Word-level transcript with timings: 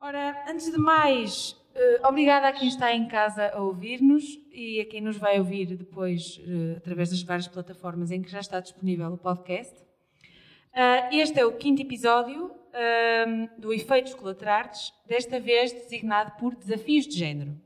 Ora, 0.00 0.44
antes 0.48 0.70
de 0.70 0.78
mais, 0.78 1.56
uh, 1.74 2.06
obrigada 2.06 2.46
a 2.46 2.52
quem 2.52 2.68
está 2.68 2.94
em 2.94 3.08
casa 3.08 3.50
a 3.52 3.60
ouvir-nos 3.60 4.38
e 4.52 4.80
a 4.80 4.84
quem 4.84 5.00
nos 5.00 5.16
vai 5.16 5.40
ouvir 5.40 5.76
depois 5.76 6.38
uh, 6.38 6.76
através 6.76 7.10
das 7.10 7.20
várias 7.22 7.48
plataformas 7.48 8.12
em 8.12 8.22
que 8.22 8.30
já 8.30 8.38
está 8.38 8.60
disponível 8.60 9.12
o 9.12 9.18
podcast. 9.18 9.74
Uh, 10.72 11.12
este 11.12 11.40
é 11.40 11.44
o 11.44 11.52
quinto 11.52 11.82
episódio 11.82 12.56
do 13.58 13.72
Efeitos 13.72 14.14
Colaterais, 14.14 14.92
desta 15.04 15.40
vez 15.40 15.72
designado 15.72 16.30
por 16.38 16.54
Desafios 16.54 17.08
de 17.08 17.18
Género. 17.18 17.56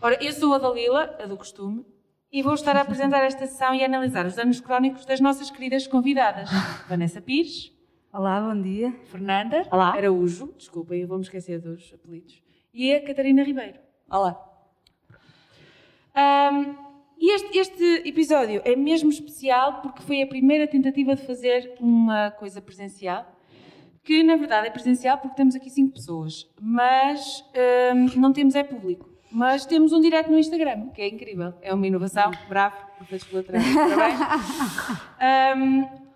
Ora, 0.00 0.22
eu 0.22 0.32
sou 0.32 0.54
a 0.54 0.58
Dalila, 0.58 1.16
a 1.18 1.26
do 1.26 1.36
costume, 1.36 1.84
e 2.30 2.40
vou 2.40 2.54
estar 2.54 2.76
a 2.76 2.82
apresentar 2.82 3.24
esta 3.24 3.44
sessão 3.48 3.74
e 3.74 3.82
a 3.82 3.86
analisar 3.86 4.24
os 4.26 4.36
danos 4.36 4.60
crónicos 4.60 5.04
das 5.04 5.18
nossas 5.18 5.50
queridas 5.50 5.88
convidadas. 5.88 6.48
Vanessa 6.88 7.20
Pires. 7.20 7.72
Olá, 8.12 8.40
bom 8.40 8.60
dia. 8.60 8.92
Fernanda 9.04 9.64
Olá. 9.70 9.94
Araújo. 9.94 10.52
Desculpem, 10.58 11.00
eu 11.00 11.06
vou-me 11.06 11.22
esquecer 11.22 11.60
dos 11.60 11.92
apelidos. 11.94 12.42
E 12.74 12.92
a 12.92 13.00
Catarina 13.06 13.44
Ribeiro. 13.44 13.78
Olá. 14.10 14.36
Um, 16.16 16.74
e 17.16 17.32
este, 17.32 17.56
este 17.56 18.08
episódio 18.08 18.62
é 18.64 18.74
mesmo 18.74 19.10
especial 19.10 19.80
porque 19.80 20.02
foi 20.02 20.22
a 20.22 20.26
primeira 20.26 20.66
tentativa 20.66 21.14
de 21.14 21.22
fazer 21.24 21.76
uma 21.78 22.32
coisa 22.32 22.60
presencial 22.60 23.24
que 24.02 24.24
na 24.24 24.34
verdade 24.34 24.66
é 24.66 24.70
presencial 24.70 25.16
porque 25.18 25.36
temos 25.36 25.54
aqui 25.54 25.70
cinco 25.70 25.92
pessoas, 25.92 26.50
mas 26.60 27.44
um, 27.94 28.20
não 28.20 28.32
temos 28.32 28.56
é 28.56 28.64
público. 28.64 29.08
Mas 29.30 29.64
temos 29.64 29.92
um 29.92 30.00
direto 30.00 30.32
no 30.32 30.36
Instagram, 30.36 30.88
que 30.88 31.00
é 31.00 31.06
incrível. 31.06 31.54
É 31.62 31.72
uma 31.72 31.86
inovação. 31.86 32.32
Bravo. 32.48 32.74
Parabéns. 33.46 34.18
Um, 35.56 36.09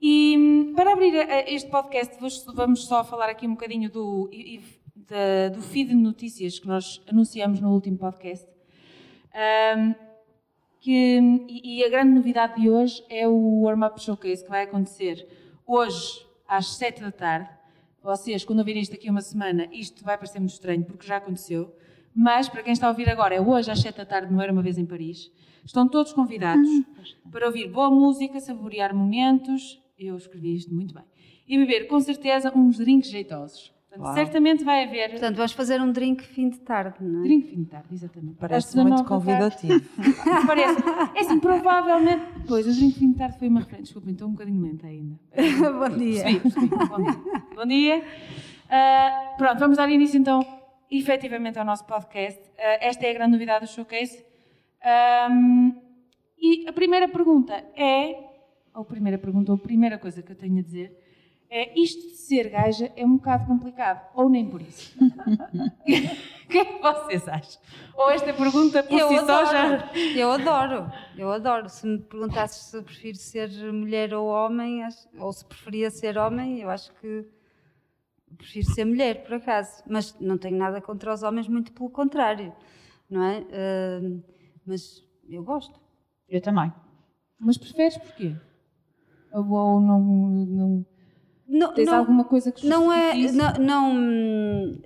e 0.00 0.72
para 0.74 0.92
abrir 0.92 1.14
este 1.48 1.70
podcast, 1.70 2.16
vamos 2.54 2.84
só 2.84 3.02
falar 3.04 3.28
aqui 3.28 3.46
um 3.46 3.52
bocadinho 3.52 3.90
do, 3.90 4.30
do 5.54 5.62
feed 5.62 5.88
de 5.88 5.94
notícias 5.94 6.58
que 6.58 6.66
nós 6.66 7.02
anunciamos 7.08 7.60
no 7.60 7.72
último 7.72 7.96
podcast. 7.96 8.46
Que, 10.80 11.20
e 11.48 11.84
a 11.84 11.88
grande 11.88 12.12
novidade 12.12 12.60
de 12.60 12.70
hoje 12.70 13.04
é 13.08 13.26
o 13.26 13.62
Warm 13.62 13.82
Up 13.84 14.00
Showcase 14.00 14.44
que 14.44 14.50
vai 14.50 14.62
acontecer 14.62 15.26
hoje 15.66 16.26
às 16.46 16.76
7 16.76 17.00
da 17.00 17.10
tarde. 17.10 17.50
Vocês, 18.02 18.44
quando 18.44 18.60
ouvirem 18.60 18.82
isto 18.82 18.94
aqui 18.94 19.10
uma 19.10 19.20
semana, 19.20 19.66
isto 19.72 20.04
vai 20.04 20.16
parecer 20.16 20.38
muito 20.38 20.52
estranho 20.52 20.84
porque 20.84 21.06
já 21.06 21.16
aconteceu. 21.16 21.74
Mas, 22.14 22.48
para 22.48 22.62
quem 22.62 22.72
está 22.72 22.86
a 22.86 22.90
ouvir 22.90 23.10
agora, 23.10 23.34
é 23.34 23.40
hoje 23.40 23.70
às 23.70 23.80
7 23.80 23.96
da 23.96 24.06
tarde, 24.06 24.32
não 24.32 24.40
era 24.40 24.52
uma 24.52 24.62
vez 24.62 24.78
em 24.78 24.86
Paris. 24.86 25.30
Estão 25.64 25.88
todos 25.88 26.12
convidados 26.12 26.68
para 27.32 27.46
ouvir 27.46 27.68
boa 27.68 27.90
música, 27.90 28.38
saborear 28.38 28.94
momentos. 28.94 29.82
Eu 29.98 30.16
escrevi 30.16 30.54
isto 30.54 30.74
muito 30.74 30.94
bem. 30.94 31.04
E 31.48 31.56
beber, 31.58 31.86
com 31.86 31.98
certeza, 32.00 32.52
uns 32.54 32.78
drinks 32.78 33.10
jeitosos. 33.10 33.74
Portanto, 33.96 34.14
certamente 34.14 34.64
vai 34.64 34.84
haver. 34.84 35.10
Portanto, 35.10 35.36
vamos 35.36 35.52
fazer 35.52 35.80
um 35.80 35.90
drink 35.90 36.22
fim 36.22 36.50
de 36.50 36.58
tarde, 36.58 36.96
não 37.00 37.20
é? 37.20 37.22
Drink 37.22 37.48
fim 37.48 37.62
de 37.62 37.70
tarde, 37.70 37.86
exatamente. 37.92 38.36
Parece 38.38 38.76
muito 38.76 39.04
convidativo. 39.04 39.80
Parece. 40.46 40.82
É 41.14 41.20
assim, 41.20 41.40
provavelmente. 41.40 42.22
Pois, 42.46 42.66
o 42.66 42.72
drink 42.72 42.98
fim 42.98 43.12
de 43.12 43.18
tarde 43.18 43.38
foi 43.38 43.48
uma 43.48 43.60
referência. 43.60 43.84
Desculpem, 43.84 44.12
estou 44.12 44.28
um 44.28 44.32
bocadinho 44.32 44.62
lenta 44.62 44.86
ainda. 44.86 45.18
Bom 45.78 45.96
dia. 45.96 46.22
Percebi, 46.22 46.40
percebi. 46.40 46.68
Bom 46.68 47.02
dia. 47.02 47.22
Bom 47.54 47.66
dia. 47.66 48.04
Uh, 48.66 49.36
pronto, 49.38 49.58
vamos 49.58 49.76
dar 49.78 49.88
início 49.88 50.18
então, 50.18 50.46
efetivamente, 50.90 51.58
ao 51.58 51.64
nosso 51.64 51.86
podcast. 51.86 52.40
Uh, 52.40 52.78
esta 52.80 53.06
é 53.06 53.10
a 53.10 53.14
grande 53.14 53.32
novidade 53.32 53.64
do 53.64 53.70
showcase. 53.70 54.22
Um, 55.30 55.74
e 56.38 56.68
a 56.68 56.72
primeira 56.72 57.08
pergunta 57.08 57.54
é. 57.74 58.25
Ou 58.76 58.82
a 58.82 58.84
primeira 58.84 59.18
pergunta, 59.18 59.50
ou 59.50 59.56
a 59.56 59.60
primeira 59.60 59.98
coisa 59.98 60.22
que 60.22 60.30
eu 60.30 60.36
tenho 60.36 60.58
a 60.58 60.62
dizer 60.62 60.96
é, 61.48 61.78
isto 61.80 62.08
de 62.08 62.16
ser 62.16 62.50
gaja 62.50 62.92
é 62.96 63.04
um 63.04 63.16
bocado 63.16 63.46
complicado, 63.46 64.04
ou 64.14 64.28
nem 64.28 64.48
por 64.48 64.60
isso. 64.60 64.96
O 66.46 66.48
que 66.48 66.58
é 66.58 66.64
que 66.64 66.80
vocês 66.80 67.26
acham? 67.26 67.60
Ou 67.96 68.08
esta 68.10 68.32
pergunta 68.32 68.80
por 68.82 68.96
eu 68.96 69.08
si 69.08 69.16
adoro, 69.16 69.46
só 69.46 69.52
já. 69.52 69.92
Eu 70.16 70.30
adoro, 70.30 70.92
eu 71.18 71.32
adoro. 71.32 71.68
Se 71.68 71.84
me 71.84 71.98
perguntasses 71.98 72.70
se 72.70 72.82
prefiro 72.82 73.16
ser 73.16 73.50
mulher 73.72 74.14
ou 74.14 74.28
homem, 74.28 74.80
ou 75.18 75.32
se 75.32 75.44
preferia 75.44 75.90
ser 75.90 76.16
homem, 76.16 76.60
eu 76.60 76.70
acho 76.70 76.92
que 77.00 77.28
prefiro 78.38 78.66
ser 78.66 78.84
mulher, 78.84 79.24
por 79.24 79.34
acaso. 79.34 79.82
Mas 79.88 80.16
não 80.20 80.38
tenho 80.38 80.56
nada 80.56 80.80
contra 80.80 81.12
os 81.12 81.24
homens, 81.24 81.48
muito 81.48 81.72
pelo 81.72 81.90
contrário, 81.90 82.52
não 83.10 83.24
é? 83.24 83.40
Uh, 83.40 84.22
mas 84.64 85.04
eu 85.28 85.42
gosto. 85.42 85.80
Eu 86.28 86.40
também. 86.40 86.72
Mas 87.40 87.58
preferes 87.58 87.98
porquê? 87.98 88.36
Ou 89.36 89.80
não, 89.80 90.00
não 90.00 90.86
não, 91.48 91.74
Tens 91.74 91.86
não, 91.86 91.98
alguma 91.98 92.24
coisa 92.24 92.50
que 92.50 92.66
não 92.66 92.92
é 92.92 93.14
isso? 93.14 93.36
não, 93.36 93.52
não, 93.54 94.82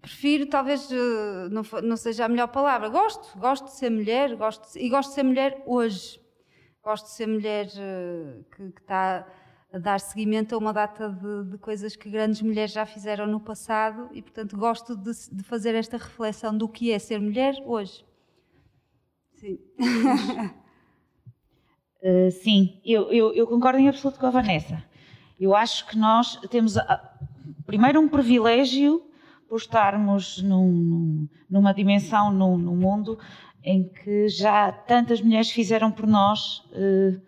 prefiro 0.00 0.46
talvez 0.46 0.88
não, 1.50 1.62
não 1.82 1.96
seja 1.96 2.24
a 2.24 2.28
melhor 2.28 2.48
palavra. 2.48 2.88
Gosto 2.88 3.38
gosto 3.38 3.66
de 3.66 3.72
ser 3.72 3.90
mulher 3.90 4.34
gosto 4.36 4.72
de, 4.72 4.78
e 4.78 4.88
gosto 4.88 5.10
de 5.10 5.14
ser 5.16 5.22
mulher 5.22 5.62
hoje. 5.66 6.20
Gosto 6.82 7.06
de 7.06 7.12
ser 7.12 7.26
mulher 7.26 7.66
que, 8.56 8.72
que 8.72 8.80
está 8.80 9.26
a 9.72 9.78
dar 9.78 10.00
seguimento 10.00 10.54
a 10.54 10.58
uma 10.58 10.72
data 10.72 11.08
de, 11.08 11.50
de, 11.50 11.58
coisas 11.58 11.94
que 11.94 12.10
grandes 12.10 12.42
mulheres 12.42 12.72
já 12.72 12.84
fizeram 12.84 13.26
no 13.26 13.40
passado 13.40 14.08
e 14.12 14.20
portanto 14.20 14.56
gosto 14.56 14.96
de, 14.96 15.10
de 15.30 15.42
fazer 15.44 15.74
esta 15.74 15.96
reflexão 15.96 16.56
do 16.56 16.68
que 16.68 16.90
é 16.90 16.98
ser 16.98 17.20
mulher 17.20 17.54
hoje. 17.66 18.04
Sim 19.34 19.58
uh, 22.02 22.30
sim 22.30 22.80
eu, 22.84 23.12
eu, 23.12 23.32
eu 23.34 23.46
concordo 23.46 23.78
em 23.78 23.88
absoluto 23.88 24.18
com 24.18 24.26
a 24.26 24.30
Vanessa 24.30 24.82
eu 25.42 25.56
acho 25.56 25.88
que 25.88 25.98
nós 25.98 26.36
temos, 26.50 26.76
primeiro, 27.66 28.00
um 28.00 28.08
privilégio 28.08 29.02
por 29.48 29.56
estarmos 29.56 30.40
num, 30.40 31.28
numa 31.50 31.74
dimensão 31.74 32.32
no, 32.32 32.56
no, 32.56 32.76
mundo 32.76 33.18
em 33.64 33.88
que 33.88 34.28
já 34.28 34.70
tantas 34.70 35.20
mulheres 35.20 35.50
fizeram 35.50 35.90
por 35.90 36.06
nós 36.06 36.58
uh, 36.70 37.20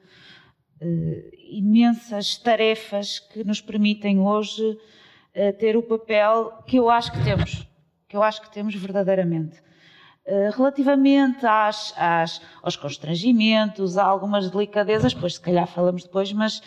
uh, 0.80 1.30
imensas 1.50 2.36
tarefas 2.36 3.18
que 3.18 3.42
nos 3.42 3.60
permitem 3.60 4.20
hoje 4.20 4.78
ter 5.58 5.76
o 5.76 5.82
papel 5.82 6.62
que 6.64 6.76
eu 6.76 6.88
acho 6.88 7.10
que 7.10 7.24
temos, 7.24 7.66
que 8.06 8.16
eu 8.16 8.22
acho 8.22 8.40
que 8.40 8.52
temos 8.52 8.72
verdadeiramente. 8.76 9.60
Relativamente 10.56 11.44
às, 11.44 11.92
às, 11.98 12.40
aos 12.62 12.76
constrangimentos, 12.76 13.98
a 13.98 14.04
algumas 14.04 14.50
delicadezas, 14.50 15.12
pois 15.12 15.34
se 15.34 15.40
calhar 15.40 15.66
falamos 15.66 16.02
depois, 16.02 16.32
mas 16.32 16.62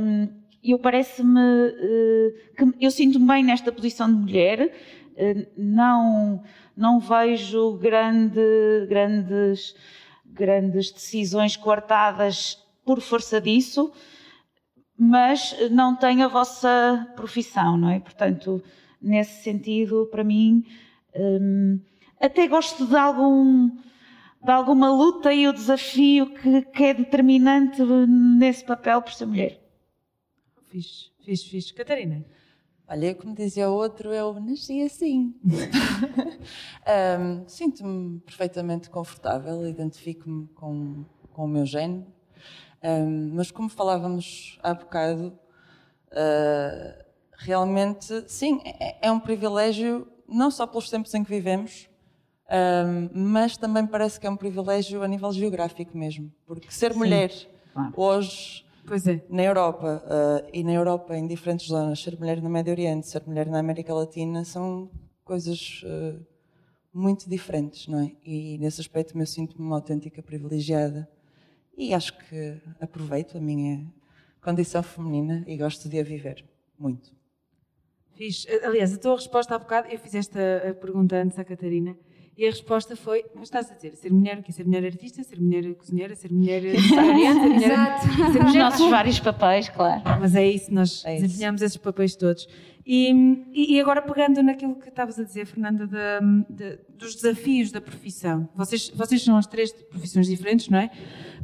um, 0.00 0.28
eu 0.62 0.78
parece-me 0.78 1.38
uh, 1.38 2.32
que 2.56 2.84
eu 2.84 2.90
sinto-me 2.90 3.26
bem 3.26 3.44
nesta 3.44 3.70
posição 3.70 4.08
de 4.08 4.14
mulher, 4.14 4.72
uh, 5.12 5.46
não, 5.56 6.42
não 6.76 6.98
vejo 6.98 7.76
grande, 7.76 8.40
grandes, 8.88 9.74
grandes 10.24 10.90
decisões 10.90 11.56
coartadas 11.56 12.58
por 12.84 13.00
força 13.00 13.40
disso, 13.40 13.92
mas 14.98 15.54
não 15.70 15.94
tenho 15.94 16.24
a 16.24 16.28
vossa 16.28 17.06
profissão, 17.14 17.76
não 17.76 17.90
é? 17.90 18.00
Portanto, 18.00 18.62
nesse 19.00 19.44
sentido, 19.44 20.08
para 20.10 20.24
mim, 20.24 20.64
um, 21.14 21.78
até 22.20 22.46
gosto 22.46 22.86
de 22.86 22.96
algum 22.96 23.70
de 24.42 24.50
alguma 24.52 24.90
luta 24.90 25.32
e 25.32 25.48
o 25.48 25.52
desafio 25.52 26.32
que, 26.34 26.62
que 26.62 26.84
é 26.84 26.94
determinante 26.94 27.82
nesse 27.82 28.64
papel 28.64 29.02
por 29.02 29.12
ser 29.12 29.26
mulher. 29.26 29.60
Fixe, 30.68 31.10
fixe, 31.24 31.48
fixe. 31.48 31.74
Catarina? 31.74 32.24
Olha, 32.86 33.14
como 33.14 33.34
dizia 33.34 33.68
o 33.68 33.74
outro, 33.74 34.14
eu 34.14 34.40
nasci 34.40 34.80
assim. 34.82 35.34
um, 37.20 37.46
Sinto-me 37.46 38.20
perfeitamente 38.20 38.88
confortável, 38.88 39.66
identifico-me 39.66 40.46
com, 40.54 41.04
com 41.32 41.44
o 41.44 41.48
meu 41.48 41.66
género, 41.66 42.06
um, 42.82 43.34
mas 43.34 43.50
como 43.50 43.68
falávamos 43.68 44.58
há 44.62 44.72
bocado, 44.72 45.38
uh, 46.12 47.04
realmente, 47.32 48.24
sim, 48.26 48.60
é, 48.64 49.06
é, 49.08 49.12
um 49.12 49.20
privilégio, 49.20 50.08
não 50.26 50.50
só 50.50 50.66
pelos 50.66 50.88
tempos 50.88 51.12
em 51.12 51.22
que 51.22 51.28
vivemos, 51.28 51.90
um, 52.50 53.10
mas 53.12 53.56
também 53.56 53.86
parece 53.86 54.18
que 54.18 54.26
é 54.26 54.30
um 54.30 54.36
privilégio 54.36 55.02
a 55.02 55.08
nível 55.08 55.30
geográfico 55.32 55.96
mesmo, 55.96 56.32
porque 56.46 56.70
ser 56.70 56.92
sim, 56.92 56.98
mulher 56.98 57.32
claro. 57.72 57.92
hoje 57.96 58.64
é. 59.06 59.20
Na 59.28 59.42
Europa, 59.42 60.02
uh, 60.06 60.48
e 60.50 60.64
na 60.64 60.72
Europa 60.72 61.14
em 61.14 61.26
diferentes 61.26 61.68
zonas, 61.68 62.02
ser 62.02 62.18
mulher 62.18 62.40
no 62.40 62.48
Médio 62.48 62.72
Oriente, 62.72 63.06
ser 63.06 63.22
mulher 63.26 63.46
na 63.46 63.58
América 63.58 63.92
Latina, 63.92 64.44
são 64.44 64.90
coisas 65.24 65.82
uh, 65.84 66.24
muito 66.92 67.28
diferentes, 67.28 67.86
não 67.86 68.00
é? 68.00 68.12
E 68.24 68.56
nesse 68.56 68.80
aspecto 68.80 69.16
me 69.16 69.26
sinto-me 69.26 69.62
uma 69.66 69.76
autêntica 69.76 70.22
privilegiada. 70.22 71.06
E 71.76 71.92
acho 71.92 72.16
que 72.16 72.60
aproveito 72.80 73.36
a 73.36 73.40
minha 73.40 73.86
condição 74.40 74.82
feminina 74.82 75.44
e 75.46 75.56
gosto 75.56 75.86
de 75.88 76.00
a 76.00 76.02
viver 76.02 76.44
muito. 76.78 77.14
Fiz. 78.14 78.46
Aliás, 78.64 78.92
a 78.94 78.98
tua 78.98 79.16
resposta 79.16 79.54
há 79.54 79.58
bocado, 79.58 79.88
eu 79.88 79.98
fiz 79.98 80.14
esta 80.14 80.40
pergunta 80.80 81.16
antes 81.16 81.38
à 81.38 81.44
Catarina, 81.44 81.96
E 82.38 82.46
a 82.46 82.50
resposta 82.50 82.94
foi, 82.94 83.24
mas 83.34 83.44
estás 83.48 83.68
a 83.68 83.74
dizer, 83.74 83.96
ser 83.96 84.12
mulher, 84.12 84.40
que 84.44 84.52
ser 84.52 84.64
mulher 84.64 84.84
artista, 84.84 85.24
ser 85.24 85.40
mulher 85.40 85.74
cozinheira, 85.74 86.14
ser 86.14 86.30
mulher 86.32 86.62
secretariante, 86.80 87.40
ser 87.40 87.48
mulher... 87.48 87.72
Exato. 87.72 88.06
ser 88.32 88.44
Os 88.44 88.54
nossos 88.54 88.90
vários 88.90 89.18
papéis, 89.18 89.68
claro. 89.68 90.02
Mas 90.20 90.36
é 90.36 90.46
isso, 90.48 90.72
nós 90.72 91.04
É 91.04 91.16
desempenhamos 91.20 91.62
esses 91.62 91.76
papéis 91.76 92.14
todos. 92.14 92.46
E, 92.86 93.10
e- 93.52 93.80
agora 93.80 94.00
pegando 94.00 94.40
naquilo 94.42 94.76
que 94.76 94.88
estavas 94.88 95.18
a 95.18 95.24
dizer, 95.24 95.46
Fernanda, 95.46 95.84
da- 95.86 96.20
da- 96.48 96.78
dos 96.96 97.16
desafios 97.16 97.72
da 97.72 97.80
profissão. 97.80 98.48
Vocês, 98.54 98.88
vocês 98.94 99.22
são 99.24 99.36
as 99.36 99.46
três 99.46 99.72
de 99.72 99.82
profissões 99.84 100.28
diferentes, 100.28 100.68
não 100.68 100.78
é? 100.78 100.90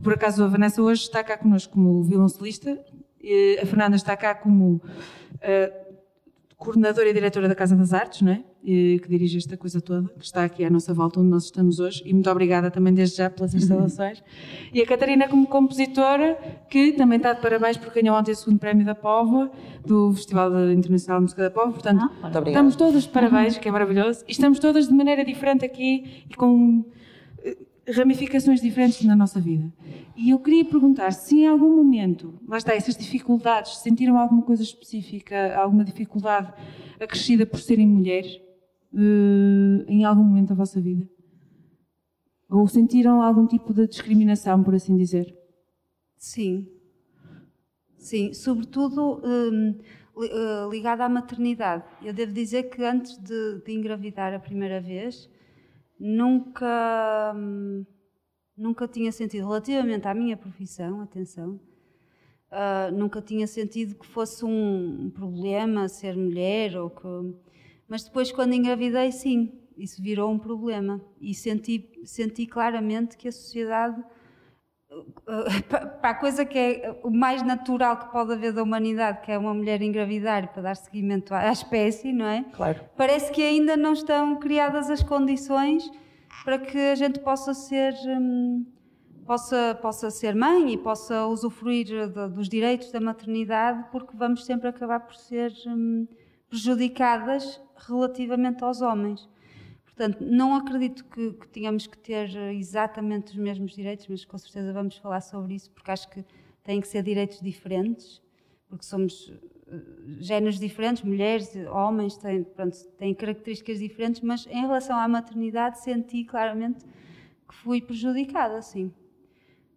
Por 0.00 0.12
acaso 0.14 0.44
a 0.44 0.46
Vanessa 0.46 0.80
hoje 0.80 1.02
está 1.02 1.24
cá 1.24 1.36
connosco 1.36 1.72
como 1.72 2.02
violoncelista, 2.04 2.78
e 3.20 3.58
a 3.60 3.66
Fernanda 3.66 3.96
está 3.96 4.16
cá 4.16 4.32
como 4.34 4.80
eh, 5.40 5.72
coordenadora 6.64 7.08
e 7.08 7.12
diretora 7.12 7.46
da 7.48 7.54
Casa 7.54 7.76
das 7.76 7.92
Artes, 7.92 8.22
não 8.22 8.32
é? 8.32 8.42
E 8.64 8.98
que 9.02 9.08
dirige 9.08 9.36
esta 9.36 9.56
coisa 9.56 9.80
toda, 9.80 10.08
que 10.18 10.24
está 10.24 10.42
aqui 10.44 10.64
à 10.64 10.70
nossa 10.70 10.94
volta, 10.94 11.20
onde 11.20 11.28
nós 11.28 11.44
estamos 11.44 11.78
hoje. 11.78 12.02
E 12.06 12.12
muito 12.14 12.30
obrigada 12.30 12.70
também 12.70 12.94
desde 12.94 13.18
já 13.18 13.28
pelas 13.28 13.54
instalações. 13.54 14.22
E 14.72 14.80
a 14.80 14.86
Catarina 14.86 15.28
como 15.28 15.46
compositora, 15.46 16.38
que 16.70 16.92
também 16.92 17.18
está 17.18 17.34
de 17.34 17.42
parabéns 17.42 17.76
porque 17.76 18.00
ganhou 18.00 18.16
ontem 18.18 18.32
o 18.32 18.36
segundo 18.36 18.58
prémio 18.58 18.84
da 18.86 18.94
Póvoa, 18.94 19.50
do 19.86 20.12
Festival 20.14 20.70
Internacional 20.70 21.18
de 21.20 21.24
Música 21.24 21.42
da 21.42 21.50
Póvoa. 21.50 21.72
Portanto, 21.72 22.00
Ah, 22.22 22.28
estamos 22.52 22.74
todas 22.76 23.02
de 23.02 23.08
parabéns, 23.10 23.58
que 23.58 23.68
é 23.68 23.70
maravilhoso. 23.70 24.24
E 24.26 24.32
estamos 24.32 24.58
todas 24.58 24.88
de 24.88 24.94
maneira 24.94 25.24
diferente 25.24 25.64
aqui 25.64 26.24
e 26.30 26.34
com 26.34 26.84
ramificações 27.92 28.60
diferentes 28.60 29.04
na 29.04 29.14
nossa 29.14 29.40
vida. 29.40 29.72
E 30.16 30.30
eu 30.30 30.38
queria 30.38 30.64
perguntar 30.64 31.12
se 31.12 31.40
em 31.40 31.46
algum 31.46 31.76
momento, 31.76 32.38
lá 32.46 32.56
está, 32.56 32.74
essas 32.74 32.96
dificuldades, 32.96 33.78
sentiram 33.78 34.18
alguma 34.18 34.42
coisa 34.42 34.62
específica, 34.62 35.56
alguma 35.56 35.84
dificuldade 35.84 36.52
acrescida 37.00 37.44
por 37.44 37.58
serem 37.60 37.86
mulheres 37.86 38.40
eh, 38.94 39.84
em 39.88 40.04
algum 40.04 40.22
momento 40.22 40.50
da 40.50 40.54
vossa 40.54 40.80
vida? 40.80 41.08
Ou 42.48 42.66
sentiram 42.68 43.20
algum 43.20 43.46
tipo 43.46 43.74
de 43.74 43.86
discriminação, 43.86 44.62
por 44.62 44.74
assim 44.74 44.96
dizer? 44.96 45.36
Sim. 46.16 46.68
Sim, 47.98 48.32
sobretudo 48.32 49.20
hum, 49.24 49.74
eh, 50.22 50.68
ligada 50.70 51.04
à 51.04 51.08
maternidade. 51.08 51.84
Eu 52.02 52.12
devo 52.14 52.32
dizer 52.32 52.64
que 52.64 52.82
antes 52.84 53.18
de, 53.18 53.60
de 53.64 53.72
engravidar 53.72 54.32
a 54.32 54.38
primeira 54.38 54.80
vez, 54.80 55.28
nunca, 55.98 57.32
hum, 57.36 57.84
nunca 58.56 58.88
tinha 58.88 59.12
sentido, 59.12 59.46
relativamente 59.46 60.06
à 60.06 60.14
minha 60.14 60.36
profissão, 60.36 61.00
atenção, 61.00 61.60
ah, 62.56 62.88
nunca 62.92 63.20
tinha 63.20 63.48
sentido 63.48 63.96
que 63.96 64.06
fosse 64.06 64.44
um, 64.44 65.10
problema 65.10 65.88
ser 65.88 66.16
mulher 66.16 66.76
ou 66.76 66.88
que. 66.88 67.06
Mas 67.88 68.04
depois, 68.04 68.30
quando 68.30 68.54
engravidei, 68.54 69.10
sim, 69.10 69.52
isso 69.76 70.00
virou 70.00 70.30
um 70.30 70.38
problema. 70.38 71.00
E 71.20 71.34
senti, 71.34 71.90
senti 72.04 72.46
claramente 72.46 73.16
que 73.16 73.26
a 73.26 73.32
sociedade 73.32 74.00
uh, 74.00 74.04
para 76.00 76.10
a 76.10 76.14
coisa 76.14 76.44
que 76.44 76.58
é 76.58 77.00
o 77.02 77.10
mais 77.10 77.42
natural 77.42 77.96
que 77.96 78.12
pode 78.12 78.32
haver 78.32 78.52
da 78.52 78.62
humanidade, 78.62 79.20
que 79.22 79.32
é 79.32 79.38
uma 79.38 79.54
mulher 79.54 79.80
engravidar 79.82 80.52
para 80.52 80.62
dar 80.62 80.76
seguimento 80.76 81.34
à, 81.34 81.50
espécie, 81.50 82.12
não 82.12 82.26
é? 82.26 82.44
Claro. 82.52 82.80
Parece 82.96 83.32
que 83.32 83.42
ainda 83.42 83.76
não 83.76 83.92
estão 83.92 84.36
criadas 84.38 84.90
as 84.90 85.02
condições 85.02 85.90
para 86.44 86.58
que 86.58 86.78
a 86.78 86.94
gente 86.94 87.20
possa 87.20 87.54
ser 87.54 87.94
hum, 88.06 88.66
possa 89.26 89.78
possa 89.80 90.10
ser 90.10 90.34
mãe 90.34 90.74
e 90.74 90.76
possa 90.76 91.26
usufruir 91.26 91.86
de- 91.86 92.28
dos 92.28 92.48
direitos 92.48 92.92
da 92.92 93.00
maternidade, 93.00 93.86
porque 93.90 94.14
vamos 94.16 94.44
sempre 94.44 94.68
acabar 94.68 95.00
por 95.00 95.14
ser 95.14 95.52
hum, 95.66 96.06
prejudicadas 96.50 97.60
relativamente 97.88 98.62
aos 98.62 98.80
homens. 98.80 99.28
Portanto, 99.96 100.24
não 100.24 100.56
acredito 100.56 101.04
que, 101.04 101.32
que 101.34 101.48
tenhamos 101.48 101.86
que 101.86 101.96
ter 101.96 102.34
eh, 102.36 102.54
exatamente 102.54 103.30
os 103.30 103.36
mesmos 103.36 103.74
direitos, 103.74 104.06
mas 104.08 104.24
com 104.24 104.36
certeza 104.36 104.72
vamos 104.72 104.96
falar 104.96 105.20
sobre 105.20 105.54
isso, 105.54 105.70
porque 105.70 105.90
acho 105.90 106.08
que 106.08 106.24
têm 106.64 106.80
que 106.80 106.88
ser 106.88 107.02
direitos 107.02 107.40
diferentes, 107.40 108.20
porque 108.68 108.84
somos 108.84 109.32
eh, 109.68 109.80
géneros 110.18 110.58
diferentes, 110.58 111.04
mulheres, 111.04 111.54
homens, 111.70 112.16
têm, 112.16 112.42
pronto, 112.42 112.76
têm 112.98 113.14
características 113.14 113.78
diferentes, 113.78 114.20
mas 114.20 114.46
em 114.48 114.62
relação 114.62 114.98
à 114.98 115.06
maternidade 115.06 115.78
senti 115.78 116.24
claramente 116.24 116.84
que 117.48 117.54
fui 117.54 117.80
prejudicada, 117.80 118.60
sim. 118.62 118.92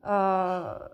Ah, 0.02 0.92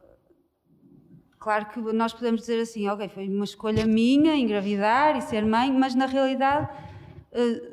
Claro 1.44 1.66
que 1.66 1.80
nós 1.92 2.14
podemos 2.14 2.40
dizer 2.40 2.62
assim, 2.62 2.88
ok, 2.88 3.10
foi 3.10 3.28
uma 3.28 3.44
escolha 3.44 3.86
minha 3.86 4.34
engravidar 4.34 5.18
e 5.18 5.22
ser 5.22 5.46
mãe, 5.46 5.70
mas 5.74 5.94
na 5.94 6.06
realidade 6.06 6.70
eh, 7.34 7.73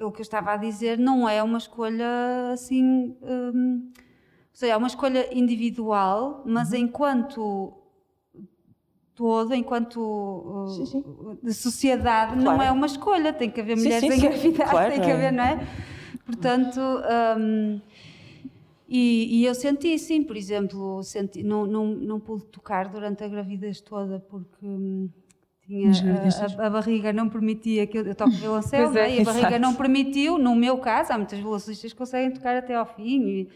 o 0.00 0.10
que 0.10 0.20
eu 0.20 0.22
estava 0.22 0.52
a 0.52 0.56
dizer 0.56 0.98
não 0.98 1.28
é 1.28 1.42
uma 1.42 1.58
escolha 1.58 2.06
assim, 2.52 3.16
hum, 3.22 3.90
ou 3.94 4.02
seja, 4.52 4.72
é 4.72 4.76
uma 4.76 4.86
escolha 4.86 5.36
individual, 5.36 6.42
mas 6.44 6.72
enquanto 6.72 7.72
todo, 9.14 9.54
enquanto 9.54 9.98
uh, 10.00 10.68
Sim, 10.68 10.86
sim. 10.86 11.04
de 11.42 11.54
sociedade, 11.54 12.36
não 12.36 12.56
Claro. 12.56 12.62
é 12.62 12.72
uma 12.72 12.86
escolha, 12.86 13.32
tem 13.32 13.48
que 13.50 13.60
haver 13.60 13.76
mulheres 13.76 14.00
sim, 14.00 14.18
engravidar, 14.18 14.70
Claro, 14.70 14.92
tem 14.92 15.00
que 15.00 15.10
é. 15.10 15.12
haver, 15.12 15.32
não 15.32 15.44
é? 15.44 15.66
Portanto, 16.26 16.80
hum, 17.38 17.80
e, 18.88 19.40
e 19.40 19.46
eu 19.46 19.54
senti, 19.54 19.98
sim, 19.98 20.22
por 20.22 20.36
exemplo, 20.36 21.02
senti, 21.02 21.42
não, 21.42 21.64
não, 21.66 21.86
não 21.86 22.20
pude 22.20 22.44
tocar 22.46 22.88
durante 22.88 23.22
a 23.24 23.28
gravidez 23.28 23.80
toda 23.80 24.18
porque 24.20 24.64
hum, 24.66 25.08
tinha, 25.66 25.90
a, 26.58 26.62
a- 26.62 26.66
a 26.66 26.70
barriga 26.70 27.12
não 27.12 27.28
permitia 27.28 27.86
que 27.86 27.98
eu, 27.98 28.04
eu 28.06 28.14
toco 28.14 28.32
violoncelo, 28.32 28.84
Pois 28.92 28.96
é, 28.96 29.08
né? 29.08 29.16
e 29.16 29.20
a 29.20 29.24
barriga 29.24 29.48
exato. 29.48 29.62
não 29.62 29.74
permitiu, 29.74 30.38
no 30.38 30.54
meu 30.54 30.78
caso, 30.78 31.12
há 31.12 31.16
muitas 31.18 31.38
violoncelistas 31.38 31.92
que 31.92 31.98
conseguem 31.98 32.30
tocar 32.30 32.56
até 32.56 32.74
ao 32.74 32.86
fim, 32.86 33.20
e 33.26 33.48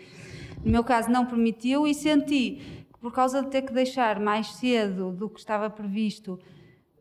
no 0.64 0.70
meu 0.72 0.84
caso 0.84 1.10
não 1.10 1.26
permitiu 1.26 1.86
e 1.86 1.94
senti 1.94 2.60
que 2.92 2.98
por 3.00 3.12
causa 3.12 3.42
de 3.42 3.50
ter 3.50 3.62
que 3.62 3.72
deixar 3.72 4.18
mais 4.18 4.48
cedo 4.54 5.12
do 5.12 5.28
que 5.28 5.38
estava 5.38 5.70
previsto, 5.70 6.38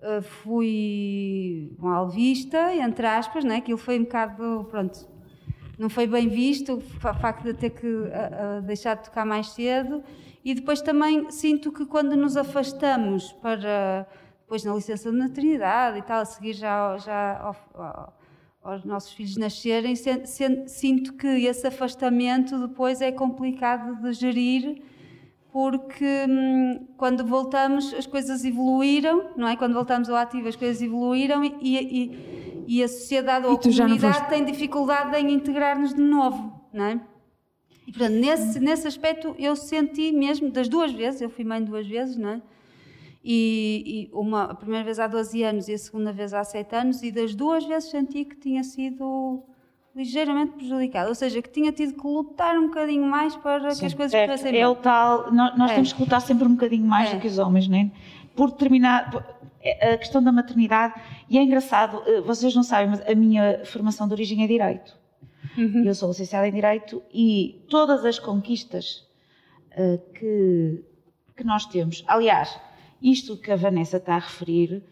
eh, 0.01 0.21
fui 0.21 1.71
mal 1.79 2.07
vista, 2.09 2.73
entre 2.75 3.05
aspas, 3.07 3.43
né? 3.43 3.57
aquilo 3.57 3.77
foi 3.77 3.99
um 3.99 4.03
bocado, 4.03 4.67
pronto, 4.69 5.07
não 5.77 5.89
foi 5.89 6.05
bem 6.07 6.27
visto 6.27 6.75
o 6.75 6.81
fa- 6.81 7.13
facto 7.13 7.43
de 7.43 7.53
ter 7.53 7.69
que 7.71 7.87
a 8.13 8.59
deixar 8.61 8.95
de 8.95 9.05
tocar 9.05 9.25
mais 9.25 9.49
cedo 9.49 10.03
e 10.43 10.53
depois 10.53 10.81
também 10.81 11.29
sinto 11.31 11.71
que 11.71 11.85
quando 11.85 12.15
nos 12.15 12.35
afastamos 12.37 13.31
para 13.33 14.07
depois 14.47 14.63
na 14.63 14.73
licença 14.73 15.11
de 15.11 15.17
maternidade 15.17 15.99
e 15.99 16.01
tal, 16.01 16.21
a 16.21 16.25
seguir 16.25 16.53
já, 16.53 16.97
já 16.99 17.37
ao- 17.37 17.55
ao- 17.83 18.17
aos 18.63 18.85
nossos 18.85 19.11
filhos 19.11 19.35
nascerem, 19.35 19.93
sinto 20.65 21.13
que 21.15 21.27
esse 21.27 21.67
afastamento 21.67 22.57
depois 22.65 23.01
é 23.01 23.11
complicado 23.11 24.01
de 24.01 24.13
gerir 24.13 24.81
porque 25.51 26.25
hum, 26.29 26.87
quando 26.97 27.25
voltamos 27.25 27.93
as 27.93 28.05
coisas 28.05 28.45
evoluíram, 28.45 29.31
não 29.35 29.47
é? 29.49 29.55
Quando 29.57 29.73
voltamos 29.73 30.09
ao 30.09 30.15
ativo 30.15 30.47
as 30.47 30.55
coisas 30.55 30.81
evoluíram 30.81 31.43
e, 31.43 31.53
e- 31.61 32.63
e 32.67 32.83
a 32.83 32.87
sociedade 32.87 33.45
ou 33.45 33.53
a 33.53 33.55
comunidade 33.87 34.29
tem 34.29 34.45
dificuldade 34.45 35.15
em 35.17 35.29
integrar-nos 35.33 35.93
de 35.93 36.01
novo, 36.01 36.61
não 36.71 36.85
é? 36.85 37.01
E 37.85 37.91
portanto, 37.91 38.13
nesse, 38.15 38.59
nesse 38.61 38.87
aspecto 38.87 39.35
eu 39.39 39.55
senti 39.57 40.11
mesmo, 40.13 40.49
das 40.51 40.69
duas 40.69 40.91
vezes, 40.93 41.19
eu 41.21 41.29
fui 41.29 41.43
mãe 41.43 41.61
duas 41.63 41.85
vezes, 41.87 42.15
não 42.17 42.29
é? 42.29 42.41
E, 43.23 44.09
e 44.09 44.09
uma, 44.13 44.43
a 44.45 44.53
primeira 44.55 44.83
vez 44.85 44.99
há 44.99 45.07
12 45.07 45.43
anos 45.43 45.67
e 45.67 45.73
a 45.73 45.77
segunda 45.77 46.11
vez 46.13 46.33
há 46.33 46.43
7 46.43 46.75
anos, 46.75 47.03
e 47.03 47.11
das 47.11 47.35
duas 47.35 47.65
vezes 47.65 47.89
senti 47.89 48.23
que 48.25 48.35
tinha 48.37 48.63
sido 48.63 49.43
ligeiramente 49.95 50.53
prejudicada, 50.53 51.09
ou 51.09 51.15
seja, 51.15 51.41
que 51.41 51.49
tinha 51.49 51.71
tido 51.71 51.93
que 51.99 52.07
lutar 52.07 52.55
um 52.57 52.67
bocadinho 52.67 53.03
mais 53.03 53.35
para 53.35 53.75
que 53.75 53.85
as 53.85 53.93
coisas 53.95 54.11
Certo, 54.11 54.27
corressem 54.29 54.51
bem. 54.51 54.61
é 54.61 54.67
o 54.67 54.75
tal, 54.75 55.31
nós, 55.31 55.57
nós 55.57 55.71
É. 55.71 55.73
temos 55.75 55.91
que 55.91 55.99
lutar 56.01 56.21
sempre 56.21 56.45
um 56.47 56.51
bocadinho 56.53 56.85
mais 56.85 57.09
É. 57.09 57.15
do 57.15 57.19
que 57.21 57.27
os 57.27 57.37
homens, 57.39 57.67
não 57.67 57.77
é? 57.79 57.89
Por 58.35 58.51
determinar 58.51 59.09
por- 59.09 59.23
é, 59.63 59.93
a 59.93 59.97
questão 59.97 60.21
da 60.21 60.31
maternidade, 60.31 60.93
e 61.27 61.37
é 61.37 61.41
engraçado, 61.41 62.03
eh, 62.05 62.21
vocês 62.21 62.53
não 62.55 62.61
sabem, 62.61 62.89
mas 62.91 63.01
a 63.09 63.15
minha 63.15 63.65
formação 63.65 64.07
de 64.07 64.13
origem 64.13 64.43
é 64.43 64.47
Direito. 64.47 64.95
Uhum. 65.57 65.83
Eu 65.83 65.95
sou 65.95 66.09
licenciada 66.09 66.47
em 66.47 66.51
Direito 66.53 67.01
e 67.11 67.65
todas 67.67 68.05
as 68.05 68.19
conquistas 68.19 69.03
eh, 69.71 69.99
que, 70.13 70.83
que 71.35 71.43
nós 71.43 71.65
temos, 71.65 72.03
aliás, 72.07 72.55
isto 73.01 73.37
que 73.37 73.51
a 73.51 73.55
Vanessa 73.55 73.97
está 73.97 74.15
a 74.15 74.19
referir, 74.19 74.83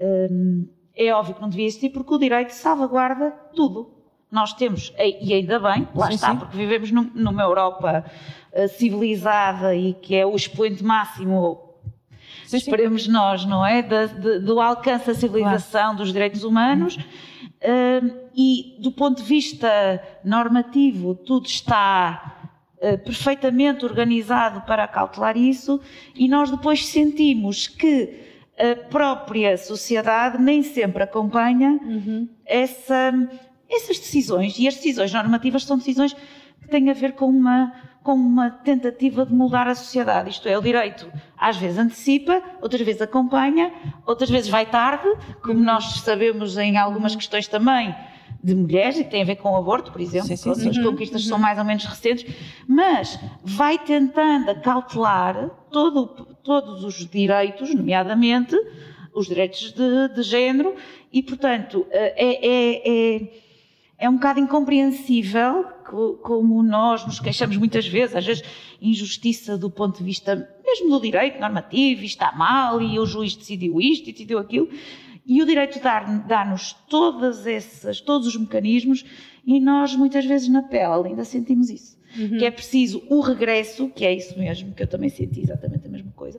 hum, 0.00 0.68
é 0.96 1.12
óbvio 1.12 1.34
que 1.34 1.40
não 1.42 1.48
devia 1.48 1.66
existir 1.66 1.90
porque 1.90 2.14
o 2.14 2.18
Direito 2.18 2.50
salvaguarda 2.50 3.30
tudo. 3.54 3.90
Nós 4.30 4.52
temos, 4.52 4.92
e 4.98 5.32
ainda 5.32 5.60
bem, 5.60 5.86
lá 5.94 6.08
Sim, 6.08 6.14
está, 6.14 6.30
sim. 6.32 6.36
porque 6.38 6.56
vivemos 6.56 6.90
num- 6.90 7.10
numa 7.14 7.42
Europa 7.42 8.04
eh, 8.52 8.66
civilizada 8.68 9.74
e 9.76 9.94
que 9.94 10.14
é 10.16 10.26
o 10.26 10.34
expoente 10.34 10.82
máximo, 10.84 11.60
Sim, 12.44 12.48
sim. 12.50 12.56
esperemos 12.58 13.06
nós, 13.06 13.44
não 13.44 13.64
é? 13.64 13.80
Da- 13.82 14.06
de- 14.06 14.40
do 14.40 14.60
alcance 14.60 15.06
da 15.06 15.14
civilização 15.14 15.94
dos 15.94 16.12
direitos 16.12 16.42
humanos. 16.42 16.96
Hum, 16.96 18.10
e 18.36 18.76
do 18.80 18.90
ponto 18.92 19.22
de 19.22 19.28
vista 19.28 20.02
normativo, 20.24 21.14
tudo 21.14 21.46
está 21.46 22.33
perfeitamente 23.04 23.84
organizado 23.84 24.60
para 24.62 24.86
cautelar 24.86 25.36
isso, 25.36 25.80
e 26.14 26.28
nós 26.28 26.50
depois 26.50 26.86
sentimos 26.86 27.66
que 27.66 28.20
a 28.58 28.88
própria 28.88 29.56
sociedade 29.56 30.40
nem 30.40 30.62
sempre 30.62 31.02
acompanha 31.02 31.80
essa 32.46 33.12
essas 33.70 33.98
decisões, 33.98 34.58
e 34.58 34.68
as 34.68 34.76
decisões 34.76 35.12
normativas 35.12 35.64
são 35.64 35.78
decisões 35.78 36.12
que 36.12 36.68
têm 36.68 36.90
a 36.90 36.94
ver 36.94 37.12
com 37.12 37.26
uma, 37.26 37.72
com 38.02 38.14
uma 38.14 38.50
tentativa 38.50 39.24
de 39.26 39.32
mudar 39.32 39.66
a 39.66 39.74
sociedade. 39.74 40.30
Isto 40.30 40.48
é, 40.48 40.56
o 40.56 40.62
direito 40.62 41.10
às 41.36 41.56
vezes 41.56 41.78
antecipa, 41.78 42.42
outras 42.60 42.82
vezes 42.82 43.02
acompanha, 43.02 43.72
outras 44.06 44.30
vezes 44.30 44.48
vai 44.48 44.66
tarde, 44.66 45.08
como 45.42 45.60
nós 45.60 46.00
sabemos 46.00 46.56
em 46.56 46.76
algumas 46.76 47.16
questões 47.16 47.48
também 47.48 47.94
de 48.42 48.54
mulheres, 48.54 48.98
e 48.98 49.04
que 49.04 49.10
tem 49.10 49.22
a 49.22 49.24
ver 49.24 49.36
com 49.36 49.50
o 49.52 49.56
aborto, 49.56 49.90
por 49.90 50.00
exemplo, 50.00 50.28
sim, 50.28 50.36
sim, 50.36 50.54
sim. 50.54 50.68
as 50.68 50.78
conquistas 50.78 51.22
uhum. 51.22 51.28
são 51.28 51.38
mais 51.38 51.58
ou 51.58 51.64
menos 51.64 51.84
recentes, 51.84 52.26
mas 52.68 53.18
vai 53.42 53.78
tentando 53.78 54.50
acautelar 54.50 55.50
todo, 55.70 56.06
todos 56.42 56.84
os 56.84 57.06
direitos, 57.08 57.74
nomeadamente 57.74 58.54
os 59.14 59.26
direitos 59.26 59.72
de, 59.72 60.08
de 60.14 60.22
género, 60.22 60.74
e, 61.12 61.22
portanto, 61.22 61.86
é, 61.90 62.24
é, 62.26 63.16
é, 63.16 63.32
é 63.98 64.10
um 64.10 64.14
bocado 64.14 64.40
incompreensível 64.40 65.64
como 66.22 66.62
nós 66.62 67.06
nos 67.06 67.20
queixamos 67.20 67.56
muitas 67.56 67.86
vezes, 67.86 68.16
às 68.16 68.26
vezes 68.26 68.42
injustiça 68.80 69.56
do 69.56 69.70
ponto 69.70 69.98
de 69.98 70.04
vista 70.04 70.48
mesmo 70.64 70.90
do 70.90 71.00
direito 71.00 71.38
normativo, 71.38 72.02
está 72.04 72.32
mal 72.32 72.82
e 72.82 72.98
o 72.98 73.06
juiz 73.06 73.36
decidiu 73.36 73.80
isto 73.80 74.08
e 74.08 74.12
decidiu 74.12 74.38
aquilo, 74.38 74.68
e 75.26 75.42
o 75.42 75.46
direito 75.46 75.80
dá-nos 76.26 76.72
todas 76.88 77.46
essas, 77.46 78.00
todos 78.00 78.28
os 78.28 78.36
mecanismos 78.36 79.04
e 79.46 79.58
nós 79.58 79.94
muitas 79.96 80.24
vezes 80.24 80.48
na 80.48 80.62
pele 80.62 81.08
ainda 81.08 81.24
sentimos 81.24 81.70
isso. 81.70 81.98
Uhum. 82.16 82.38
Que 82.38 82.44
é 82.44 82.50
preciso 82.50 83.02
o 83.08 83.20
regresso, 83.20 83.88
que 83.88 84.04
é 84.04 84.14
isso 84.14 84.38
mesmo, 84.38 84.72
que 84.72 84.82
eu 84.82 84.86
também 84.86 85.08
senti 85.08 85.40
exatamente 85.40 85.86
a 85.86 85.90
mesma 85.90 86.12
coisa. 86.12 86.38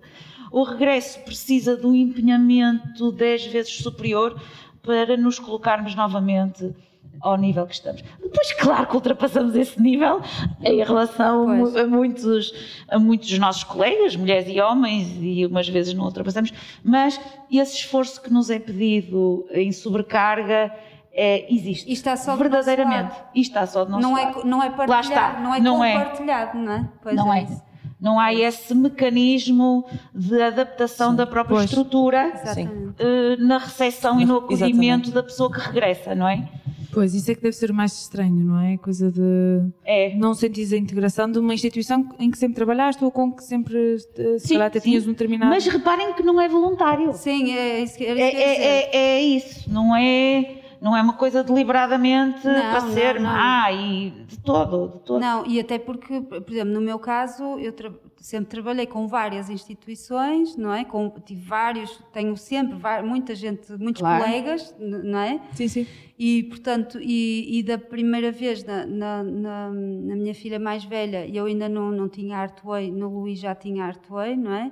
O 0.51 0.63
regresso 0.63 1.20
precisa 1.22 1.75
de 1.75 1.86
um 1.86 1.94
empenhamento 1.94 3.12
dez 3.12 3.46
vezes 3.46 3.75
superior 3.77 4.42
para 4.82 5.18
nos 5.18 5.39
colocarmos 5.39 5.96
novamente 5.96 6.74
ao 7.22 7.38
nível 7.38 7.66
que 7.66 7.74
estamos. 7.74 8.04
Depois, 8.22 8.54
claro 8.54 8.88
que 8.88 8.96
ultrapassamos 8.96 9.56
esse 9.56 9.82
nível 9.82 10.22
em 10.62 10.84
relação 10.84 11.50
a 11.50 11.86
muitos, 11.86 12.54
a 12.90 13.00
muitos 13.00 13.30
dos 13.30 13.40
nossos 13.40 13.64
colegas, 13.64 14.16
mulheres 14.16 14.46
e 14.48 14.60
homens, 14.60 15.18
e 15.22 15.46
umas 15.46 15.68
vezes 15.68 15.94
não 15.94 16.06
ultrapassamos, 16.06 16.54
mas 16.84 17.20
esse 17.52 17.78
esforço 17.78 18.22
que 18.22 18.32
nos 18.32 18.50
é 18.50 18.60
pedido 18.60 19.46
em 19.52 19.72
sobrecarga 19.72 20.72
é, 21.16 21.52
existe. 21.52 21.90
E 21.90 21.94
está 21.94 22.18
só 22.18 22.36
verdadeiramente. 22.36 23.16
E 23.34 23.42
está 23.42 23.66
só 23.66 23.86
do 23.86 23.92
nosso 23.92 24.04
não 24.04 24.14
lado. 24.14 24.42
É, 24.42 24.44
não 24.44 24.62
é 24.62 24.70
partilhado, 24.70 24.92
Lá 24.92 25.00
está. 25.00 25.40
não 25.40 25.56
é 25.56 25.60
não 25.60 25.84
é. 25.84 25.94
compartilhado, 25.94 26.58
é. 26.58 26.62
não 26.62 26.72
é? 26.74 26.90
Pois 27.02 27.16
não 27.16 27.34
é. 27.34 27.42
é. 27.44 27.76
Não 28.00 28.20
há 28.20 28.34
esse 28.34 28.76
mecanismo 28.76 29.86
de 30.14 30.42
adaptação 30.42 31.12
Sim. 31.12 31.16
da 31.16 31.26
própria 31.26 31.56
pois. 31.56 31.70
estrutura 31.70 32.34
uh, 32.34 33.44
na 33.44 33.58
recepção 33.58 34.20
e 34.20 34.26
no 34.26 34.38
acolhimento 34.38 34.74
Exatamente. 34.74 35.12
da 35.12 35.24
pessoa 35.24 35.52
que 35.52 35.60
regressa, 35.60 36.14
não 36.14 36.28
é? 36.28 36.48
Pois, 36.96 37.14
isso 37.14 37.30
é 37.30 37.36
que 37.36 37.42
deve 37.42 37.58
ser 37.58 37.72
o 37.72 37.74
mais 37.74 37.92
estranho, 37.92 38.34
não 38.34 38.58
é? 38.58 38.78
Coisa 38.78 39.12
de 39.12 39.70
é. 39.84 40.16
não 40.16 40.34
sentir 40.34 40.74
a 40.74 40.78
integração 40.78 41.30
de 41.30 41.38
uma 41.38 41.54
instituição 41.54 42.08
em 42.18 42.32
que 42.32 42.38
sempre 42.38 42.56
trabalhaste 42.56 43.04
ou 43.04 43.12
com 43.12 43.34
que 43.34 43.44
sempre, 43.44 44.00
se 44.00 44.40
sim, 44.40 44.54
calhar, 44.54 44.68
até 44.68 44.80
sim. 44.80 44.92
tinhas 44.92 45.06
um 45.06 45.12
determinado... 45.12 45.52
Mas 45.52 45.68
reparem 45.68 46.14
que 46.14 46.24
não 46.24 46.40
é 46.40 46.48
voluntário. 46.48 47.12
Sim, 47.12 47.52
é 47.52 47.82
isso 47.82 47.98
que, 47.98 48.06
é, 48.06 48.18
é, 48.18 48.32
é, 48.32 48.96
é, 48.96 49.22
isso, 49.22 49.70
não 49.70 49.94
é 49.94 50.62
não 50.82 50.96
é 50.96 51.02
uma 51.02 51.14
coisa 51.14 51.44
deliberadamente 51.44 52.46
não, 52.46 52.54
para 52.54 52.82
ser 52.92 53.16
não, 53.16 53.24
não. 53.24 53.38
má 53.38 53.72
e 53.72 54.12
de 54.28 54.40
todo, 54.40 54.94
de 54.94 55.00
todo. 55.00 55.20
Não, 55.20 55.46
e 55.46 55.60
até 55.60 55.80
porque, 55.80 56.22
por 56.22 56.50
exemplo, 56.50 56.74
no 56.74 56.82
meu 56.82 57.00
caso, 57.00 57.58
eu 57.60 57.74
tra 57.74 57.92
sempre 58.18 58.50
trabalhei 58.50 58.86
com 58.86 59.08
várias 59.08 59.50
instituições, 59.50 60.56
não 60.56 60.74
é? 60.74 60.84
Com, 60.84 61.10
tive 61.24 61.42
vários, 61.42 62.02
tenho 62.12 62.36
sempre 62.36 62.78
muita 63.04 63.36
gente, 63.36 63.72
muitos 63.78 64.02
claro. 64.02 64.24
colegas, 64.24 64.76
não 64.80 65.20
é? 65.20 65.40
Sim, 65.54 65.68
sim. 65.68 65.88
E, 66.18 66.44
portanto, 66.44 66.98
e, 67.02 67.60
e 67.60 67.64
da 67.64 67.78
primeira 67.78 68.32
vez 68.32 68.64
na, 68.64 68.86
na, 68.86 69.24
na, 69.24 69.70
na, 69.70 70.16
minha 70.16 70.34
filha 70.34 70.58
mais 70.58 70.84
velha, 70.84 71.28
eu 71.28 71.46
ainda 71.46 71.68
não, 71.68 71.92
não 71.92 72.08
tinha 72.08 72.38
Artway, 72.38 72.90
no 72.92 73.10
Luís 73.10 73.40
já 73.40 73.54
tinha 73.54 73.86
Artway, 73.86 74.36
não 74.38 74.54
é? 74.54 74.72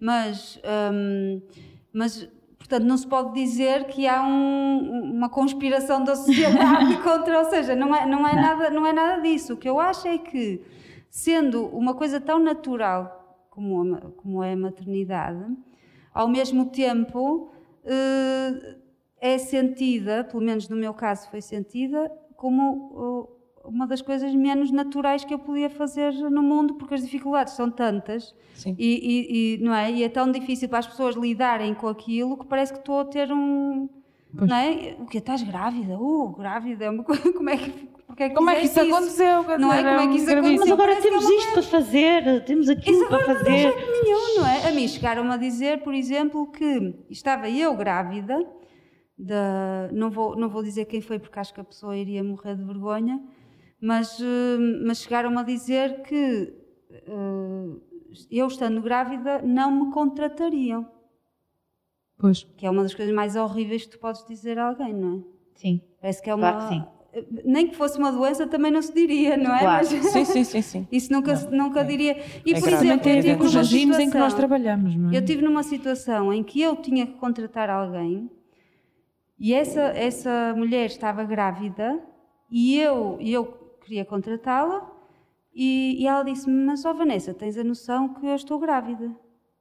Mas, 0.00 0.60
hum, 0.92 1.40
mas 1.92 2.28
Portanto, 2.70 2.86
não 2.86 2.96
se 2.96 3.06
pode 3.06 3.34
dizer 3.34 3.86
que 3.86 4.06
há 4.06 4.22
um, 4.22 5.12
uma 5.16 5.28
conspiração 5.28 6.04
da 6.04 6.14
sociedade 6.14 6.98
contra, 7.02 7.40
ou 7.40 7.44
seja, 7.46 7.74
não 7.74 7.92
é, 7.92 8.06
não, 8.06 8.24
é 8.24 8.34
nada, 8.36 8.70
não 8.70 8.86
é 8.86 8.92
nada 8.92 9.20
disso. 9.20 9.54
O 9.54 9.56
que 9.56 9.68
eu 9.68 9.80
acho 9.80 10.06
é 10.06 10.16
que, 10.16 10.60
sendo 11.10 11.66
uma 11.66 11.92
coisa 11.92 12.20
tão 12.20 12.38
natural 12.38 13.46
como, 13.50 13.94
a, 13.94 14.00
como 14.12 14.42
é 14.42 14.52
a 14.52 14.56
maternidade, 14.56 15.44
ao 16.14 16.28
mesmo 16.28 16.66
tempo 16.66 17.52
eh, 17.84 18.76
é 19.20 19.36
sentida, 19.36 20.24
pelo 20.24 20.42
menos 20.42 20.68
no 20.68 20.76
meu 20.76 20.94
caso 20.94 21.28
foi 21.30 21.42
sentida, 21.42 22.10
como 22.36 23.28
uma 23.64 23.86
das 23.86 24.00
coisas 24.00 24.34
menos 24.34 24.70
naturais 24.70 25.24
que 25.24 25.34
eu 25.34 25.38
podia 25.38 25.68
fazer 25.68 26.12
no 26.12 26.42
mundo, 26.42 26.74
porque 26.74 26.94
as 26.94 27.02
dificuldades 27.02 27.54
são 27.54 27.70
tantas 27.70 28.34
e, 28.66 28.74
e, 28.78 29.54
e, 29.56 29.64
não 29.64 29.74
é? 29.74 29.90
e 29.90 30.02
é 30.02 30.08
tão 30.08 30.30
difícil 30.30 30.68
para 30.68 30.78
as 30.78 30.86
pessoas 30.86 31.14
lidarem 31.14 31.74
com 31.74 31.86
aquilo 31.86 32.36
que 32.36 32.46
parece 32.46 32.72
que 32.72 32.78
estou 32.78 33.00
a 33.00 33.04
ter 33.04 33.30
um. 33.32 33.88
Pois. 34.36 34.48
Não 34.48 34.56
é? 34.56 34.96
O 34.98 35.06
que 35.06 35.18
Estás 35.18 35.42
grávida? 35.42 35.98
Uh, 35.98 36.30
grávida 36.30 36.86
é. 36.86 36.88
Como 37.32 37.50
é 37.50 37.56
que. 37.56 37.88
Porque 38.20 38.24
é 38.24 38.28
que 38.28 38.34
como 38.34 38.50
é 38.50 38.56
que 38.56 38.66
isso, 38.66 38.80
isso 38.80 38.94
aconteceu? 38.94 39.58
Não 39.58 39.72
é? 39.72 39.82
Como 39.82 40.00
é 40.00 40.08
que 40.08 40.16
isso 40.16 40.30
aconteceu? 40.30 40.58
Mas 40.58 40.70
agora 40.70 40.92
Parece 40.92 41.08
temos 41.08 41.24
é 41.24 41.34
isto 41.34 41.52
para 41.52 41.62
fazer, 41.62 42.44
temos 42.44 42.68
aquilo 42.68 43.08
para 43.08 43.24
fazer. 43.24 43.50
Não 43.50 43.78
jeito 43.78 44.04
nenhum, 44.04 44.36
não 44.36 44.46
é? 44.46 44.68
A 44.68 44.72
mim 44.72 44.88
chegaram-me 44.88 45.30
a 45.30 45.36
dizer, 45.38 45.82
por 45.82 45.94
exemplo, 45.94 46.46
que 46.52 46.94
estava 47.08 47.48
eu 47.48 47.74
grávida, 47.74 48.46
de, 49.16 49.34
não, 49.92 50.10
vou, 50.10 50.36
não 50.36 50.50
vou 50.50 50.62
dizer 50.62 50.84
quem 50.84 51.00
foi 51.00 51.18
porque 51.18 51.38
acho 51.38 51.54
que 51.54 51.62
a 51.62 51.64
pessoa 51.64 51.96
iria 51.96 52.22
morrer 52.22 52.56
de 52.56 52.62
vergonha, 52.62 53.22
mas, 53.80 54.20
eh, 54.20 54.58
mas 54.84 54.98
chegaram-me 54.98 55.38
a 55.38 55.42
dizer 55.42 56.02
que 56.02 56.52
uh, 57.08 57.80
eu 58.30 58.46
estando 58.48 58.82
grávida 58.82 59.40
não 59.40 59.86
me 59.86 59.92
contratariam. 59.92 60.86
Pois. 62.18 62.44
Que 62.58 62.66
é 62.66 62.70
uma 62.70 62.82
das 62.82 62.92
coisas 62.92 63.14
mais 63.14 63.34
horríveis 63.34 63.86
que 63.86 63.92
tu 63.92 63.98
podes 63.98 64.26
dizer 64.26 64.58
a 64.58 64.68
alguém, 64.68 64.92
não 64.92 65.20
é? 65.20 65.22
Sim. 65.54 65.80
Parece 66.02 66.22
que 66.22 66.28
é 66.28 66.34
uma. 66.34 66.52
Claro 66.52 66.68
que 66.68 66.74
sim. 66.74 66.99
Nem 67.44 67.66
que 67.66 67.76
fosse 67.76 67.98
uma 67.98 68.12
doença 68.12 68.46
também 68.46 68.70
não 68.70 68.80
se 68.80 68.94
diria, 68.94 69.36
não 69.36 69.54
é? 69.54 69.58
Claro. 69.60 69.86
Mas, 69.90 70.12
sim, 70.12 70.24
sim, 70.24 70.44
sim, 70.44 70.62
sim. 70.62 70.88
Isso 70.92 71.12
nunca, 71.12 71.34
não. 71.50 71.66
nunca 71.66 71.80
é. 71.80 71.84
diria. 71.84 72.22
E 72.46 72.54
é 72.54 72.60
por 72.60 72.68
exemplo, 72.68 73.08
eu 73.08 73.20
tive 73.20 73.32
numa 73.34 73.64
situação, 73.64 74.00
em 74.00 74.10
que 74.10 74.18
nós 74.18 74.34
trabalhamos, 74.34 74.96
não 74.96 75.10
é? 75.10 75.16
Eu 75.16 75.24
tive 75.24 75.42
numa 75.42 75.62
situação 75.62 76.32
em 76.32 76.42
que 76.42 76.62
eu 76.62 76.76
tinha 76.76 77.06
que 77.06 77.14
contratar 77.14 77.68
alguém 77.68 78.30
e 79.38 79.54
essa, 79.54 79.80
essa 79.80 80.54
mulher 80.54 80.86
estava 80.86 81.24
grávida 81.24 81.98
e 82.50 82.78
eu, 82.78 83.16
eu 83.20 83.46
queria 83.82 84.04
contratá-la 84.04 84.86
e, 85.54 85.96
e, 86.02 86.06
ela 86.06 86.22
disse-me: 86.22 86.64
Mas, 86.64 86.84
ó 86.84 86.90
oh, 86.90 86.94
Vanessa, 86.94 87.32
tens 87.32 87.56
a 87.56 87.64
noção 87.64 88.14
que 88.14 88.26
eu 88.26 88.34
estou 88.34 88.58
grávida? 88.58 89.10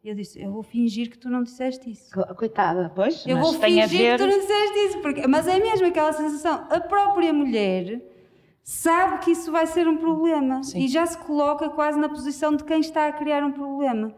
Eu 0.04 0.16
disse: 0.16 0.42
Eu 0.42 0.52
vou 0.52 0.64
fingir 0.64 1.10
que 1.10 1.18
tu 1.18 1.30
não 1.30 1.44
disseste 1.44 1.90
isso. 1.92 2.10
Coitada, 2.38 2.92
pois. 2.96 3.26
Eu 3.26 3.38
vou 3.38 3.54
fingir 3.54 3.88
ver... 3.88 4.18
que 4.18 4.24
tu 4.24 4.30
não 4.30 4.40
disseste 4.40 4.80
isso. 4.88 5.00
Porque, 5.02 5.28
mas 5.28 5.48
é 5.48 5.60
mesmo 5.60 5.88
aquela 5.88 6.14
sensação. 6.14 6.66
A 6.70 6.80
própria 6.80 7.34
mulher 7.34 8.02
sabe 8.64 9.20
que 9.20 9.32
isso 9.32 9.52
vai 9.52 9.66
ser 9.68 9.88
um 9.88 9.98
problema 9.98 10.64
Sim. 10.64 10.80
e 10.80 10.88
já 10.88 11.06
se 11.06 11.18
coloca 11.18 11.70
quase 11.70 12.00
na 12.00 12.08
posição 12.08 12.56
de 12.56 12.64
quem 12.64 12.80
está 12.80 13.08
a 13.08 13.12
criar 13.12 13.44
um 13.44 13.52
problema. 13.52 14.16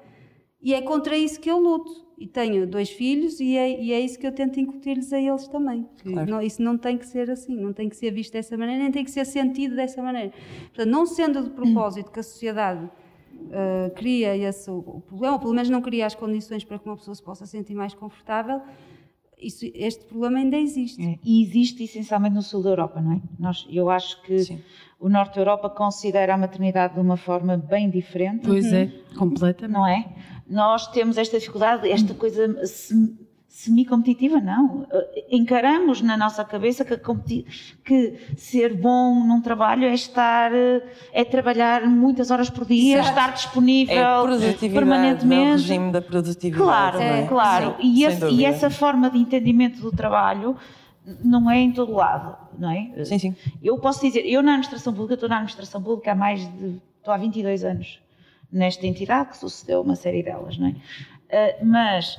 E 0.61 0.73
é 0.73 0.81
contra 0.81 1.17
isso 1.17 1.39
que 1.39 1.50
eu 1.50 1.57
luto 1.57 2.05
e 2.17 2.27
tenho 2.27 2.67
dois 2.67 2.91
filhos 2.91 3.39
e 3.39 3.57
é, 3.57 3.81
e 3.81 3.91
é 3.91 4.00
isso 4.00 4.19
que 4.19 4.27
eu 4.27 4.31
tento 4.31 4.59
incutir-lhes 4.59 5.11
a 5.11 5.19
eles 5.19 5.47
também. 5.47 5.89
Claro. 6.03 6.29
Não, 6.29 6.41
isso 6.41 6.61
não 6.61 6.77
tem 6.77 6.95
que 6.95 7.07
ser 7.07 7.31
assim, 7.31 7.55
não 7.55 7.73
tem 7.73 7.89
que 7.89 7.95
ser 7.95 8.11
visto 8.11 8.33
dessa 8.33 8.55
maneira, 8.55 8.83
nem 8.83 8.91
tem 8.91 9.03
que 9.03 9.09
ser 9.09 9.25
sentido 9.25 9.75
dessa 9.75 10.03
maneira. 10.03 10.31
Portanto, 10.65 10.91
não 10.91 11.07
sendo 11.07 11.41
de 11.41 11.50
propósito 11.50 12.11
que 12.11 12.19
a 12.19 12.23
sociedade 12.23 12.88
uh, 13.41 13.93
cria 13.95 14.36
esse 14.36 14.69
o 14.69 15.01
problema, 15.07 15.33
ou 15.33 15.39
pelo 15.39 15.53
menos 15.53 15.69
não 15.69 15.81
cria 15.81 16.05
as 16.05 16.15
condições 16.15 16.63
para 16.63 16.79
que 16.79 16.86
uma 16.86 16.95
pessoa 16.95 17.15
se 17.15 17.24
possa 17.24 17.45
sentir 17.45 17.74
mais 17.75 17.93
confortável, 17.93 18.62
isso, 19.39 19.65
este 19.74 20.05
problema 20.05 20.38
ainda 20.38 20.57
existe. 20.57 21.01
É, 21.03 21.17
e 21.24 21.41
existe 21.41 21.83
essencialmente 21.83 22.36
no 22.36 22.43
sul 22.43 22.62
da 22.62 22.69
Europa, 22.69 23.01
não 23.01 23.13
é? 23.13 23.21
Nós, 23.39 23.67
eu 23.71 23.89
acho 23.89 24.21
que 24.21 24.39
Sim. 24.39 24.62
o 25.00 25.10
norte 25.10 25.36
da 25.36 25.41
Europa 25.41 25.69
considera 25.69 26.36
a 26.36 26.38
maternidade 26.38 26.93
de 26.93 27.00
uma 27.00 27.17
forma 27.17 27.57
bem 27.57 27.89
diferente. 27.89 28.45
Pois 28.45 28.71
é, 28.71 28.83
uhum. 28.83 29.17
completamente. 29.17 29.74
Não 29.74 29.88
é? 29.88 30.05
nós 30.51 30.88
temos 30.88 31.17
esta 31.17 31.39
dificuldade, 31.39 31.89
esta 31.89 32.13
coisa 32.13 32.45
semi-competitiva, 33.51 34.39
não. 34.39 34.88
Encaramos 35.29 36.01
na 36.01 36.15
nossa 36.15 36.43
cabeça 36.43 36.86
que, 36.86 36.98
que, 37.84 38.17
ser 38.38 38.74
bom 38.74 39.13
num 39.25 39.41
trabalho 39.41 39.84
é 39.84 39.93
estar, 39.93 40.51
é 41.12 41.25
trabalhar 41.25 41.86
muitas 41.86 42.31
horas 42.31 42.50
por 42.50 42.65
dia, 42.65 43.03
certo. 43.03 43.10
estar 43.10 43.34
disponível 43.34 43.93
é 43.93 44.70
permanentemente. 44.70 45.43
É 45.43 45.50
o 45.50 45.51
regime 45.51 45.91
da 45.91 46.01
produtividade. 46.01 46.63
Claro, 46.63 47.00
é, 47.01 47.27
claro. 47.27 47.75
Sim, 47.79 47.93
e, 47.93 48.05
esse, 48.05 48.25
e, 48.29 48.46
essa 48.46 48.70
forma 48.70 49.10
de 49.10 49.17
entendimento 49.17 49.81
do 49.81 49.91
trabalho 49.91 50.55
não 51.22 51.51
é 51.51 51.60
em 51.60 51.74
todo 51.74 51.93
lado, 51.93 52.38
não 52.58 52.72
é? 52.72 53.03
Sim, 53.03 53.20
sim. 53.20 53.36
Eu 53.62 53.77
posso 53.79 54.00
dizer, 54.01 54.22
eu 54.22 54.41
na 54.41 54.51
administração 54.53 54.93
pública, 54.93 55.15
estou 55.15 55.27
na 55.27 55.36
administração 55.36 55.84
pública 55.84 56.13
há 56.13 56.15
mais 56.15 56.39
de, 56.39 56.81
estou 56.98 57.13
há 57.13 57.17
22 57.17 57.65
anos 57.65 58.00
nesta 58.50 58.88
entidade, 58.88 59.31
que 59.31 59.38
sucedeu 59.38 59.81
uma 59.81 59.96
série 59.96 60.24
delas, 60.24 60.58
não 60.58 60.67
é? 60.67 60.75
Mas, 61.63 62.17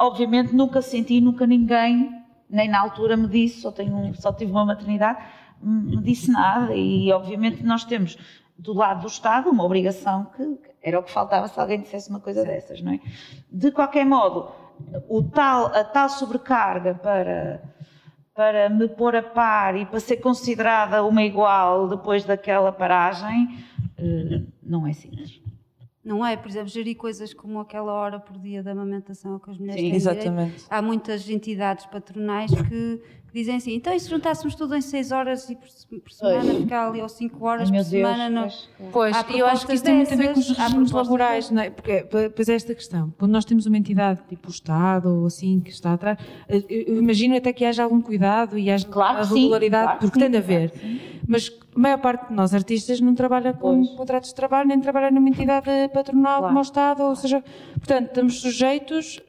obviamente, 0.00 0.54
nunca 0.54 0.80
senti, 0.80 1.20
nunca 1.20 1.46
ninguém 1.46 2.10
nem 2.48 2.68
na 2.68 2.80
altura 2.80 3.16
me 3.16 3.28
disse, 3.28 3.60
só, 3.60 3.70
tenho, 3.70 4.12
só 4.14 4.32
tive 4.32 4.50
uma 4.50 4.64
maternidade, 4.64 5.22
me 5.62 5.98
disse 5.98 6.30
nada. 6.32 6.74
E 6.74 7.12
obviamente 7.12 7.62
nós 7.62 7.84
temos 7.84 8.18
do 8.58 8.72
lado 8.72 9.02
do 9.02 9.06
Estado 9.06 9.50
uma 9.50 9.64
obrigação 9.64 10.26
que 10.36 10.58
era 10.82 10.98
o 10.98 11.02
que 11.02 11.12
faltava 11.12 11.46
se 11.46 11.60
alguém 11.60 11.80
dissesse 11.80 12.10
uma 12.10 12.20
coisa 12.20 12.44
dessas, 12.44 12.82
não 12.82 12.92
é? 12.92 13.00
De 13.50 13.70
qualquer 13.70 14.04
modo, 14.04 14.50
o 15.08 15.22
tal, 15.22 15.66
a 15.66 15.84
tal 15.84 16.08
sobrecarga 16.08 16.94
para, 16.94 17.62
para 18.34 18.68
me 18.68 18.88
pôr 18.88 19.14
a 19.14 19.22
par 19.22 19.76
e 19.76 19.86
para 19.86 20.00
ser 20.00 20.16
considerada 20.16 21.04
uma 21.04 21.22
igual 21.22 21.88
depois 21.88 22.24
daquela 22.24 22.72
paragem, 22.72 23.58
eh, 23.98 24.42
não 24.62 24.86
é 24.86 24.92
simples. 24.92 25.40
Não 26.02 26.24
é? 26.24 26.34
Por 26.34 26.48
exemplo, 26.48 26.68
gerir 26.68 26.96
coisas 26.96 27.34
como 27.34 27.60
aquela 27.60 27.92
hora 27.92 28.18
por 28.18 28.38
dia 28.38 28.62
da 28.62 28.72
amamentação 28.72 29.38
que 29.38 29.50
as 29.50 29.58
mulheres 29.58 29.80
Sim, 29.80 29.88
têm 29.88 29.96
exatamente. 29.96 30.50
direito. 30.52 30.66
Há 30.70 30.80
muitas 30.80 31.28
entidades 31.28 31.84
patronais 31.86 32.50
que, 32.50 32.62
que 32.62 33.02
dizem 33.32 33.56
assim, 33.56 33.74
então 33.74 33.92
e 33.94 34.00
se 34.00 34.08
juntássemos 34.10 34.54
tudo 34.54 34.74
em 34.74 34.80
6 34.80 35.12
horas 35.12 35.48
e 35.50 35.56
por, 35.56 35.68
por 36.00 36.10
semana 36.12 36.44
Pois. 36.44 36.58
ficar 36.58 36.88
ali 36.88 37.00
ou 37.02 37.08
5 37.08 37.44
horas 37.44 37.70
Ai, 37.70 37.78
por 37.82 37.90
Deus, 37.90 38.08
semana? 38.08 38.28
Não. 38.30 38.48
pois. 38.92 39.16
Há 39.16 39.24
eu 39.36 39.46
acho 39.46 39.66
que 39.66 39.74
isso 39.74 39.84
tem 39.84 39.94
muito 39.96 40.12
a 40.12 40.16
ver 40.16 40.32
com 40.34 40.40
os 40.40 40.50
regimes 40.50 40.90
laborais, 40.90 41.50
não 41.50 41.62
é? 41.62 41.70
Porque, 41.70 42.04
pois 42.34 42.48
é 42.48 42.54
esta 42.54 42.74
questão. 42.74 43.12
Quando 43.18 43.32
nós 43.32 43.44
temos 43.44 43.66
uma 43.66 43.76
entidade 43.78 44.20
tipo 44.28 44.48
o 44.48 44.50
Estado 44.50 45.08
ou 45.20 45.26
assim 45.26 45.60
que 45.60 45.70
está 45.70 45.92
atrás, 45.94 46.18
eu 46.48 46.60
eu 46.68 46.96
imagino 46.96 47.36
até 47.36 47.52
que 47.52 47.64
haja 47.64 47.84
algum 47.84 48.00
cuidado 48.00 48.58
e 48.58 48.70
haja 48.70 48.86
Claro 48.86 49.18
a 49.18 49.24
sim, 49.24 49.34
regularidade, 49.42 49.84
claro 49.84 49.98
que 49.98 50.06
porque 50.06 50.18
sim, 50.20 50.30
tem 50.30 50.40
de 50.40 50.46
claro 50.46 50.62
haver. 50.62 50.70
que 50.70 50.78
sim. 50.78 51.00
Mas 51.26 51.52
a 51.76 51.78
maior 51.78 51.98
parte 51.98 52.28
de 52.28 52.34
nós 52.34 52.52
artistas 52.54 53.00
não 53.00 53.14
trabalha 53.14 53.52
com 53.52 53.76
Pois. 53.84 53.90
contratos 53.96 54.30
de 54.30 54.34
trabalho, 54.34 54.68
nem 54.68 54.80
trabalha 54.80 55.10
numa 55.10 55.28
entidade 55.28 55.66
patronal 55.94 56.38
Claro. 56.38 56.46
como 56.48 56.58
o 56.58 56.62
Estado, 56.62 57.02
ou 57.04 57.14
seja, 57.14 57.44
portanto, 57.74 58.06
estamos 58.08 58.40
sujeitos, 58.40 59.20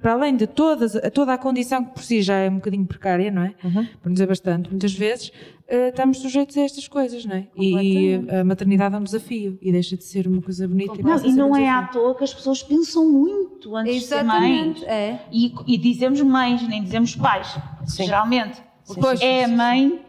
para 0.00 0.12
além 0.12 0.36
de 0.36 0.46
todas, 0.46 0.94
a 0.94 1.10
toda 1.10 1.32
a 1.32 1.38
condição 1.38 1.84
que 1.84 1.92
por 1.92 2.02
si 2.02 2.22
já 2.22 2.36
é 2.36 2.48
um 2.48 2.56
bocadinho 2.56 2.86
precária, 2.86 3.30
não 3.30 3.42
é? 3.42 3.50
Para 3.60 3.70
não 4.04 4.12
dizer 4.12 4.26
bastante, 4.26 4.70
muitas 4.70 4.92
vezes, 4.92 5.32
eh, 5.66 5.88
estamos 5.88 6.18
sujeitos 6.18 6.56
a 6.56 6.62
estas 6.62 6.86
coisas, 6.86 7.24
não 7.24 7.36
é? 7.36 7.48
E 7.56 8.20
a 8.30 8.44
maternidade 8.44 8.94
é 8.94 8.98
um 8.98 9.02
desafio 9.02 9.58
e 9.60 9.72
deixa 9.72 9.96
de 9.96 10.04
ser 10.04 10.28
uma 10.28 10.40
coisa 10.40 10.68
bonita. 10.68 10.94
e 10.98 11.02
Não, 11.02 11.16
e 11.16 11.18
ser 11.18 11.28
um 11.28 11.34
não 11.34 11.56
é 11.56 11.68
à 11.68 11.82
toa 11.88 12.14
que 12.14 12.22
as 12.22 12.32
pessoas 12.32 12.62
pensam 12.62 13.10
muito 13.10 13.74
antes 13.74 13.92
de 13.94 14.00
ser 14.02 14.14
Exatamente, 14.16 14.80
mães. 14.80 14.88
é. 14.88 15.20
E, 15.32 15.52
e 15.66 15.76
dizemos 15.76 16.20
mães, 16.22 16.66
nem 16.68 16.82
dizemos 16.82 17.16
pais, 17.16 17.58
Sim. 17.86 18.04
geralmente. 18.04 18.62
Sim, 18.84 19.00
sim, 19.16 19.24
é 19.24 19.44
a 19.44 19.48
mãe 19.48 20.00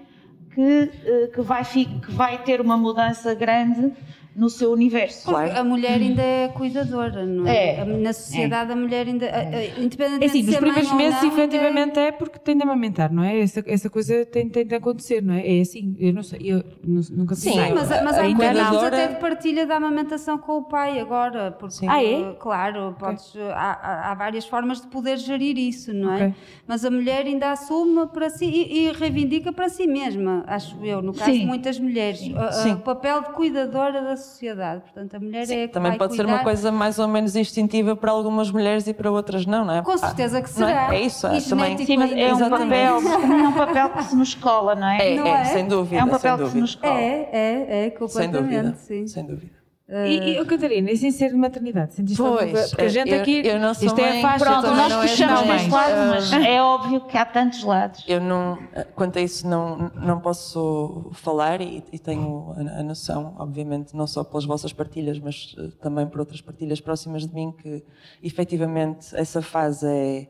que, 0.53 0.61
eh, 1.03 1.31
que, 1.33 1.41
vai, 1.41 1.63
que 1.65 2.11
vai 2.11 2.43
ter 2.43 2.61
uma 2.61 2.77
mudança 2.77 3.33
grande 3.33 3.91
no 4.35 4.49
seu 4.49 4.71
universo. 4.71 5.29
Porque 5.29 5.49
a 5.51 5.63
mulher 5.63 5.99
ainda 5.99 6.21
é 6.21 6.47
cuidadora, 6.49 7.25
não 7.25 7.47
é? 7.47 7.75
É. 7.79 7.85
Na 7.85 8.13
sociedade 8.13 8.71
a 8.71 8.75
mulher 8.75 9.07
ainda, 9.07 9.25
a- 9.25 9.39
a- 9.39 9.65
independentemente 9.81 10.23
É 10.23 10.27
assim, 10.27 10.41
de 10.41 10.47
nos 10.51 10.55
primeiros 10.57 10.91
meses, 10.93 11.21
não, 11.21 11.29
efetivamente, 11.29 11.99
é 11.99 12.11
porque 12.11 12.39
tem 12.39 12.55
de 12.55 12.63
amamentar, 12.63 13.11
não 13.11 13.23
é? 13.23 13.39
Essa, 13.39 13.63
essa 13.65 13.89
coisa 13.89 14.25
tem, 14.25 14.47
tem 14.47 14.65
de 14.65 14.75
acontecer, 14.75 15.21
não 15.21 15.33
é? 15.33 15.57
É 15.57 15.61
assim, 15.61 15.95
eu 15.99 16.13
não 16.13 16.23
sei, 16.23 16.39
eu 16.43 16.63
nu- 16.83 17.01
nunca 17.11 17.35
Sim, 17.35 17.51
Sim, 17.53 17.73
mas, 17.73 17.89
mas 17.89 18.17
há 18.17 18.29
não. 18.29 18.79
até 18.81 19.07
de 19.07 19.15
partilha 19.19 19.65
da 19.65 19.75
amamentação 19.75 20.37
com 20.37 20.57
o 20.59 20.63
pai 20.63 20.99
agora. 20.99 21.51
Porque, 21.51 21.75
Sim. 21.75 21.87
Ah, 21.89 22.03
é? 22.03 22.35
Claro, 22.39 22.95
podes, 22.99 23.33
há, 23.53 23.71
há- 23.81 24.11
há 24.11 24.13
várias 24.15 24.45
formas 24.45 24.79
de 24.81 24.87
poder 24.87 25.17
gerir 25.17 25.57
isso, 25.57 25.93
não 25.93 26.13
é? 26.13 26.15
Ok. 26.27 26.33
Mas 26.67 26.85
a 26.85 26.91
mulher 26.91 27.25
ainda 27.25 27.51
assume 27.51 28.07
para 28.07 28.29
si 28.29 28.45
e, 28.45 28.85
e 28.87 28.91
reivindica 28.91 29.51
para 29.51 29.67
si 29.69 29.87
mesma, 29.87 30.43
acho 30.47 30.77
eu, 30.85 31.01
no 31.01 31.13
caso 31.13 31.31
Sim. 31.31 31.39
de 31.39 31.45
muitas 31.45 31.79
mulheres, 31.79 32.21
a- 32.35 32.45
a- 32.47 32.51
Sim. 32.51 32.73
o 32.73 32.79
papel 32.79 33.21
de 33.21 33.29
cuidadora 33.31 34.01
da 34.01 34.15
sociedade. 34.19 34.81
Portanto, 34.81 35.15
a 35.15 35.19
mulher 35.19 35.49
é 35.49 35.63
a 35.63 35.67
que 35.67 35.73
Também 35.73 35.91
vai 35.91 35.97
pode 35.97 36.15
ser 36.15 36.23
cuidar. 36.23 36.37
uma 36.37 36.43
coisa 36.43 36.71
mais 36.71 36.99
ou 36.99 37.07
menos 37.07 37.35
instintiva 37.35 37.95
para 37.95 38.11
algumas 38.11 38.51
mulheres 38.51 38.85
e 38.87 38.93
para 38.93 39.09
outras 39.11 39.45
não, 39.45 39.65
não 39.65 39.73
é? 39.73 39.81
Com 39.81 39.97
certeza 39.97 40.41
que 40.41 40.59
não 40.59 40.67
é? 40.67 40.71
será. 40.71 40.95
É 40.95 41.01
isso, 41.01 41.25
E 41.27 41.37
é 41.37 41.41
também. 41.41 41.77
Sim, 41.77 41.97
mas 41.97 42.11
é 42.11 42.33
um 42.33 42.49
papel, 42.49 42.95
é 42.99 43.47
um 43.47 43.53
papel 43.53 43.89
que 43.89 44.03
se 44.03 44.15
nos 44.15 44.35
cola, 44.35 44.75
não 44.75 44.87
é? 44.87 45.13
É, 45.13 45.15
Não 45.17 45.25
é, 45.27 45.41
é? 45.41 45.45
sem 45.45 45.67
dúvida. 45.67 46.01
É 46.01 46.03
um 46.03 46.09
papel 46.09 46.37
sem 46.37 46.45
que 46.45 46.51
se 46.51 46.57
nos 46.59 46.75
cola. 46.75 46.93
É, 46.99 47.29
é, 47.31 47.85
é, 47.87 48.07
Sem 48.07 48.29
dúvida. 48.29 48.37
completamente, 48.37 48.77
sim. 48.81 49.07
Sem 49.07 49.25
dúvida. 49.25 49.58
E, 49.91 50.33
e 50.35 50.39
oh, 50.39 50.45
Catarina, 50.45 50.91
e 50.91 50.97
sem 50.97 51.09
ser 51.09 51.29
de 51.29 51.35
maternidade? 51.35 51.95
Sentiste 51.95 52.21
alguma 52.21 52.37
Pois, 52.41 52.51
coisa? 52.51 52.69
Porque 52.69 52.85
a 52.85 52.89
gente 52.89 53.09
eu- 53.11 53.21
aqui, 53.21 53.41
eu 53.43 53.59
não 53.59 53.73
sou 53.73 53.87
isto 53.87 53.99
é 53.99 54.03
a 54.03 54.13
mãe, 54.13 54.21
faixa, 54.21 54.45
Pronto, 54.45 54.61
também 54.61 54.77
nós 54.77 54.91
não 54.91 55.01
és 55.01 55.11
puxamos 55.11 55.41
deste 55.41 55.69
lado, 55.71 55.93
Ah, 55.93 56.09
mas 56.11 56.31
é 56.33 56.61
óbvio 56.61 57.01
que 57.07 57.17
há 57.17 57.25
tantos 57.25 57.63
lados. 57.63 58.03
Eu 58.07 58.21
não, 58.21 58.59
quanto 58.95 59.17
a 59.17 59.21
isso, 59.21 59.47
não, 59.47 59.91
não 59.95 60.19
posso 60.19 61.09
falar 61.13 61.59
e, 61.59 61.83
e 61.91 61.97
tenho 61.97 62.53
a, 62.55 62.81
a 62.81 62.83
noção, 62.83 63.33
obviamente, 63.39 63.95
não 63.95 64.05
só 64.05 64.23
pelas 64.23 64.45
vossas 64.45 64.71
partilhas, 64.71 65.17
mas 65.17 65.55
eh, 65.57 65.69
também 65.81 66.05
por 66.05 66.19
outras 66.19 66.39
partilhas 66.39 66.79
próximas 66.79 67.25
de 67.27 67.33
mim, 67.33 67.51
que 67.51 67.83
efetivamente 68.21 69.07
essa 69.15 69.41
fase 69.41 69.87
é, 69.87 70.27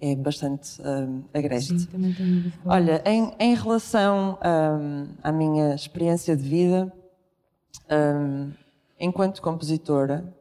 é 0.00 0.14
bastante 0.14 0.80
um, 0.82 1.24
agreste. 1.34 1.80
Sim, 1.80 1.86
também 1.86 2.12
tenho. 2.12 2.52
Olha, 2.64 3.02
em, 3.04 3.32
em 3.40 3.54
relação 3.56 4.38
hum, 4.80 5.08
à 5.20 5.32
minha 5.32 5.74
experiência 5.74 6.36
de 6.36 6.42
vida, 6.48 6.92
hum, 7.90 8.52
enquanto 9.00 9.40
compositora, 9.40 10.32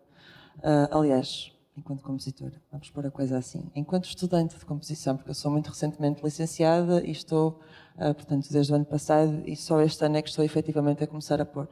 ah, 0.62 0.89
aliás, 0.91 1.52
enquanto 1.78 2.04
compositora, 2.04 2.62
vamos 2.69 2.89
pôr 2.89 3.08
a 3.08 3.12
coisa 3.12 3.38
assim, 3.38 3.72
enquanto 3.74 4.04
estudante 4.04 4.58
de 4.58 4.65
composição, 4.65 5.15
porque 5.15 5.30
eu 5.30 5.36
sou 5.36 5.50
muito 5.50 5.69
recentemente 5.69 6.22
licenciada 6.22 7.02
e 7.06 7.12
estou, 7.12 7.62
ah, 7.98 8.13
portanto, 8.13 8.52
desde 8.52 8.74
o 8.74 8.76
ano 8.76 8.86
passado, 8.86 9.41
e 9.45 9.56
só 9.56 9.82
este 9.82 10.04
ano 10.04 10.17
é 10.17 10.22
que 10.22 10.30
estou 10.30 10.43
efetivamente 10.43 11.02
a 11.04 11.08
começar 11.08 11.39
a 11.39 11.45
pôr 11.45 11.69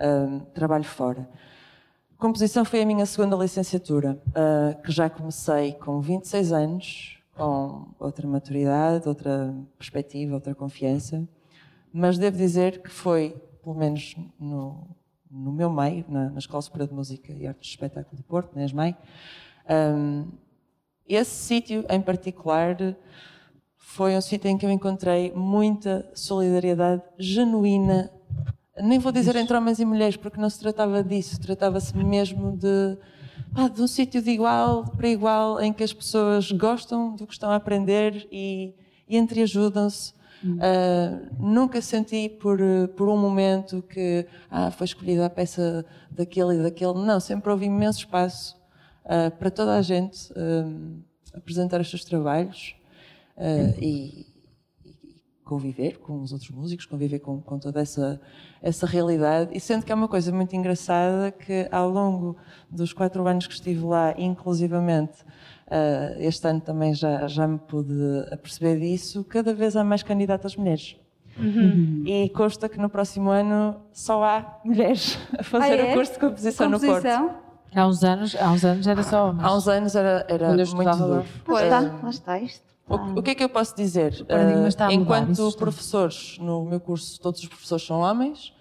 hum, 0.00 0.40
trabalho 0.54 0.84
fora. 0.84 1.28
Composição 2.16 2.64
foi 2.64 2.80
a 2.80 2.86
minha 2.86 3.04
segunda 3.04 3.36
licenciatura, 3.36 4.18
que 4.82 4.90
já 4.90 5.10
comecei 5.10 5.74
com 5.74 6.00
26 6.00 6.52
anos, 6.52 7.18
com 7.34 7.88
outra 7.98 8.26
maturidade, 8.26 9.06
outra 9.08 9.52
perspectiva, 9.76 10.34
outra 10.34 10.54
confiança, 10.54 11.28
mas 11.92 12.16
devo 12.16 12.36
dizer 12.38 12.80
que 12.80 12.88
foi, 12.88 13.36
pelo 13.62 13.74
menos 13.74 14.16
no, 14.38 14.86
no 15.34 15.52
meu 15.52 15.70
meio, 15.70 16.04
na, 16.08 16.30
na 16.30 16.38
Escola 16.38 16.62
Superior 16.62 16.88
de 16.88 16.94
Música 16.94 17.32
e 17.32 17.46
Artes 17.46 17.66
de 17.66 17.74
Espetáculo 17.74 18.16
de 18.16 18.22
Porto, 18.22 18.54
na 18.54 18.64
ESMAI, 18.64 18.96
ahm, 19.68 20.28
esse 21.06 21.30
sítio 21.30 21.84
em 21.90 22.00
particular 22.00 22.76
foi 23.76 24.16
um 24.16 24.20
sítio 24.20 24.48
em 24.48 24.56
que 24.56 24.64
eu 24.64 24.70
encontrei 24.70 25.32
muita 25.34 26.08
solidariedade 26.14 27.02
genuína 27.18 28.10
nem 28.82 28.98
vou 28.98 29.12
dizer 29.12 29.36
entre 29.36 29.56
homens 29.56 29.78
e 29.78 29.84
mulheres, 29.84 30.16
porque 30.16 30.40
não 30.40 30.50
se 30.50 30.58
tratava 30.58 31.02
disso, 31.02 31.40
tratava-se 31.40 31.96
mesmo 31.96 32.56
de, 32.56 32.98
pá, 33.54 33.68
de 33.68 33.80
um 33.80 33.86
sítio 33.86 34.20
de 34.20 34.30
igual 34.30 34.84
para 34.96 35.08
igual, 35.08 35.60
em 35.60 35.72
que 35.72 35.84
as 35.84 35.92
pessoas 35.92 36.50
gostam 36.50 37.14
do 37.14 37.26
que 37.26 37.32
estão 37.32 37.50
a 37.50 37.56
aprender 37.56 38.26
e, 38.32 38.74
e 39.08 39.16
entreajudam-se. 39.16 40.12
Ah, 40.60 41.20
nunca 41.38 41.80
senti 41.80 42.28
por, 42.28 42.58
por 42.96 43.08
um 43.08 43.16
momento 43.16 43.82
que 43.82 44.26
ah, 44.50 44.70
foi 44.70 44.84
escolhida 44.84 45.26
a 45.26 45.30
peça 45.30 45.84
daquele 46.10 46.56
e 46.56 46.62
daquele. 46.62 46.94
Não, 46.94 47.18
sempre 47.20 47.50
houve 47.50 47.66
imenso 47.66 48.00
espaço 48.00 48.56
ah, 49.04 49.30
para 49.30 49.50
toda 49.50 49.76
a 49.76 49.82
gente 49.82 50.32
ah, 50.36 51.36
apresentar 51.36 51.80
os 51.80 51.88
seus 51.88 52.04
trabalhos 52.04 52.74
ah, 53.36 53.74
e, 53.80 54.26
conviver 55.44 55.98
com 55.98 56.22
os 56.22 56.32
outros 56.32 56.50
músicos, 56.50 56.86
conviver 56.86 57.18
com, 57.18 57.40
com 57.40 57.58
toda 57.58 57.80
essa, 57.80 58.20
essa 58.62 58.86
realidade. 58.86 59.50
E 59.54 59.60
sendo 59.60 59.84
que 59.84 59.92
é 59.92 59.94
uma 59.94 60.08
coisa 60.08 60.32
muito 60.32 60.56
engraçada 60.56 61.30
que 61.30 61.68
ao 61.70 61.88
longo 61.90 62.36
dos 62.70 62.92
quatro 62.92 63.26
anos 63.26 63.46
que 63.46 63.52
estive 63.52 63.84
lá, 63.84 64.14
inclusivamente, 64.16 65.22
uh, 65.22 65.26
este 66.18 66.46
ano 66.48 66.60
também 66.60 66.94
já, 66.94 67.26
já 67.26 67.46
me 67.48 67.58
pude 67.58 67.92
aperceber 68.30 68.78
disso, 68.78 69.24
cada 69.24 69.52
vez 69.54 69.76
há 69.76 69.82
mais 69.84 70.02
candidatas 70.02 70.56
mulheres. 70.56 70.96
Uhum. 71.36 72.04
E 72.06 72.28
consta 72.30 72.68
que 72.68 72.78
no 72.78 72.88
próximo 72.88 73.30
ano 73.30 73.76
só 73.92 74.22
há 74.22 74.60
mulheres 74.64 75.18
a 75.38 75.42
fazer 75.42 75.72
Ah, 75.80 75.86
é? 75.86 75.90
o 75.92 75.94
curso 75.94 76.12
de 76.12 76.18
composição, 76.20 76.68
no 76.68 76.78
Porto. 76.78 76.86
Composição? 77.02 77.34
Há 77.74 77.86
uns 77.88 78.04
anos, 78.04 78.36
há 78.40 78.50
uns 78.52 78.64
anos 78.64 78.86
era 78.86 79.02
só 79.02 79.30
homens. 79.30 79.44
Há 79.44 79.56
uns 79.56 79.66
anos 79.68 79.96
era, 79.96 80.24
era 80.28 80.48
muito 80.54 80.96
duro. 80.96 81.14
Lá 81.14 81.24
Pois. 81.44 81.62
está, 81.64 81.80
lá 81.80 82.10
está 82.10 82.38
isto. 82.38 82.62
O, 82.88 82.94
o 83.18 83.22
que 83.22 83.30
é 83.30 83.34
que 83.34 83.42
eu 83.42 83.48
posso 83.48 83.74
dizer? 83.74 84.12
mudar, 84.20 84.92
enquanto 84.92 85.30
está. 85.48 85.58
professores, 85.58 86.38
no 86.38 86.64
meu 86.66 86.78
curso, 86.78 87.18
todos 87.20 87.40
os 87.40 87.48
professores 87.48 87.84
são 87.84 87.98
homens, 88.00 88.52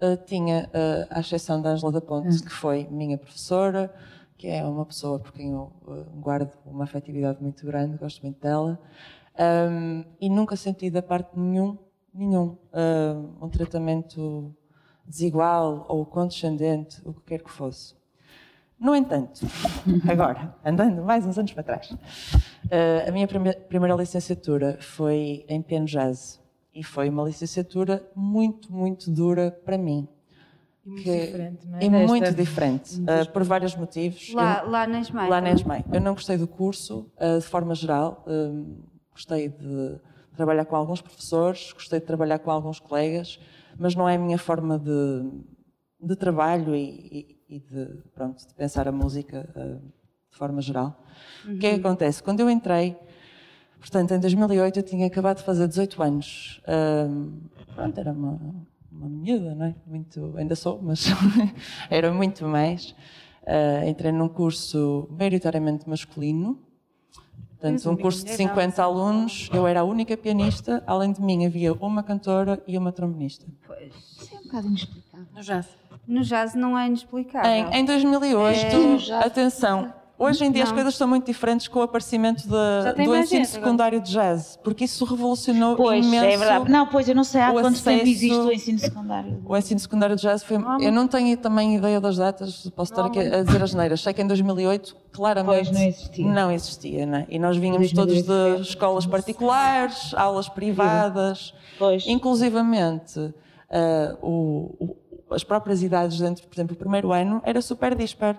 eh, 0.00 0.16
tinha, 0.16 0.70
eh, 0.72 1.06
à 1.10 1.20
exceção 1.20 1.60
da 1.60 1.70
Ângela 1.70 1.92
da 1.92 2.00
Ponte, 2.00 2.28
É. 2.28 2.38
que 2.46 2.50
foi 2.52 2.86
minha 2.90 3.18
professora, 3.18 3.92
que 4.42 4.48
é 4.48 4.64
uma 4.64 4.84
pessoa 4.84 5.20
por 5.20 5.32
quem 5.32 5.52
eu 5.52 5.72
eh, 5.86 6.04
guardo 6.16 6.50
uma 6.66 6.82
afetividade 6.82 7.40
muito 7.40 7.64
grande, 7.64 7.96
gosto 7.96 8.20
muito 8.22 8.40
dela, 8.40 8.76
Ahm, 9.38 10.04
e 10.20 10.28
nunca 10.28 10.56
senti 10.56 10.90
da 10.90 11.00
parte 11.00 11.32
de 11.34 11.40
nenhum, 11.40 11.78
nenhum, 12.12 12.58
ah, 12.72 13.14
um 13.40 13.48
tratamento 13.48 14.52
desigual 15.06 15.86
ou 15.88 16.04
condescendente, 16.04 17.00
o 17.02 17.14
que 17.14 17.20
quer 17.22 17.42
que 17.42 17.50
fosse. 17.50 17.94
No 18.78 18.94
entanto, 18.94 19.40
agora, 20.10 20.54
andando 20.64 21.02
mais 21.02 21.24
uns 21.24 21.38
anos 21.38 21.52
para 21.54 21.62
trás, 21.62 21.96
eh, 22.68 23.06
a 23.08 23.12
minha 23.12 23.28
prime- 23.28 23.54
primeira 23.70 23.94
licenciatura 23.94 24.76
foi 24.80 25.44
em 25.48 25.62
piano 25.62 25.86
jazz 25.86 26.38
e 26.74 26.82
foi 26.84 27.08
uma 27.08 27.22
licenciatura 27.24 28.04
muito, 28.14 28.70
muito 28.72 29.10
dura 29.10 29.50
para 29.64 29.78
mim. 29.78 30.06
E 30.84 30.90
muito 30.90 31.04
diferente, 31.04 31.66
não 31.66 31.78
é? 31.78 31.84
E 31.84 31.90
Desta- 31.90 32.06
muito 32.06 32.32
diferente, 32.34 33.02
eh, 33.06 33.24
por 33.26 33.44
vários 33.44 33.74
motivos. 33.76 34.32
Lá, 34.34 34.42
lá. 34.42 34.62
Eu, 34.62 34.70
lá 34.70 35.40
na 35.40 35.52
ESMAI. 35.52 35.84
Eu 35.92 36.00
não 36.00 36.14
gostei 36.14 36.36
do 36.36 36.46
curso, 36.48 37.06
eh, 37.18 37.38
de 37.38 37.44
forma 37.44 37.74
geral. 37.74 38.24
eh, 38.26 38.50
gostei 39.12 39.48
de 39.48 40.00
trabalhar 40.36 40.64
com 40.64 40.74
alguns 40.74 41.00
professores, 41.00 41.72
gostei 41.72 42.00
de 42.00 42.06
trabalhar 42.06 42.38
com 42.38 42.50
alguns 42.50 42.80
colegas, 42.80 43.38
mas 43.78 43.94
não 43.94 44.08
é 44.08 44.16
a 44.16 44.18
minha 44.18 44.38
forma 44.38 44.78
de, 44.78 45.30
de 46.00 46.16
trabalho 46.16 46.74
e, 46.74 47.36
e, 47.48 47.56
e 47.56 47.60
de, 47.60 47.86
pronto, 48.14 48.46
de 48.46 48.54
pensar 48.54 48.88
a 48.88 48.92
música 48.92 49.48
uh, 49.54 49.76
de 50.30 50.36
forma 50.36 50.60
geral. 50.62 50.98
Uhum. 51.44 51.56
O 51.56 51.58
que 51.58 51.66
é 51.66 51.74
que 51.74 51.80
acontece? 51.80 52.22
Quando 52.22 52.40
eu 52.40 52.48
entrei, 52.50 52.96
portanto, 53.78 54.12
em 54.14 54.18
2008 54.18 54.78
eu 54.78 54.82
tinha 54.82 55.06
acabado 55.06 55.36
de 55.38 55.44
fazer 55.44 55.68
18 55.68 56.02
anos. 56.02 56.60
Uh, 56.66 57.32
pronto, 57.74 58.00
era 58.00 58.12
uma, 58.12 58.40
uma 58.92 59.08
miúda, 59.08 59.54
não 59.54 59.66
é? 59.66 59.74
Muito, 59.86 60.34
ainda 60.36 60.54
sou, 60.54 60.80
mas 60.82 61.06
era 61.90 62.12
muito 62.12 62.46
mais. 62.46 62.94
Uh, 63.42 63.88
entrei 63.88 64.12
num 64.12 64.28
curso 64.28 65.08
maioritariamente 65.10 65.88
masculino, 65.88 66.58
Portanto, 67.62 67.90
um 67.90 67.96
curso 67.96 68.24
de 68.24 68.32
50 68.32 68.82
alunos, 68.82 69.48
eu 69.52 69.68
era 69.68 69.80
a 69.80 69.84
única 69.84 70.16
pianista, 70.16 70.82
além 70.84 71.12
de 71.12 71.22
mim 71.22 71.46
havia 71.46 71.72
uma 71.74 72.02
cantora 72.02 72.60
e 72.66 72.76
uma 72.76 72.90
trombonista. 72.90 73.46
Pois. 73.64 73.94
Isso 73.94 74.34
é 74.34 74.38
um 74.38 74.42
bocado 74.42 74.66
inexplicável. 74.66 75.26
No 75.32 75.40
jazz. 75.40 75.68
No 76.04 76.22
jazz 76.22 76.54
não 76.56 76.76
é 76.76 76.88
inexplicável. 76.88 77.48
Em, 77.48 77.80
em 77.80 77.84
2008, 77.84 79.12
é... 79.12 79.24
atenção, 79.24 79.94
Hoje 80.18 80.44
em 80.44 80.52
dia 80.52 80.62
não. 80.62 80.70
as 80.70 80.72
coisas 80.72 80.94
estão 80.94 81.08
muito 81.08 81.26
diferentes 81.26 81.66
com 81.66 81.80
o 81.80 81.82
aparecimento 81.82 82.42
de, 82.42 83.04
do 83.04 83.16
ensino 83.16 83.44
secundário 83.44 84.00
de 84.00 84.12
jazz, 84.12 84.58
porque 84.62 84.84
isso 84.84 85.04
revolucionou 85.04 85.74
pois, 85.74 86.04
imenso. 86.06 86.24
É 86.24 86.36
verdade. 86.36 86.70
Não, 86.70 86.86
pois 86.86 87.08
eu 87.08 87.14
não 87.14 87.24
sei 87.24 87.40
há 87.40 87.50
quanto 87.50 87.66
acesso, 87.68 87.84
tempo 87.84 88.02
existe 88.02 88.38
o 88.38 88.52
ensino 88.52 88.78
secundário. 88.78 89.42
O 89.44 89.56
ensino 89.56 89.80
secundário 89.80 90.14
de 90.14 90.22
jazz 90.22 90.44
foi. 90.44 90.58
eu 90.80 90.92
não 90.92 91.08
tenho 91.08 91.36
também 91.36 91.76
ideia 91.76 92.00
das 92.00 92.18
datas, 92.18 92.70
posso 92.76 92.92
estar 92.92 93.06
aqui 93.06 93.18
a 93.18 93.42
dizer 93.42 93.62
as 93.62 93.74
neiras. 93.74 94.00
Sei 94.00 94.12
que 94.12 94.22
em 94.22 94.26
2008, 94.26 94.96
claramente. 95.12 95.64
Pois 95.64 95.70
não 95.70 95.82
existia. 95.82 96.26
Não 96.26 96.52
existia, 96.52 97.06
né? 97.06 97.26
E 97.28 97.38
nós 97.38 97.56
vínhamos 97.56 97.92
todos 97.92 98.22
de 98.22 98.60
escolas 98.60 99.06
particulares, 99.06 100.14
aulas 100.14 100.48
privadas, 100.48 101.52
pois. 101.78 102.06
inclusivamente. 102.06 103.18
Uh, 103.18 104.18
o, 104.20 104.84
o, 104.84 104.96
as 105.34 105.42
próprias 105.42 105.82
idades 105.82 106.18
dentro, 106.18 106.46
por 106.46 106.54
exemplo, 106.54 106.74
o 106.74 106.78
primeiro 106.78 107.10
ano 107.10 107.40
era 107.44 107.60
super 107.62 107.94
dispar. 107.94 108.36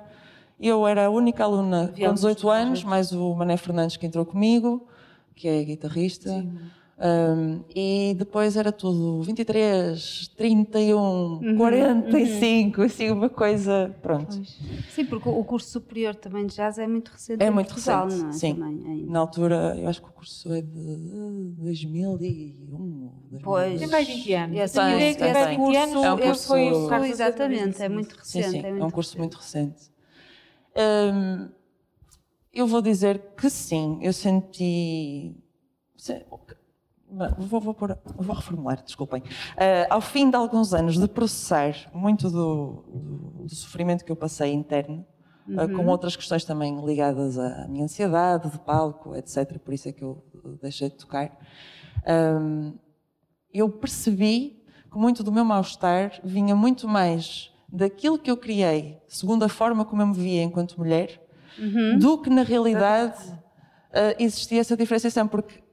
Eu 0.60 0.88
era 0.88 1.08
a 1.08 1.10
única 1.10 1.44
aluna 1.44 1.94
com 1.98 2.14
18 2.14 2.50
anos, 2.50 2.84
mais 2.84 3.12
o 3.12 3.34
Mané 3.34 3.58
Fernandes 3.58 3.98
que 3.98 4.06
entrou 4.06 4.26
comigo, 4.26 4.88
que 5.36 5.48
é 5.48 5.64
guitarrista. 5.64 6.46
Um, 6.96 7.64
e 7.76 8.14
depois 8.18 8.56
era 8.56 8.72
tudo 8.72 9.22
23, 9.24 10.30
31, 10.38 10.98
uhum, 10.98 11.58
45, 11.58 12.80
uhum. 12.80 12.86
assim, 12.86 13.12
uma 13.12 13.30
coisa. 13.30 13.94
Pronto. 14.02 14.38
Pois. 14.38 14.60
Sim, 14.90 15.06
porque 15.06 15.28
o 15.28 15.44
curso 15.44 15.70
superior 15.70 16.16
também 16.16 16.46
de 16.46 16.56
jazz 16.56 16.78
é 16.78 16.88
muito 16.88 17.10
recente. 17.10 17.44
É 17.44 17.50
muito 17.50 17.74
Portugal, 17.74 18.06
recente, 18.06 18.22
não 18.22 18.30
é? 18.30 18.34
sim. 18.34 18.56
Também, 18.56 19.06
é. 19.06 19.12
Na 19.12 19.20
altura, 19.20 19.76
eu 19.78 19.90
acho 19.90 20.02
que 20.02 20.08
o 20.08 20.12
curso 20.14 20.54
é 20.54 20.62
de 20.62 21.56
2001. 21.58 23.12
Pois. 23.44 23.80
Tem 23.80 23.90
mais 23.90 24.08
de 24.08 24.14
20 24.14 24.34
anos. 24.34 24.72
Tem, 24.72 25.10
esse, 25.10 25.18
tem, 25.18 25.30
é 25.30 26.14
um 26.14 26.18
curso 26.18 26.48
foi 26.48 26.72
o 26.72 27.06
exatamente, 27.06 27.82
é 27.82 27.90
muito 27.90 28.16
recente. 28.16 28.46
Sim, 28.46 28.52
sim, 28.52 28.60
é, 28.60 28.70
muito 28.70 28.84
é 28.84 28.86
um 28.86 28.92
curso 28.92 29.18
recente. 29.18 29.20
muito 29.20 29.38
recente. 29.38 29.93
Hum, 30.76 31.50
eu 32.54 32.68
vou 32.68 32.82
dizer 32.82 33.20
que 33.36 33.50
sim, 33.50 34.00
eu 34.02 34.14
senti. 34.14 35.36
Vou, 37.38 37.62
vou, 37.62 37.74
pôr, 37.74 37.98
vou 38.16 38.36
reformular, 38.36 38.84
desculpem. 38.84 39.22
Uh, 39.22 39.86
ao 39.90 40.02
fim 40.02 40.30
de 40.30 40.36
alguns 40.36 40.74
anos 40.74 41.00
de 41.00 41.08
processar 41.08 41.76
muito 41.94 42.30
do, 42.30 42.84
do, 42.88 43.44
do 43.46 43.56
sofrimento 43.56 44.04
que 44.04 44.12
eu 44.12 44.16
passei 44.16 44.52
interno, 44.52 45.06
uhum. 45.48 45.64
uh, 45.64 45.76
com 45.76 45.86
outras 45.86 46.16
questões 46.16 46.44
também 46.44 46.84
ligadas 46.84 47.38
à 47.38 47.68
minha 47.68 47.84
ansiedade 47.84 48.50
de 48.50 48.60
palco, 48.60 49.16
etc., 49.16 49.60
por 49.60 49.74
isso 49.76 49.90
é 49.90 49.92
que 49.92 50.04
eu 50.04 50.24
deixei 50.60 50.90
de 50.90 50.96
tocar, 50.96 51.38
um, 52.42 52.74
eu 53.54 53.70
percebi 53.70 54.64
que 54.92 54.98
muito 54.98 55.24
do 55.24 55.32
meu 55.32 55.46
mal-estar 55.46 56.20
vinha 56.24 56.56
muito 56.56 56.88
mais 56.88 57.53
daquilo 57.74 58.20
que 58.20 58.30
eu 58.30 58.38
criei, 58.38 59.02
segundo 59.08 59.44
a 59.44 59.50
forma 59.50 59.84
como 59.84 60.04
eu 60.04 60.08
me 60.08 60.14
via 60.14 60.44
enquanto 60.44 60.78
mulher, 60.78 61.20
uhum. 61.58 61.98
do 61.98 62.20
que 62.20 62.30
na 62.30 62.44
realidade 62.44 63.20
uh, 63.28 64.16
existia 64.20 64.62
essa 64.62 64.78
diferenciação. 64.78 65.28
Porque 65.28 65.64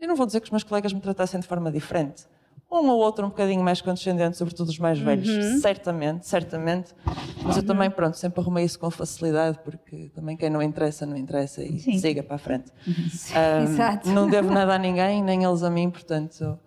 eu 0.00 0.08
não 0.08 0.16
vou 0.16 0.26
dizer 0.26 0.40
que 0.40 0.46
os 0.46 0.50
meus 0.50 0.64
colegas 0.64 0.92
me 0.92 1.00
tratassem 1.00 1.38
de 1.38 1.46
forma 1.46 1.70
diferente. 1.70 2.26
Um 2.70 2.88
ou 2.88 2.98
outro 2.98 3.24
um 3.24 3.28
bocadinho 3.30 3.62
mais 3.62 3.80
condescendente, 3.80 4.36
sobretudo 4.36 4.68
os 4.68 4.78
mais 4.78 4.98
velhos, 4.98 5.28
uhum. 5.28 5.60
certamente, 5.60 6.26
certamente. 6.26 6.94
Mas 7.42 7.56
eu 7.56 7.62
também, 7.62 7.88
pronto, 7.88 8.16
sempre 8.16 8.40
arrumei 8.40 8.64
isso 8.64 8.78
com 8.78 8.90
facilidade, 8.90 9.58
porque 9.64 10.10
também 10.14 10.36
quem 10.36 10.50
não 10.50 10.60
interessa, 10.60 11.06
não 11.06 11.16
interessa 11.16 11.62
e 11.62 11.78
Sim. 11.78 11.98
siga 11.98 12.22
para 12.22 12.34
a 12.34 12.38
frente. 12.38 12.70
Um, 12.86 13.62
Exato. 13.72 14.10
Não 14.10 14.28
devo 14.28 14.50
nada 14.52 14.74
a 14.74 14.78
ninguém, 14.78 15.22
nem 15.22 15.44
eles 15.44 15.62
a 15.62 15.70
mim, 15.70 15.88
portanto. 15.88 16.58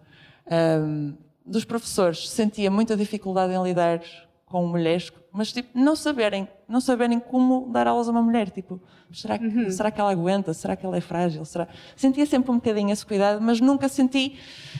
Um, 0.49 1.15
dos 1.45 1.65
professores 1.65 2.29
sentia 2.29 2.69
muita 2.69 2.95
dificuldade 2.95 3.53
em 3.53 3.63
lidar 3.63 4.01
com 4.45 4.67
mulheres, 4.67 5.11
mas 5.31 5.51
tipo, 5.53 5.69
não 5.73 5.95
saberem, 5.95 6.47
não 6.67 6.81
saberem 6.81 7.19
como 7.19 7.71
dar 7.71 7.87
aulas 7.87 8.09
a 8.09 8.11
uma 8.11 8.21
mulher, 8.21 8.49
tipo, 8.49 8.81
será 9.11 9.37
que, 9.37 9.45
uhum. 9.45 9.71
será 9.71 9.89
que 9.89 10.01
ela 10.01 10.11
aguenta? 10.11 10.53
Será 10.53 10.75
que 10.75 10.85
ela 10.85 10.97
é 10.97 11.01
frágil? 11.01 11.45
Será... 11.45 11.69
Sentia 11.95 12.25
sempre 12.25 12.51
um 12.51 12.55
bocadinho 12.55 12.91
esse 12.91 13.05
cuidado, 13.05 13.41
mas 13.41 13.61
nunca 13.61 13.87
senti, 13.87 14.37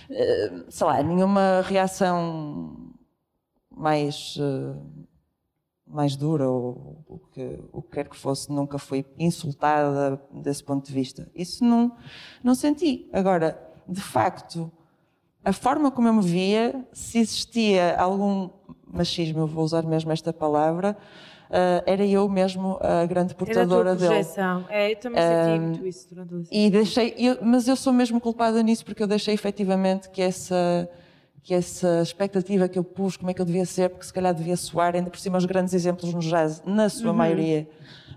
uh, 0.09 0.65
sei 0.69 0.87
lá, 0.87 1.01
nenhuma 1.01 1.61
reação 1.61 2.91
mais 3.69 4.35
uh, 4.35 4.75
mais 5.91 6.15
dura 6.15 6.49
ou 6.49 7.03
o 7.07 7.19
que, 7.19 7.59
o 7.71 7.81
que 7.81 7.91
quer 7.91 8.07
que 8.07 8.15
fosse, 8.15 8.51
nunca 8.51 8.77
fui 8.77 9.05
insultada 9.19 10.21
desse 10.31 10.63
ponto 10.63 10.85
de 10.85 10.93
vista. 10.93 11.29
Isso 11.35 11.63
não, 11.63 11.95
não 12.43 12.55
senti. 12.55 13.09
Agora, 13.11 13.59
de 13.87 13.99
facto, 13.99 14.71
a 15.43 15.53
forma 15.53 15.91
como 15.91 16.07
eu 16.07 16.13
me 16.13 16.21
via, 16.21 16.85
se 16.93 17.19
existia 17.19 17.95
algum 17.97 18.49
machismo, 18.91 19.39
eu 19.39 19.47
vou 19.47 19.63
usar 19.63 19.83
mesmo 19.83 20.11
esta 20.11 20.31
palavra, 20.31 20.95
uh, 21.49 21.83
era 21.85 22.05
eu 22.05 22.29
mesmo 22.29 22.77
a 22.81 23.05
grande 23.05 23.33
portadora 23.33 23.95
dele. 23.95 24.25
É, 24.69 24.91
eu 24.91 24.95
também 24.97 25.21
senti 25.21 25.59
muito 25.59 25.87
isso 25.87 26.07
durante 26.09 26.33
a 26.33 26.37
E 26.51 26.69
deixei, 26.69 27.15
eu, 27.17 27.37
mas 27.41 27.67
eu 27.67 27.75
sou 27.75 27.91
mesmo 27.91 28.19
culpada 28.19 28.61
nisso 28.61 28.85
porque 28.85 29.01
eu 29.01 29.07
deixei 29.07 29.33
efetivamente 29.33 30.09
que 30.09 30.21
essa 30.21 30.89
que 31.43 31.55
essa 31.55 32.03
expectativa 32.03 32.67
que 32.67 32.77
eu 32.77 32.83
pus, 32.83 33.17
como 33.17 33.31
é 33.31 33.33
que 33.33 33.41
eu 33.41 33.45
devia 33.45 33.65
ser, 33.65 33.89
porque 33.89 34.05
se 34.05 34.13
calhar 34.13 34.31
devia 34.31 34.55
soar, 34.55 34.95
ainda 34.95 35.09
por 35.09 35.17
cima 35.17 35.39
os 35.39 35.45
grandes 35.45 35.73
exemplos 35.73 36.13
no 36.13 36.19
jazz, 36.19 36.61
na 36.63 36.87
sua 36.87 37.09
uhum. 37.09 37.17
maioria, 37.17 37.67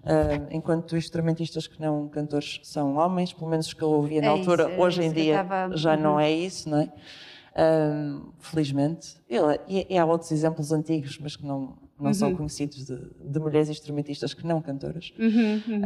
uh, 0.05 0.47
enquanto 0.51 0.97
instrumentistas 0.97 1.67
que 1.67 1.81
não 1.81 2.09
cantores 2.09 2.61
são 2.63 2.97
homens, 2.97 3.33
pelo 3.33 3.51
menos 3.51 3.67
os 3.67 3.75
que 3.75 3.83
eu 3.83 3.91
ouvia 3.91 4.21
na 4.21 4.29
é 4.29 4.31
altura, 4.31 4.71
isso, 4.71 4.81
hoje 4.81 5.03
em 5.03 5.13
dia 5.13 5.45
tava... 5.45 5.77
já 5.77 5.95
uhum. 5.95 6.03
não 6.03 6.21
é 6.21 6.31
isso, 6.31 6.69
não 6.69 6.79
é? 6.79 6.93
Um, 7.57 8.33
felizmente. 8.41 9.17
E, 9.29 9.87
e, 9.89 9.97
há 9.97 10.05
outros 10.05 10.33
exemplos 10.33 10.73
antigos, 10.73 11.19
mas 11.21 11.37
que 11.37 11.47
não, 11.47 11.77
não 11.99 12.07
uhum. 12.07 12.15
são 12.15 12.35
conhecidos 12.35 12.85
de, 12.85 12.99
de, 13.31 13.39
mulheres 13.39 13.69
instrumentistas 13.69 14.35
que 14.35 14.45
não 14.45 14.61
cantoras. 14.61 15.13
Uhum, 15.19 15.63
uhum. 15.69 15.83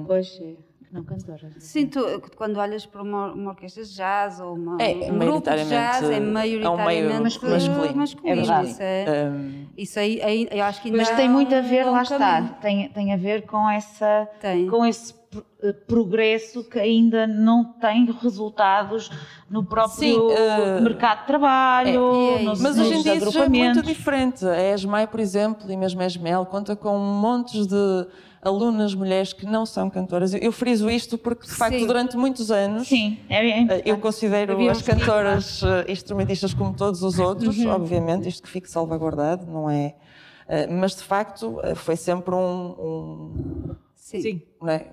Um, 0.00 0.04
pois 0.04 0.38
é. 0.42 0.54
Não 0.92 1.02
cantoras. 1.02 1.52
Sim, 1.58 1.86
tu, 1.86 2.00
quando 2.36 2.58
olhas 2.58 2.86
para 2.86 3.02
uma, 3.02 3.32
uma, 3.32 3.50
orquestra 3.50 3.82
de 3.84 3.94
jazz 3.94 4.40
ou 4.40 4.54
uma, 4.54 4.80
é, 4.80 5.10
um 5.10 5.18
grupo 5.18 5.50
de 5.50 5.64
jazz, 5.64 6.02
é 6.08 6.20
maioritariamente 6.20 7.12
é 7.12 7.18
um 7.18 7.22
masculino. 7.22 7.96
masculino. 7.96 8.32
É 8.32 8.34
verdade. 8.36 8.70
Isso, 8.70 8.82
é, 8.82 9.30
um, 9.30 9.66
isso 9.76 9.98
aí, 9.98 10.22
aí, 10.22 10.48
eu 10.50 10.64
acho 10.64 10.80
que 10.80 10.90
Mas 10.92 11.10
tem 11.10 11.28
muito 11.28 11.54
a 11.54 11.60
ver, 11.60 11.84
lá 11.84 12.02
está, 12.02 12.42
tem, 12.60 12.88
tem 12.90 13.12
a 13.12 13.16
ver 13.16 13.42
com, 13.42 13.68
essa, 13.68 14.28
tem. 14.40 14.68
com 14.68 14.86
esse 14.86 15.14
eh, 15.62 15.72
progresso 15.72 16.62
que 16.64 16.78
ainda 16.78 17.26
não 17.26 17.64
tem 17.64 18.06
resultados 18.22 19.10
no 19.50 19.64
próprio 19.64 19.98
Sim, 19.98 20.18
uh, 20.18 20.82
mercado 20.82 21.20
de 21.20 21.26
trabalho, 21.26 22.36
é, 22.38 22.42
é 22.42 22.44
mas 22.44 22.78
hoje 22.78 22.94
em 22.94 23.02
dia 23.02 23.14
isso 23.16 23.38
é 23.38 23.48
muito 23.48 23.82
diferente. 23.82 24.46
A 24.46 24.74
ESMAI, 24.74 25.06
por 25.06 25.18
exemplo, 25.18 25.70
e 25.70 25.76
mesmo 25.76 26.00
a 26.00 26.06
ESMEL, 26.06 26.46
conta 26.46 26.76
com 26.76 26.96
montes 26.98 27.66
de 27.66 28.06
alunas 28.46 28.94
mulheres 28.94 29.32
que 29.32 29.44
não 29.44 29.66
são 29.66 29.90
cantoras. 29.90 30.32
Eu, 30.32 30.40
eu 30.40 30.52
friso 30.52 30.88
isto 30.88 31.18
porque, 31.18 31.46
de 31.46 31.52
facto, 31.52 31.78
Sim. 31.78 31.86
durante 31.86 32.16
muitos 32.16 32.50
anos, 32.50 32.88
Sim, 32.88 33.18
é, 33.28 33.62
é 33.62 33.82
eu 33.84 33.98
considero 33.98 34.68
as 34.70 34.82
cantoras 34.82 35.62
uh, 35.62 35.84
instrumentistas 35.88 36.54
como 36.54 36.72
todos 36.72 37.02
os 37.02 37.18
outros, 37.18 37.58
uhum. 37.58 37.70
obviamente, 37.70 38.28
isto 38.28 38.42
que 38.42 38.48
fique 38.48 38.70
salvaguardado, 38.70 39.46
não 39.46 39.68
é? 39.68 39.94
Uh, 40.48 40.72
mas, 40.72 40.94
de 40.94 41.02
facto, 41.02 41.60
foi 41.74 41.96
sempre 41.96 42.34
um, 42.34 42.76
um 42.78 43.76
Sim. 44.06 44.20
sim. 44.20 44.42
É? 44.68 44.86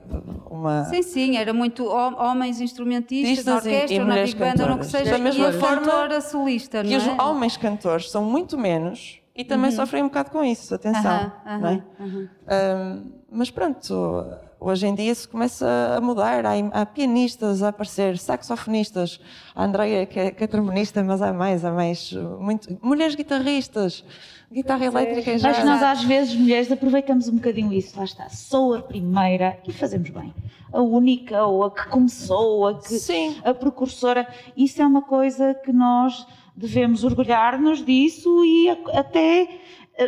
Uma... 0.50 0.86
sim, 0.86 1.04
sim, 1.04 1.38
era 1.38 1.54
muito 1.54 1.86
homens 1.86 2.60
instrumentistas 2.60 3.46
na 3.46 3.56
orquestra, 3.58 3.94
e, 3.94 4.00
na 4.00 4.16
big 4.16 4.36
band, 4.36 4.56
no 4.68 4.80
que 4.80 4.88
seja, 4.88 5.12
da 5.12 5.18
mesma 5.20 5.50
e 5.50 5.54
forma 5.54 6.20
solista, 6.20 6.84
que 6.84 6.96
os 6.96 7.08
homens 7.20 7.56
cantores 7.56 8.10
são 8.10 8.24
muito 8.24 8.58
menos 8.58 9.22
e 9.36 9.44
também 9.44 9.70
sofrem 9.70 10.02
um 10.02 10.08
bocado 10.08 10.32
com 10.32 10.44
isso, 10.44 10.74
atenção. 10.74 11.32
Aham, 11.46 11.60
não 11.60 11.70
é? 11.70 11.84
aham. 12.00 12.30
Um, 12.50 13.23
mas 13.34 13.50
pronto, 13.50 14.26
hoje 14.60 14.88
em 14.88 14.96
dia 14.96 15.12
isso 15.12 15.28
começa 15.28 15.66
a 15.98 16.00
mudar. 16.02 16.46
Há, 16.46 16.52
há 16.72 16.86
pianistas 16.86 17.62
a 17.64 17.70
aparecer, 17.70 18.18
saxofonistas. 18.18 19.20
A 19.56 19.66
Andrea, 19.66 20.06
que 20.06 20.20
é, 20.20 20.32
que 20.32 20.44
é 20.44 20.48
trombonista, 20.48 21.04
mas 21.04 21.22
há 21.22 21.34
mais, 21.34 21.66
há 21.66 21.72
mais. 21.72 22.12
Muito, 22.40 22.78
mulheres 22.82 23.16
guitarristas, 23.16 24.04
guitarra 24.52 24.86
elétrica 24.86 25.38
já. 25.38 25.50
Acho 25.50 25.62
que 25.62 25.66
nós 25.66 25.84
às 25.84 26.04
vezes, 26.04 26.36
mulheres, 26.36 26.72
aproveitamos 26.72 27.28
um 27.28 27.36
bocadinho 27.36 27.74
isso. 27.74 27.98
Lá 27.98 28.04
está, 28.06 28.30
sou 28.30 28.76
a 28.76 28.82
primeira 28.82 29.58
e 29.68 29.74
fazemos 29.74 30.10
bem. 30.10 30.34
A 30.72 30.82
única, 30.82 31.44
ou 31.46 31.64
a 31.66 31.72
que 31.72 31.88
começou, 31.90 32.68
a 32.68 32.80
que 32.80 32.98
Sim. 32.98 33.36
a 33.44 33.54
precursora. 33.54 34.28
Isso 34.58 34.82
é 34.82 34.86
uma 34.88 35.02
coisa 35.04 35.54
que 35.54 35.72
nós 35.72 36.26
devemos 36.56 37.04
orgulhar-nos 37.04 37.84
disso 37.86 38.44
e 38.46 38.70
a- 38.70 39.00
até 39.00 39.48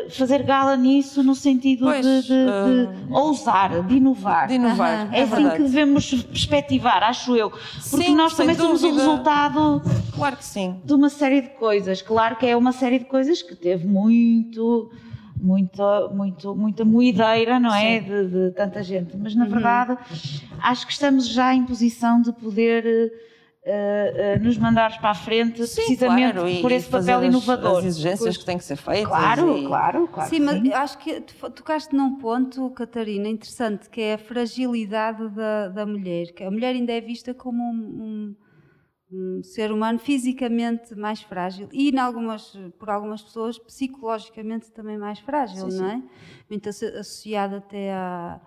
fazer 0.09 0.41
gala 0.43 0.75
nisso 0.75 1.21
no 1.21 1.35
sentido 1.35 1.85
Pois, 1.85 2.03
de, 2.05 2.21
de- 2.23 2.27
de 3.07 3.13
ousar, 3.13 3.83
de 3.83 3.95
inovar. 3.97 4.47
De 4.47 4.55
inovar, 4.55 5.05
Aham. 5.05 5.09
É 5.13 5.19
é 5.19 5.23
assim 5.23 5.35
verdade. 5.35 5.55
que 5.57 5.61
devemos 5.63 6.23
perspectivar, 6.23 7.03
acho 7.03 7.35
eu. 7.35 7.51
Porque 7.51 8.05
Sim, 8.07 8.15
nós 8.15 8.35
também 8.35 8.55
somos 8.55 8.83
o 8.83 8.87
dúvida. 8.87 9.03
resultado 9.03 9.81
Claro 10.15 10.37
que 10.37 10.45
sim. 10.45 10.81
de 10.83 10.93
uma 10.93 11.09
série 11.09 11.41
de 11.41 11.49
coisas. 11.49 12.01
Claro 12.01 12.35
que 12.35 12.45
é 12.47 12.57
uma 12.57 12.71
série 12.71 12.99
de 12.99 13.05
coisas 13.05 13.41
que 13.43 13.55
teve 13.55 13.85
muito, 13.87 14.89
muita, 15.39 16.07
muito, 16.09 16.55
muita 16.55 16.83
moideira, 16.83 17.59
não 17.59 17.73
é? 17.73 17.99
De, 17.99 18.27
de 18.27 18.51
tanta 18.55 18.81
gente. 18.81 19.15
Mas, 19.15 19.35
na 19.35 19.45
verdade, 19.45 19.97
acho 20.63 20.87
que 20.87 20.93
estamos 20.93 21.27
já 21.27 21.53
em 21.53 21.63
posição 21.63 22.21
de 22.21 22.31
poder 22.33 23.11
eh, 23.67 24.13
eh, 24.36 24.39
nos 24.39 24.58
mandar 24.58 24.99
para 25.01 25.10
a 25.10 25.15
frente, 25.15 25.58
precisamente 25.58 26.34
claro, 26.34 26.47
e- 26.47 26.62
por 26.62 26.71
e 26.71 26.75
esse 26.75 26.88
fazer 26.88 27.13
papel 27.13 27.28
as- 27.28 27.34
inovador. 27.34 27.78
As 27.80 27.86
exigências 27.86 28.38
que 28.38 28.45
têm 28.45 28.58
que 28.60 28.63
ser 28.63 28.75
feitas. 28.75 29.08
Claro, 29.08 29.58
e- 29.58 29.65
claro, 29.65 30.08
claro. 30.08 30.30
Sim, 30.30 30.39
mas 30.41 30.71
acho 30.73 30.97
que 30.99 31.19
tocaste 31.21 31.95
num 31.95 32.15
ponto, 32.17 32.69
Catarina, 32.71 33.28
interessante, 33.28 33.89
que 33.89 33.99
é 34.01 34.13
a 34.13 34.17
fragilidade 34.19 35.28
da, 35.30 35.69
da 35.69 35.86
mulher. 35.86 36.32
Que 36.34 36.43
a 36.43 36.51
mulher 36.51 36.75
ainda 36.75 36.93
é 36.93 37.01
vista 37.01 37.34
como 37.34 37.63
um, 37.63 38.36
um- 39.12 39.38
um 39.39 39.43
ser 39.43 39.71
humano 39.71 39.97
fisicamente 39.99 40.93
mais 40.95 41.21
frágil 41.21 41.67
e, 41.71 41.89
em 41.89 41.97
algumas, 41.99 42.56
por 42.78 42.89
algumas 42.89 43.21
pessoas, 43.23 43.58
psicologicamente 43.58 44.71
também 44.71 44.97
mais 44.97 45.19
frágil, 45.19 45.71
Sim, 45.71 45.78
não 45.80 45.89
é? 45.89 46.01
Muito 46.49 46.69
asso- 46.69 46.86
associada 46.86 47.58
até 47.58 47.93
à, 47.93 48.39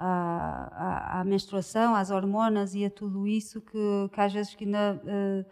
à, 0.00 1.16
à- 1.18 1.20
à 1.20 1.24
menstruação, 1.24 1.94
às 1.94 2.10
hormonas 2.10 2.74
e 2.74 2.84
a 2.84 2.90
tudo 2.90 3.26
isso 3.28 3.60
que, 3.60 3.78
que 4.12 4.20
às 4.20 4.32
vezes 4.32 4.54
que 4.54 4.64
ainda. 4.64 5.00
eh, 5.06 5.44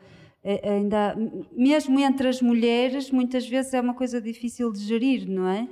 é- 0.45 0.71
ainda, 0.77 1.17
mesmo 1.53 1.99
entre 2.01 2.29
as 2.29 2.41
mulheres, 2.41 3.11
muitas 3.11 3.47
vezes 3.47 3.75
é 3.75 3.81
uma 3.81 3.93
coisa 3.95 4.21
difícil 4.21 4.73
de 4.73 4.79
gerir, 4.81 5.29
não 5.29 5.49
é? 5.49 5.69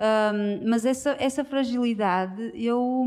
Ahm, 0.00 0.62
mas 0.66 0.84
essa, 0.86 1.14
essa 1.20 1.44
fragilidade, 1.44 2.50
eu, 2.54 3.04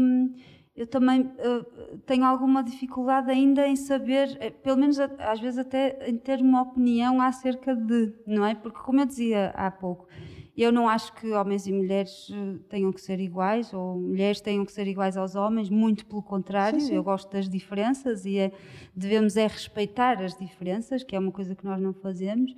eu 0.76 0.88
também 0.88 1.30
eh, 1.40 1.66
tenho 2.06 2.24
alguma 2.26 2.64
dificuldade 2.64 3.30
ainda 3.32 3.68
em 3.68 3.76
saber, 3.76 4.38
eh, 4.40 4.52
pelo 4.52 4.78
menos 4.78 5.00
às 5.00 5.40
vezes 5.40 5.58
até 5.60 5.98
em 6.10 6.18
ter 6.18 6.40
uma 6.42 6.62
opinião 6.62 7.20
acerca 7.22 7.76
de, 7.76 8.14
não 8.28 8.46
é? 8.46 8.56
Porque, 8.56 8.80
como 8.80 9.00
eu 9.02 9.06
dizia 9.06 9.52
há 9.56 9.70
pouco, 9.72 10.08
eu 10.58 10.72
não 10.72 10.88
acho 10.90 11.14
que 11.14 11.32
homens 11.32 11.66
e 11.66 11.72
mulheres 11.72 12.30
eh, 12.32 12.58
tenham 12.70 12.92
que 12.92 13.00
ser 13.02 13.20
iguais, 13.20 13.74
ou 13.74 13.96
mulheres 13.98 14.42
tenham 14.42 14.66
que 14.66 14.72
ser 14.72 14.88
iguais 14.88 15.16
aos 15.18 15.36
homens, 15.36 15.70
muito 15.70 16.06
pelo 16.06 16.22
contrário, 16.22 16.80
Sim, 16.80 16.88
sim. 16.88 16.96
eu 16.96 17.04
gosto 17.04 17.32
das 17.32 17.48
diferenças 17.50 18.26
e 18.26 18.38
é- 18.38 18.52
devemos 18.96 19.38
é 19.38 19.48
respeitar 19.48 20.22
as 20.22 20.38
diferenças, 20.38 21.04
que 21.04 21.16
é 21.16 21.20
uma 21.20 21.32
coisa 21.32 21.56
que 21.56 21.64
nós 21.66 21.80
não 21.82 21.94
fazemos. 21.94 22.54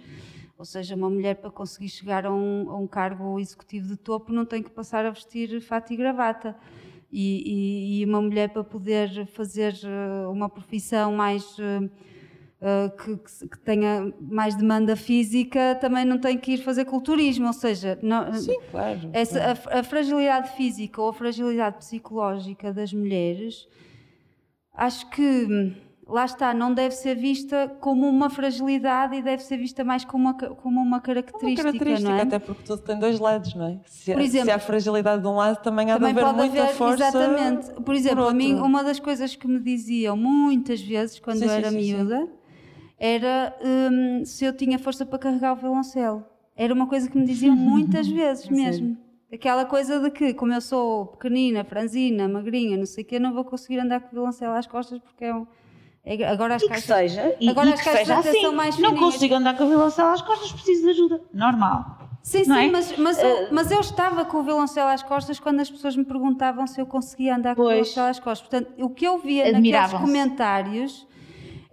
Ou 0.58 0.66
seja, 0.66 0.96
uma 0.96 1.10
mulher 1.10 1.36
para 1.36 1.50
conseguir 1.52 1.90
chegar 1.90 2.26
a 2.26 2.34
um, 2.34 2.70
a 2.70 2.78
um 2.78 2.88
cargo 2.88 3.40
executivo 3.40 3.88
de 3.88 3.98
topo 3.98 4.32
não 4.32 4.46
tem 4.46 4.62
que 4.64 4.70
passar 4.72 5.06
a 5.06 5.10
vestir 5.10 5.60
fato 5.62 5.92
e 5.94 5.96
gravata. 5.98 6.56
E, 7.12 7.44
e- 7.46 8.00
e 8.02 8.06
uma 8.06 8.20
mulher 8.22 8.50
para 8.50 8.64
poder 8.64 9.28
fazer 9.28 9.76
eh, 9.84 10.28
uma 10.28 10.50
profissão 10.50 11.14
mais 11.14 11.44
eh, 12.64 12.86
eh, 12.86 12.90
que, 12.90 13.48
que 13.50 13.60
tenha 13.60 14.14
mais 14.22 14.56
demanda 14.56 14.96
física 14.96 15.76
também 15.82 16.06
não 16.06 16.18
tem 16.18 16.38
que 16.38 16.54
ir 16.54 16.58
fazer 16.60 16.86
culturismo. 16.86 17.48
Ou 17.48 17.54
seja, 17.54 18.00
não- 18.02 18.32
Sim, 18.34 18.58
claro. 18.72 19.00
essa, 19.12 19.40
a, 19.70 19.80
a 19.80 19.84
fragilidade 19.84 20.56
física 20.56 21.02
ou 21.02 21.10
a 21.10 21.14
fragilidade 21.14 21.78
psicológica 21.78 22.72
das 22.74 22.94
mulheres, 22.94 23.68
acho 24.74 25.10
que 25.10 25.22
hum, 25.22 25.74
lá 26.08 26.26
está, 26.26 26.54
não 26.54 26.74
deve 26.74 26.96
ser 26.96 27.16
vista 27.16 27.68
como 27.80 28.08
uma 28.10 28.30
fragilidade 28.30 29.16
e 29.16 29.22
deve 29.22 29.42
ser 29.44 29.58
vista 29.58 29.84
mais 29.84 30.04
como 30.06 30.24
uma, 30.30 30.34
como 30.34 30.80
uma 30.80 30.84
Uma 30.84 31.02
característica, 31.02 31.64
característica, 31.64 32.10
não 32.12 32.18
é? 32.18 32.22
até 32.22 32.40
porque 32.40 32.64
tudo 32.64 32.82
tem 32.82 32.98
dois 33.00 33.20
lados, 33.20 33.54
não 33.56 33.66
é? 33.68 33.80
Se, 33.86 34.12
Por 34.14 34.22
exemplo- 34.22 34.46
se 34.46 34.52
há 34.52 34.60
fragilidade 34.60 35.22
de 35.22 35.28
um 35.28 35.36
lado, 35.36 35.62
também 35.62 35.90
há 35.92 35.96
Também 35.98 36.14
de 36.14 36.20
haver 36.20 36.34
pode 36.34 36.38
muita 36.48 36.64
haver, 36.64 36.76
força. 36.76 37.06
exatamente. 37.08 37.72
Por 37.82 37.96
exemplo, 37.96 38.28
a 38.28 38.34
mim, 38.34 38.56
uma 38.56 38.84
das 38.84 39.00
coisas 39.00 39.36
que 39.36 39.48
me 39.48 39.60
diziam 39.60 40.16
muitas 40.18 40.82
vezes 40.82 41.20
quando 41.20 41.40
Sim, 41.40 41.46
eu 41.46 41.52
era 41.52 41.70
sim, 41.72 41.80
sim. 41.82 41.92
Era 43.06 43.54
hum, 43.62 44.24
se 44.24 44.46
eu 44.46 44.54
tinha 44.56 44.80
força 44.80 45.06
para 45.06 45.20
carregar 45.20 45.52
o 45.52 45.56
violoncelo. 45.58 46.24
Era 46.56 46.74
uma 46.74 46.88
coisa 46.88 47.10
que 47.10 47.18
me 47.18 47.26
diziam 47.26 47.54
muitas 47.58 48.08
vezes 48.08 48.48
mesmo. 48.48 48.98
Aquela 49.32 49.66
coisa 49.66 50.00
de 50.00 50.10
que, 50.10 50.34
como 50.34 50.54
eu 50.54 50.62
sou 50.62 51.08
pequenina, 51.08 51.66
franzina, 51.66 52.30
magrinha, 52.30 52.78
não 52.78 52.86
sei 52.86 53.04
o 53.04 53.08
quê, 53.08 53.20
não 53.20 53.34
vou 53.34 53.44
conseguir 53.44 53.80
andar 53.80 54.00
com 54.00 54.08
o 54.08 54.12
violoncelo 54.12 54.54
às 54.54 54.66
costas 54.68 55.00
porque 55.00 55.26
é 55.26 55.36
um. 55.36 55.46
é- 56.06 56.24
agora 56.26 56.56
as 56.56 56.62
E 56.62 56.66
que 56.66 56.72
caixas. 56.72 57.12
seja, 57.12 57.36
e, 57.42 57.50
Agora 57.50 57.70
e 57.72 57.74
as 57.74 57.82
caixas 57.82 58.08
seja 58.08 58.20
assim. 58.20 58.42
são 58.42 58.54
mais 58.54 58.78
não 58.80 58.92
fininhas. 58.92 59.14
consigo 59.16 59.36
andar 59.36 59.58
com 59.58 59.64
a 59.64 59.68
violoncelo 59.68 60.08
às 60.10 60.22
costas, 60.22 60.52
preciso 60.54 60.84
de 60.84 60.90
ajuda. 60.92 61.22
Normal. 61.34 61.98
Sim, 62.22 62.46
não 62.48 62.56
sim, 62.56 62.68
é? 62.68 62.72
mas, 62.72 62.98
mas, 62.98 63.22
eu, 63.22 63.48
mas 63.52 63.70
eu 63.70 63.82
estava 63.82 64.24
com 64.24 64.38
o 64.38 64.44
violoncelo 64.44 64.88
às 64.88 65.04
costas 65.04 65.42
quando 65.42 65.60
as 65.60 65.70
pessoas 65.70 65.98
me 65.98 66.06
perguntavam 66.06 66.66
se 66.66 66.80
eu 66.80 66.86
conseguia 66.86 67.36
andar 67.36 67.54
com 67.54 67.64
o 67.64 67.66
Pois. 67.66 67.74
violoncelo 67.80 68.08
às 68.08 68.20
costas. 68.20 68.48
Portanto, 68.48 68.72
o 68.82 68.90
que 68.90 69.06
eu 69.06 69.18
via 69.18 69.52
naqueles 69.52 69.92
comentários 69.92 71.06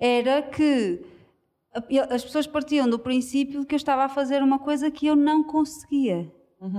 era 0.00 0.42
que 0.42 0.98
as 2.10 2.24
pessoas 2.24 2.46
partiam 2.46 2.88
do 2.88 2.98
princípio 2.98 3.60
de 3.60 3.66
que 3.66 3.74
eu 3.74 3.78
estava 3.78 4.04
a 4.04 4.08
fazer 4.08 4.42
uma 4.42 4.58
coisa 4.58 4.90
que 4.90 5.06
eu 5.06 5.14
não 5.16 5.42
conseguia. 5.44 6.30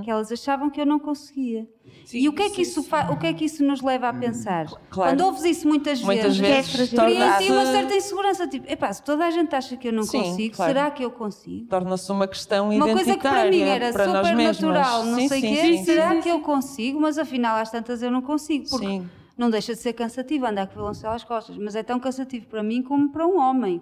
Que 0.04 0.12
elas 0.12 0.32
achavam 0.32 0.69
que 0.69 0.80
eu 0.80 0.86
não 0.86 0.99
conseguia. 0.99 1.67
Sim, 2.06 2.19
e 2.19 2.30
o 2.30 2.34
que, 2.34 2.43
é 2.43 2.49
que 2.51 2.62
isso 2.62 2.84
fa- 2.84 3.10
o 3.10 3.17
que 3.17 3.25
é 3.25 3.34
que 3.34 3.45
isso 3.45 3.63
nos 3.63 3.82
leva 3.82 4.10
a 4.10 4.13
pensar? 4.13 4.67
Claro. 4.91 5.12
Quando 5.17 5.21
ouves 5.21 5.43
isso 5.43 5.67
muitas, 5.67 6.04
Muitas 6.04 6.38
vezes, 6.38 6.71
vezes 6.71 6.89
cria 6.91 6.99
em 6.99 7.17
torna-se 7.17 7.45
ti 7.45 7.51
uma 7.51 7.65
certa 7.65 7.95
insegurança. 7.95 8.47
Tipo, 8.47 8.71
epá, 8.71 8.93
se 8.93 9.01
toda 9.01 9.25
a 9.25 9.32
gente 9.32 9.56
acha 9.56 9.75
que 9.75 9.88
eu 9.88 9.91
não 9.93 10.04
Sim, 10.04 10.19
consigo, 10.21 10.56
claro. 10.56 10.71
será 10.71 10.91
que 10.91 11.04
eu 11.04 11.10
consigo? 11.10 11.65
torna-se 11.67 12.12
uma 12.12 12.27
questão 12.27 12.69
Uma 12.69 12.89
coisa 12.89 13.13
que 13.15 13.21
para 13.21 13.47
identitária 13.47 13.51
mim 13.65 13.71
era 13.71 13.91
para 13.91 14.06
super 14.06 14.36
natural, 14.36 15.04
não 15.06 15.15
Sim, 15.19 15.27
sei 15.27 15.39
o 15.39 15.41
quê, 15.41 15.77
será 15.84 16.15
que 16.21 16.30
eu 16.30 16.41
consigo? 16.41 17.01
Mas 17.01 17.17
afinal, 17.17 17.58
às 17.58 17.71
tantas 17.71 18.04
eu 18.04 18.12
não 18.12 18.21
consigo, 18.21 18.69
porque 18.69 18.86
Sim. 18.86 19.10
não 19.36 19.49
deixa 19.49 19.73
de 19.73 19.80
ser 19.80 19.93
cansativo 19.93 20.45
andar 20.45 20.67
com 20.67 20.73
o 20.73 20.75
violoncelo 20.75 21.13
às 21.15 21.23
costas, 21.23 21.58
mas 21.58 21.75
é 21.75 21.82
tão 21.82 21.99
cansativo 21.99 22.45
para 22.45 22.62
mim 22.62 22.84
como 22.84 23.10
para 23.10 23.25
um 23.25 23.39
homem. 23.39 23.82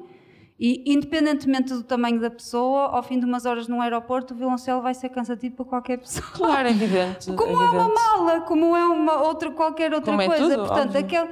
E 0.59 0.83
independentemente 0.85 1.73
do 1.73 1.83
tamanho 1.83 2.19
da 2.19 2.29
pessoa, 2.29 2.87
ao 2.89 3.01
fim 3.01 3.17
de 3.17 3.25
umas 3.25 3.45
horas 3.45 3.67
num 3.69 3.81
aeroporto, 3.81 4.33
o 4.33 4.37
violoncelo 4.37 4.81
vai 4.81 4.93
ser 4.93 5.07
cansativo 5.09 5.55
para 5.55 5.65
qualquer 5.65 5.97
pessoa. 5.99 6.25
Claro, 6.33 6.67
é 6.67 6.71
evidente. 6.71 7.31
Como 7.33 7.49
é 7.49 7.53
é 7.65 7.69
uma 7.69 7.83
evidente. 7.85 7.93
mala, 7.95 8.41
como 8.41 8.75
é 8.75 8.85
uma 8.85 9.21
outra, 9.23 9.51
qualquer 9.51 9.93
outra 9.93 10.11
Como 10.11 10.21
é 10.21 10.27
coisa. 10.27 10.43
tudo, 10.43 10.67
Portanto, 10.67 10.87
óbvio. 10.97 10.99
aquele. 10.99 11.29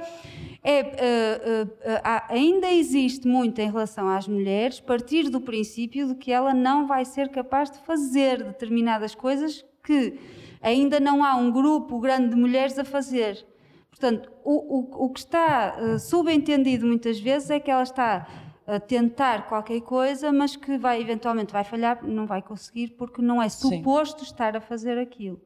É, 0.64 0.78
eh, 0.80 1.66
eh, 1.82 2.00
há- 2.02 2.26
ainda 2.30 2.70
existe 2.72 3.28
muito 3.28 3.58
em 3.60 3.66
relação 3.70 4.08
às 4.08 4.26
mulheres 4.26 4.80
partir 4.80 5.28
do 5.30 5.40
princípio 5.40 6.08
de 6.08 6.14
que 6.16 6.32
ela 6.32 6.52
não 6.52 6.86
vai 6.86 7.04
ser 7.04 7.28
capaz 7.28 7.70
de 7.70 7.78
fazer 7.78 8.42
determinadas 8.42 9.14
coisas 9.14 9.64
que 9.84 10.18
ainda 10.60 10.98
não 10.98 11.22
há 11.24 11.36
um 11.36 11.50
grupo 11.52 12.00
grande 12.00 12.30
de 12.30 12.34
mulheres 12.36 12.76
a 12.78 12.84
fazer. 12.84 13.46
Portanto, 13.88 14.30
o, 14.44 14.78
o, 14.78 15.04
o 15.06 15.10
que 15.10 15.20
está 15.20 15.76
eh, 15.78 15.98
subentendido 15.98 16.86
muitas 16.86 17.20
vezes 17.20 17.50
é 17.50 17.60
que 17.60 17.70
ela 17.70 17.82
está 17.84 18.26
a 18.68 18.78
tentar 18.78 19.48
qualquer 19.48 19.80
coisa, 19.80 20.30
mas 20.30 20.54
que 20.54 20.76
vai 20.76 21.00
eventualmente 21.00 21.54
vai 21.54 21.64
falhar, 21.64 22.04
não 22.04 22.26
vai 22.26 22.42
conseguir 22.42 22.88
porque 22.98 23.22
não 23.22 23.42
é 23.42 23.48
Sim. 23.48 23.78
suposto 23.78 24.22
estar 24.22 24.54
a 24.54 24.60
fazer 24.60 24.98
aquilo. 24.98 25.40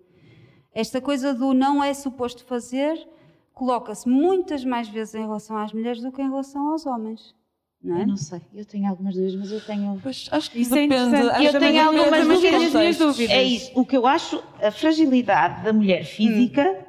Esta 0.74 1.00
coisa 1.00 1.32
do 1.32 1.54
não 1.54 1.84
é 1.84 1.94
suposto 1.94 2.44
fazer 2.44 2.98
coloca-se 3.54 4.08
muitas 4.08 4.64
mais 4.64 4.88
vezes 4.88 5.14
em 5.14 5.20
relação 5.20 5.56
às 5.56 5.72
mulheres 5.72 6.02
do 6.02 6.10
que 6.10 6.20
em 6.20 6.28
relação 6.28 6.72
aos 6.72 6.84
homens. 6.84 7.32
Não 7.80 7.96
é? 7.96 8.02
Eu 8.02 8.06
não 8.08 8.16
sei, 8.16 8.40
eu 8.54 8.64
tenho 8.64 8.88
algumas 8.88 9.14
dúvidas, 9.14 9.36
mas 9.36 9.52
eu 9.52 9.60
tenho. 9.64 10.00
Pois, 10.02 10.28
acho 10.32 10.50
que 10.50 10.60
Isso 10.60 10.74
é 10.76 10.86
depende. 10.88 11.16
acho 11.16 11.42
Eu 11.44 11.60
tenho 11.60 11.84
algumas 11.86 12.26
dúvidas. 12.26 12.72
minhas 12.74 12.98
dúvidas. 12.98 13.36
É 13.36 13.42
isso. 13.42 13.70
O 13.74 13.86
que 13.86 13.96
eu 13.96 14.04
acho, 14.06 14.42
a 14.60 14.70
fragilidade 14.72 15.62
da 15.62 15.72
mulher 15.72 16.04
física 16.04 16.84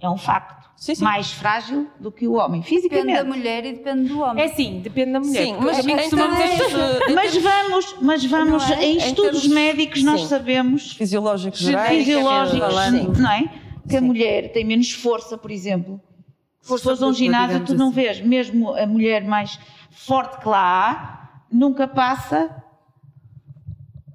é 0.00 0.08
um 0.08 0.16
facto. 0.18 0.63
Sim, 0.76 0.94
sim. 0.96 1.04
Mais 1.04 1.30
frágil 1.32 1.88
do 1.98 2.10
que 2.12 2.26
o 2.28 2.34
homem, 2.34 2.60
Depende 2.60 2.88
da 2.88 2.88
fisicamente. 2.98 3.24
mulher 3.24 3.64
e 3.64 3.72
depende 3.72 4.08
do 4.08 4.20
homem. 4.20 4.44
É 4.44 4.48
sim, 4.48 4.80
depende 4.80 5.12
da 5.12 5.20
mulher. 5.20 5.44
Sim, 5.46 5.56
mas 5.60 5.78
em 5.78 5.82
dizer- 5.96 6.08
de- 6.08 7.10
em 7.10 7.14
Mas 7.14 7.36
vamos, 7.36 7.96
mas 8.02 8.24
vamos 8.24 8.70
é? 8.70 8.84
em 8.84 8.94
Em 8.94 8.96
estudos 8.98 9.40
termos- 9.42 9.46
médicos 9.54 10.02
nós 10.02 10.20
sim. 10.22 10.26
sabemos 10.26 10.92
fisiológicos 10.92 11.60
gerais, 11.60 11.96
fisiológicos, 12.04 12.58
falando. 12.74 13.18
não 13.18 13.30
é? 13.30 13.44
Que 13.88 13.96
a 13.96 14.00
Sim. 14.00 14.06
mulher 14.06 14.52
tem 14.52 14.64
menos 14.64 14.90
força, 14.92 15.38
por 15.38 15.50
exemplo. 15.50 16.00
Força 16.60 16.82
Se 16.82 16.84
fores 16.84 17.02
a 17.02 17.06
um 17.06 17.12
ginásio, 17.14 17.64
tu 17.64 17.74
não 17.74 17.86
assim. 17.88 17.94
vês, 17.94 18.20
mesmo 18.20 18.74
a 18.74 18.86
mulher 18.86 19.24
mais 19.24 19.58
forte 19.90 20.38
que 20.40 20.48
lá 20.48 20.58
há, 20.90 21.40
nunca 21.52 21.86
passa 21.86 22.50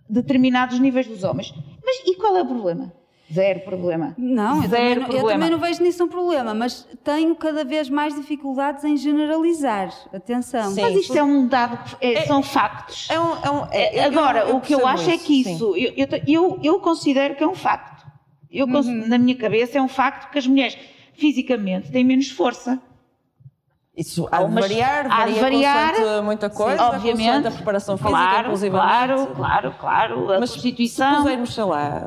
determinados 0.09 0.79
níveis 0.79 1.07
dos 1.07 1.23
homens. 1.23 1.53
Mas 1.83 2.01
e 2.05 2.15
qual 2.15 2.35
é 2.37 2.41
o 2.41 2.45
problema? 2.45 2.91
Zero 3.31 3.59
problema. 3.59 4.15
Não, 4.17 4.63
eu 4.63 4.69
Zero 4.69 4.71
também, 4.71 4.95
não- 4.95 5.01
eu 5.03 5.07
problema. 5.09 5.31
também 5.33 5.49
não 5.51 5.59
vejo 5.59 5.83
nisso 5.83 6.03
um 6.03 6.07
problema, 6.07 6.53
mas 6.53 6.87
tenho 7.03 7.35
cada 7.35 7.63
vez 7.63 7.87
mais 7.89 8.15
dificuldades 8.15 8.83
em 8.83 8.97
generalizar. 8.97 9.93
Atenção. 10.13 10.71
Sim. 10.71 10.81
Mas 10.81 10.95
isto 10.95 11.15
é 11.17 11.23
um 11.23 11.47
dado, 11.47 11.95
que- 11.97 12.05
é- 12.05 12.25
são 12.25 12.41
factos. 12.41 13.07
É 13.09 13.19
um, 13.19 13.31
é 13.43 13.51
um- 13.51 13.65
é- 13.71 13.99
eu- 13.99 14.03
Agora, 14.07 14.39
eu 14.39 14.55
o 14.57 14.61
que 14.61 14.73
eu 14.73 14.87
acho 14.87 15.09
é 15.09 15.17
que 15.17 15.41
isso, 15.41 15.75
eu, 15.75 15.93
eu, 15.95 16.07
eu, 16.27 16.59
eu 16.63 16.79
considero 16.79 17.35
que 17.35 17.43
é 17.43 17.47
um 17.47 17.53
facto. 17.55 18.05
Eu, 18.51 18.65
Uhum. 18.65 19.07
Na 19.07 19.17
minha 19.19 19.35
cabeça 19.35 19.77
é 19.77 19.81
um 19.81 19.87
facto 19.87 20.31
que 20.31 20.39
as 20.39 20.47
mulheres 20.47 20.75
fisicamente 21.13 21.91
têm 21.91 22.03
menos 22.03 22.29
força. 22.31 22.81
Isso 23.99 24.29
há 24.31 24.41
de 24.43 24.53
variar, 24.53 25.07
há 25.11 25.25
de 25.25 25.33
varia 25.39 25.73
variar, 25.73 26.23
muita 26.23 26.49
coisa, 26.49 26.77
Sim, 26.77 26.83
obviamente. 26.95 27.47
a 27.47 27.51
preparação 27.51 27.97
física, 27.97 28.17
Claro, 28.17 28.57
claro, 28.69 29.27
claro, 29.35 29.75
claro. 29.77 30.31
A 30.33 30.39
Mas 30.39 30.51
se 30.51 30.55
constituição. 30.55 31.17
pusermos, 31.17 31.53
sei 31.53 31.63
lá, 31.65 32.01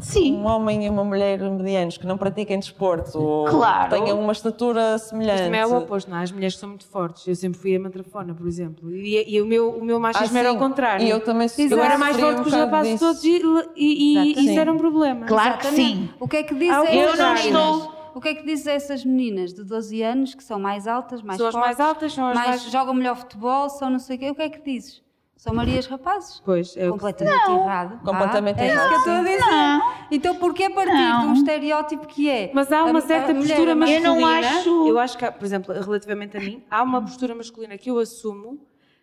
Sim. 0.00 0.36
um 0.36 0.46
homem 0.46 0.86
e 0.86 0.88
uma 0.88 1.02
mulher 1.02 1.40
medianos 1.40 1.98
que 1.98 2.06
não 2.06 2.16
pratiquem 2.16 2.60
desporto 2.60 3.18
ou 3.20 3.46
Claro. 3.46 3.90
que 3.90 4.00
tenham 4.00 4.20
uma 4.20 4.30
estatura 4.32 4.96
semelhante. 4.98 5.38
Mas 5.38 5.46
também 5.46 5.60
é 5.60 5.66
o 5.66 5.76
oposto, 5.76 6.08
não 6.08 6.18
é? 6.18 6.22
As 6.22 6.30
mulheres 6.30 6.56
são 6.56 6.68
muito 6.68 6.86
fortes. 6.86 7.26
Eu 7.26 7.34
sempre 7.34 7.58
fui 7.58 7.74
a 7.74 7.80
matrafona, 7.80 8.32
por 8.32 8.46
exemplo. 8.46 8.88
E, 8.94 9.24
e 9.34 9.42
o, 9.42 9.46
meu, 9.46 9.70
o 9.70 9.84
meu 9.84 9.98
machismo 9.98 10.36
Ah, 10.36 10.40
era 10.40 10.52
sim. 10.52 10.58
contrário. 10.58 11.04
E 11.04 11.10
eu 11.10 11.18
também 11.18 11.48
Eu 11.58 11.82
era 11.82 11.98
mais 11.98 12.14
sofri 12.16 12.30
um 12.30 12.34
forte 12.36 12.42
que 12.42 12.48
os 12.48 12.62
rapazes 12.64 12.92
disso. 12.92 13.04
todos 13.04 13.24
e, 13.24 13.74
e- 13.76 14.34
e 14.38 14.50
isso 14.50 14.60
era 14.60 14.72
um 14.72 14.76
problema. 14.78 15.26
Claro 15.26 15.58
que 15.58 15.66
Exatamente. 15.66 15.96
sim. 15.96 16.10
O 16.20 16.28
que 16.28 16.36
é 16.36 16.42
que 16.44 16.54
diz 16.54 16.70
Ah, 16.70 16.80
a 16.80 16.94
eu 16.94 17.16
não 17.16 17.34
estou- 17.34 18.03
O 18.14 18.20
que 18.20 18.28
é 18.28 18.34
que 18.34 18.44
diz 18.44 18.66
a 18.66 18.72
essas 18.72 19.04
meninas 19.04 19.52
de 19.52 19.64
12 19.64 20.00
anos 20.02 20.34
que 20.34 20.42
são 20.44 20.58
mais 20.58 20.86
altas, 20.86 21.20
mais 21.22 21.38
São 21.38 21.48
as 21.48 21.52
fortes, 21.54 21.68
mais 21.78 21.80
altas, 21.80 22.12
são 22.12 22.26
as 22.28 22.34
mais- 22.34 22.70
jogam 22.70 22.94
melhor 22.94 23.16
futebol, 23.16 23.68
são 23.68 23.90
não 23.90 23.98
sei 23.98 24.16
o 24.16 24.18
quê? 24.18 24.30
O 24.30 24.34
que 24.34 24.42
é 24.42 24.48
que 24.48 24.60
dizes? 24.62 25.02
São 25.36 25.52
Marias 25.52 25.86
rapazes? 25.86 26.40
Pois, 26.44 26.74
é 26.76 26.82
o 26.88 26.92
que- 26.94 26.98
Completamente 27.00 27.50
errado. 27.50 28.00
Completamente 28.04 28.60
Ah, 28.60 28.64
é 28.64 28.68
errado, 28.68 28.78
isso 28.78 28.88
que 28.88 28.94
eu 28.94 28.98
estou 28.98 29.12
a 29.14 29.22
dizer. 29.22 29.40
Não. 29.40 29.92
Então 30.10 30.34
porquê 30.36 30.70
partir 30.70 30.92
Não. 30.94 31.20
de 31.20 31.26
um 31.26 31.32
estereótipo 31.34 32.06
que 32.06 32.30
é? 32.30 32.50
Mas 32.54 32.70
há 32.72 32.84
uma 32.84 32.98
a- 33.00 33.02
certa 33.02 33.32
a 33.32 33.34
postura 33.34 33.72
é 33.72 33.74
mais- 33.74 33.90
Eu 33.92 34.00
não 34.02 34.20
masculina. 34.20 34.58
acho- 34.60 34.88
Eu 34.88 34.98
acho 34.98 35.18
que, 35.18 35.24
há, 35.24 35.32
por 35.32 35.44
exemplo, 35.44 35.74
relativamente 35.74 36.36
a 36.36 36.40
mim, 36.40 36.62
há 36.70 36.82
uma 36.82 37.02
postura 37.02 37.34
masculina 37.34 37.76
que 37.76 37.90
eu 37.90 37.98
assumo 37.98 38.58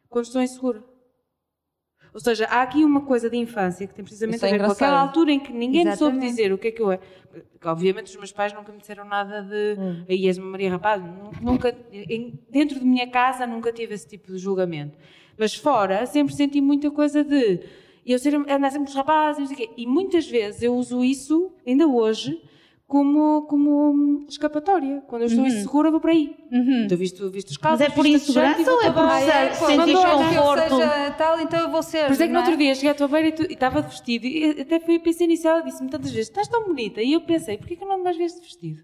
quando 0.09 0.25
estou 0.25 0.41
insegura. 0.41 0.83
Ou 2.13 2.19
seja, 2.19 2.45
há 2.45 2.61
aqui 2.61 2.83
uma 2.83 3.01
coisa 3.01 3.29
de 3.29 3.37
infância 3.37 3.87
que 3.87 3.93
tem 3.93 4.03
precisamente 4.03 4.43
é 4.43 4.47
a 4.49 4.51
ver 4.51 4.65
com 4.65 4.71
aquela 4.71 4.99
altura 4.99 5.31
em 5.31 5.39
que 5.39 5.53
ninguém 5.53 5.85
me 5.85 5.95
soube 5.95 6.17
Exatamente. 6.17 6.29
dizer 6.29 6.51
o 6.53 6.57
que 6.57 6.67
é 6.67 6.71
que 6.71 6.81
eu 6.81 6.91
é. 6.91 6.99
Obviamente 7.63 8.07
os 8.07 8.15
meus 8.17 8.31
pais 8.33 8.51
nunca 8.53 8.71
me 8.71 8.79
disseram 8.79 9.05
nada 9.05 9.41
de 9.43 9.79
Hum. 9.79 10.03
aí 10.09 10.27
és 10.27 10.37
uma 10.37 10.47
Maria 10.47 10.71
Rapaz. 10.71 11.01
Nu- 11.01 11.31
Nunca, 11.41 11.73
dentro 12.49 12.79
de 12.79 12.85
minha 12.85 13.07
casa 13.07 13.47
nunca 13.47 13.71
tive 13.71 13.93
esse 13.93 14.07
tipo 14.07 14.31
de 14.31 14.37
julgamento. 14.37 14.97
Mas 15.37 15.55
fora 15.55 16.05
sempre 16.05 16.33
senti 16.35 16.59
muita 16.59 16.91
coisa 16.91 17.23
de 17.23 17.61
eu 18.05 18.19
ser 18.19 18.35
andar 18.35 18.71
sempre 18.71 18.85
com 18.87 18.89
os 18.89 18.95
rapazes 18.95 19.37
e 19.37 19.41
não 19.41 19.47
sei 19.47 19.55
o 19.55 19.69
quê. 19.69 19.73
E 19.77 19.87
muitas 19.87 20.27
vezes 20.27 20.61
eu 20.63 20.75
uso 20.75 21.03
isso, 21.03 21.51
ainda 21.65 21.87
hoje, 21.87 22.41
como, 22.91 23.43
como 23.43 24.25
escapatória. 24.27 25.01
Quando 25.07 25.21
eu 25.21 25.29
estou 25.29 25.47
insegura, 25.47 25.89
vou 25.89 26.01
para 26.01 26.11
aí. 26.11 26.35
Uhum. 26.51 26.83
Então 26.83 26.97
visto, 26.97 27.31
visto 27.31 27.51
os 27.51 27.57
Mas 27.57 27.79
calços, 27.79 27.87
é 27.87 27.89
por 27.89 28.05
insegurança 28.05 28.69
ou 28.69 28.81
é 28.81 28.91
por 28.91 29.03
Ah, 29.03 29.21
é, 29.21 29.53
sentir 29.53 29.85
desconforto? 29.85 30.75
seja 30.75 31.11
tal, 31.17 31.39
então 31.39 31.59
eu 31.61 31.71
vou 31.71 31.81
ser. 31.81 32.07
Por 32.07 32.11
isso 32.11 32.23
é 32.23 32.27
que 32.27 32.33
no 32.33 32.39
não 32.39 32.45
outro 32.45 32.57
dia 32.57 32.75
cheguei 32.75 32.89
à 32.89 32.93
tua 32.93 33.07
beira 33.07 33.29
e, 33.29 33.31
tu, 33.31 33.43
e 33.43 33.53
estava 33.53 33.81
vestido 33.81 34.27
e 34.27 34.59
até 34.59 34.77
fui 34.81 34.97
a 34.97 34.99
pensar 34.99 35.25
nisso. 35.25 35.47
Ela 35.47 35.61
disse-me 35.61 35.89
tantas 35.89 36.11
vezes: 36.11 36.27
estás 36.27 36.49
tão 36.49 36.65
bonita. 36.65 37.01
E 37.01 37.13
eu 37.13 37.21
pensei: 37.21 37.57
porquê 37.57 37.77
que 37.77 37.83
eu 37.85 37.87
não 37.87 37.95
ando 37.95 38.03
mais 38.03 38.17
vezes 38.17 38.35
de 38.35 38.43
vestido? 38.43 38.83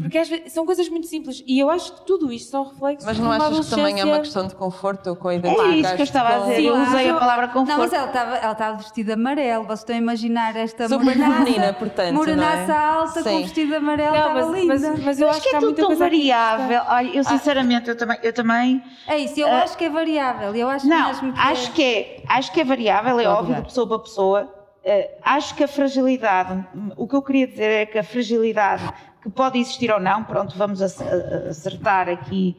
Porque 0.00 0.18
às 0.18 0.28
vezes 0.28 0.52
são 0.52 0.66
coisas 0.66 0.88
muito 0.88 1.06
simples 1.06 1.42
e 1.46 1.58
eu 1.58 1.70
acho 1.70 1.92
que 1.94 2.06
tudo 2.06 2.32
isto 2.32 2.50
são 2.50 2.64
reflexos 2.64 3.04
Mas 3.06 3.18
não 3.18 3.30
achas 3.30 3.64
que 3.68 3.70
também 3.74 4.00
é 4.00 4.04
uma 4.04 4.18
questão 4.18 4.46
de 4.46 4.54
conforto 4.54 5.10
ou 5.10 5.16
com 5.16 5.28
a 5.28 5.34
É 5.34 5.36
identidade? 5.36 5.80
isso 5.80 5.94
que 5.94 6.00
eu 6.02 6.04
estava 6.04 6.28
a 6.34 6.38
dizer. 6.40 6.56
Sim, 6.56 6.66
Eu 6.66 6.76
usei 6.82 7.08
a 7.10 7.14
palavra 7.14 7.46
Não, 7.46 7.54
mas 7.64 7.68
conforto. 7.68 7.94
ela 7.94 8.06
estava 8.06 8.36
ela 8.36 8.52
estava 8.52 8.76
vestida 8.78 9.14
amarelo. 9.14 9.64
Vocês 9.64 9.80
estão 9.80 9.94
a 9.96 9.98
imaginar 9.98 10.56
esta 10.56 10.88
Super 10.88 11.04
morenaça, 11.04 11.44
feminina, 11.44 11.72
portanto, 11.72 12.14
morenaça 12.14 12.66
não 12.66 12.74
é? 12.74 12.78
alta 12.78 13.22
com 13.22 13.28
Sim. 13.30 13.42
vestido 13.42 13.68
de 13.68 13.74
amarelo. 13.76 14.10
Não, 14.16 14.18
estava 14.18 14.46
mas, 14.50 14.60
linda. 14.60 14.74
mas, 14.90 15.04
mas 15.04 15.20
eu 15.20 15.28
Acho 15.28 15.36
acho 15.38 15.42
que 15.44 15.50
que 15.50 15.54
é 15.54 15.58
há 15.58 15.60
tudo 15.60 15.68
muita 15.72 15.86
tão 15.88 15.96
variável. 15.96 16.82
Olha, 16.88 17.16
eu 17.16 17.24
sinceramente, 17.24 17.88
eu 17.88 17.96
também, 17.96 18.18
eu 18.22 18.32
também 18.32 18.82
É 19.06 19.18
isso, 19.18 19.38
eu 19.40 19.48
acho 19.48 19.76
que 19.76 19.84
é 19.84 19.90
variável. 19.90 20.54
Eu 20.54 20.68
acho 20.68 20.86
Não, 20.88 21.06
mesmo 21.08 21.32
que 21.32 21.38
acho 21.40 21.72
que 21.72 21.82
é, 21.82 22.22
acho 22.28 22.52
que 22.52 22.60
é 22.60 22.64
variável, 22.64 23.20
é 23.20 23.24
Pode 23.24 23.36
óbvio, 23.38 23.54
dar. 23.54 23.60
de 23.60 23.66
pessoa 23.68 23.86
para 23.86 23.98
pessoa. 24.00 24.54
Eh, 24.86 25.16
acho 25.22 25.54
que 25.54 25.64
a 25.64 25.68
fragilidade, 25.68 26.62
o 26.96 27.08
que 27.08 27.16
eu 27.16 27.22
queria 27.22 27.46
dizer 27.46 27.70
é 27.70 27.86
que 27.86 27.98
a 27.98 28.02
fragilidade 28.04 28.82
que 29.24 29.30
pode 29.30 29.58
existir 29.58 29.90
ou 29.90 29.98
não, 29.98 30.22
pronto, 30.22 30.54
vamos 30.56 30.80
acertar 30.82 32.08
aqui 32.10 32.54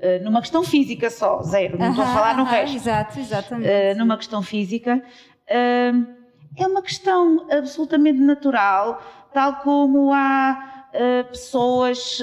eh, 0.00 0.20
numa 0.20 0.40
questão 0.40 0.62
física 0.62 1.10
só, 1.10 1.42
zero, 1.42 1.76
não 1.78 1.90
estou 1.90 2.04
a 2.04 2.14
falar 2.14 2.36
no 2.36 2.44
resto. 2.44 2.76
Exato, 2.76 3.18
exatamente. 3.18 3.68
Eh, 3.68 3.94
numa 3.94 4.16
questão 4.16 4.40
física, 4.40 5.02
eh, 5.48 5.92
é 6.56 6.66
uma 6.68 6.82
questão 6.82 7.46
absolutamente 7.50 8.20
natural, 8.20 9.02
tal 9.32 9.56
como 9.56 10.12
há 10.12 10.70
pessoas 11.28 12.22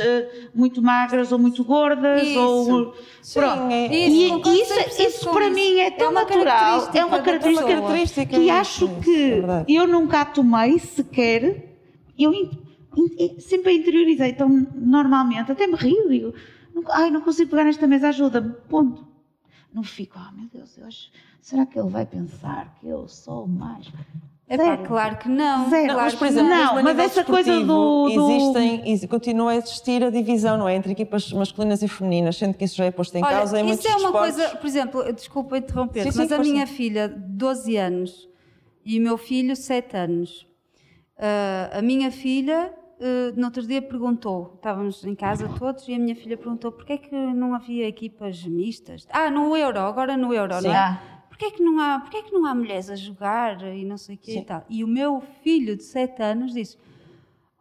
muito 0.55 0.81
magras 0.81 1.33
ou 1.33 1.37
muito 1.37 1.61
gordas, 1.61 2.25
Isso. 2.25 2.39
ou 2.39 2.65
pronto. 2.65 2.95
Sim, 3.21 3.73
é- 3.73 3.87
Isso, 3.93 4.49
E 4.49 4.61
isso, 4.61 4.73
100% 4.73 4.99
isso 5.09 5.29
para 5.29 5.45
isso. 5.47 5.53
mim 5.55 5.79
é 5.81 5.87
É 5.87 5.91
tão 5.91 6.11
uma 6.11 6.21
natural, 6.21 6.89
é 6.93 7.03
uma 7.03 7.19
característica. 7.19 7.67
Característica, 7.67 8.25
que 8.39 8.49
é 8.49 8.53
acho 8.53 8.85
isso, 8.85 8.95
que 9.01 9.23
é 9.25 9.29
verdade. 9.35 9.73
eu 9.75 9.85
nunca 9.85 10.21
a 10.21 10.25
tomei 10.25 10.79
sequer, 10.79 11.75
eu 12.17 12.33
sempre 13.39 13.71
a 13.71 13.73
interiorizei, 13.75 14.29
então 14.31 14.49
normalmente 14.75 15.51
até 15.51 15.67
me 15.67 15.75
rio, 15.75 16.09
digo, 16.09 16.33
ai 16.89 17.09
não 17.09 17.21
consigo 17.21 17.49
pegar 17.51 17.63
nesta 17.63 17.87
mesa, 17.87 18.09
ajuda-me, 18.09 18.53
ponto. 18.69 19.07
Não 19.73 19.83
fico, 19.83 20.17
ah 20.17 20.31
meu 20.35 20.47
Deus, 20.53 20.77
eu 20.77 20.85
acho, 20.85 21.09
será 21.41 21.65
que 21.65 21.79
ele 21.79 21.89
vai 21.89 22.05
pensar 22.05 22.75
que 22.79 22.87
eu 22.87 23.07
sou 23.07 23.47
mais... 23.47 23.87
É 24.49 24.57
pá, 24.57 24.75
claro 24.79 25.17
que 25.17 25.29
não. 25.29 25.69
Zero. 25.69 25.85
Claro 25.93 26.01
mas, 26.01 26.13
por 26.15 26.19
que 26.27 26.33
exemplo, 26.33 26.49
não. 26.49 26.83
mas 26.83 26.99
essa 26.99 27.23
coisa 27.23 27.61
do- 27.61 28.09
do- 28.09 28.09
Existem, 28.09 28.91
exi- 28.91 29.07
continua 29.07 29.51
a 29.51 29.55
existir 29.55 30.03
a 30.03 30.09
divisão, 30.09 30.57
não 30.57 30.67
é? 30.67 30.75
Entre 30.75 30.91
equipas 30.91 31.31
masculinas 31.31 31.81
e 31.81 31.87
femininas, 31.87 32.35
sendo 32.35 32.55
que 32.55 32.65
isso 32.65 32.75
já 32.75 32.83
é 32.83 32.91
posto 32.91 33.15
em 33.15 33.23
Olha, 33.23 33.37
causa 33.37 33.57
em 33.57 33.63
muitos 33.63 33.85
isso 33.85 33.87
é 33.87 33.95
uma 33.97 34.11
desportos. 34.11 34.35
coisa, 34.35 34.57
por 34.57 34.67
exemplo, 34.67 35.13
desculpa 35.13 35.57
interromper, 35.57 36.03
Sim, 36.03 36.11
sim, 36.11 36.17
mas 36.17 36.31
a 36.33 36.39
minha 36.39 36.67
filha, 36.67 37.07
de 37.07 37.15
12 37.17 37.77
anos, 37.77 38.27
e 38.83 38.99
o 38.99 39.01
meu 39.01 39.17
filho, 39.17 39.55
7 39.55 39.95
anos. 39.95 40.45
Ah, 41.17 41.77
a 41.77 41.81
minha 41.81 42.11
filha, 42.11 42.73
ah, 43.01 43.33
no 43.35 43.45
outro 43.45 43.65
dia, 43.65 43.81
perguntou: 43.81 44.53
estávamos 44.55 45.03
em 45.03 45.15
casa 45.15 45.49
todos, 45.57 45.87
e 45.87 45.93
a 45.95 45.99
minha 45.99 46.15
filha 46.15 46.37
perguntou 46.37 46.71
porquê 46.71 46.93
é 46.93 46.97
que 46.97 47.15
não 47.15 47.55
havia 47.55 47.87
equipas 47.87 48.43
mistas? 48.45 49.07
Ah, 49.11 49.29
no 49.31 49.57
Euro, 49.57 49.79
agora 49.79 50.15
no 50.15 50.33
Euro, 50.33 50.53
Sim. 50.61 50.67
não 50.67 50.75
é? 50.75 51.01
Porquê 51.27 51.45
é 51.45 51.51
que 51.51 51.63
não 51.63 51.79
há, 51.79 51.99
porquê 51.99 52.17
é 52.17 52.21
que 52.21 52.31
não 52.31 52.45
há 52.45 52.53
mulheres 52.53 52.89
a 52.89 52.95
jogar 52.95 53.63
e 53.63 53.83
não 53.83 53.97
sei 53.97 54.15
o 54.15 54.17
quê 54.19 54.31
e 54.31 54.33
Sim. 54.35 54.43
tal? 54.43 54.63
E 54.69 54.83
o 54.83 54.87
meu 54.87 55.21
filho 55.41 55.75
de 55.75 55.83
7 55.83 56.21
anos 56.21 56.53
disse: 56.53 56.77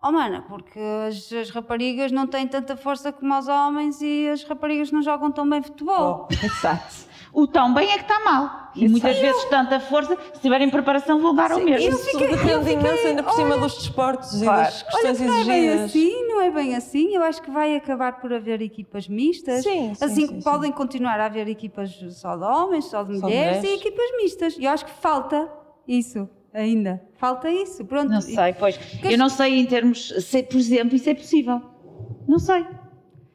Oh, 0.03 0.13
mana, 0.13 0.43
porque 0.43 0.79
as, 1.09 1.33
as 1.33 1.51
raparigas 1.51 2.13
não 2.13 2.27
têm 2.27 2.47
tanta 2.47 2.77
força 2.77 3.11
como 3.11 3.39
os 3.39 3.49
homens 3.49 4.03
e 4.03 4.29
as 4.29 4.43
raparigas 4.45 4.91
não 4.91 5.03
jogam 5.03 5.31
tão 5.33 5.49
bem 5.49 5.63
futebol. 5.63 6.29
Oh, 6.31 6.35
exato. 6.45 7.10
O 7.33 7.47
tão 7.47 7.73
bem 7.75 7.91
é 7.91 7.95
que 7.99 8.03
está 8.03 8.21
mal. 8.25 8.71
E 8.75 8.89
muitas 8.89 9.19
vezes 9.19 9.45
tanta 9.47 9.81
força, 9.81 10.17
se 10.35 10.41
tiverem 10.41 10.71
preparação, 10.71 11.21
vão 11.21 11.35
dar 11.35 11.51
ao 11.53 11.61
mesmo. 11.61 11.89
Isso 11.89 12.19
depende 12.19 12.71
imenso 12.73 13.07
ainda 13.07 13.23
por 13.25 13.33
cima 13.33 13.59
dos 13.59 13.75
desportos 13.75 14.41
e 14.41 14.45
Claro. 14.45 14.63
das 14.63 14.83
Olha 14.83 14.91
questões 14.93 15.19
que 15.19 15.25
não 15.25 15.35
é 15.41 15.45
bem 15.45 15.65
exigidas. 15.67 15.91
assim, 15.91 16.29
não 16.29 16.41
é 16.41 16.51
bem 16.51 16.77
assim. 16.77 17.15
Eu 17.17 17.23
acho 17.25 17.43
que 17.43 17.51
vai 17.51 17.75
acabar 17.75 18.21
por 18.21 18.33
haver 18.33 18.63
equipas 18.63 19.09
mistas. 19.09 19.65
Sim, 19.65 19.93
sim, 19.95 20.05
assim 20.05 20.15
sim, 20.15 20.27
que 20.29 20.35
sim. 20.35 20.41
podem 20.43 20.71
continuar 20.71 21.19
a 21.19 21.27
haver 21.27 21.49
equipas 21.49 21.91
só 22.11 22.37
de 22.37 22.45
homens, 22.45 22.85
só 22.85 23.03
de 23.03 23.15
Só 23.19 23.27
de 23.27 23.33
mulheres, 23.35 23.59
mulheres. 23.59 23.71
e 23.71 23.75
equipas 23.87 24.07
mistas. 24.23 24.57
Eu 24.59 24.71
acho 24.71 24.85
que 24.85 24.93
falta 24.93 25.49
isso 25.89 26.29
ainda. 26.55 27.03
Falta 27.19 27.51
isso. 27.51 27.85
Pronto. 27.85 28.09
Não 28.11 28.21
sei, 28.21 28.53
pois. 28.53 28.79
Eu 29.03 29.19
não 29.19 29.29
sei 29.29 29.59
em 29.59 29.67
termos, 29.67 30.09
se, 30.11 30.43
por 30.45 30.57
exemplo, 30.57 30.95
isso 30.95 31.11
é 31.11 31.15
possível. 31.15 31.61
Não 32.29 32.39
sei. 32.39 32.65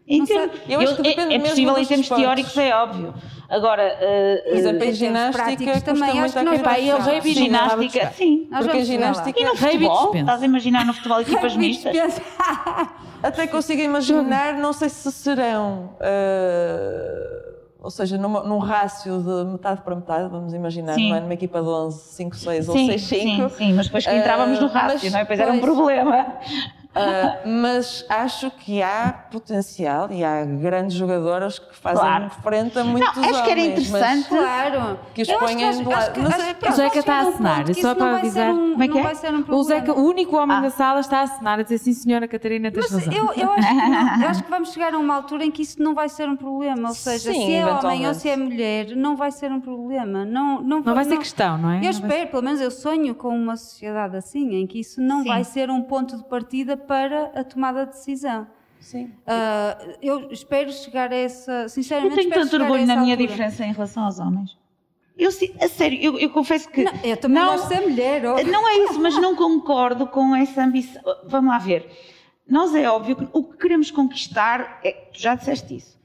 Em 0.07 0.19
Não 0.19 0.25
sei. 0.27 0.37
termos- 0.37 0.59
Eu 0.69 0.79
acho 0.79 0.95
que 0.95 1.01
é- 1.01 1.03
depende 1.03 1.21
é, 1.33 1.37
mesmo 1.37 1.49
possível 1.49 1.77
em 1.77 1.85
termos 1.85 2.05
esportes. 2.05 2.23
teóricos, 2.25 2.57
é 2.57 2.75
óbvio. 2.75 3.13
Agora, 3.49 3.95
Por 4.43 4.53
exemplo, 4.53 4.83
Em 4.85 4.93
ginástica 4.93 5.81
também, 5.81 6.03
muito 6.15 6.25
acho 6.25 6.33
que 6.33 6.43
nós 6.43 6.59
acreditar. 6.59 6.69
vai- 6.69 6.89
eu 6.89 7.21
de 7.21 7.33
ginástica, 7.33 8.11
sim. 8.11 8.47
Nós 8.49 8.65
Porque 8.65 8.77
lá. 8.79 8.83
ginástica 8.83 9.39
E 9.39 9.43
no 9.43 9.49
Rugby 9.51 9.67
futebol? 9.85 10.15
Estás 10.15 10.41
a 10.41 10.45
imaginar 10.45 10.85
no 10.85 10.93
futebol 10.93 11.21
equipas 11.21 11.55
mistas? 11.55 11.95
Até 13.21 13.47
consigo 13.47 13.81
imaginar, 13.81 14.53
não 14.55 14.73
sei 14.73 14.89
se 14.89 15.11
serão, 15.11 15.95
eh, 15.99 17.53
ou 17.81 17.89
seja, 17.89 18.17
numa- 18.17 18.43
num 18.43 18.57
rácio 18.59 19.19
de 19.19 19.51
metade 19.51 19.81
para 19.81 19.95
metade, 19.95 20.29
vamos 20.29 20.53
imaginar, 20.53 20.93
Sim. 20.93 21.09
não 21.09 21.15
é? 21.17 21.19
Numa 21.21 21.33
equipa 21.33 21.61
de 21.61 21.67
11, 21.67 21.99
5, 22.13 22.35
6 22.35 22.67
ou 22.69 22.75
Sim, 22.75 22.87
6, 22.87 23.01
5. 23.03 23.49
sim, 23.49 23.55
sim, 23.57 23.73
mas 23.73 23.85
depois 23.87 24.05
que 24.05 24.13
entrávamos 24.13 24.59
no 24.59 24.67
Eh, 24.67 24.71
rácio, 24.71 24.99
mas 25.03 25.11
não 25.11 25.19
é? 25.19 25.21
Depois 25.23 25.39
era 25.39 25.51
um 25.53 25.59
pois. 25.59 25.73
problema. 25.73 26.27
Uh, 26.95 27.49
mas 27.61 28.05
acho 28.07 28.49
que 28.51 28.81
há 28.81 29.13
potencial 29.29 30.09
e 30.11 30.23
há 30.23 30.45
grandes 30.45 30.95
jogadoras 30.95 31.59
que 31.59 31.75
fazem 31.75 31.99
Claro. 31.99 32.29
frente 32.41 32.79
a 32.79 32.83
muitos 32.85 33.15
Não, 33.17 33.23
acho 33.23 33.43
que 33.43 33.51
era 33.51 33.61
homens, 33.61 33.89
mas- 33.89 34.01
interessante. 34.01 34.29
Claro. 34.29 34.99
Que 35.13 35.21
os 35.23 35.27
ponham 35.33 35.71
de 35.71 35.83
lado. 35.83 36.21
Mas 36.21 36.39
é- 36.39 36.69
O 36.69 36.71
Zeca 36.71 36.89
vai 36.89 36.99
está 36.99 37.13
a 37.15 37.19
assinar, 37.21 37.73
só 37.75 37.93
para 37.95 38.05
não 38.05 38.11
vai 38.13 38.19
avisar. 38.21 38.49
um- 38.51 38.71
Como 38.71 38.83
é 38.83 38.87
que 38.87 38.93
não 38.93 38.99
é? 39.01 39.03
vai 39.03 39.15
ser 39.15 39.33
um 39.33 39.43
O. 39.49 39.63
Zeca, 39.63 39.93
o 39.93 40.05
único 40.07 40.37
homem 40.37 40.57
Ah. 40.57 40.61
da 40.61 40.69
sala 40.69 40.99
está 41.01 41.19
a 41.19 41.23
assinar, 41.23 41.59
a 41.59 41.63
dizer 41.63 41.77
sim 41.79 41.93
senhora 41.93 42.27
Catarina, 42.27 42.71
tens 42.71 42.89
Mas 42.91 43.05
razão. 43.05 43.13
eu, 43.13 43.33
eu, 43.33 43.51
acho 43.51 43.67
que 43.67 43.73
não. 43.75 44.21
Eu 44.21 44.29
acho 44.29 44.43
que 44.43 44.49
vamos 44.49 44.71
chegar 44.71 44.93
a 44.93 44.97
uma 44.97 45.15
altura 45.15 45.43
em 45.45 45.51
que 45.51 45.61
isso 45.63 45.81
não 45.81 45.93
vai 45.93 46.07
ser 46.07 46.29
um 46.29 46.35
problema. 46.37 46.89
Ou 46.89 46.95
seja, 46.95 47.31
Sim, 47.33 47.45
se 47.45 47.53
é 47.55 47.65
homem 47.65 48.07
ou 48.07 48.13
se 48.13 48.29
é 48.29 48.37
mulher, 48.37 48.95
não 48.95 49.15
vai 49.17 49.31
ser 49.31 49.51
um 49.51 49.59
problema. 49.59 50.23
Não, 50.23 50.61
não, 50.61 50.79
Não 50.81 50.93
vai 50.95 51.03
ser 51.03 51.17
questão, 51.17 51.57
não 51.57 51.71
é? 51.71 51.73
Eu 51.79 51.81
Não 51.81 51.81
vai 51.81 51.91
espero, 51.91 52.27
pelo 52.31 52.43
menos 52.43 52.61
eu 52.61 52.71
sonho 52.71 53.13
com 53.15 53.29
uma 53.29 53.57
sociedade 53.57 54.15
assim, 54.15 54.55
em 54.55 54.65
que 54.65 54.79
isso 54.79 55.01
não 55.01 55.23
Sim. 55.23 55.27
vai 55.27 55.43
ser 55.43 55.69
um 55.69 55.81
ponto 55.81 56.15
de 56.15 56.23
partida 56.23 56.77
para 56.85 57.31
a 57.35 57.43
tomada 57.43 57.85
de 57.85 57.91
decisão. 57.93 58.47
Sim. 58.79 59.11
Ah, 59.25 59.77
eu 60.01 60.31
espero 60.31 60.71
chegar 60.71 61.11
a 61.11 61.15
essa. 61.15 61.51
Eu 61.63 61.69
Sinceramente, 61.69 62.15
tenho 62.15 62.27
espero 62.27 62.49
tanto 62.49 62.61
orgulho 62.63 62.85
na 62.85 62.95
minha 62.97 63.13
altura. 63.15 63.27
diferença 63.29 63.65
em 63.65 63.71
relação 63.73 64.03
aos 64.03 64.19
homens. 64.19 64.57
Eu, 65.17 65.29
a 65.29 65.67
sério, 65.69 65.97
eu, 66.01 66.19
eu 66.19 66.29
confesso 66.29 66.69
que. 66.69 66.83
Não, 66.83 66.91
eu 67.03 67.17
também 67.17 67.41
não- 67.41 67.51
gosto 67.53 67.69
de 67.69 67.75
ser 67.75 67.81
mulher. 67.87 68.25
ó. 68.25 68.43
Não 68.43 68.67
é 68.67 68.77
isso, 68.83 68.99
mas 68.99 69.15
não 69.17 69.35
concordo 69.35 70.05
com 70.07 70.35
essa 70.35 70.63
ambição. 70.63 71.01
Vamos 71.27 71.49
lá 71.51 71.57
ver. 71.57 71.89
Nós 72.47 72.75
é 72.75 72.87
óbvio 72.89 73.15
que 73.15 73.27
o 73.33 73.43
que 73.43 73.57
queremos 73.57 73.89
conquistar, 73.89 74.79
é, 74.83 74.91
tu 74.91 75.19
já 75.19 75.33
disseste 75.33 75.77
isso, 75.77 75.97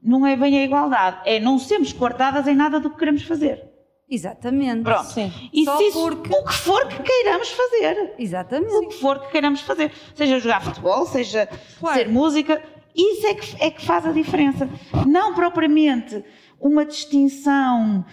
não 0.00 0.24
é 0.24 0.36
bem 0.36 0.56
a 0.60 0.64
igualdade, 0.64 1.22
é 1.24 1.40
não 1.40 1.58
sermos 1.58 1.92
coartadas 1.92 2.46
em 2.46 2.54
nada 2.54 2.78
do 2.78 2.88
que 2.90 2.98
queremos 2.98 3.22
fazer. 3.22 3.64
Exatamente. 4.10 4.82
Pronto. 4.82 5.04
Sim. 5.10 5.32
E 5.52 5.64
Só 5.64 5.76
se 5.76 5.84
isso, 5.88 6.00
porque- 6.00 6.34
o 6.34 6.44
que 6.44 6.54
for 6.54 6.86
que 6.88 7.02
queiramos 7.02 7.50
fazer. 7.50 8.14
Exatamente. 8.18 8.72
O 8.74 8.88
que 8.88 8.94
for 9.00 9.20
que 9.20 9.30
queiramos 9.30 9.60
fazer. 9.60 9.92
Seja 10.14 10.38
jogar 10.40 10.62
futebol, 10.62 11.04
seja 11.06 11.48
Claro. 11.78 11.98
ser 11.98 12.08
música, 12.08 12.62
isso 12.96 13.26
é 13.26 13.34
que, 13.34 13.64
é 13.64 13.70
que 13.70 13.84
faz 13.84 14.06
a 14.06 14.12
diferença. 14.12 14.68
Não 15.06 15.34
propriamente 15.34 16.24
uma 16.60 16.84
distinção 16.86 18.04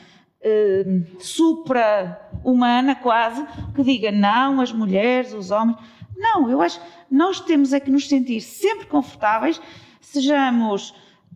eh, 0.48 0.84
supra-humana, 1.18 2.96
quase, 2.96 3.46
que 3.74 3.84
diga 3.84 4.12
não, 4.12 4.62
as 4.62 4.72
mulheres, 4.72 5.34
os 5.34 5.50
homens. 5.52 5.78
Não, 6.16 6.50
eu 6.50 6.62
acho 6.62 6.80
que 6.80 6.86
nós 7.10 7.39
temos 7.39 7.74
é 7.74 7.80
que 7.80 7.89
nos 7.89 8.08
sentir 8.08 8.41
sempre 8.41 8.86
confortáveis, 8.86 9.60
sejamos 10.00 10.93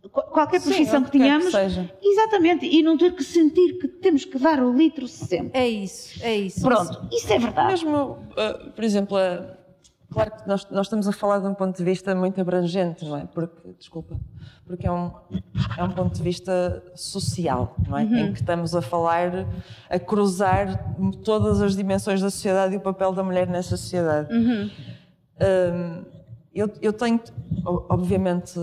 qualquer 0.07 0.61
Sim, 0.61 0.69
profissão 0.69 1.01
o 1.01 1.05
que 1.05 1.11
que 1.11 1.17
que 1.17 1.23
tenhamos. 1.23 1.51
seja. 1.51 1.91
Exatamente, 2.01 2.65
e 2.65 2.81
não 2.81 2.97
ter 2.97 3.13
que 3.13 3.23
sentir 3.23 3.79
que 3.79 3.87
temos 3.87 4.25
que 4.25 4.37
dar 4.39 4.61
o 4.61 4.75
litro 4.75 5.07
sempre. 5.07 5.51
É 5.59 5.67
isso, 5.67 6.23
é 6.23 6.35
isso. 6.35 6.61
Pronto, 6.61 7.07
isso 7.11 7.31
é 7.31 7.39
verdade. 7.39 7.67
Mesmo, 7.67 8.11
uh, 8.11 8.71
por 8.71 8.83
exemplo, 8.83 9.17
uh, 9.17 9.57
claro 10.11 10.31
que 10.31 10.47
nós, 10.47 10.69
nós 10.69 10.85
estamos 10.85 11.07
a 11.07 11.11
falar 11.11 11.39
de 11.39 11.47
um 11.47 11.53
ponto 11.53 11.77
de 11.77 11.83
vista 11.83 12.15
muito 12.15 12.39
abrangente, 12.39 13.03
não 13.05 13.17
é? 13.17 13.25
Porque, 13.25 13.73
desculpa, 13.77 14.19
porque 14.65 14.87
é 14.87 14.91
um, 14.91 15.11
é 15.77 15.83
um 15.83 15.91
ponto 15.91 16.15
de 16.15 16.21
vista 16.21 16.83
social, 16.95 17.75
não 17.87 17.97
é? 17.97 18.03
Em 18.03 18.31
que 18.31 18.39
estamos 18.39 18.75
a 18.75 18.81
falar, 18.81 19.47
a 19.89 19.99
cruzar 19.99 20.95
todas 21.23 21.61
as 21.61 21.75
dimensões 21.75 22.21
da 22.21 22.29
sociedade 22.29 22.75
e 22.75 22.77
o 22.77 22.81
papel 22.81 23.11
da 23.11 23.23
mulher 23.23 23.47
nessa 23.47 23.75
sociedade. 23.75 24.29
Um, 24.31 26.05
eu, 26.53 26.69
eu 26.81 26.93
tenho, 26.93 27.19
obviamente, 27.65 28.59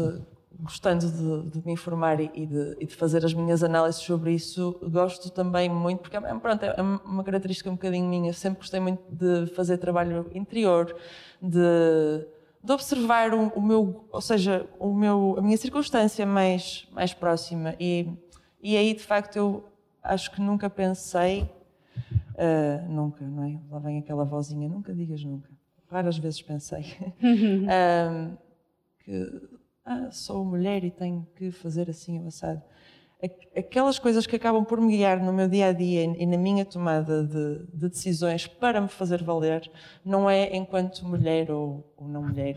gostando 0.66 1.10
de, 1.10 1.50
de 1.50 1.66
me 1.66 1.72
informar 1.72 2.20
e 2.20 2.28
de, 2.46 2.76
e 2.78 2.86
de 2.86 2.94
fazer 2.94 3.24
as 3.24 3.32
minhas 3.32 3.62
análises 3.62 4.02
sobre 4.02 4.32
isso, 4.32 4.78
gosto 4.82 5.30
também 5.30 5.68
muito, 5.68 6.00
porque 6.00 6.16
é, 6.16 6.20
pronto, 6.20 6.62
é 6.64 6.82
uma 6.82 7.24
característica 7.24 7.70
um 7.70 7.74
bocadinho 7.74 8.06
minha, 8.06 8.32
sempre 8.32 8.58
gostei 8.58 8.80
muito 8.80 9.02
de 9.10 9.46
fazer 9.54 9.78
trabalho 9.78 10.30
interior, 10.34 10.94
de, 11.40 12.26
de 12.62 12.72
observar 12.72 13.32
o, 13.32 13.48
o 13.48 13.62
meu, 13.62 14.04
ou 14.12 14.20
seja, 14.20 14.66
o 14.78 14.92
meu, 14.92 15.36
a 15.38 15.42
minha 15.42 15.56
circunstância 15.56 16.26
mais, 16.26 16.86
mais 16.92 17.14
próxima 17.14 17.74
e, 17.80 18.08
e 18.62 18.76
aí 18.76 18.92
de 18.92 19.02
facto 19.02 19.36
eu 19.36 19.64
acho 20.02 20.30
que 20.30 20.40
nunca 20.40 20.68
pensei 20.68 21.48
ah, 22.36 22.84
nunca, 22.88 23.24
não 23.24 23.44
é? 23.44 23.58
Lá 23.70 23.78
vem 23.78 23.98
aquela 23.98 24.24
vozinha, 24.24 24.68
nunca 24.68 24.94
digas 24.94 25.24
nunca. 25.24 25.48
Raras 25.90 26.18
vezes 26.18 26.42
pensei 26.42 26.84
ah, 27.70 28.36
que 29.00 29.55
ah, 29.86 30.10
sou 30.10 30.44
mulher 30.44 30.84
e 30.84 30.90
tenho 30.90 31.26
que 31.36 31.50
fazer 31.50 31.88
assim 31.90 32.20
o 32.22 32.28
assado. 32.28 32.62
Aqu- 33.22 33.48
Aquelas 33.58 33.98
coisas 33.98 34.26
que 34.26 34.36
acabam 34.36 34.64
por 34.64 34.80
me 34.80 34.96
guiar 34.96 35.22
no 35.24 35.32
meu 35.32 35.48
dia 35.48 35.68
a 35.68 35.72
dia 35.72 36.04
e 36.04 36.26
na 36.26 36.36
minha 36.36 36.64
tomada 36.64 37.24
de, 37.24 37.66
de 37.72 37.88
decisões 37.88 38.46
para 38.46 38.80
me 38.80 38.88
fazer 38.88 39.22
valer, 39.22 39.70
não 40.04 40.28
é 40.28 40.54
enquanto 40.56 41.06
mulher 41.06 41.50
ou, 41.50 41.92
ou 41.96 42.06
não 42.08 42.22
mulher, 42.22 42.56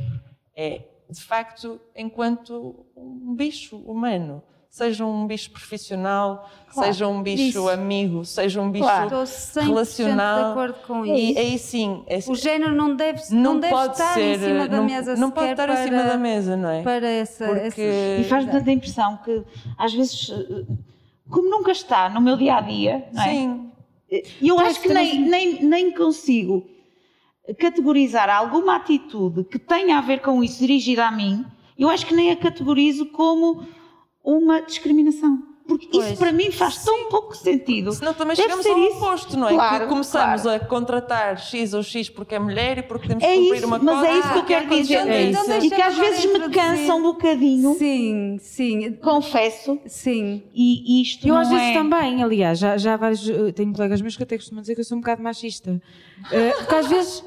é 0.55 0.81
de 1.09 1.21
facto 1.23 1.79
enquanto 1.95 2.85
um 2.95 3.35
bicho 3.35 3.77
humano. 3.77 4.43
Seja 4.69 5.03
um 5.03 5.25
bicho 5.25 5.49
profissional, 5.49 6.47
seja 6.71 7.07
um 7.07 7.23
bicho 7.23 7.41
Isso. 7.41 7.69
amigo, 7.69 8.23
seja 8.23 8.61
um 8.61 8.69
bicho 8.69 8.85
Claro. 8.85 9.23
Estou 9.23 9.63
100% 9.63 9.65
relacional. 9.67 10.43
de 10.45 10.49
acordo 10.51 10.73
com 10.85 11.05
E 11.07 11.31
isso. 11.31 11.39
aí 11.39 11.57
sim, 11.59 12.03
é, 12.05 12.19
O 12.27 12.35
género 12.35 12.75
não 12.75 12.95
deve, 12.95 13.19
não, 13.33 13.53
não 13.55 13.59
deve 13.59 13.73
pode 13.73 13.93
estar 13.93 14.13
ser, 14.13 14.35
em 14.35 14.39
cima 14.39 14.67
da 14.67 14.77
não, 14.77 14.85
mesa 14.85 15.15
não 15.15 15.31
pode 15.31 15.51
estar 15.51 15.67
para, 15.67 15.81
em 15.81 15.83
cima 15.87 16.03
da 16.03 16.17
mesa, 16.17 16.55
não 16.55 16.69
é? 16.69 16.83
para 16.83 17.07
essa, 17.07 17.45
essa- 17.45 17.61
Porque 17.75 18.17
E 18.19 18.23
faz-me 18.29 18.51
tanta 18.51 18.71
impressão 18.71 19.17
que, 19.17 19.43
às 19.75 19.91
vezes, 19.91 20.31
como 21.31 21.49
nunca 21.49 21.71
está 21.71 22.07
no 22.07 22.21
meu 22.21 22.37
dia 22.37 22.57
a 22.57 22.61
dia, 22.61 23.07
não 23.11 23.23
é? 23.23 23.25
sim, 23.31 23.71
E 24.39 24.47
eu 24.47 24.55
Parece 24.55 24.73
acho 24.73 24.81
que 24.83 24.87
que 24.89 24.93
nem, 24.93 25.19
nem, 25.27 25.63
nem 25.63 25.91
consigo 25.95 26.63
categorizar 27.57 28.29
alguma 28.29 28.75
atitude 28.75 29.43
que 29.45 29.57
tenha 29.57 29.97
a 29.97 30.01
ver 30.01 30.21
com 30.21 30.43
isso 30.43 30.59
dirigida 30.59 31.07
a 31.07 31.11
mim, 31.11 31.43
eu 31.77 31.89
acho 31.89 32.05
que 32.05 32.13
nem 32.13 32.29
a 32.31 32.35
categorizo 32.35 33.07
como 33.07 33.65
uma 34.23 34.61
discriminação. 34.61 35.47
Porque 35.67 35.87
Pois. 35.91 36.07
isso 36.07 36.17
para 36.17 36.31
mim 36.31 36.49
faz 36.49 36.83
tão 36.83 37.09
pouco 37.09 37.37
sentido. 37.37 37.91
senão 37.91 38.11
também 38.15 38.35
Deve 38.35 38.41
chegamos 38.49 38.65
ao 38.65 38.79
isso. 38.87 38.97
oposto, 38.97 39.37
não 39.37 39.47
é? 39.49 39.53
Claro, 39.53 39.83
que 39.83 39.89
começamos 39.89 40.41
claro. 40.41 40.63
a 40.63 40.65
contratar 40.67 41.37
X 41.37 41.75
ou 41.75 41.83
X 41.83 42.09
porque 42.09 42.33
é 42.33 42.39
mulher 42.39 42.79
e 42.79 42.81
porque 42.81 43.07
temos 43.07 43.23
É 43.23 43.27
que 43.33 43.39
cumprir 43.43 43.57
isso, 43.57 43.67
uma 43.67 43.77
mas 43.77 43.95
cota. 43.95 44.07
é 44.07 44.17
isso 44.17 44.29
que 44.29 44.37
eu 44.39 44.41
e 44.41 44.45
quero 44.45 44.67
dizer. 44.69 44.95
aconteceu 44.97 45.13
É 45.13 45.23
isso. 45.29 45.41
Então 45.43 45.63
E 45.63 45.69
que 45.69 45.81
às 45.83 45.95
vezes 45.95 46.25
me 46.25 46.49
cansa 46.49 46.95
um 46.95 47.03
bocadinho, 47.03 47.75
Sim, 47.75 48.37
sim, 48.39 48.93
confesso, 48.93 49.79
sim. 49.85 50.41
e 50.55 51.03
isto 51.03 51.27
Eu 51.27 51.35
não 51.35 51.41
às 51.41 51.49
vezes 51.49 51.65
é... 51.67 51.73
também, 51.73 52.23
aliás, 52.23 52.57
já, 52.57 52.75
já 52.75 52.97
vários, 52.97 53.29
tenho 53.53 53.71
colegas 53.71 54.01
meus 54.01 54.17
que 54.17 54.23
até 54.23 54.37
costumam 54.37 54.61
dizer 54.61 54.73
que 54.73 54.81
eu 54.81 54.85
sou 54.85 54.97
um 54.97 55.01
bocado 55.01 55.21
machista. 55.21 55.79
Eh, 56.31 56.51
porque 56.57 56.75
às 56.75 56.87
vezes, 56.87 57.23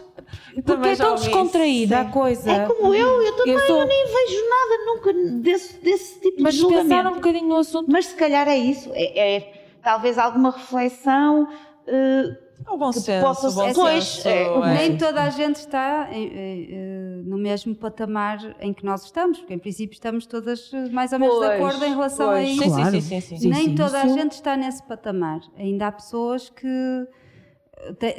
porque 0.47 0.63
também 0.63 0.93
é 0.93 0.97
tão 0.97 1.15
isso, 1.15 1.25
descontraída 1.25 1.97
sim. 2.03 2.09
a 2.09 2.11
coisa. 2.13 2.51
É 2.51 2.67
como 2.67 2.95
eu, 2.95 3.23
eu 3.23 3.37
também 3.37 3.55
Eu 3.55 3.61
sou- 3.61 3.81
eu 3.81 3.87
nem 3.87 4.07
vejo 4.07 4.49
nada 4.49 4.85
nunca 4.87 5.13
desse, 5.43 5.79
desse 5.81 6.21
tipo 6.21 6.43
Mas 6.43 6.55
de 6.55 6.61
se 6.61 6.67
pensar 6.67 6.81
julgamento. 6.83 7.09
um 7.11 7.15
bocadinho 7.15 7.49
no 7.49 7.57
assunto, 7.57 7.91
Mas 7.91 8.07
se 8.07 8.15
calhar 8.15 8.49
é 8.49 8.57
isso, 8.59 8.91
é, 8.95 9.37
é 9.37 9.65
talvez 9.83 10.19
alguma 10.19 10.51
reflexão 10.51 11.49
eh, 11.87 12.37
O 12.71 12.77
bom 12.77 12.91
que 12.93 13.01
senso, 13.01 13.27
possa 13.27 13.49
o 13.49 13.53
bom 13.53 13.67
ser- 13.69 13.75
Pois, 13.75 14.05
senso, 14.05 14.29
é, 14.29 14.43
é. 14.45 14.75
Nem 14.75 14.97
toda 14.97 15.23
a 15.23 15.31
gente 15.31 15.57
está 15.57 16.09
em- 16.13 16.27
em- 16.29 16.69
eh, 16.71 17.23
no 17.25 17.37
mesmo 17.37 17.75
patamar 17.75 18.39
em 18.61 18.73
que 18.73 18.85
nós 18.85 19.05
estamos, 19.05 19.39
porque 19.39 19.55
em 19.55 19.59
princípio 19.59 19.95
estamos 19.95 20.27
todas 20.27 20.71
eh, 20.73 20.89
mais 20.91 21.13
ou 21.13 21.19
menos 21.19 21.35
de 21.35 21.41
Pois, 21.47 21.53
acordo 21.61 21.85
em 21.85 21.91
relação 21.91 22.27
pois. 22.29 22.39
a 22.39 22.43
isso. 22.43 22.63
Sim, 22.63 22.71
Claro. 22.71 22.91
sim, 23.01 23.21
sim, 23.21 23.37
sim, 23.39 23.49
Nem 23.49 23.65
sim, 23.71 23.75
toda 23.75 24.01
a 24.01 24.05
isso- 24.07 24.15
gente 24.17 24.33
está 24.33 24.57
nesse 24.57 24.83
patamar. 24.85 25.41
Ainda 25.59 25.89
há 25.89 25.93
pessoas 25.93 26.49
que, 26.51 26.69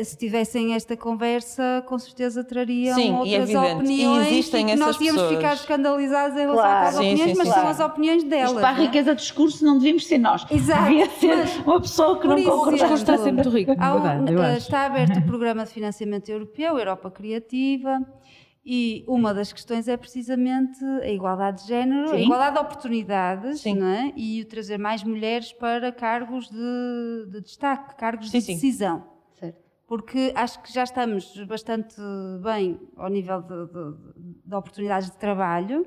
se 0.04 0.18
tivessem 0.18 0.74
esta 0.74 0.98
conversa, 0.98 1.84
com 1.88 1.98
certeza 1.98 2.44
trariam 2.44 2.96
Sim, 2.96 3.22
e 3.26 3.34
é 3.36 3.40
outras. 3.40 3.50
E 3.50 3.56
opiniões 3.58 4.28
existem 4.28 4.66
que 4.66 4.76
nós 4.76 5.00
íamos 5.00 5.22
pessoas. 5.22 5.38
ficar 5.38 5.54
escandalizados 5.54 6.36
em 6.38 6.42
relação 6.42 6.62
Claro. 6.64 6.88
às 6.88 6.94
Sim, 6.96 7.00
opiniões, 7.00 7.32
sim, 7.32 7.38
mas 7.38 7.48
sim. 7.48 7.54
são 7.54 7.62
Claro. 7.64 7.70
as 7.70 7.80
opiniões 7.80 8.24
delas. 8.26 8.50
isto 8.52 8.60
para 8.60 8.70
a 8.70 8.74
é? 8.74 8.86
riqueza 8.86 9.16
de 9.16 9.22
discurso 9.22 9.66
não 9.66 9.78
devíamos 9.78 10.06
ser 10.06 10.18
nós. 10.18 10.46
Exato, 10.52 10.84
Devia 10.84 11.10
ser 11.12 11.38
mas- 11.38 11.58
uma 11.66 11.82
pessoa 11.82 12.20
que 12.20 12.28
não 12.28 12.44
concorda. 12.44 12.70
o 12.70 12.74
discurso 12.74 12.94
está 13.04 13.18
sempre 13.18 13.32
muito 13.34 13.50
rico, 13.50 13.72
um- 13.72 14.44
eh, 14.44 14.58
está 14.58 14.86
aberto 14.86 15.18
o 15.20 15.22
programa 15.26 15.64
de 15.64 15.72
financiamento 15.72 16.28
europeu, 16.30 16.78
Europa 16.78 17.10
Criativa, 17.10 18.00
e 18.66 19.04
uma 19.08 19.34
das 19.34 19.52
questões 19.54 19.88
é 19.88 19.96
precisamente 19.98 20.84
a 21.02 21.08
igualdade 21.10 21.62
de 21.64 21.68
género, 21.70 22.06
a 22.12 22.16
Sim. 22.18 22.24
igualdade 22.24 22.56
de 22.56 22.62
oportunidades, 22.62 23.60
Sim. 23.62 23.76
não 23.76 23.88
é? 23.88 24.14
E 24.16 24.42
o 24.42 24.46
trazer 24.46 24.78
mais 24.78 25.04
mulheres 25.04 25.52
para 25.54 25.92
cargos 25.92 26.50
de, 26.50 27.26
de 27.32 27.42
destaque, 27.42 27.96
cargos 27.96 28.30
Sim, 28.30 28.40
de 28.40 28.44
sim. 28.46 28.54
decisão. 28.56 29.13
Porque 29.96 30.32
acho 30.36 30.60
que 30.64 30.74
já 30.74 30.84
estamos 30.86 31.36
bastante 31.46 31.96
bem 32.42 32.80
ao 32.98 33.10
nível 33.10 33.44
de, 33.44 33.68
de- 33.68 33.94
de 34.44 34.56
oportunidades 34.56 35.12
de 35.12 35.18
trabalho, 35.18 35.86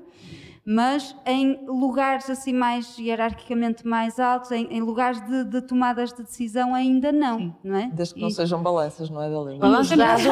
mas 0.64 1.16
em 1.26 1.66
lugares 1.66 2.30
assim 2.30 2.52
mais 2.52 2.96
hierarquicamente 3.00 3.84
mais 3.84 4.20
altos, 4.20 4.52
em, 4.52 4.68
em 4.70 4.80
lugares 4.80 5.20
de, 5.26 5.42
de 5.44 5.60
tomadas 5.60 6.12
de 6.12 6.22
decisão 6.22 6.72
ainda 6.72 7.10
não, 7.10 7.52
não 7.64 7.74
é? 7.76 7.90
Desde 7.92 8.14
que 8.14 8.20
não 8.20 8.28
E- 8.28 8.32
sejam 8.32 8.62
balanças, 8.62 9.10
não 9.10 9.20
é, 9.20 9.28
Dalila? 9.28 9.58
balança 9.58 9.94
Os 9.94 9.98
dados- 9.98 10.24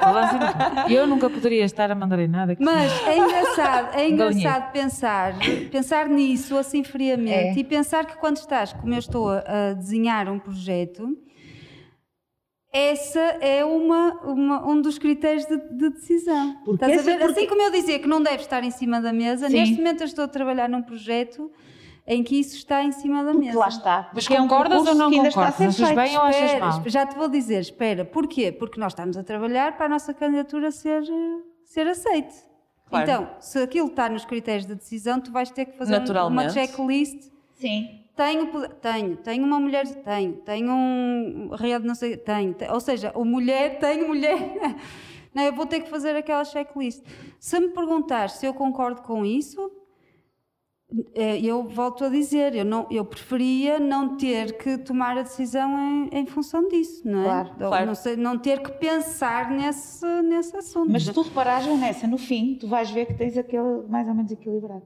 balança 0.00 0.38
não. 0.38 0.88
Eu 0.88 1.06
nunca 1.06 1.28
poderia 1.28 1.64
estar 1.66 1.90
a 1.90 1.94
mandar 1.94 2.18
em 2.18 2.28
nada. 2.28 2.56
que- 2.56 2.64
Mas 2.64 2.90
é 3.06 3.18
engraçado, 3.18 3.94
é 3.94 4.08
engraçado 4.08 4.72
pensar, 4.72 5.34
pensar 5.70 6.08
nisso 6.08 6.56
assim 6.56 6.82
friamente 6.82 7.30
É. 7.30 7.54
e 7.58 7.62
pensar 7.62 8.06
que 8.06 8.16
quando 8.16 8.38
estás, 8.38 8.72
como 8.72 8.94
eu 8.94 8.98
estou 8.98 9.28
a, 9.28 9.40
a 9.70 9.72
desenhar 9.74 10.30
um 10.30 10.38
projeto, 10.38 11.14
essa 12.72 13.18
é 13.40 13.64
uma, 13.64 14.12
uma- 14.24 14.66
um 14.68 14.80
dos 14.80 14.98
critérios 14.98 15.44
de, 15.46 15.56
de 15.56 15.90
decisão. 15.90 16.56
Porque 16.64 16.84
Estás 16.84 17.00
a 17.00 17.02
ver? 17.02 17.18
porque- 17.18 17.40
Assim 17.40 17.48
como 17.48 17.62
eu 17.62 17.70
dizia 17.70 17.98
que 17.98 18.06
não 18.08 18.22
deve 18.22 18.42
estar 18.42 18.62
em 18.62 18.70
cima 18.70 19.00
da 19.00 19.12
mesa, 19.12 19.48
Sim. 19.48 19.54
neste 19.56 19.76
momento 19.76 20.00
eu 20.02 20.06
estou 20.06 20.24
a 20.24 20.28
trabalhar 20.28 20.68
num 20.68 20.82
projeto 20.82 21.50
em 22.06 22.22
que 22.22 22.38
isso 22.40 22.56
está 22.56 22.82
em 22.82 22.92
cima 22.92 23.22
da 23.22 23.32
mesa. 23.34 23.58
Lá 23.58 23.68
está. 23.68 24.10
Mas 24.14 24.24
Porque 24.24 24.36
é 24.36 24.40
um 24.40 24.48
concordas 24.48 24.86
ou 24.86 24.94
não 24.94 25.10
concordas? 25.10 25.60
Achas 25.60 25.90
bem 25.92 26.16
ou 26.16 26.22
achas 26.22 26.42
Espera, 26.42 26.66
mal? 26.66 26.82
já 26.86 27.06
te 27.06 27.16
vou 27.16 27.28
dizer, 27.28 27.60
espera, 27.60 28.04
porquê? 28.04 28.50
Porque 28.50 28.80
nós 28.80 28.92
estamos 28.92 29.16
a 29.16 29.22
trabalhar 29.22 29.76
para 29.76 29.86
a 29.86 29.88
nossa 29.88 30.12
candidatura 30.14 30.70
ser, 30.70 31.02
ser 31.64 31.86
aceite. 31.86 32.34
Claro. 32.88 33.04
Então, 33.08 33.28
se 33.38 33.58
aquilo 33.60 33.86
está 33.86 34.08
nos 34.08 34.24
critérios 34.24 34.66
de 34.66 34.74
decisão, 34.74 35.20
tu 35.20 35.30
vais 35.30 35.50
ter 35.50 35.66
que 35.66 35.76
fazer 35.78 36.00
um- 36.00 36.26
uma 36.26 36.48
checklist 36.48 37.30
Sim. 37.54 37.99
Tenho, 38.20 38.68
tenho, 38.80 39.16
tenho 39.16 39.44
uma 39.46 39.58
mulher, 39.58 39.86
tenho, 39.86 40.32
tenho 40.42 40.70
um 40.70 41.50
rede, 41.54 41.86
não 41.86 41.94
sei, 41.94 42.16
tenho, 42.18 42.52
te- 42.52 42.68
ou 42.68 42.78
seja, 42.80 43.12
o 43.14 43.24
mulher, 43.24 43.78
tenho 43.80 44.06
mulher. 44.08 44.76
Não, 45.34 45.42
eu 45.44 45.54
vou 45.54 45.64
ter 45.64 45.80
que 45.80 45.88
fazer 45.88 46.14
aquela 46.16 46.44
checklist. 46.44 47.02
Se 47.38 47.58
me 47.58 47.68
perguntar 47.68 48.28
se 48.28 48.44
eu 48.44 48.52
concordo 48.52 49.00
com 49.02 49.24
isso, 49.24 49.70
eh, 51.14 51.40
eu 51.40 51.62
volto 51.68 52.04
a 52.04 52.08
dizer, 52.08 52.54
eu, 52.54 52.64
não, 52.64 52.86
eu 52.90 53.04
preferia 53.04 53.78
não 53.78 54.16
ter 54.16 54.58
que 54.58 54.76
tomar 54.76 55.16
a 55.16 55.22
decisão 55.22 55.70
em, 55.78 56.18
em 56.18 56.26
função 56.26 56.68
disso, 56.68 57.02
não 57.06 57.20
é? 57.20 57.24
Claro, 57.24 57.48
Ou 57.60 57.68
claro. 57.68 57.86
Não, 57.86 57.94
sei- 57.94 58.16
não 58.16 58.36
ter 58.38 58.60
que 58.60 58.72
pensar 58.72 59.50
nesse, 59.50 60.04
nesse 60.22 60.54
assunto. 60.56 60.90
Mas 60.90 61.04
se 61.04 61.12
tu 61.12 61.22
reparares, 61.22 61.66
Vanessa, 61.66 62.06
no 62.06 62.18
fim, 62.18 62.56
tu 62.60 62.66
vais 62.66 62.90
ver 62.90 63.06
que 63.06 63.14
tens 63.14 63.38
aquele 63.38 63.82
mais 63.88 64.06
ou 64.08 64.14
menos 64.14 64.30
equilibrado. 64.32 64.82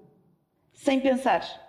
Sem 0.75 1.01
pensares. 1.01 1.64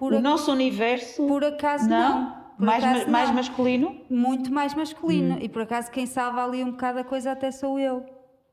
Por, 0.00 0.12
o 0.12 0.16
a- 0.16 0.20
nosso 0.20 0.50
universo. 0.50 1.24
por 1.28 1.44
acaso 1.44 1.88
não. 1.88 2.20
não. 2.22 2.40
Por 2.56 2.66
mais, 2.66 2.84
acaso 2.84 3.04
ma- 3.06 3.12
mais 3.12 3.28
não. 3.28 3.36
masculino? 3.36 3.96
muito 4.10 4.52
mais 4.52 4.74
masculino. 4.74 5.34
Hum. 5.36 5.38
E 5.40 5.48
por 5.48 5.62
acaso 5.62 5.90
quem 5.90 6.04
salva 6.06 6.42
ali 6.44 6.62
um 6.64 6.72
bocado 6.72 6.98
a 6.98 7.04
coisa 7.04 7.30
até 7.32 7.50
sou 7.52 7.78
eu. 7.78 8.04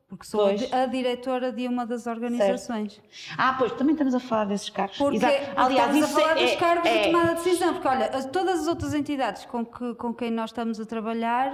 Porque 0.10 0.26
sou 0.26 0.39
a, 0.45 0.48
Pois. 0.50 0.72
a 0.72 0.86
diretora 0.86 1.52
de 1.52 1.68
uma 1.68 1.86
das 1.86 2.08
organizações. 2.08 3.02
Ah, 3.38 3.56
pois, 3.60 3.74
também 3.74 3.91
estamos 3.93 4.16
a 4.16 4.20
falar 4.22 4.45
desses 4.45 4.70
cargos. 4.70 4.98
Porque, 4.98 5.18
Exato. 5.18 5.52
Aliás, 5.58 5.93
estamos 5.93 6.16
a 6.16 6.22
falar 6.22 6.38
é, 6.38 6.43
dos 6.45 6.56
cargos 6.56 6.86
é, 6.89 6.98
de 7.00 7.04
tomada 7.12 7.28
de 7.36 7.43
decisão. 7.43 7.74
Porque 7.74 7.88
olha, 7.89 8.06
as- 8.14 8.26
todas 8.28 8.62
as 8.62 8.68
outras 8.70 8.93
entidades 8.93 9.43
com, 9.45 9.66
que, 9.66 9.93
com 9.95 10.14
quem 10.14 10.32
nós 10.32 10.52
estamos 10.52 10.80
a 10.80 10.86
trabalhar 10.86 11.52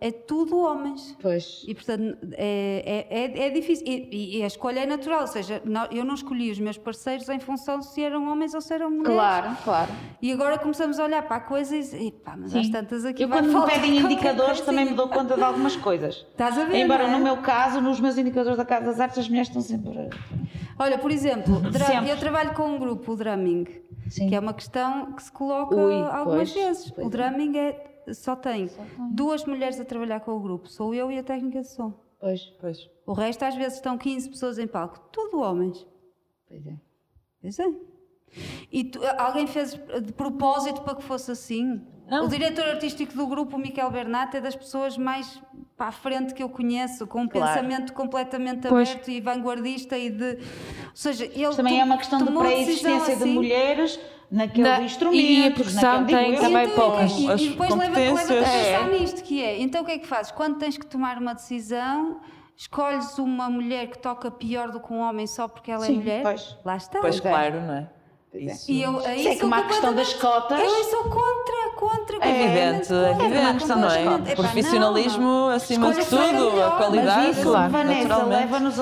é 0.00 0.12
tudo 0.12 0.56
homens. 0.58 1.16
Pois. 1.20 1.64
E 1.66 1.74
portanto 1.74 2.16
é, 2.32 3.06
é, 3.10 3.42
é, 3.42 3.46
é 3.46 3.50
difícil. 3.50 3.84
E, 3.86 4.38
e 4.38 4.42
a 4.42 4.46
escolha 4.46 4.80
é 4.80 4.86
natural, 4.86 5.22
ou 5.22 5.26
seja, 5.26 5.60
nó- 5.64 5.88
eu 5.90 6.04
não 6.04 6.14
escolhi 6.14 6.50
os 6.50 6.58
meus 6.60 6.78
parceiros 6.78 7.28
em 7.28 7.38
função 7.40 7.82
se 7.82 8.02
eram 8.02 8.30
homens 8.30 8.54
ou 8.54 8.60
se 8.60 8.72
eram 8.72 8.90
mulheres. 8.90 9.12
Claro, 9.14 9.56
claro. 9.64 9.92
E 10.22 10.30
agora 10.32 10.56
começamos 10.58 11.00
a 11.00 11.04
olhar 11.04 11.22
para 11.26 11.36
a 11.36 11.40
coisa 11.40 11.74
e 11.76 11.80
dizer, 11.80 12.00
"Epá, 12.00 12.36
mas 12.36 12.54
às 12.54 12.66
Sim. 12.66 12.72
tantas 12.72 13.04
aqui 13.04 13.24
Eu 13.24 13.28
quando 13.28 13.52
me 13.52 13.66
pedem 13.66 13.96
indicadores 13.98 14.60
também 14.60 14.84
me 14.84 14.90
coisinha." 14.94 14.96
dou 14.96 15.08
conta 15.08 15.34
de 15.36 15.42
algumas 15.42 15.74
coisas. 15.76 16.26
Estás 16.30 16.56
a 16.56 16.64
ver, 16.64 16.76
Embora 16.76 17.04
não 17.08 17.14
é? 17.14 17.18
no 17.18 17.24
meu 17.24 17.36
caso, 17.38 17.80
nos 17.80 17.98
meus 17.98 18.16
indicadores 18.16 18.56
da 18.56 18.64
Casa 18.64 18.86
das 18.86 19.00
Artes, 19.00 19.18
as 19.18 19.28
mulheres 19.28 19.48
estão 19.48 19.62
sempre. 19.62 20.08
Olha, 20.78 20.96
por 20.96 21.10
exemplo, 21.10 21.56
Sempre. 21.72 22.10
eu 22.10 22.16
trabalho 22.16 22.54
com 22.54 22.62
um 22.68 22.78
grupo, 22.78 23.12
o 23.12 23.16
drumming, 23.16 23.66
Sim. 24.08 24.28
que 24.28 24.34
é 24.36 24.38
uma 24.38 24.54
questão 24.54 25.12
que 25.12 25.22
se 25.24 25.32
coloca 25.32 25.74
Ui, 25.74 25.92
algumas 26.02 26.52
pois, 26.52 26.52
vezes. 26.52 26.90
pois 26.92 27.04
o 27.04 27.08
é. 27.08 27.10
drumming 27.10 27.58
é, 27.58 27.97
só 28.14 28.34
tem 28.36 28.70
duas 29.12 29.44
mulheres 29.44 29.78
a 29.80 29.84
trabalhar 29.84 30.20
com 30.20 30.32
o 30.32 30.40
grupo, 30.40 30.68
sou 30.68 30.94
eu 30.94 31.10
e 31.10 31.18
a 31.18 31.22
técnica 31.22 31.60
de 31.60 31.68
som. 31.68 31.92
Pois, 32.20 32.42
Pois. 32.60 32.90
O 33.06 33.12
resto, 33.12 33.42
às 33.44 33.54
vezes, 33.54 33.74
estão 33.74 33.96
15 33.96 34.28
pessoas 34.28 34.58
em 34.58 34.66
palco, 34.66 35.00
tudo 35.12 35.40
homens. 35.40 35.86
pois 36.48 36.66
é. 36.66 36.74
Pois 37.40 37.58
é. 37.58 37.64
E 38.70 38.84
tu- 38.84 39.00
alguém 39.16 39.46
fez 39.46 39.72
de 40.02 40.12
propósito 40.12 40.82
para 40.82 40.94
que 40.96 41.02
fosse 41.02 41.30
assim? 41.30 41.80
Não. 42.10 42.24
O 42.26 42.28
diretor 42.28 42.64
artístico 42.64 43.14
do 43.14 43.26
grupo, 43.26 43.56
o 43.56 43.58
Miquel 43.58 43.90
Bernat, 43.90 44.34
é 44.36 44.40
das 44.40 44.54
pessoas 44.56 44.96
mais 44.98 45.40
para 45.76 45.86
a 45.88 45.92
frente 45.92 46.34
que 46.34 46.42
eu 46.42 46.48
conheço, 46.48 47.06
com 47.06 47.22
um 47.22 47.28
Claro. 47.28 47.54
pensamento 47.54 47.92
completamente 47.94 48.66
Pois. 48.68 48.90
aberto 48.90 49.10
e 49.10 49.20
vanguardista 49.20 49.96
e 49.96 50.10
de. 50.10 50.34
Ou 50.34 50.40
seja, 50.94 51.24
ele 51.24 51.46
Mas 51.46 51.56
também 51.56 51.74
to- 51.74 51.80
é 51.80 51.84
uma 51.84 51.96
questão 51.98 52.18
de 52.18 52.32
pré-existência 52.32 53.16
de 53.16 53.22
assim. 53.22 53.34
mulheres 53.34 53.98
naqueles 54.30 54.70
Na- 54.70 54.80
instrumentos. 54.82 55.28
e 55.30 55.46
a 55.46 55.50
percussão 55.50 56.00
naquele- 56.00 56.18
tem 56.18 56.34
eu. 56.34 56.40
também 56.40 56.64
Então, 56.66 56.76
poucas. 56.90 57.12
E, 57.18 57.30
As 57.30 57.40
e 57.40 57.48
depois 57.50 57.70
leva- 57.70 57.82
leva-te 57.98 58.00
a 58.02 58.10
competências. 58.10 58.66
pensar 58.66 58.88
É. 58.94 58.98
nisto, 58.98 59.22
que 59.22 59.42
é, 59.42 59.60
então 59.62 59.82
o 59.82 59.84
que 59.84 59.92
é 59.92 59.98
que 59.98 60.06
fazes? 60.06 60.32
Quando 60.32 60.58
tens 60.58 60.76
que 60.76 60.86
tomar 60.86 61.18
uma 61.18 61.34
decisão, 61.34 62.20
escolhes 62.56 63.18
uma 63.18 63.48
mulher 63.48 63.86
que 63.88 63.98
toca 63.98 64.30
pior 64.30 64.70
do 64.70 64.80
que 64.80 64.92
um 64.92 64.98
homem 65.00 65.26
só 65.26 65.46
porque 65.48 65.70
ela 65.70 65.84
é 65.84 65.88
Sim, 65.88 65.96
mulher? 65.98 66.22
pois. 66.22 66.56
Lá 66.64 66.76
está. 66.76 67.00
Pois 67.00 67.16
é. 67.16 67.20
claro, 67.20 67.60
não 67.60 67.74
é? 67.74 67.88
Isso. 68.34 68.70
E 68.70 68.82
eu, 68.82 68.98
aí 69.06 69.26
é 69.26 69.32
sou 69.32 69.40
como 69.40 69.54
a 69.54 69.62
questão 69.62 69.94
das 69.94 70.12
cotas. 70.14 70.60
Eu 70.60 70.84
sou 70.84 71.04
contra, 71.04 71.70
contra. 71.76 72.16
É 72.20 72.44
evidente, 72.44 72.92
é 72.92 73.10
evidente, 73.10 73.66
não 73.66 73.90
é? 73.90 74.04
completamente. 74.04 74.32
Epá, 74.32 74.42
Profissionalismo 74.42 75.22
não, 75.22 75.48
não. 75.48 75.50
acima 75.50 75.92
de 75.94 76.04
tudo, 76.04 76.18
a 76.20 76.32
melhor. 76.32 76.72
a 76.72 76.76
qualidade. 76.76 77.26
Mas 77.26 77.38
isso, 77.38 77.48
Claro, 77.50 77.72
Vanessa, 77.72 78.08
naturalmente. 78.08 78.40
leva-nos 78.40 78.76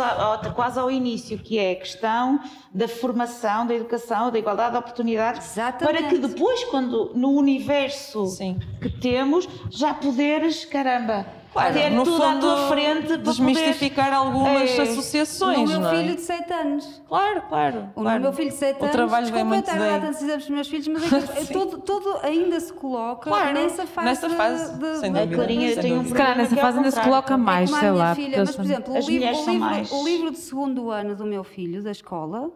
quase 0.55 0.79
ao 0.81 0.91
início, 0.91 1.39
que 1.39 1.59
é 1.59 1.73
a 1.73 1.77
questão 1.77 2.41
da 2.75 2.89
formação, 2.89 3.67
da 3.67 3.75
educação, 3.75 4.31
da 4.31 4.39
igualdade 4.39 4.73
de 4.73 4.79
oportunidades, 4.79 5.47
Exatamente. 5.53 5.99
para 5.99 6.09
que 6.11 6.19
depois, 6.19 6.65
quando 6.65 7.13
no 7.15 7.31
universo 7.31 8.27
Sim. 8.27 8.59
que 8.83 8.91
temos, 8.91 9.49
já 9.71 9.95
poderes, 9.95 10.65
caramba, 10.65 11.25
Claro, 11.57 11.75
ter 11.75 11.91
no 11.91 12.05
tudo 12.05 12.17
fundo, 12.17 12.27
à 12.51 12.55
tua 12.57 12.69
frente 12.69 13.07
para 13.07 13.17
desmistificar 13.17 14.13
algumas 14.13 14.71
É, 14.79 14.83
associações, 14.83 15.59
No 15.59 15.67
meu 15.67 15.81
não 15.81 15.91
é? 15.93 15.97
filho 15.97 16.15
de 16.17 16.21
7 16.21 16.53
anos. 16.53 17.03
Claro, 17.09 17.43
claro. 17.49 17.89
O 17.97 18.03
claro. 18.03 18.21
meu 18.23 18.33
filho 18.33 18.51
de 18.51 18.57
7 18.57 18.77
O 18.79 18.83
anos. 18.83 18.93
trabalho 18.93 19.27
vem 19.27 19.33
desculpa, 19.35 19.55
muito 19.55 19.71
eu 19.71 19.79
daí. 19.79 19.95
há 19.95 20.01
tantos 20.01 20.23
exemplos 20.23 20.45
dos 20.47 20.55
meus 20.55 20.69
filhos, 20.69 20.89
mas 20.89 21.13
é 21.37 21.41
que 21.47 21.53
tudo, 21.53 21.79
tudo 21.79 22.19
ainda 22.23 22.61
se 22.61 22.73
coloca 22.73 23.31
Claro, 23.31 23.55
nessa 23.55 23.87
fase. 23.87 24.07
nessa 24.07 24.31
fase, 24.31 24.79
de, 24.79 24.99
sem 24.99 25.13
de- 25.13 25.19
A 25.19 25.23
dúvida. 25.23 25.37
Clarinha 25.37 25.73
Sem 25.75 25.83
tem 25.83 25.93
um 25.93 25.97
dúvida. 25.99 26.09
Se 26.11 26.15
calhar 26.15 26.35
problema 26.35 26.43
nessa 26.43 26.55
que 26.55 26.61
é 26.61 26.63
ao 26.63 26.67
fase 26.67 26.79
ainda 26.79 26.91
se 26.91 27.01
coloca 27.01 27.37
mais, 27.39 27.73
é 27.73 27.81
sei 27.81 27.91
lá. 27.91 28.15
filha, 28.15 28.39
mas 28.39 28.57
por 28.57 28.65
exemplo, 28.65 28.95
o 28.95 28.99
livro, 28.99 29.29
o, 29.37 29.51
livro, 29.51 29.97
o 29.97 30.05
livro 30.05 30.31
de 30.31 30.39
segundo 30.39 30.91
ano 30.91 31.17
do 31.17 31.25
meu 31.25 31.43
filho, 31.45 31.83
da 31.83 31.91
escola, 31.91 32.51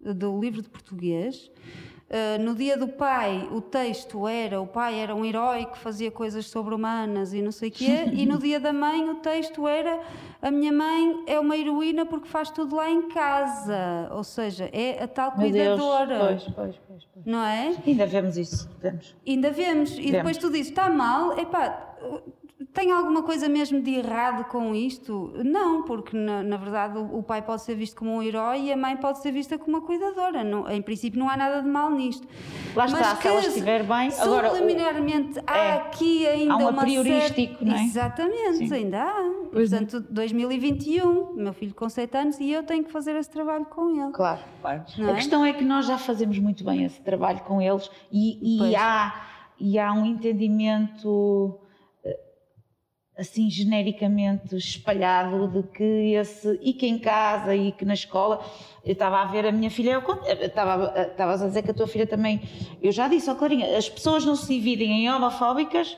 do 0.00 0.38
livro 0.40 0.62
de 0.62 0.68
português, 0.68 1.50
eh, 2.16 2.38
no 2.38 2.54
dia 2.54 2.76
do 2.76 2.86
pai 2.86 3.48
o 3.50 3.60
texto 3.60 4.28
era 4.28 4.60
o 4.60 4.68
pai 4.68 5.00
era 5.00 5.12
um 5.12 5.24
herói 5.24 5.64
que 5.64 5.76
fazia 5.76 6.12
coisas 6.12 6.46
sobre-humanas 6.46 7.34
e 7.34 7.42
não 7.42 7.50
sei 7.50 7.70
o 7.70 7.72
quê, 7.72 8.04
e 8.12 8.24
no 8.24 8.38
dia 8.38 8.60
da 8.60 8.72
mãe 8.72 9.10
o 9.10 9.16
texto 9.16 9.66
era 9.66 10.00
a 10.40 10.48
minha 10.48 10.72
mãe 10.72 11.24
é 11.26 11.40
uma 11.40 11.56
heroína 11.56 12.06
porque 12.06 12.28
faz 12.28 12.50
tudo 12.50 12.76
lá 12.76 12.88
em 12.88 13.08
casa, 13.08 14.08
ou 14.12 14.22
seja, 14.22 14.70
é 14.72 15.02
a 15.02 15.08
tal 15.08 15.32
cuidadora, 15.32 16.18
pois, 16.20 16.42
pois, 16.44 16.80
pois, 16.86 17.08
pois. 17.12 17.26
não 17.26 17.42
é? 17.42 17.74
Ainda 17.84 18.06
vemos 18.06 18.36
isso, 18.36 18.70
vemos. 18.80 19.16
Ainda 19.26 19.50
vemos. 19.50 19.90
E 19.90 19.94
Vemos. 19.96 20.12
depois 20.12 20.36
tu 20.38 20.50
dizes, 20.52 20.68
está 20.68 20.88
mal, 20.88 21.36
epá, 21.36 21.96
tem 22.72 22.92
alguma 22.92 23.22
coisa 23.22 23.48
mesmo 23.48 23.80
de 23.82 23.94
errado 23.96 24.44
com 24.44 24.74
isto? 24.74 25.32
Não, 25.44 25.82
porque 25.82 26.16
na, 26.16 26.42
na 26.42 26.56
verdade 26.56 26.96
o, 26.98 27.18
o 27.18 27.22
pai 27.22 27.42
pode 27.42 27.62
ser 27.62 27.74
visto 27.74 27.96
como 27.96 28.12
um 28.12 28.22
herói 28.22 28.62
e 28.66 28.72
a 28.72 28.76
mãe 28.76 28.96
pode 28.96 29.20
ser 29.20 29.32
vista 29.32 29.58
como 29.58 29.76
uma 29.76 29.84
cuidadora. 29.84 30.44
Não- 30.44 30.70
em 30.70 30.80
princípio 30.80 31.18
não 31.18 31.28
há 31.28 31.36
nada 31.36 31.60
de 31.62 31.68
mal 31.68 31.90
nisto. 31.90 32.26
Lá 32.76 32.86
está, 32.86 33.16
se 33.16 33.26
ela 33.28 33.40
estiver 33.40 33.82
bem, 33.82 34.08
agora, 34.20 34.52
o- 34.52 34.56
Subliminarmente 34.56 35.40
há 35.46 35.56
é, 35.58 35.72
aqui 35.78 36.26
ainda 36.26 36.54
há 36.54 36.56
um 36.58 36.68
uma 36.70 36.82
apriorístico, 36.82 37.58
certa... 37.58 37.64
não 37.64 37.74
é? 37.76 37.82
Exatamente, 37.84 38.68
Sim. 38.68 38.74
ainda 38.74 39.02
há. 39.02 39.32
Pois 39.52 39.72
é. 39.72 39.78
Portanto, 39.80 40.06
2021, 40.10 41.34
meu 41.34 41.52
filho 41.52 41.74
com 41.74 41.88
7 41.88 42.16
anos 42.16 42.38
e 42.38 42.50
eu 42.52 42.62
tenho 42.62 42.84
que 42.84 42.90
fazer 42.92 43.16
esse 43.16 43.30
trabalho 43.30 43.64
com 43.66 43.90
ele. 44.00 44.12
Claro. 44.12 44.40
Claro. 44.62 44.84
não 44.96 45.08
A 45.08 45.12
é? 45.12 45.14
questão 45.16 45.44
é 45.44 45.52
que 45.52 45.64
nós 45.64 45.86
já 45.86 45.98
fazemos 45.98 46.38
muito 46.38 46.64
bem 46.64 46.84
esse 46.84 47.00
trabalho 47.00 47.40
com 47.40 47.60
eles 47.60 47.90
e, 48.12 48.68
e 48.70 48.76
há, 48.76 49.12
e 49.58 49.78
há 49.78 49.92
um 49.92 50.04
entendimento 50.06 51.58
assim 53.16 53.48
genericamente 53.48 54.56
espalhado 54.56 55.46
de 55.48 55.62
que 55.68 56.14
esse 56.14 56.58
e 56.62 56.72
que 56.72 56.86
em 56.86 56.98
casa 56.98 57.54
e 57.54 57.70
que 57.70 57.84
na 57.84 57.94
escola 57.94 58.44
eu 58.84 58.92
estava 58.92 59.20
a 59.22 59.24
ver 59.26 59.46
a 59.46 59.52
minha 59.52 59.70
filha 59.70 59.92
eu 59.92 60.02
eu 60.26 60.46
estava 60.46 60.92
eh, 60.96 61.06
estavas 61.06 61.40
a 61.42 61.46
dizer 61.46 61.62
que 61.62 61.70
a 61.70 61.74
tua 61.74 61.86
filha 61.86 62.06
também 62.06 62.40
eu 62.82 62.90
já 62.90 63.06
disse 63.06 63.30
ó 63.30 63.34
Clarinha 63.36 63.78
as 63.78 63.88
pessoas 63.88 64.24
não 64.24 64.34
se 64.34 64.52
dividem 64.52 64.90
em 65.04 65.10
homofóbicas 65.12 65.96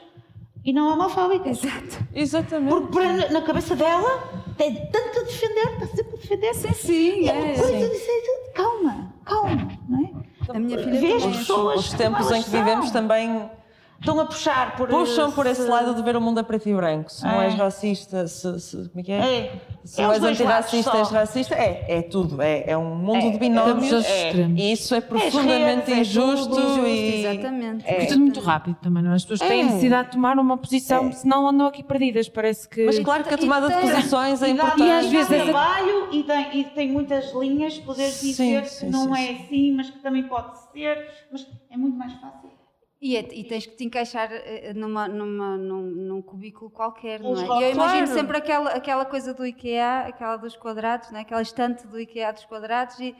e 0.62 0.72
não 0.74 0.92
homofóbicas 0.92 1.64
Exato. 1.64 1.98
Exatamente. 2.14 2.68
porque 2.68 2.92
para- 2.92 3.30
na 3.30 3.40
cabeça 3.40 3.74
dela 3.74 4.42
tem 4.58 4.74
tanto 4.74 5.20
a 5.20 5.22
defender 5.22 5.72
está 5.72 5.86
sempre 5.86 6.14
a 6.14 6.16
defender 6.18 6.54
Sim, 6.54 6.72
sim. 6.74 7.20
e 7.22 7.28
é. 7.30 7.52
é, 7.52 7.54
coisa 7.54 7.72
de 7.72 7.88
dizer, 7.88 8.52
calma 8.54 9.14
calma 9.24 9.68
não 9.88 10.00
é 10.04 10.10
A 10.54 10.58
minha 10.58 10.78
filha 10.78 11.00
Vês 11.00 11.22
também. 11.22 11.38
pessoas 11.38 11.80
Os 11.80 11.92
tempos 11.94 12.30
em 12.30 12.42
que 12.42 12.50
vivemos 12.50 12.90
também 12.90 13.50
Estão 13.98 14.20
a 14.20 14.26
puxar 14.26 14.76
por 14.76 14.88
puxam 14.88 15.32
por 15.32 15.46
esse 15.46 15.62
se- 15.62 15.68
lado 15.68 15.94
de 15.94 16.02
ver 16.02 16.16
o 16.16 16.20
mundo 16.20 16.38
a 16.38 16.44
preto 16.44 16.68
e 16.68 16.74
branco. 16.74 17.10
Se 17.10 17.24
não 17.24 17.40
É. 17.40 17.46
és 17.46 17.54
racista, 17.54 18.28
se, 18.28 18.60
se- 18.60 18.76
como 18.90 19.00
é 19.00 19.02
que 19.02 19.10
é? 19.12 19.16
É. 19.16 19.52
Se 19.84 20.00
É 20.00 20.04
não 20.06 20.12
és 20.12 20.22
antirracista, 20.22 20.96
és 20.98 21.10
racista, 21.10 21.54
é, 21.54 21.84
é 21.88 22.02
tudo. 22.02 22.40
É, 22.42 22.64
é 22.70 22.76
um 22.76 22.94
mundo 22.94 23.26
É, 23.26 23.30
de 23.30 23.38
binómios. 23.38 23.92
É. 24.04 24.26
extremos. 24.28 24.60
E 24.60 24.72
isso 24.72 24.94
é 24.94 25.00
profundamente 25.00 25.90
redes, 25.90 25.96
é 25.96 26.00
injusto. 26.00 26.48
tudo 26.54 26.86
e... 26.86 27.24
exatamente. 27.24 27.84
É 27.86 28.04
tudo 28.06 28.20
muito 28.20 28.40
rápido 28.40 28.76
também, 28.82 29.02
não 29.02 29.12
é? 29.12 29.14
As 29.14 29.24
pessoas 29.24 29.48
têm 29.48 29.64
necessidade 29.64 30.08
de 30.08 30.12
tomar 30.12 30.38
uma 30.38 30.56
posição, 30.58 31.10
senão 31.12 31.48
andam 31.48 31.66
aqui 31.66 31.82
perdidas. 31.82 32.28
Parece 32.28 32.68
que. 32.68 32.84
Mas 32.84 32.98
claro 32.98 33.24
que 33.24 33.30
a 33.30 33.36
E 33.36 33.40
tomada 33.40 33.68
de 33.68 33.74
tem- 33.74 33.90
posições 33.90 34.42
é 34.42 34.50
E 34.50 34.54
dá- 34.54 34.62
importante. 34.64 34.82
E 34.88 34.92
às 34.92 35.06
vezes 35.06 35.42
trabalho 35.44 36.08
e 36.12 36.22
tem, 36.22 36.60
e 36.60 36.64
tem 36.64 36.92
muitas 36.92 37.32
linhas, 37.32 37.78
poder 37.78 38.10
dizer 38.10 38.66
sim, 38.66 38.86
que 38.86 38.92
não 38.92 39.14
sim, 39.14 39.20
é 39.26 39.30
assim, 39.32 39.72
mas 39.72 39.90
que 39.90 39.98
também 40.00 40.22
pode 40.24 40.58
ser, 40.72 41.08
mas 41.32 41.46
é 41.70 41.76
muito 41.76 41.96
mais 41.96 42.12
fácil. 42.14 42.50
E, 43.00 43.14
é- 43.16 43.28
e 43.34 43.44
tens 43.44 43.66
que 43.66 43.76
te 43.76 43.84
encaixar 43.84 44.30
eh, 44.32 44.72
numa, 44.74 45.06
numa, 45.06 45.56
num, 45.58 45.82
num 45.82 46.22
cubículo 46.22 46.70
qualquer, 46.70 47.20
não 47.20 47.32
é? 47.38 47.44
E 47.60 47.64
eu 47.64 47.72
imagino 47.72 48.06
sempre 48.14 48.38
aquela, 48.38 48.70
aquela 48.70 49.04
coisa 49.04 49.34
do 49.34 49.44
IKEA, 49.44 50.00
aquela 50.06 50.36
dos 50.38 50.56
quadrados, 50.56 51.10
não 51.10 51.18
é? 51.18 51.22
aquela 51.22 51.42
estante 51.42 51.86
do 51.86 52.00
IKEA 52.00 52.32
dos 52.32 52.46
quadrados 52.46 52.98
e 52.98 53.14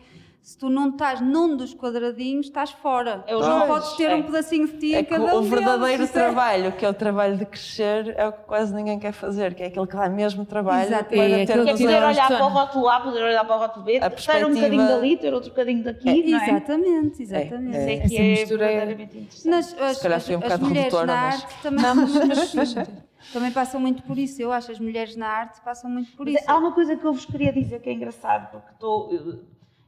se 0.47 0.57
tu 0.57 0.71
não 0.71 0.91
estás 0.91 1.21
num 1.21 1.57
dos 1.57 1.75
quadradinhos, 1.75 2.47
estás 2.47 2.71
fora. 2.71 3.25
É 3.27 3.33
não 3.35 3.67
podes 3.67 3.95
ter 3.97 4.11
é. 4.11 4.15
um 4.15 4.23
pedacinho 4.23 4.69
de 4.69 4.79
ti 4.79 4.95
É 4.95 5.03
cada 5.03 5.35
o 5.35 5.41
um 5.41 5.43
verdadeiro 5.43 5.97
deles, 6.05 6.11
é- 6.11 6.13
trabalho, 6.13 6.71
que 6.71 6.85
é 6.87 6.89
o 6.89 6.95
trabalho 6.95 7.37
de 7.37 7.45
crescer, 7.47 8.15
é 8.17 8.29
o 8.29 8.33
que 8.33 8.45
quase 8.45 8.73
ninguém 8.73 8.97
quer 8.97 9.11
fazer, 9.11 9.55
que 9.55 9.65
é 9.65 9.67
aquele 9.67 9.89
que 9.89 9.97
dá 9.97 10.09
mesmo 10.09 10.47
trabalho 10.47 10.87
Exato. 10.87 11.07
para 11.07 11.17
É 11.19 11.45
ter 11.45 11.59
é 11.59 11.65
que 11.65 11.71
poder 11.73 12.01
olhar 12.01 12.25
a 12.33 12.37
para 12.37 12.47
o 12.47 12.49
rótulo 12.49 12.89
A, 12.89 13.01
poder 13.01 13.23
olhar 13.25 13.45
para 13.45 13.57
o 13.57 13.59
rótulo 13.59 13.85
B, 13.87 13.99
ter 13.99 14.47
um 14.47 14.55
bocadinho 14.55 14.87
dali, 14.87 15.17
ter 15.17 15.35
outro 15.35 15.51
bocadinho 15.51 15.83
daqui, 15.83 16.05
não 16.31 16.39
é? 16.41 16.49
Exatamente, 16.51 17.23
exatamente. 17.25 17.71
Isso 17.77 17.89
é 17.89 17.95
Essa 17.97 18.09
que 18.09 18.17
é 18.17 18.23
mistura 18.23 18.65
é- 18.65 18.69
verdadeiramente 18.69 19.19
interessante. 19.19 19.49
Nas, 19.49 19.81
as, 19.81 19.99
calhar 20.01 20.17
as- 20.19 20.27
fui 20.27 20.37
um 20.37 20.39
bocado 20.41 20.65
mulheres 20.65 20.85
redutora, 20.85 21.07
na 21.07 21.23
mas- 21.23 21.43
arte 21.43 21.55
também, 21.61 21.85
também 23.33 23.51
passam 23.51 23.81
muito 23.81 24.03
por 24.05 24.17
isso. 24.17 24.41
Eu 24.41 24.53
acho 24.53 24.69
que 24.69 24.73
as 24.75 24.79
mulheres 24.79 25.17
na 25.17 25.27
arte 25.27 25.61
passam 25.63 25.91
muito 25.91 26.13
por 26.17 26.27
Mas 26.27 26.37
isso. 26.41 26.45
há 26.49 26.57
uma 26.57 26.71
coisa 26.71 26.95
que 26.95 27.05
eu 27.05 27.13
vos 27.13 27.25
queria 27.25 27.53
dizer 27.53 27.81
que 27.81 27.91
é 27.91 27.93
engraçado, 27.93 28.49
porque 28.53 28.71
estou, 28.73 29.11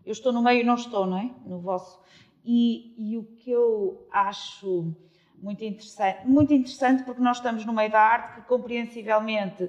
eu, 0.09 0.13
estou 0.13 0.33
no 0.33 0.43
meio 0.43 0.61
e 0.61 0.65
não 0.65 0.75
estou, 0.75 1.07
não 1.07 1.19
é? 1.19 1.31
No 1.47 1.59
vosso. 1.61 1.99
E, 2.45 2.95
e 2.97 3.17
o 3.19 3.25
que 3.25 3.51
eu 3.51 4.07
acho 4.11 4.95
muito 5.41 5.63
interessante, 5.65 6.27
muito 6.27 6.53
interessante 6.53 7.03
porque 7.05 7.21
nós 7.21 7.37
estamos 7.37 7.65
no 7.65 7.73
meio 7.73 7.91
da 7.91 8.01
arte 8.01 8.41
que 8.41 8.49
compreensivelmente 8.49 9.69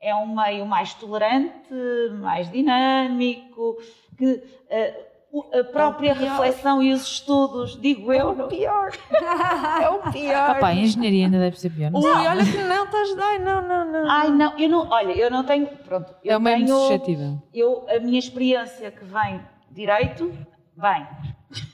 é 0.00 0.14
um 0.14 0.34
meio 0.34 0.64
mais 0.64 0.94
tolerante, 0.94 1.74
mais 2.20 2.50
dinâmico, 2.50 3.76
que 4.16 4.42
eh, 4.70 5.06
o- 5.32 5.44
a 5.54 5.62
própria 5.64 6.14
reflexão 6.14 6.82
e 6.82 6.92
os 6.92 7.02
estudos, 7.02 7.78
digo 7.80 8.12
eu, 8.12 8.34
não- 8.34 8.48
pior. 8.48 8.92
É 9.82 9.88
o 9.90 9.98
pior. 10.10 10.56
Opa, 10.56 10.68
a 10.68 10.74
engenharia 10.74 11.26
ainda 11.26 11.38
deve 11.38 11.58
ser 11.60 11.70
pior. 11.70 11.90
Não 11.90 12.00
Ui, 12.00 12.26
olha 12.26 12.44
que 12.44 12.56
não, 12.64 12.84
estás. 12.84 13.18
Ai, 13.18 13.38
não, 13.40 13.60
não, 13.66 13.92
não. 13.92 14.10
Ai, 14.10 14.30
não, 14.30 14.58
eu 14.58 14.68
não, 14.68 14.88
olha, 14.90 15.12
eu 15.12 15.30
não 15.30 15.44
tenho, 15.44 15.66
pronto, 15.66 16.14
eu 16.24 16.32
É 16.32 16.36
uma 16.36 16.50
tenho, 16.50 16.68
suscetível. 16.68 17.42
eu, 17.52 17.86
a 17.88 17.98
minha 18.00 18.18
experiência 18.18 18.90
que 18.90 19.04
vem 19.04 19.40
direito, 19.70 20.32
bem, 20.76 21.06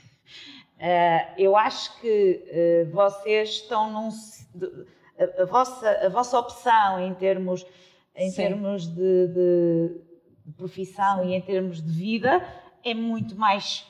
eh, 0.79 1.29
eu 1.39 1.57
acho 1.57 1.99
que 2.01 2.45
eh, 2.49 2.87
vocês 2.93 3.51
estão 3.51 3.91
num, 3.91 4.09
a, 5.19 5.43
a 5.43 5.45
vossa, 5.47 5.91
a 6.05 6.09
vossa 6.09 6.39
opção 6.39 7.01
em 7.01 7.15
termos, 7.15 7.65
em 8.15 8.31
Sim. 8.31 8.37
termos 8.37 8.87
de, 8.87 9.27
de- 9.29 10.07
profissão 10.57 11.25
e 11.25 11.35
em 11.35 11.41
termos 11.41 11.83
de 11.83 11.91
vida 11.91 12.41
é 12.85 12.95
muito 12.95 13.35
mais, 13.35 13.85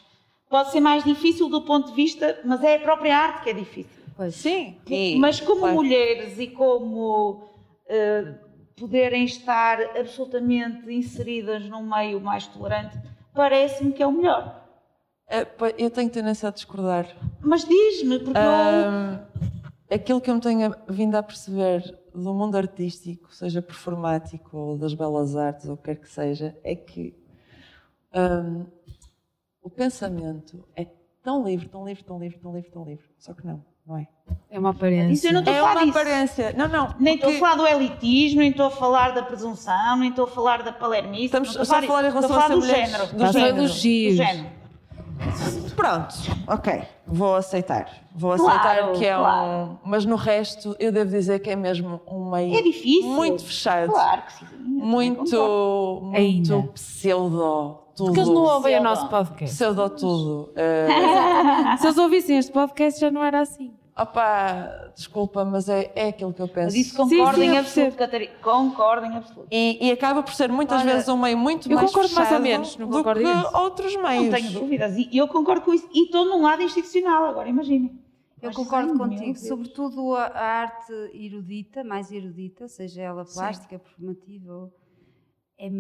pode 0.48 0.70
ser 0.72 0.80
mais 0.80 1.04
difícil 1.04 1.48
do 1.50 1.62
ponto 1.62 1.88
de 1.90 1.94
vista, 1.94 2.40
mas 2.44 2.62
é 2.64 2.76
a 2.76 2.80
própria 2.80 3.16
arte 3.16 3.42
que 3.44 3.50
é 3.50 3.52
difícil. 3.52 4.04
Sim. 4.32 4.80
E- 4.88 5.18
Mas 5.18 5.38
como 5.40 5.61
claro. 5.61 5.74
mulheres 5.74 6.38
e 6.38 6.46
como 6.46 7.46
eh, 7.86 8.32
poderem 8.74 9.24
estar 9.24 9.78
absolutamente 9.98 10.90
inseridas 10.90 11.66
num 11.68 11.82
meio 11.82 12.18
mais 12.22 12.46
tolerante, 12.46 12.96
parece-me 13.37 13.93
que 13.93 14.03
é 14.03 14.07
o 14.07 14.11
melhor. 14.11 14.64
É, 15.28 15.47
eu 15.78 15.91
tenho 15.91 16.11
tendência 16.11 16.49
a 16.49 16.53
discordar. 16.53 17.07
Mas 17.41 17.64
diz-me, 17.64 18.18
porque 18.18 18.39
eu... 18.39 18.43
Ahm, 18.43 19.20
aquilo 19.91 20.20
que 20.20 20.30
eu 20.30 20.34
me 20.34 20.41
tenho 20.41 20.74
vindo 20.89 21.14
a 21.14 21.22
perceber 21.22 21.97
do 22.14 22.32
mundo 22.32 22.57
artístico, 22.57 23.32
seja 23.34 23.61
performático 23.61 24.57
ou 24.57 24.78
das 24.78 24.95
belas 24.95 25.37
artes 25.37 25.68
ou 25.68 25.74
o 25.74 25.76
que 25.76 25.84
quer 25.84 25.97
que 25.97 26.09
seja, 26.09 26.57
é 26.64 26.74
que 26.74 27.14
ahm, 28.12 28.64
o 29.61 29.68
pensamento 29.68 30.64
é 30.74 30.87
tão 31.22 31.45
livre, 31.45 31.68
tão 31.68 31.84
livre, 31.84 32.05
tão 32.05 32.18
livre, 32.18 32.39
tão 32.39 32.55
livre, 32.55 32.70
tão 32.70 32.84
livre. 32.84 33.07
Só 33.18 33.34
que 33.34 33.47
não, 33.47 33.64
não 33.87 33.97
é? 33.99 34.07
É 34.51 34.59
uma 34.59 34.70
aparência. 34.70 35.12
Isso 35.12 35.26
eu 35.28 35.32
não 35.32 35.41
estou 35.41 35.55
a 35.55 35.57
É 35.57 35.61
falar 35.61 35.72
uma 35.74 35.87
disso. 35.87 35.99
aparência. 35.99 36.55
Não, 36.57 36.68
não. 36.68 36.95
Nem 36.99 37.14
estou 37.14 37.28
a 37.28 37.32
porque 37.32 37.47
falar 37.47 37.55
do 37.57 37.66
elitismo, 37.66 38.41
nem 38.41 38.51
estou 38.51 38.66
a 38.66 38.70
falar 38.70 39.11
da 39.14 39.22
presunção, 39.22 39.97
nem 39.99 40.11
estou 40.11 40.24
a 40.24 40.28
falar 40.28 40.62
da 40.62 40.72
palermice. 40.72 41.24
Estamos 41.26 41.53
só 41.53 41.62
a 41.62 41.64
falar 41.64 41.78
em 41.78 41.82
disso. 41.82 41.93
relação 42.18 42.20
estou 42.22 42.37
a 42.37 42.41
falar 42.41 42.53
a 42.55 42.57
do 42.57 42.66
género. 42.66 43.07
Do 43.07 43.16
Do 43.24 43.32
género. 43.32 43.57
elogios. 43.59 44.16
Do 44.16 44.22
género. 44.24 44.57
Pronto, 45.76 46.14
ok. 46.47 46.82
Vou 47.07 47.34
aceitar. 47.37 47.89
Vou 48.14 48.34
Claro, 48.37 48.59
aceitar 48.68 48.93
que 48.99 49.05
é 49.07 49.14
claro. 49.14 49.47
um. 49.72 49.76
Mas 49.84 50.05
no 50.05 50.16
resto, 50.16 50.74
eu 50.78 50.91
devo 50.91 51.11
dizer 51.11 51.39
que 51.41 51.51
é 51.51 51.57
mesmo 51.57 52.01
um 52.11 52.30
meio. 52.30 52.57
É 52.57 52.62
difícil. 52.62 53.09
Muito 53.11 53.45
fechado. 53.45 53.93
Claro 53.93 54.22
que 54.22 54.32
sim. 54.32 54.47
Muito. 54.59 56.01
Muito 56.03 56.16
Ainda. 56.16 56.62
pseudo. 56.74 57.78
Tudo. 57.97 58.07
Porque 58.09 58.20
eles 58.20 58.28
não 58.30 58.42
ouvem 58.42 58.78
o 58.78 58.82
nosso 58.82 59.09
podcast. 59.09 59.55
Pseudo 59.57 59.88
tudo. 59.90 60.53
Eh, 60.57 61.76
Se 61.78 61.86
eles 61.86 61.99
ouvissem 61.99 62.36
este 62.38 62.53
podcast 62.53 63.01
já 63.01 63.11
não 63.11 63.24
era 63.24 63.40
assim. 63.40 63.72
opá, 63.99 64.90
desculpa, 64.94 65.44
mas 65.44 65.68
é, 65.68 65.90
é 65.94 66.09
aquilo 66.09 66.32
que 66.32 66.42
eu 66.42 66.49
penso. 66.49 66.66
Mas 66.66 66.74
isso 66.74 66.97
concordo 66.97 67.36
Sim, 67.36 67.40
sim, 67.42 67.49
em 67.49 67.55
eu 67.55 67.61
absoluto, 67.61 67.97
Catarina. 67.97 68.32
Concordo 68.42 69.07
em 69.07 69.16
absoluto. 69.16 69.49
E, 69.51 69.78
e 69.88 69.90
acaba 69.90 70.22
por 70.22 70.34
ser 70.34 70.51
muitas 70.53 70.82
Olha, 70.82 70.92
vezes 70.94 71.09
um 71.09 71.16
meio 71.16 71.38
muito 71.38 71.70
eu 71.70 71.76
mais 71.76 71.90
concordo 71.90 72.14
mais 72.14 72.32
ou 72.32 72.40
menos, 72.40 72.76
não 72.76 72.88
do 72.88 72.97
concordo 72.99 73.20
que 73.22 73.26
imenso. 73.26 73.57
outros 73.57 73.97
meios. 73.97 74.24
Não 74.24 74.32
tenho 74.32 74.51
dúvidas. 74.53 74.97
E 74.97 75.09
eu 75.16 75.26
concordo 75.28 75.62
com 75.62 75.72
isso. 75.72 75.88
E 75.94 76.05
estou 76.05 76.24
num 76.26 76.42
lado 76.42 76.62
institucional, 76.62 77.24
agora 77.24 77.49
imaginem. 77.49 77.99
Eu 78.42 78.49
Mas, 78.51 78.57
concordo 78.57 78.94
meu 78.94 78.99
contigo, 79.09 79.38
sobretudo 79.38 80.14
a, 80.14 80.26
a 80.26 80.44
arte 80.61 80.92
erudita, 81.14 81.82
mais 81.82 82.12
erudita, 82.12 82.68
seja 82.68 83.01
ela 83.01 83.24
plástica, 83.24 83.78
performativa, 83.78 84.70
é- 85.59 85.70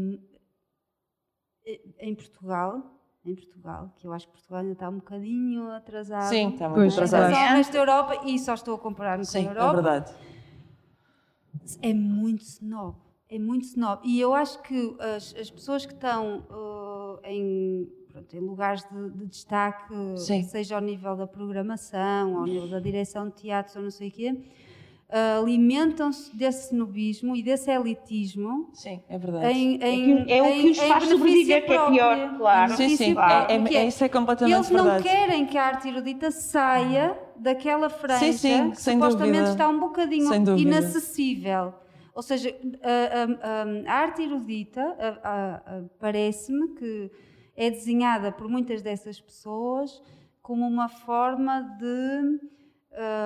em 1.98 2.14
Portugal, 2.14 2.82
em 3.24 3.34
Portugal, 3.34 3.92
que 3.96 4.06
eu 4.06 4.12
acho 4.12 4.26
que 4.26 4.32
Portugal 4.32 4.60
ainda 4.60 4.72
está 4.72 4.88
um 4.88 4.96
bocadinho 4.96 5.70
atrasado. 5.70 6.28
Sim, 6.28 6.50
está 6.50 6.68
muito 6.68 6.80
Pois, 6.80 6.94
Só 6.94 7.02
atrasado. 7.04 7.32
o 7.32 7.56
resto 7.56 7.72
da 7.72 7.78
Europa, 7.78 8.20
e 8.24 8.38
só 8.38 8.54
estou 8.54 8.74
a 8.76 8.78
comparar-me 8.78 9.24
com 9.24 9.28
a 9.28 9.32
Sim, 9.32 9.46
é 9.46 9.50
Europa, 9.50 9.74
verdade. 9.74 10.14
é 11.82 11.92
muito 11.94 12.42
snob. 12.42 12.96
É 13.28 13.38
muito 13.40 13.64
snob. 13.64 14.00
E 14.04 14.20
eu 14.20 14.32
acho 14.32 14.62
que 14.62 14.96
as, 15.00 15.34
as 15.34 15.50
pessoas 15.50 15.84
que 15.84 15.92
estão 15.92 16.44
uh, 16.48 17.18
em, 17.24 17.90
pronto, 18.12 18.36
em 18.36 18.40
lugares 18.40 18.84
de, 18.88 19.10
de 19.10 19.26
destaque, 19.26 19.92
Sim. 20.16 20.44
seja 20.44 20.76
ao 20.76 20.80
nível 20.80 21.16
da 21.16 21.26
programação, 21.26 22.38
ao 22.38 22.44
nível 22.44 22.68
da 22.68 22.78
direção 22.78 23.28
de 23.28 23.34
teatros 23.34 23.74
ou 23.74 23.82
não 23.82 23.90
sei 23.90 24.08
o 24.08 24.12
quê, 24.12 24.40
uh, 25.08 25.42
alimentam-se 25.42 26.34
desse 26.36 26.72
snobismo 26.72 27.34
e 27.36 27.42
desse 27.42 27.70
elitismo 27.70 28.70
Sim, 28.74 29.00
é 29.08 29.18
verdade. 29.18 29.52
em, 29.58 29.78
É 29.82 29.90
em, 29.90 30.24
que- 30.24 30.32
é 30.32 30.42
o 30.42 30.52
que 30.52 30.70
os 30.70 30.78
faz 30.78 31.04
sobreviver, 31.04 31.66
que 31.66 31.72
é 31.72 31.86
pior, 31.90 32.36
claro. 32.36 32.76
Sim, 32.76 32.96
sim, 32.96 33.14
claro. 33.14 33.32
é, 33.32 33.54
é- 33.54 33.58
próprio, 33.58 33.80
que 33.80 33.86
isso 33.86 34.02
é 34.04 34.06
E 34.06 34.10
completamente 34.10 34.54
eles 34.56 34.70
não 34.70 34.84
verdade. 34.84 35.02
querem 35.04 35.46
que 35.46 35.56
a 35.58 35.64
arte 35.66 35.88
erudita 35.88 36.30
saia 36.30 37.16
daquela 37.36 37.88
franja 37.88 38.32
sim, 38.32 38.70
que 38.70 38.80
sem 38.80 38.94
supostamente 38.94 39.32
dúvida. 39.38 39.50
está 39.52 39.68
um 39.68 39.78
bocadinho 39.80 40.58
inacessível. 40.58 41.74
Ou 42.14 42.22
seja, 42.22 42.48
a, 42.82 42.88
a- 42.88 43.62
a- 43.62 43.92
a 43.92 44.00
arte 44.02 44.22
erudita 44.22 44.80
parece-me 46.00 46.68
que 46.74 47.10
é 47.56 47.70
desenhada 47.70 48.32
por 48.32 48.48
muitas 48.48 48.82
dessas 48.82 49.20
pessoas 49.20 50.02
como 50.42 50.66
uma 50.66 50.88
forma 50.88 51.60
de, 51.78 52.40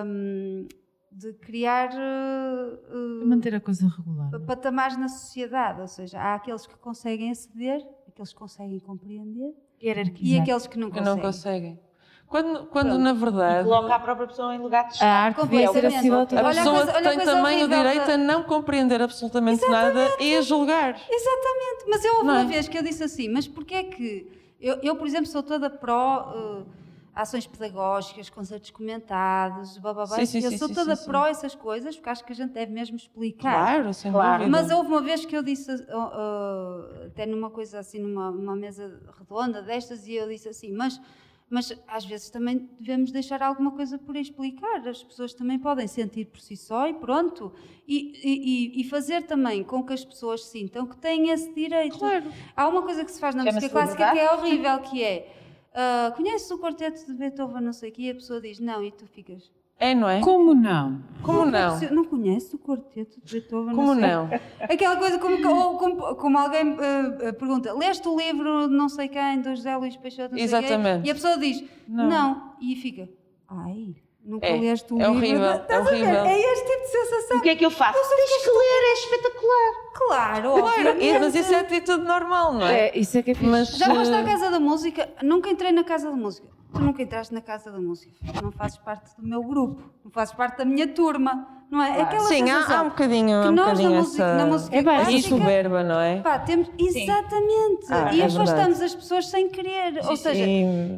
hum, 0.05 0.67
de 1.11 1.33
criar 1.35 1.91
uh, 1.91 3.21
De 3.21 3.27
manter 3.27 3.55
a 3.55 3.61
coisa 3.61 3.87
regular. 3.89 4.31
patamares 4.47 4.97
na 4.97 5.09
sociedade. 5.09 5.81
Ou 5.81 5.89
seja, 5.89 6.19
há 6.21 6.35
aqueles 6.35 6.67
que 6.67 6.77
conseguem 6.77 7.31
aceder, 7.31 7.87
aqueles 8.09 8.33
que 8.33 8.39
conseguem 8.39 8.79
compreender 8.79 9.53
e 9.81 9.87
Hierarquizar. 9.87 10.43
aqueles 10.43 10.67
que 10.67 10.79
não 10.79 10.91
Que 10.91 10.99
conseguem. 10.99 11.17
não 11.17 11.23
conseguem. 11.23 11.81
Quando, 12.29 12.67
quando 12.67 12.91
Pronto. 12.91 13.03
na 13.03 13.11
E 13.11 13.15
verdade. 13.15 13.65
coloca 13.69 13.93
a 13.95 13.99
própria 13.99 14.27
pessoa 14.29 14.55
em 14.55 14.59
lugar 14.61 14.83
de 14.83 14.87
A 14.87 14.91
destaque. 14.91 15.05
arte 15.05 15.43
devia 15.49 15.73
ser 15.73 15.87
acessível 15.87 16.21
a 16.21 16.27
todos. 16.27 16.45
A 16.45 16.47
Olha 16.47 16.61
a 16.61 16.65
pessoa 16.65 16.77
olha 16.77 16.91
a 16.91 17.03
tem 17.03 17.17
coisa 17.17 17.33
também 17.35 17.65
o 17.65 17.69
direito 17.69 18.07
da- 18.07 18.15
a 18.15 18.17
não 18.17 18.43
compreender 18.45 19.03
absolutamente 19.03 19.69
nada 19.69 20.09
e 20.21 20.37
a 20.37 20.41
julgar. 20.41 20.91
Exatamente, 21.11 21.85
mas 21.91 22.05
eu 22.05 22.13
houve 22.15 22.27
Não 22.27 22.35
uma 22.35 22.43
é? 22.43 22.47
vez 22.47 22.69
que 22.69 22.79
eu 22.79 22.85
disse 22.85 23.03
assim, 23.03 23.29
mas 23.29 23.49
porquê 23.49 23.75
é 23.75 23.83
que... 23.83 24.29
Eu, 24.61 24.77
eu, 24.81 24.95
por 24.95 25.09
exemplo, 25.09 25.27
sou 25.27 25.43
toda 25.43 25.69
pró 25.69 26.33
uh, 26.37 26.67
ações 27.15 27.47
pedagógicas, 27.47 28.31
concertos 28.31 28.71
comentados, 28.71 29.77
bababá. 29.79 30.17
Sim, 30.17 30.27
sim, 30.27 30.39
eu 30.45 30.51
sim, 30.51 30.59
sou 30.59 30.69
sim, 30.69 30.75
toda 30.75 30.95
sim, 30.95 31.03
sim. 31.03 31.09
pró 31.09 31.27
essas 31.27 31.55
coisas, 31.55 31.97
porque 31.97 32.09
acho 32.09 32.25
que 32.25 32.33
a 32.33 32.37
gente 32.37 32.53
deve 32.53 32.73
mesmo 32.73 32.97
explicar. 32.97 33.53
Claro, 33.53 33.93
sem 33.95 34.13
Claro. 34.13 34.45
dúvida. 34.45 34.51
Mas 34.51 34.71
houve 34.71 34.89
uma 34.89 35.03
vez 35.03 35.25
que 35.25 35.37
eu 35.37 35.43
disse, 35.43 35.71
uh, 35.71 35.75
uh, 35.75 37.07
até 37.07 37.27
numa 37.27 37.51
coisa 37.51 37.81
assim, 37.81 37.99
numa, 37.99 38.55
mesa 38.57 39.01
redonda 39.19 39.61
destas, 39.63 40.07
e 40.07 40.15
eu 40.15 40.29
disse 40.29 40.49
assim, 40.49 40.73
mas, 40.73 41.01
mas 41.49 41.73
às 41.89 42.05
vezes 42.05 42.31
também 42.31 42.71
devemos 42.79 43.11
deixar 43.11 43.43
alguma 43.43 43.73
coisa 43.73 43.99
por 43.99 44.17
explicar. 44.17 44.87
As 44.87 45.03
pessoas 45.03 45.35
também 45.35 45.59
podem 45.59 45.89
sentir 45.89 46.27
por 46.27 46.41
si 46.41 46.57
só 46.57 46.87
e 46.89 46.95
pronto. 46.95 47.53
E, 47.89 48.13
e, 48.23 48.81
e- 48.81 48.85
fazer 48.85 49.25
também 49.25 49.65
com 49.65 49.83
que 49.83 49.93
as 49.93 50.05
pessoas 50.05 50.45
sintam 50.45 50.87
que 50.87 50.97
têm 50.97 51.31
esse 51.31 51.53
direito. 51.53 51.99
Claro. 51.99 52.31
Há 52.57 52.69
uma 52.69 52.83
coisa 52.83 53.05
que 53.05 53.11
se 53.11 53.19
faz 53.19 53.35
na 53.35 53.43
Chama-se 53.43 53.67
música 53.67 53.73
clássica 53.73 54.13
que 54.13 54.19
é 54.19 54.33
horrível, 54.33 54.79
que 54.79 55.03
é... 55.03 55.40
Uh, 55.73 56.15
conheces 56.17 56.51
o 56.51 56.59
quarteto 56.59 57.07
de 57.07 57.15
Beethoven, 57.15 57.63
não 57.63 57.73
sei 57.73 57.91
o 57.91 57.93
quê, 57.93 58.03
e 58.03 58.11
a 58.11 58.15
pessoa 58.15 58.41
diz 58.41 58.59
não, 58.59 58.83
e 58.83 58.91
tu 58.91 59.07
ficas. 59.07 59.51
É, 59.79 59.95
não 59.95 60.09
é? 60.09 60.21
Como 60.21 60.53
não? 60.53 61.01
Como 61.23 61.47
não? 61.47 61.81
Não 61.91 62.05
conheces 62.05 62.53
o 62.53 62.59
quarteto 62.59 63.19
de 63.25 63.33
Beethoven? 63.33 63.75
Como 63.75 63.95
sei. 63.95 64.03
não? 64.03 64.29
Aquela 64.61 64.97
coisa 64.97 65.19
como, 65.19 65.49
ou 65.49 65.79
como, 65.79 66.15
como 66.17 66.39
alguém 66.39 66.77
eh, 66.79 67.33
pergunta, 67.33 67.73
leste 67.73 68.07
o 68.07 68.19
livro 68.19 68.69
de 68.69 68.75
não 68.75 68.91
sei 68.91 69.09
quem, 69.09 69.41
do 69.41 69.55
José 69.55 69.75
Luís 69.77 69.97
Peixoto, 69.97 70.33
não 70.33 70.37
sei 70.37 70.45
Exatamente. 70.45 71.03
quem? 71.03 71.09
E 71.09 71.11
a 71.11 71.15
pessoa 71.15 71.39
diz, 71.39 71.65
Não. 71.89 72.09
não. 72.11 72.53
E 72.61 72.77
fica, 72.77 73.09
ai, 73.49 73.95
Nunca 74.23 74.47
É, 74.47 74.57
leste 74.61 74.93
o 74.93 74.97
é 74.97 75.07
livro. 75.07 75.17
horrível, 75.17 75.45
é 75.51 75.57
Estás 75.57 75.87
a 75.87 75.91
ver? 75.91 76.03
horrível. 76.03 76.25
É 76.25 76.39
este 76.41 76.67
tipo 76.67 76.81
de 76.83 76.89
sensação. 76.89 77.39
O 77.39 77.41
que 77.41 77.49
é 77.49 77.57
que 77.57 77.65
eu 77.65 77.71
faço? 77.71 77.99
Tens 77.99 78.43
que 78.45 78.51
ler, 78.51 78.83
é 78.83 78.93
espetacular. 78.93 79.73
Claro, 79.95 80.53
Claro, 80.61 81.03
e- 81.03 81.19
mas 81.19 81.35
isso 81.35 81.55
é 81.55 81.61
atitude 81.61 82.05
normal, 82.05 82.53
não 82.53 82.67
é? 82.67 82.89
É, 82.89 82.99
isso 82.99 83.17
é 83.19 83.23
que 83.23 83.31
é 83.31 83.35
fixe. 83.35 83.47
Mas, 83.51 83.69
Já 83.71 83.87
foste 83.95 84.13
à 84.13 84.21
eh, 84.21 84.25
Casa 84.25 84.51
da 84.51 84.61
Música? 84.61 85.09
Nunca 85.23 85.49
entrei 85.51 85.73
na 85.73 85.85
Casa 85.85 86.11
da 86.11 86.17
Música. 86.17 86.47
Tu 86.73 86.81
nunca 86.81 87.03
entraste 87.03 87.35
na 87.35 87.41
Casa 87.41 87.71
da 87.71 87.81
Música. 87.81 88.15
Não 88.43 88.53
fazes 88.53 88.79
parte 88.79 89.17
do 89.17 89.27
meu 89.27 89.43
grupo. 89.43 89.83
Não 90.05 90.11
fazes 90.11 90.35
parte 90.35 90.59
da 90.59 90.65
minha 90.65 90.87
turma. 90.89 91.61
Não 91.71 91.81
é? 91.81 92.01
Aquela 92.01 92.25
Sim, 92.25 92.51
há, 92.51 92.79
há 92.79 92.83
um 92.83 92.89
bocadinho, 92.89 93.43
que 93.43 93.49
um 93.49 93.53
nós 93.53 93.67
na 93.67 93.73
bocadinho 93.75 93.95
música, 93.95 94.25
essa, 94.25 94.35
na 94.35 94.47
música 94.47 94.77
É 94.77 94.83
bem, 94.83 94.97
clássica, 94.97 95.29
soberba, 95.29 95.85
não 95.85 96.01
é? 96.01 96.21
pá, 96.21 96.39
temos, 96.41 96.69
exatamente. 96.77 97.87
Ah, 97.89 98.13
e 98.13 98.21
é 98.21 98.25
afastamos 98.25 98.81
as 98.81 98.93
pessoas 98.93 99.27
sem 99.29 99.49
querer. 99.49 100.05
Ou 100.05 100.17
seja, 100.17 100.45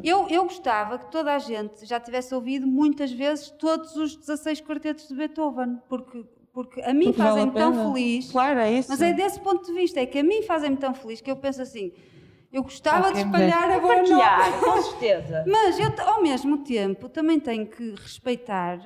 eu, 0.03 0.27
eu 0.29 0.43
gostava 0.45 0.97
que 0.97 1.11
toda 1.11 1.31
a 1.31 1.37
gente 1.37 1.85
já 1.85 1.99
tivesse 1.99 2.33
ouvido 2.33 2.65
muitas 2.65 3.11
vezes 3.11 3.51
todos 3.51 3.95
os 3.95 4.15
16 4.15 4.61
quartetos 4.61 5.07
de 5.07 5.15
Beethoven, 5.15 5.77
porque, 5.87 6.25
porque 6.51 6.81
a 6.81 6.91
mim 6.91 7.13
fazem-me 7.13 7.51
tão 7.51 7.93
feliz. 7.93 8.31
Claro, 8.31 8.59
é 8.59 8.71
isso. 8.71 8.89
Mas 8.89 8.99
é 8.99 9.13
desse 9.13 9.39
ponto 9.41 9.63
de 9.63 9.73
vista, 9.73 9.99
é 9.99 10.07
que 10.07 10.17
a 10.17 10.23
mim 10.23 10.41
fazem-me 10.41 10.77
tão 10.77 10.95
feliz 10.95 11.21
que 11.21 11.29
eu 11.29 11.35
penso 11.35 11.61
assim, 11.61 11.91
eu 12.53 12.63
gostava 12.63 13.07
Ah, 13.07 13.11
de 13.11 13.17
espalhar 13.19 13.69
a 13.71 13.79
boa 13.79 14.03
nova. 14.03 14.51
Com 14.63 14.81
certeza. 14.83 15.43
Mas 15.49 15.77
eu, 15.79 15.91
ao 16.07 16.21
mesmo 16.21 16.59
tempo, 16.59 17.09
também 17.09 17.39
tenho 17.39 17.65
que 17.65 17.95
respeitar 18.01 18.79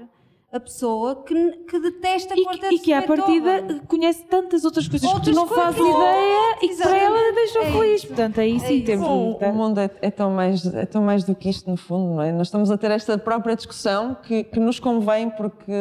a 0.50 0.60
pessoa 0.62 1.24
que, 1.24 1.52
que 1.70 1.78
detesta 1.78 2.34
E, 2.34 2.42
quartetos 2.42 2.70
que- 2.70 2.76
e 2.76 2.80
que 2.80 2.94
à 2.94 3.02
partida 3.02 3.82
conhece 3.86 4.24
tantas 4.24 4.64
outras 4.64 4.88
coisas 4.88 5.06
Outras 5.08 5.26
que 5.28 5.32
tu 5.34 5.36
não 5.36 5.46
fazes 5.46 5.78
ideia 5.80 6.58
e 6.62 6.70
que 6.70 6.76
para 6.78 6.98
ela 6.98 7.34
deixam 7.34 7.62
É 7.64 7.66
feliz. 7.74 7.96
isso. 8.00 8.08
Portanto, 8.08 8.40
aí 8.40 8.56
É 8.56 8.60
sim 8.60 8.76
isso. 8.78 8.86
temos 8.86 9.06
O, 9.08 9.38
de 9.38 9.46
o 9.46 9.54
mundo 9.54 9.78
é, 9.82 9.90
é 10.02 10.10
tão 10.10 10.32
mais, 10.32 10.66
é 10.66 10.86
tão 10.86 11.02
mais 11.04 11.26
do 11.26 11.36
que 11.36 11.50
isto, 11.50 11.70
no 11.70 11.76
fundo, 11.76 12.16
não 12.16 12.22
é? 12.24 12.32
Nós 12.32 12.48
estamos 12.48 12.72
a 12.72 12.78
ter 12.78 12.90
esta 12.92 13.18
própria 13.18 13.58
discussão 13.58 14.16
que, 14.16 14.46
que 14.46 14.58
nos 14.60 14.80
convém 14.80 15.30
porque 15.30 15.74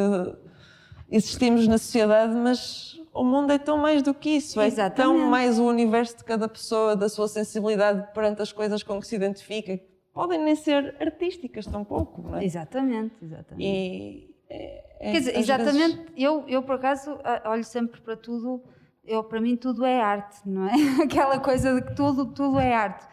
existimos 1.10 1.66
na 1.68 1.78
sociedade, 1.78 2.34
mas 2.34 3.00
o 3.20 3.24
mundo 3.24 3.52
é 3.52 3.58
tão 3.58 3.78
mais 3.78 4.02
do 4.02 4.12
que 4.14 4.30
isso. 4.30 4.60
É 4.60 4.66
Exatamente. 4.66 4.96
tão 4.96 5.30
mais 5.30 5.58
o 5.58 5.64
universo 5.66 6.16
de 6.18 6.24
cada 6.24 6.48
pessoa, 6.48 6.94
da 6.96 7.08
sua 7.08 7.28
sensibilidade 7.28 8.12
perante 8.12 8.42
as 8.42 8.52
coisas 8.52 8.82
com 8.82 9.00
que 9.00 9.06
se 9.06 9.16
identifica. 9.16 9.76
que 9.78 9.84
Podem 10.12 10.42
nem 10.42 10.54
ser 10.56 10.94
artísticas 11.00 11.66
tão 11.66 11.84
pouco, 11.84 12.22
não 12.22 12.36
é? 12.38 12.44
Exatamente, 12.44 13.14
exatamente. 13.22 13.62
E 13.66 14.34
é- 14.48 14.84
é- 15.00 15.12
Quer 15.12 15.18
dizer, 15.18 15.38
exatamente, 15.38 15.96
vezes- 15.96 16.12
eu, 16.16 16.44
eu 16.48 16.62
por 16.62 16.76
acaso 16.76 17.18
olho 17.44 17.64
sempre 17.64 18.00
para 18.00 18.16
tudo, 18.16 18.62
eu, 19.04 19.22
para 19.24 19.40
mim 19.40 19.56
tudo 19.56 19.84
é 19.84 20.00
arte, 20.00 20.38
não 20.46 20.66
é? 20.68 20.72
Aquela 21.04 21.38
coisa 21.38 21.74
de 21.74 21.82
que 21.86 21.94
tudo, 21.94 22.26
tudo 22.32 22.58
é 22.58 22.72
arte. 22.74 23.04
É 23.04 23.08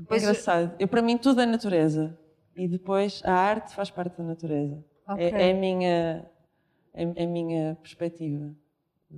Depois- 0.00 0.22
engraçado. 0.22 0.72
Eu, 0.78 0.86
para 0.86 1.02
mim, 1.02 1.16
tudo 1.18 1.40
é 1.40 1.46
natureza. 1.46 2.16
E 2.56 2.68
depois 2.68 3.20
a 3.24 3.32
arte 3.32 3.74
faz 3.74 3.90
parte 3.90 4.16
da 4.16 4.22
natureza. 4.24 4.84
Ok. 5.08 5.24
É, 5.24 5.48
é 5.48 5.50
a 5.52 5.54
minha, 5.54 6.24
é, 6.94 7.02
é 7.04 7.24
a 7.24 7.26
minha 7.26 7.76
perspectiva. 7.82 8.52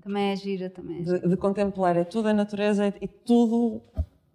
Também 0.03 0.31
é 0.31 0.37
gira, 0.37 0.71
também 0.71 1.01
é 1.01 1.05
gira. 1.05 1.19
De, 1.21 1.29
de 1.29 1.37
contemplar. 1.37 1.97
É 1.97 2.05
tudo 2.05 2.29
a 2.29 2.33
natureza 2.35 2.93
e 3.01 3.09
tudo 3.09 3.81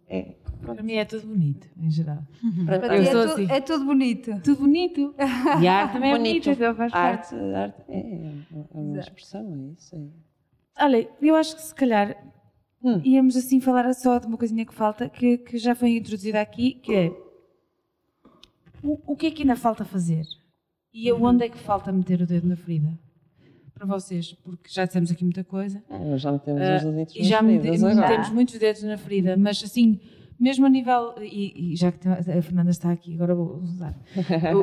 é. 0.08 0.34
Para 0.62 0.82
mim 0.82 0.94
é 0.94 1.06
tudo 1.06 1.28
bonito, 1.28 1.68
em 1.80 1.92
geral. 1.92 2.24
Para, 2.66 2.80
Para 2.80 2.98
Eu 2.98 3.04
ti 3.04 3.10
é, 3.10 3.12
sou 3.12 3.22
tu- 3.24 3.30
assim. 3.34 3.52
é 3.52 3.62
tudo 3.62 3.86
bonito. 3.86 4.42
Tudo 4.44 4.60
bonito. 4.62 5.14
E 5.62 5.68
a 5.68 5.74
arte 5.82 5.94
também 5.94 6.12
é 6.12 6.18
Bonito. 6.18 6.44
bonita, 6.46 6.52
então 6.52 6.76
faz 6.76 6.92
a 6.94 6.96
parte. 6.96 7.36
arte, 7.36 7.56
arte 7.56 7.82
é, 7.90 8.00
é 8.00 8.80
uma 8.80 8.94
Exato. 8.94 9.08
expressão, 9.10 9.54
é 9.54 9.74
isso. 9.80 9.96
É. 9.96 10.84
Olha, 10.84 11.10
eu 11.22 11.36
acho 11.36 11.56
que 11.56 11.62
se 11.62 11.76
calhar 11.76 12.18
Hum. 12.84 13.02
íamos 13.04 13.36
assim 13.36 13.60
falar 13.60 13.92
só 13.94 14.20
de 14.20 14.28
uma 14.28 14.38
coisinha 14.38 14.66
que 14.66 14.74
falta, 14.74 15.10
que, 15.10 15.38
que 15.40 15.58
já 15.58 15.74
foi 15.76 15.98
introduzida 15.98 16.40
aqui, 16.42 16.74
que 16.76 16.94
é 16.94 17.08
o, 18.84 19.00
o 19.14 19.16
que 19.16 19.28
é 19.28 19.32
que 19.32 19.42
ainda 19.44 19.56
falta 19.56 19.84
fazer? 19.86 20.24
E 20.94 21.10
aonde 21.10 21.46
é 21.46 21.50
que 21.50 21.58
falta 21.58 21.92
meter 21.92 22.22
o 22.22 22.28
dedo 22.28 22.48
na 22.48 22.56
ferida? 22.56 22.92
Para 23.78 23.86
vocês, 23.88 24.32
porque 24.44 24.70
já 24.70 24.86
dissemos 24.86 25.12
aqui 25.12 25.24
muita 25.26 25.44
coisa. 25.44 25.84
Nós 25.90 26.22
já 26.22 26.32
metemos 26.32 26.62
Ah, 26.62 26.78
os 26.78 26.84
deditos 26.84 27.16
e 27.16 27.24
já 27.26 27.40
feridas 27.40 27.82
mete- 27.82 27.92
agora. 27.92 28.08
metemos 28.10 28.30
muitos 28.30 28.58
dedos 28.58 28.84
na 28.84 28.98
ferida, 28.98 29.36
mas 29.36 29.62
assim, 29.62 30.00
mesmo 30.40 30.66
a 30.66 30.70
nível, 30.70 31.14
e, 31.22 31.74
e 31.74 31.76
já 31.76 31.92
que 31.92 32.08
a 32.08 32.42
Fernanda 32.42 32.72
está 32.72 32.90
aqui, 32.92 33.14
agora 33.16 33.36
vou 33.36 33.58
usar 33.58 33.94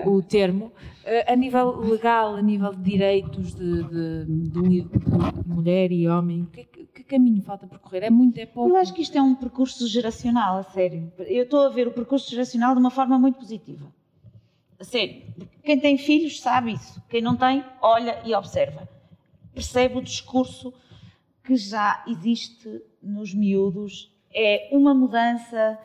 o, 0.06 0.12
o 0.14 0.22
termo, 0.22 0.72
eh, 1.04 1.30
a 1.30 1.36
nível 1.36 1.78
legal, 1.80 2.36
a 2.36 2.40
nível 2.42 2.72
de 2.74 2.82
direitos 2.82 3.54
de, 3.54 3.82
de- 3.84 4.24
de- 4.24 4.80
de 4.82 5.48
mulher 5.48 5.92
e 5.92 6.08
homem, 6.08 6.46
que, 6.50 6.64
que- 6.64 6.86
que 6.86 7.04
caminho 7.04 7.42
falta 7.42 7.66
percorrer? 7.66 8.04
É 8.04 8.10
muito, 8.10 8.38
é 8.38 8.46
pouco? 8.46 8.70
Eu 8.70 8.76
acho 8.76 8.94
que 8.94 9.02
isto 9.02 9.16
é 9.18 9.20
um 9.22 9.34
percurso 9.34 9.86
geracional, 9.86 10.56
a 10.56 10.62
sério. 10.62 11.12
Eu 11.18 11.44
estou 11.44 11.60
a 11.60 11.68
ver 11.68 11.86
o 11.86 11.90
percurso 11.92 12.30
geracional 12.30 12.72
de 12.74 12.80
uma 12.80 12.90
forma 12.90 13.18
muito 13.18 13.38
positiva. 13.38 13.92
A 14.80 14.84
sério. 14.84 15.22
Quem 15.62 15.78
tem 15.78 15.98
filhos 15.98 16.40
sabe 16.40 16.72
isso. 16.72 17.00
Quem 17.10 17.20
não 17.20 17.36
tem, 17.36 17.62
olha 17.82 18.18
e 18.24 18.34
observa. 18.34 18.88
Percebe 19.54 19.98
o 19.98 20.02
discurso 20.02 20.72
que 21.44 21.56
já 21.56 22.02
existe 22.06 22.82
nos 23.02 23.34
miúdos. 23.34 24.10
É 24.34 24.68
uma 24.72 24.94
mudança 24.94 25.78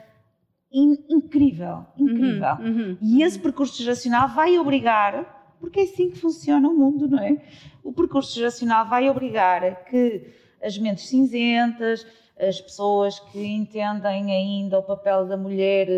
in- 0.72 1.03
incrível, 1.09 1.86
incrível. 1.97 2.55
Uhum. 2.59 2.97
E 3.01 3.24
esse 3.24 3.39
percurso 3.39 3.82
geracional 3.82 4.30
vai 4.30 4.57
obrigar, 4.57 5.55
porque 5.59 5.80
é 5.82 5.84
assim 5.84 6.09
que 6.11 6.18
funciona 6.20 6.68
o 6.70 6.74
mundo, 6.74 7.07
não 7.07 7.20
é? 7.20 7.41
O 7.84 7.91
percurso 7.91 8.36
geracional 8.36 8.88
vai 8.88 9.09
obrigar 9.09 9.63
a 9.63 9.76
que 9.76 10.34
as 10.61 10.78
mentes 10.78 11.07
cinzentas, 11.07 12.05
as 12.39 12.61
pessoas 12.61 13.20
que 13.20 13.43
entendem 13.43 14.32
ainda 14.32 14.78
o 14.80 14.84
papel 14.84 15.26
da 15.26 15.36
mulher 15.36 15.89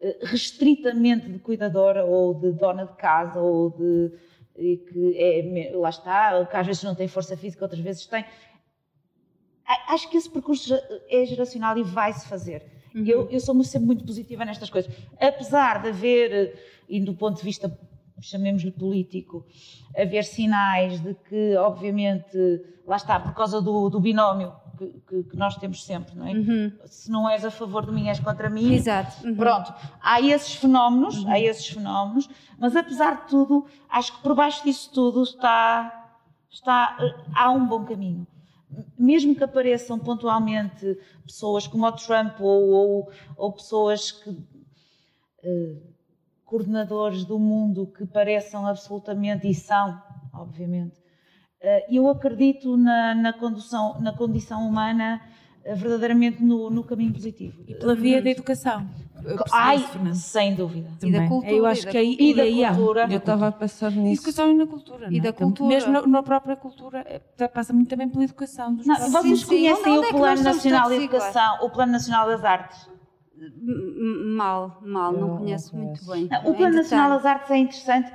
eh, 0.00 0.18
restritamente 0.22 1.28
de 1.30 1.38
cuidadora 1.38 2.04
ou 2.04 2.34
de 2.34 2.52
dona 2.52 2.84
de 2.86 2.92
casa 2.94 3.40
ou 3.40 3.70
de 3.70 4.12
e 4.60 4.76
que 4.76 5.16
é, 5.16 5.72
lá 5.74 5.88
está, 5.88 6.44
que 6.44 6.56
às 6.56 6.66
vezes 6.66 6.82
não 6.82 6.94
tem 6.94 7.08
força 7.08 7.36
física, 7.36 7.64
outras 7.64 7.80
vezes 7.80 8.06
tem. 8.06 8.24
Acho 9.88 10.10
que 10.10 10.16
esse 10.16 10.28
percurso 10.28 10.74
é 11.08 11.24
geracional 11.24 11.78
e 11.78 11.82
vai-se 11.82 12.28
fazer. 12.28 12.64
Eu, 12.94 13.30
eu 13.30 13.40
sou 13.40 13.54
sempre 13.64 13.86
muito 13.86 14.04
positiva 14.04 14.44
nestas 14.44 14.68
coisas. 14.68 14.92
Apesar 15.18 15.80
de 15.80 15.88
haver, 15.88 16.58
e 16.88 17.00
do 17.00 17.14
ponto 17.14 17.38
de 17.38 17.44
vista, 17.44 17.78
chamemos-lhe 18.20 18.72
político, 18.72 19.46
haver 19.96 20.24
sinais 20.24 21.00
de 21.00 21.14
que, 21.14 21.56
obviamente, 21.56 22.36
lá 22.86 22.96
está, 22.96 23.18
por 23.18 23.32
causa 23.34 23.62
do, 23.62 23.88
do 23.88 24.00
binómio 24.00 24.52
que, 24.80 25.00
que- 25.06 25.22
que 25.30 25.36
nós 25.36 25.56
temos 25.56 25.84
sempre, 25.84 26.14
não 26.16 26.26
é? 26.26 26.32
Se 26.86 27.10
não 27.10 27.28
és 27.28 27.44
a 27.44 27.50
favor 27.50 27.84
de 27.84 27.92
mim, 27.92 28.08
és 28.08 28.18
contra 28.18 28.48
mim. 28.48 28.72
Exato. 28.72 29.26
Uhum. 29.26 29.36
Pronto, 29.36 29.74
há 30.00 30.20
esses 30.22 30.54
fenómenos, 30.54 31.26
há 31.26 31.38
esses 31.38 31.66
fenómenos, 31.66 32.28
mas 32.58 32.74
apesar 32.74 33.22
de 33.22 33.28
tudo, 33.28 33.66
acho 33.90 34.16
que 34.16 34.22
por 34.22 34.34
baixo 34.34 34.64
disso 34.64 34.90
tudo 34.92 35.22
está, 35.22 36.08
está, 36.50 36.96
eh, 36.98 37.14
há 37.34 37.50
um 37.50 37.66
bom 37.66 37.84
caminho. 37.84 38.26
Mesmo 38.98 39.34
que 39.34 39.44
apareçam 39.44 39.98
pontualmente 39.98 40.96
pessoas 41.26 41.66
como 41.66 41.84
o 41.86 41.92
Trump 41.92 42.40
ou, 42.40 42.70
ou, 42.70 43.12
ou 43.36 43.52
pessoas 43.52 44.12
que 44.12 44.30
eh, 45.42 45.76
coordenadores 46.44 47.24
do 47.24 47.38
mundo 47.38 47.86
que 47.86 48.06
pareçam 48.06 48.66
absolutamente 48.66 49.48
e 49.48 49.54
são, 49.54 50.00
obviamente. 50.32 50.96
Eh, 51.62 51.86
Eu 51.90 52.08
acredito 52.08 52.76
na, 52.76 53.14
na, 53.14 53.32
condução, 53.32 54.00
na 54.00 54.12
condição 54.12 54.66
humana 54.66 55.20
eh, 55.64 55.74
verdadeiramente 55.74 56.42
no, 56.42 56.70
no 56.70 56.82
caminho 56.84 57.12
positivo. 57.12 57.62
E 57.68 57.74
pela 57.74 57.94
via 57.94 58.22
da 58.22 58.30
educação. 58.30 58.86
Ai, 59.52 59.84
sem 60.14 60.54
dúvida. 60.54 60.88
E 61.02 61.10
da 61.12 61.18
Também. 61.18 61.28
cultura, 61.28 61.52
Eu 61.52 61.66
acho 61.66 61.86
que 61.86 61.98
aí, 61.98 62.16
E 62.18 62.34
da 62.34 62.42
aí 62.42 62.66
cultura. 62.66 63.06
Eu 63.10 63.18
estava 63.18 63.48
a 63.48 63.52
pensar 63.52 63.90
nisso. 63.90 64.22
Educação 64.22 64.50
e 64.50 64.54
na 64.54 64.66
cultura. 64.66 65.06
E 65.08 65.10
não 65.10 65.18
é? 65.18 65.20
da 65.20 65.32
cultura. 65.34 65.68
Mesmo 65.68 65.92
na, 65.92 66.06
na 66.06 66.22
própria 66.22 66.56
cultura, 66.56 67.04
é, 67.06 67.48
passa 67.48 67.74
muito 67.74 67.88
também 67.90 68.08
pela 68.08 68.24
educação 68.24 68.74
dos 68.74 68.86
Não, 68.86 68.96
vocês 69.10 69.40
sim. 69.40 69.46
conhecem 69.46 69.94
é 69.94 69.98
o 69.98 70.02
nós 70.02 70.10
Plano 70.12 70.42
Nacional 70.42 70.88
de 70.88 70.94
iguais? 70.94 71.04
Educação, 71.04 71.66
o 71.66 71.70
Plano 71.70 71.92
Nacional 71.92 72.26
das 72.28 72.42
Artes? 72.44 72.88
Mal, 74.36 74.78
mal, 74.82 75.12
não 75.12 75.20
não 75.28 75.36
conheço 75.38 75.74
muito 75.76 76.04
conheço. 76.04 76.10
bem. 76.10 76.28
Não, 76.42 76.50
o 76.50 76.54
Plano 76.54 76.76
Nacional 76.76 77.10
detalhe. 77.10 77.22
das 77.22 77.26
Artes 77.26 77.50
é 77.50 77.56
interessante. 77.58 78.12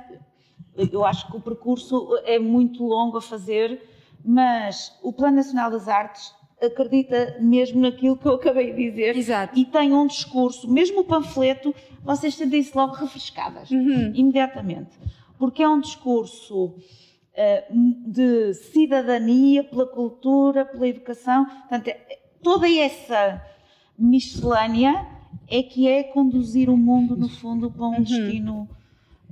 Eu 0.76 1.04
acho 1.04 1.26
que 1.30 1.36
o 1.36 1.40
percurso 1.40 2.08
é 2.24 2.38
muito 2.38 2.84
longo 2.84 3.16
a 3.18 3.22
fazer, 3.22 3.80
mas 4.24 4.92
o 5.02 5.12
Plano 5.12 5.36
Nacional 5.36 5.70
das 5.70 5.88
Artes 5.88 6.34
acredita 6.62 7.36
mesmo 7.40 7.80
naquilo 7.80 8.16
que 8.16 8.26
eu 8.26 8.34
acabei 8.34 8.72
de 8.72 8.90
dizer 8.90 9.16
Exato. 9.16 9.58
e 9.58 9.64
tem 9.64 9.92
um 9.92 10.06
discurso, 10.06 10.70
mesmo 10.70 11.00
o 11.00 11.04
panfleto, 11.04 11.74
vocês 12.02 12.34
sentem-se 12.34 12.74
logo 12.76 12.94
refrescadas, 12.94 13.70
Uhum. 13.70 14.12
imediatamente, 14.14 14.98
porque 15.38 15.62
é 15.62 15.68
um 15.68 15.80
discurso 15.80 16.74
eh, 17.38 17.66
de 18.06 18.54
cidadania 18.54 19.62
pela 19.62 19.86
cultura, 19.86 20.64
pela 20.64 20.88
educação, 20.88 21.44
portanto, 21.44 21.88
é- 21.88 22.18
toda 22.42 22.66
essa 22.70 23.42
miscelânea 23.98 25.06
é 25.48 25.62
que 25.62 25.86
é 25.86 26.02
conduzir 26.02 26.70
o 26.70 26.76
mundo, 26.76 27.14
no 27.16 27.28
fundo, 27.28 27.70
para 27.70 27.86
um 27.86 28.02
destino. 28.02 28.66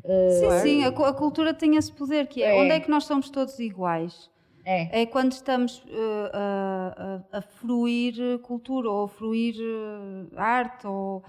Sim, 0.05 0.61
sim, 0.62 0.84
a, 0.84 0.88
a 0.88 1.12
cultura 1.12 1.55
tem 1.55 1.76
esse 1.76 1.90
poder 1.92 2.26
que 2.26 2.42
é, 2.42 2.57
É. 2.57 2.61
onde 2.62 2.72
é 2.72 2.80
que 2.80 2.90
nós 2.90 3.05
somos 3.05 3.30
todos 3.30 3.59
iguais? 3.59 4.30
É. 4.64 5.02
É 5.02 5.07
quando 5.07 5.32
estamos 5.32 5.82
a, 6.32 7.20
a, 7.32 7.38
a 7.38 7.42
fruir 7.42 8.14
cultura 8.42 8.90
ou 8.90 9.05
a 9.05 9.09
fruir 9.09 9.55
eh, 9.59 10.36
arte 10.40 10.86
ou 10.86 11.22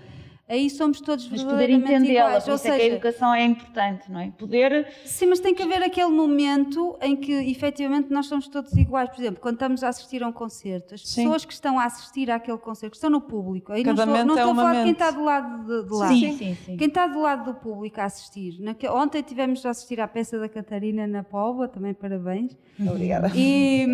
aí 0.48 0.70
somos 0.70 1.02
todos 1.02 1.28
Mas 1.30 1.42
poder 1.44 1.68
verdadeiramente 1.68 1.94
entendê-la, 2.04 2.28
iguais. 2.28 2.44
por 2.44 2.50
Ou 2.52 2.56
isso 2.56 2.68
é 2.68 2.70
que 2.70 2.76
a 2.76 2.80
seja, 2.80 2.94
educação 2.96 3.34
é 3.34 3.44
importante, 3.46 4.12
não 4.12 4.20
é? 4.20 4.32
Poder 4.38 4.88
sim, 5.04 5.26
mas 5.26 5.40
tem 5.40 5.54
que 5.56 5.64
haver 5.64 5.82
aquele 5.84 6.12
momento 6.12 6.98
em 7.02 7.16
que 7.16 7.32
efetivamente 7.32 8.12
nós 8.12 8.28
somos 8.28 8.48
todos 8.48 8.72
iguais. 8.74 9.10
Por 9.10 9.20
exemplo, 9.20 9.42
quando 9.42 9.56
estamos 9.56 9.84
a 9.84 9.90
assistir 9.90 10.22
a 10.24 10.28
um 10.28 10.32
concerto, 10.32 10.94
as 10.94 11.02
Sim. 11.02 11.24
pessoas 11.24 11.46
que 11.46 11.54
estão 11.54 11.80
a 11.80 11.86
assistir 11.86 12.30
àquele 12.30 12.58
concerto, 12.58 12.92
que 12.92 12.98
estão 12.98 13.10
no 13.10 13.22
público, 13.22 13.72
aí 13.72 13.84
Cada 13.84 14.06
não 14.06 14.14
estou, 14.16 14.18
mente 14.18 14.28
não 14.28 14.36
é 14.36 14.40
estou 14.40 14.52
a 14.52 14.56
falar 14.56 14.72
de 14.72 14.78
quem 14.78 14.86
mente. 14.86 15.02
está 15.02 15.12
do 15.12 15.24
lado 15.24 15.64
de, 15.84 15.88
de 15.90 15.96
lá. 15.96 16.08
Sim, 16.10 16.38
sim, 16.38 16.58
sim. 16.66 16.78
Quem 16.78 16.88
está 16.88 17.08
do 17.08 17.20
lado 17.22 17.46
do 17.52 17.60
público 17.60 18.00
a 18.00 18.06
assistir. 18.06 18.60
Naque- 18.62 18.88
Ontem 18.88 19.22
tivemos 19.24 19.66
a 19.66 19.72
assistir 19.72 20.00
à 20.00 20.08
peça 20.08 20.38
da 20.40 20.48
Catarina 20.48 21.08
na 21.08 21.24
Póvoa, 21.24 21.68
também 21.68 21.94
parabéns. 21.94 22.56
Obrigada. 22.80 23.32
E, 23.36 23.86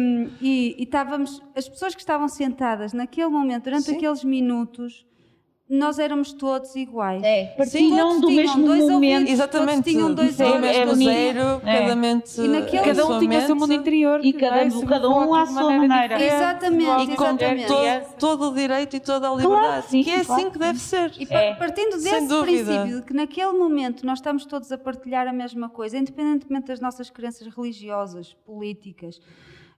e, 0.42 0.76
e 0.80 0.84
estávamos, 0.84 1.42
as 1.56 1.70
pessoas 1.70 1.94
que 1.96 2.02
estavam 2.02 2.28
sentadas 2.28 2.94
naquele 2.94 3.30
momento, 3.30 3.64
durante 3.66 3.84
Sim. 3.86 3.96
aqueles 3.96 4.24
minutos, 4.24 5.06
nós 5.72 5.98
éramos 6.00 6.34
todos 6.34 6.76
iguais. 6.76 7.24
é, 7.24 7.46
partilham 7.58 8.08
Todos 8.10 8.22
do 8.22 8.32
mesmo 8.32 8.66
dois 8.68 8.80
momento. 8.82 9.14
ouvidos. 9.14 9.32
Exatamente, 9.34 9.76
Todos 9.78 9.92
tinham 9.92 10.14
dois 10.14 10.40
é- 10.40 10.46
olhos, 10.46 10.90
bonito. 10.92 11.10
zero, 11.12 11.62
É. 11.66 11.80
cada 11.80 11.96
mente 11.96 12.42
E 12.42 12.48
naquele- 12.48 12.84
Cada 12.84 13.06
um 13.08 13.20
tinha 13.20 13.40
o 13.40 13.42
seu 13.44 13.56
mundo 13.56 13.74
interior. 13.74 14.20
E 14.24 14.34
cada- 14.34 14.70
se 14.70 14.86
cada 14.86 15.10
um 15.10 15.34
à 15.34 15.46
sua 15.46 15.64
maneira 15.64 15.88
maneira. 15.88 16.22
Exatamente, 16.24 16.84
e 17.12 17.16
com 17.16 17.24
exatamente. 17.24 17.68
todo, 17.68 18.16
todo 18.20 18.50
o 18.52 18.54
direito 18.54 18.96
e 18.96 19.00
toda 19.00 19.28
a 19.28 19.32
Claro, 19.32 19.50
liberdade, 19.50 19.88
sim, 19.88 20.04
que 20.04 20.10
é 20.10 20.24
claro. 20.26 20.42
assim 20.42 20.52
que 20.52 20.60
deve 20.60 20.80
ser. 20.80 21.12
E 21.18 21.28
É. 21.30 21.54
partindo 21.56 21.92
desse 21.98 22.28
princípio 22.42 22.96
de 22.98 23.02
que 23.04 23.14
naquele 23.14 23.52
momento 23.54 24.06
nós 24.06 24.20
estamos 24.20 24.46
todos 24.46 24.72
a 24.72 24.78
partilhar 24.78 25.28
a 25.28 25.34
mesma 25.34 25.70
coisa, 25.70 25.98
independentemente 25.98 26.68
das 26.68 26.80
nossas 26.82 27.10
crenças 27.10 27.48
religiosas, 27.56 28.36
políticas, 28.46 29.20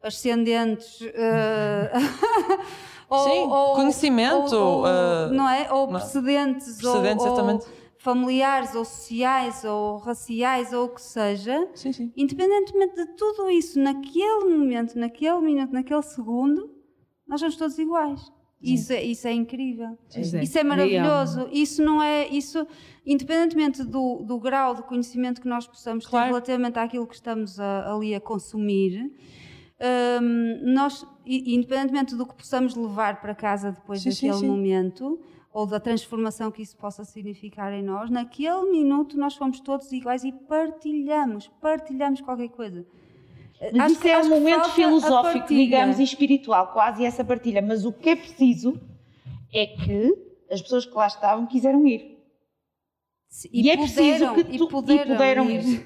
ascendentes, 0.04 1.00
eh, 1.02 1.92
ou, 3.10 3.20
Sim, 3.24 3.76
conhecimento, 3.76 4.56
ou- 4.56 4.80
ou- 4.80 4.88
eh, 4.88 5.30
não 5.32 5.50
é? 5.50 5.72
Ou 5.72 5.88
não. 5.88 5.94
precedentes, 6.00 6.78
Precedentes, 6.78 7.26
ou, 7.26 7.32
ou 7.32 7.38
exatamente. 7.38 7.66
familiares, 7.98 8.76
ou 8.76 8.84
sociais, 8.86 9.64
ou 9.64 9.98
raciais, 9.98 10.74
ou 10.74 10.86
o 10.86 10.90
que 10.90 11.02
seja. 11.02 11.68
Sim, 11.74 11.92
sim. 11.94 12.12
Independentemente 12.18 12.96
de 12.96 13.06
tudo 13.16 13.50
isso, 13.50 13.80
naquele 13.80 14.46
momento, 14.58 14.98
naquele 14.98 15.40
minuto, 15.40 15.72
naquele 15.72 16.02
segundo, 16.02 16.70
nós 17.28 17.40
somos 17.40 17.56
todos 17.56 17.78
iguais. 17.80 18.32
Isso 18.62 18.94
é, 18.94 19.04
isso 19.04 19.28
é 19.28 19.34
incrível. 19.34 19.98
Pois 20.14 20.34
é. 20.34 20.42
Isso 20.42 20.58
é 20.58 20.64
maravilhoso. 20.64 21.50
Isso 21.52 21.84
não 21.84 22.02
é. 22.02 22.30
Isso, 22.30 22.66
independentemente 23.06 23.84
do, 23.84 24.24
do 24.24 24.40
grau 24.40 24.74
de 24.74 24.84
conhecimento 24.84 25.42
que 25.42 25.48
nós 25.50 25.68
possamos 25.68 26.06
ter 26.06 26.10
Claro. 26.12 26.28
relativamente 26.28 26.80
àquilo 26.80 27.06
que 27.06 27.14
estamos 27.16 27.60
a- 27.60 27.94
ali 27.94 28.16
a 28.16 28.22
consumir, 28.22 29.12
hum, 30.22 30.60
nós, 30.74 31.06
independentemente 31.26 32.16
do 32.16 32.26
que 32.26 32.34
possamos 32.36 32.76
levar 32.76 33.22
para 33.22 33.36
casa 33.36 33.72
depois 33.72 34.02
Sim, 34.02 34.12
sim, 34.12 34.28
daquele 34.28 34.40
sim. 34.42 34.48
momento, 34.48 35.20
ou 35.54 35.66
da 35.68 35.80
transformação 35.80 36.50
que 36.52 36.62
isso 36.62 36.76
possa 36.78 37.04
significar 37.04 37.72
em 37.74 37.84
nós, 37.84 38.10
naquele 38.10 38.72
minuto 38.72 39.18
nós 39.18 39.36
fomos 39.36 39.60
todos 39.60 39.92
iguais 39.92 40.24
e 40.24 40.32
partilhamos, 40.32 41.48
partilhamos 41.62 42.22
qualquer 42.22 42.50
coisa. 42.50 42.86
Mas 43.72 43.76
Acho 43.84 43.94
isso 43.94 44.02
que- 44.02 44.10
é 44.10 44.20
um 44.20 44.30
momento 44.30 44.70
filosófico, 44.72 45.48
digamos, 45.48 46.00
e 46.00 46.04
espiritual, 46.04 46.74
quase 46.74 47.06
essa 47.06 47.24
partilha. 47.24 47.62
Mas 47.62 47.86
o 47.86 47.94
que 47.94 48.10
é 48.10 48.16
preciso 48.16 48.80
é 49.54 49.68
que 49.68 50.14
as 50.52 50.62
pessoas 50.62 50.86
que 50.86 50.94
lá 50.96 51.08
estavam 51.08 51.46
quiseram 51.46 51.86
ir. 51.88 52.12
E, 53.52 53.62
E, 53.64 53.70
é 53.70 53.78
preciso 53.78 54.02
puderam, 54.28 54.36
que 54.36 54.44
tu, 54.44 54.66
e 54.66 54.68
puderam, 54.68 55.50
ir. 55.50 55.62
ir. 55.66 55.86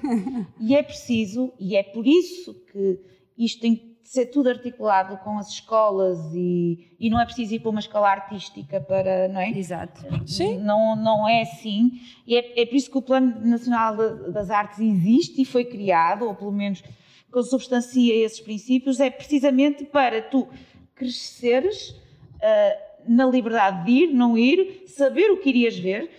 E 0.60 0.74
é 0.74 0.82
preciso, 0.82 1.52
e 1.58 1.76
é 1.76 1.82
por 1.82 2.06
isso 2.06 2.52
que 2.72 3.00
isto 3.38 3.60
tem 3.60 3.76
que 3.76 3.87
ser 4.08 4.26
tudo 4.26 4.48
articulado 4.48 5.18
com 5.18 5.36
as 5.38 5.50
escolas 5.50 6.18
e, 6.34 6.96
e 6.98 7.10
não 7.10 7.20
é 7.20 7.26
preciso 7.26 7.54
ir 7.54 7.60
para 7.60 7.70
uma 7.70 7.80
escola 7.80 8.08
artística 8.08 8.80
para, 8.80 9.28
não 9.28 9.38
é? 9.38 9.50
Exato. 9.50 10.00
Sim. 10.26 10.56
Não, 10.60 10.96
não 10.96 11.28
é 11.28 11.42
assim. 11.42 11.90
E 12.26 12.34
é, 12.34 12.62
é 12.62 12.64
por 12.64 12.74
isso 12.74 12.90
que 12.90 12.96
o 12.96 13.02
Plano 13.02 13.38
Nacional 13.46 13.94
das 14.32 14.50
Artes 14.50 14.78
existe 14.80 15.42
e 15.42 15.44
foi 15.44 15.66
criado, 15.66 16.24
ou 16.24 16.34
pelo 16.34 16.52
menos 16.52 16.82
consubstancia 17.30 18.14
esses 18.24 18.40
princípios, 18.40 18.98
é 18.98 19.10
precisamente 19.10 19.84
para 19.84 20.22
tu 20.22 20.48
cresceres 20.94 21.94
ah, 22.42 22.76
na 23.06 23.26
liberdade 23.26 23.84
de 23.84 23.92
ir, 23.92 24.06
não 24.14 24.38
ir, 24.38 24.84
saber 24.86 25.30
o 25.30 25.36
que 25.36 25.50
irias 25.50 25.78
ver, 25.78 26.10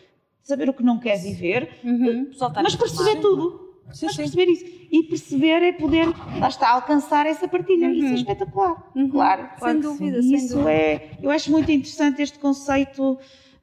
saber 0.43 0.69
o 0.69 0.73
que 0.73 0.83
não 0.83 0.99
queres 0.99 1.25
ir 1.25 1.33
ver, 1.33 1.69
Uhum. 1.83 2.29
está 2.29 2.61
mas 2.61 2.75
perceber 2.75 3.19
tudo. 3.19 3.68
Sim, 3.93 4.05
mas 4.07 4.15
perceber 4.17 4.45
isso. 4.51 4.65
E 4.91 5.03
perceber 5.03 5.61
é 5.63 5.71
poder, 5.71 6.07
lá 6.39 6.47
está, 6.47 6.69
alcançar 6.71 7.25
essa 7.25 7.47
partilha. 7.47 7.91
Isso 7.91 8.05
é 8.07 8.13
espetacular. 8.15 8.91
Uhum. 8.95 9.09
Claro. 9.09 9.41
Sem 9.49 9.57
claro 9.59 9.75
que 9.77 9.81
dúvida, 9.83 10.21
sim. 10.21 10.27
sem 10.29 10.37
Isso 10.37 10.53
dúvida. 10.55 10.71
é. 10.71 11.11
Eu 11.21 11.29
acho 11.29 11.51
muito 11.51 11.71
interessante 11.71 12.21
este 12.21 12.39
conceito 12.39 13.17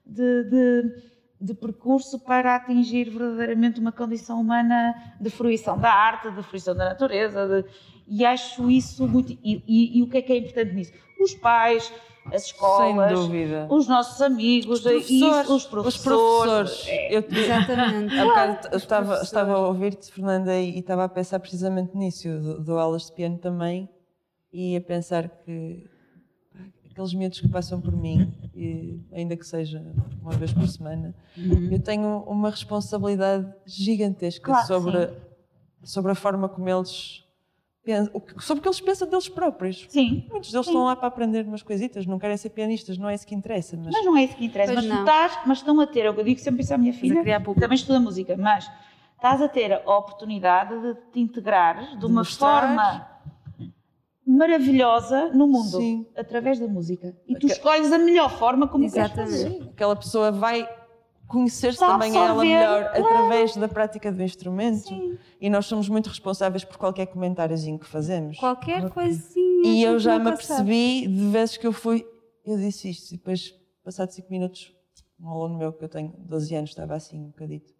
de, 0.04 0.44
de, 0.44 1.02
de 1.40 1.54
percurso 1.54 2.18
para 2.20 2.54
atingir 2.56 3.10
verdadeiramente 3.10 3.80
uma 3.80 3.92
condição 3.92 4.40
humana 4.40 4.94
de 5.20 5.30
fruição 5.30 5.78
da 5.78 5.92
arte, 5.92 6.30
de 6.30 6.42
fruição 6.42 6.74
da 6.76 6.84
natureza. 6.86 7.46
de- 7.62 7.68
e 8.08 8.24
acho 8.24 8.70
isso 8.70 9.06
muito. 9.08 9.32
E, 9.32 9.62
e- 9.66 9.98
e 9.98 10.02
o 10.02 10.08
que 10.08 10.18
é 10.18 10.22
que 10.22 10.32
é 10.32 10.38
importante 10.38 10.72
nisso? 10.74 10.92
Os 11.20 11.34
pais, 11.34 11.92
as 12.32 12.42
Sem 12.42 12.52
escolas, 12.52 13.12
dúvida. 13.12 13.66
os 13.70 13.86
nossos 13.86 14.20
amigos, 14.20 14.80
Os 14.80 14.86
e 14.86 14.96
isso, 14.98 15.18
professores. 15.28 15.50
os 15.50 15.66
professores. 15.66 15.96
Os 15.96 16.02
professores. 16.02 16.86
Eu, 17.10 17.24
Exatamente. 17.38 18.16
Bocado 18.16 18.68
eu 18.72 18.76
estava, 18.78 19.14
estava 19.22 19.52
a 19.52 19.68
ouvir-te, 19.68 20.12
Fernanda, 20.12 20.54
e, 20.58 20.76
e 20.76 20.78
estava 20.80 21.04
a 21.04 21.08
pensar 21.08 21.38
precisamente 21.40 21.96
nisso. 21.96 22.26
Eu 22.28 22.42
dou- 22.42 22.60
dou 22.64 22.78
aulas 22.78 23.06
de 23.06 23.12
piano 23.12 23.38
também 23.38 23.88
e 24.52 24.76
a 24.76 24.80
pensar 24.80 25.28
que 25.28 25.84
aqueles 26.90 27.12
miúdos 27.12 27.40
que 27.40 27.48
passam 27.48 27.80
por 27.80 27.94
mim, 27.94 28.32
e 28.54 28.98
ainda 29.12 29.36
que 29.36 29.46
seja 29.46 29.84
uma 30.22 30.32
vez 30.32 30.52
por 30.52 30.66
semana, 30.66 31.14
eu 31.70 31.78
tenho 31.80 32.24
uma 32.26 32.48
responsabilidade 32.50 33.52
gigantesca 33.66 34.44
Claro 34.46 34.66
sobre, 34.66 35.10
sobre 35.84 36.12
a 36.12 36.14
forma 36.14 36.48
como 36.48 36.66
eles 36.68 37.22
sobre 38.40 38.58
o 38.58 38.62
que 38.62 38.68
eles 38.68 38.80
pensam 38.80 39.08
deles 39.08 39.28
próprios. 39.28 39.86
Sim. 39.88 40.26
Muitos 40.30 40.50
deles 40.50 40.66
estão 40.66 40.84
lá 40.84 40.96
para 40.96 41.08
aprender 41.08 41.46
umas 41.46 41.62
coisitas, 41.62 42.04
não 42.06 42.18
querem 42.18 42.36
ser 42.36 42.50
pianistas, 42.50 42.98
não 42.98 43.08
é 43.08 43.14
isso 43.14 43.26
que 43.26 43.34
interessa, 43.34 43.76
mas 43.76 43.92
Mas 43.94 44.04
não 44.04 44.16
é 44.16 44.24
isso 44.24 44.36
que 44.36 44.44
interessa. 44.44 44.72
Pois 44.72 44.84
mas 44.86 44.92
tu 44.92 44.96
não. 44.98 45.04
estás, 45.06 45.38
mas 45.46 45.58
estão 45.58 45.80
a 45.80 45.86
ter, 45.86 46.00
é 46.06 46.10
o 46.10 46.14
que 46.14 46.20
eu 46.20 46.24
digo 46.24 46.40
sempre 46.40 46.62
isso 46.62 46.74
à 46.74 46.78
minha 46.78 46.92
filha, 46.92 47.20
criar 47.22 47.40
público. 47.40 47.60
também 47.60 47.76
estuda 47.76 48.00
música, 48.00 48.36
mas 48.36 48.70
estás 49.14 49.40
a 49.40 49.48
ter 49.48 49.72
a 49.72 49.96
oportunidade 49.96 50.80
de 50.80 50.94
te 51.12 51.20
integrares 51.20 51.88
de 51.98 52.04
uma 52.06 52.20
mostrar. 52.20 52.60
forma 52.68 53.16
maravilhosa 54.26 55.28
no 55.32 55.46
mundo, 55.46 55.78
Sim. 55.78 56.06
através 56.16 56.58
da 56.58 56.66
música. 56.66 57.16
E 57.28 57.34
tu 57.34 57.46
Ok. 57.46 57.50
escolhes 57.50 57.92
a 57.92 57.98
melhor 57.98 58.30
forma 58.38 58.66
como 58.66 58.90
queres 58.90 59.12
fazer. 59.12 59.48
Sim, 59.50 59.68
aquela 59.72 59.94
pessoa 59.94 60.32
vai 60.32 60.68
conhecer-se 61.26 61.78
também 61.78 62.16
a 62.16 62.20
ela 62.20 62.28
absorver, 62.30 62.48
melhor 62.48 62.90
claro. 62.90 63.04
através 63.04 63.56
da 63.56 63.68
prática 63.68 64.12
do 64.12 64.22
instrumento. 64.22 65.18
E 65.40 65.50
nós 65.50 65.66
somos 65.66 65.88
muito 65.88 66.08
responsáveis 66.08 66.64
por 66.64 66.76
qualquer 66.76 67.06
comentáriozinho 67.06 67.78
que 67.78 67.86
fazemos. 67.86 68.38
Qualquer 68.38 68.88
coisinha. 68.90 69.68
E 69.68 69.82
eu 69.82 69.98
já 69.98 70.18
me 70.18 70.30
apercebi 70.30 71.06
de 71.06 71.28
vezes 71.28 71.56
que 71.56 71.66
eu 71.66 71.72
fui, 71.72 72.06
eu 72.44 72.56
disse 72.56 72.90
isto, 72.90 73.12
e 73.12 73.16
depois, 73.16 73.54
passado 73.84 74.10
5 74.10 74.30
minutos, 74.30 74.72
um 75.20 75.28
aluno 75.28 75.58
meu 75.58 75.72
que 75.72 75.84
eu 75.84 75.88
tenho 75.88 76.14
12 76.18 76.54
anos 76.54 76.70
estava 76.70 76.94
assim 76.94 77.18
um 77.18 77.26
bocadito, 77.28 77.74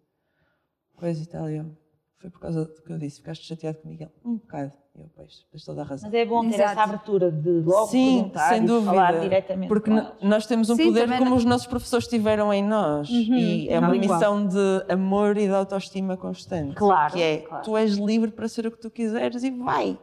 coisa 0.95 1.21
e 1.21 1.25
tal, 1.25 1.49
e 1.49 1.57
eu, 1.57 1.77
foi 2.19 2.29
por 2.29 2.39
causa 2.39 2.65
do 2.65 2.81
que 2.81 2.91
eu 2.91 2.97
disse, 2.97 3.17
ficaste 3.17 3.45
chateado 3.45 3.77
comigo? 3.79 4.03
Ele, 4.03 4.11
um 4.25 4.35
bocado. 4.37 4.71
E 4.95 4.99
eu, 5.01 5.09
pois, 5.15 5.45
tens 5.51 5.63
toda 5.63 5.81
a 5.81 5.85
razão. 5.85 6.09
Mas 6.09 6.19
é 6.19 6.25
bom 6.25 6.41
ter 6.49 6.55
Exato. 6.55 6.71
essa 6.71 6.81
abertura 6.83 7.31
de 7.31 7.49
logo 7.61 7.87
Sim, 7.87 8.15
perguntar 8.15 8.49
sem 8.49 8.63
e 8.63 8.65
dúvida. 8.65 8.85
falar 8.91 9.19
diretamente 9.19 9.67
Porque 9.67 9.91
nós 10.23 10.47
temos 10.47 10.69
um 10.71 10.75
Sim, 10.75 10.85
poder 10.85 11.07
como 11.19 11.29
não- 11.29 11.37
os 11.37 11.45
nossos 11.45 11.67
professores 11.67 12.07
tiveram 12.07 12.51
em 12.51 12.63
nós. 12.63 13.07
E 13.09 13.69
é 13.69 13.77
uma 13.79 13.95
e 13.95 13.99
qual. 14.07 14.17
missão 14.17 14.47
de 14.47 14.85
amor 14.91 15.37
e 15.37 15.45
de 15.45 15.53
autoestima 15.53 16.17
constante. 16.17 16.73
Claro, 16.75 17.13
Que 17.13 17.21
é, 17.21 17.37
claro. 17.41 17.63
tu 17.63 17.77
és 17.77 17.93
livre 17.97 18.31
para 18.31 18.47
ser 18.47 18.65
o 18.65 18.71
que 18.71 18.79
tu 18.79 18.89
quiseres 18.89 19.43
e 19.43 19.51
vai. 19.51 19.99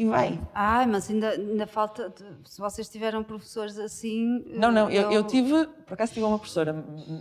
E 0.00 0.04
vai. 0.06 0.40
Ai, 0.54 0.86
mas 0.86 1.10
ainda, 1.10 1.30
ainda 1.30 1.66
falta. 1.66 2.08
de- 2.10 2.48
Se 2.48 2.60
vocês 2.60 2.88
tiveram 2.88 3.24
professores 3.24 3.76
assim. 3.80 4.44
Não, 4.46 4.70
não, 4.70 4.88
eu, 4.88 5.10
eu 5.10 5.24
tive, 5.24 5.66
por 5.86 5.94
acaso 5.94 6.12
tive 6.12 6.24
uma 6.24 6.38
professora, 6.38 6.72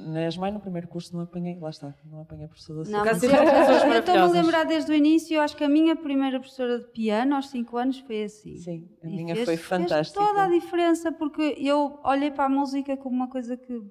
na 0.06 0.28
ESMAI 0.28 0.52
no 0.52 0.60
primeiro 0.60 0.88
curso 0.88 1.16
não 1.16 1.24
apanhei, 1.24 1.58
lá 1.60 1.72
está, 1.72 1.92
não 2.06 2.22
apanhei 2.22 2.46
a 2.46 2.48
professora 2.48 2.82
assim. 2.82 2.92
Não, 2.92 3.04
mas 3.04 3.24
eu, 3.24 3.32
eu 3.32 4.00
estou-me 4.00 4.22
a 4.22 4.26
lembrar 4.28 4.64
desde 4.64 4.92
o 4.92 4.94
início, 4.96 5.34
eu 5.36 5.42
acho 5.42 5.58
que 5.58 5.64
a 5.64 5.70
minha 5.70 5.96
primeira 5.96 6.40
professora 6.40 6.78
de 6.78 6.86
piano, 6.90 7.36
aos 7.36 7.50
5 7.50 7.76
anos, 7.78 7.98
foi 8.02 8.26
assim. 8.26 8.56
Sim, 8.58 8.88
a 9.04 9.08
E 9.08 9.10
minha 9.10 9.34
fez- 9.34 9.46
foi 9.46 9.58
fez 9.58 9.68
fantástica. 9.68 10.24
toda 10.24 10.44
a 10.44 10.48
diferença, 10.48 11.12
porque 11.12 11.56
eu 11.60 12.00
olhei 12.04 12.30
para 12.30 12.46
a 12.46 12.50
música 12.50 12.96
como 12.96 13.16
uma 13.16 13.28
coisa 13.28 13.58
que, 13.58 13.82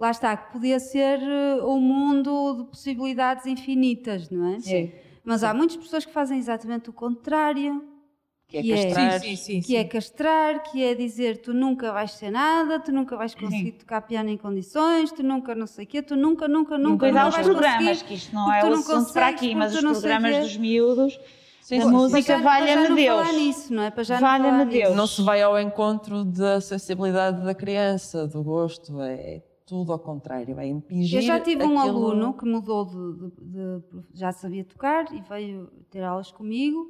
lá 0.00 0.10
está, 0.10 0.34
que 0.34 0.50
podia 0.50 0.80
ser 0.80 1.20
eh, 1.20 1.62
um 1.62 1.78
mundo 1.78 2.56
de 2.56 2.64
possibilidades 2.70 3.44
infinitas, 3.44 4.30
não 4.30 4.46
é? 4.54 4.60
Sim. 4.60 4.92
Mas 5.22 5.44
há 5.44 5.52
muitas 5.52 5.76
pessoas 5.76 6.06
que 6.06 6.12
fazem 6.12 6.38
exatamente 6.38 6.88
o 6.88 6.92
contrário, 6.92 7.84
Que 8.54 8.58
é 8.58 8.62
que 8.62 8.72
é- 8.72 8.84
castrar. 8.84 9.20
Sim, 9.20 9.36
sim, 9.36 9.36
sim. 9.36 9.60
que 9.62 9.76
é 9.76 9.84
castrar, 9.84 10.62
que 10.62 10.82
é 10.84 10.94
dizer 10.94 11.38
tu 11.38 11.52
nunca 11.52 11.92
vais 11.92 12.12
ser 12.12 12.30
nada, 12.30 12.78
tu 12.78 12.92
nunca 12.92 13.16
vais 13.16 13.34
conseguir 13.34 13.72
tocar 13.72 14.00
piano 14.02 14.28
em 14.30 14.36
condições, 14.36 15.10
tu 15.10 15.22
nunca 15.22 15.54
não 15.54 15.66
sei 15.66 15.84
o 15.84 15.88
quê, 15.88 16.02
tu 16.02 16.14
nunca, 16.14 16.46
nunca, 16.46 16.78
nunca, 16.78 17.06
Depois 17.06 17.12
nunca 17.12 17.22
há 17.24 17.28
os 17.28 17.34
vais 17.34 17.46
programas, 17.46 17.78
conseguir. 17.88 18.04
que 18.06 18.14
isto 18.14 18.34
não 18.34 18.52
é 18.52 18.60
tu 18.60 18.66
o 18.66 18.70
não 18.70 18.78
assunto 18.78 19.12
para 19.12 19.28
aqui, 19.28 19.54
mas 19.54 19.74
os 19.74 19.80
programas 19.80 20.38
dos 20.44 20.56
miúdos, 20.56 21.18
Sim, 21.60 21.80
a 21.80 21.86
música, 21.86 22.38
valha-me 22.38 22.88
não 22.90 22.94
Deus. 22.96 23.16
falar 23.26 23.32
nisso, 23.32 23.72
não 23.74 23.82
é? 23.82 23.90
Para 23.90 24.02
já 24.04 24.20
não 24.38 24.66
Deus. 24.66 24.84
nisso. 24.84 24.94
Não 24.96 25.06
se 25.06 25.22
vai 25.22 25.40
ao 25.42 25.58
encontro 25.58 26.22
da 26.24 26.60
sensibilidade 26.60 27.42
da 27.44 27.54
criança, 27.54 28.26
do 28.28 28.42
gosto. 28.42 29.00
É, 29.00 29.42
tudo 29.66 29.92
ao 29.92 29.98
contrário, 29.98 30.60
é 30.60 30.66
impingir 30.68 31.18
Eu 31.20 31.22
já 31.22 31.40
tive 31.40 31.64
um 31.64 31.78
aquilo- 31.80 32.06
aluno 32.08 32.34
que 32.34 32.44
mudou 32.44 32.84
de, 32.84 32.94
de- 33.18 33.30
de- 33.80 34.02
já 34.12 34.30
sabia 34.30 34.62
tocar 34.62 35.06
e 35.10 35.22
veio 35.22 35.70
ter 35.90 36.02
aulas 36.02 36.30
comigo 36.30 36.86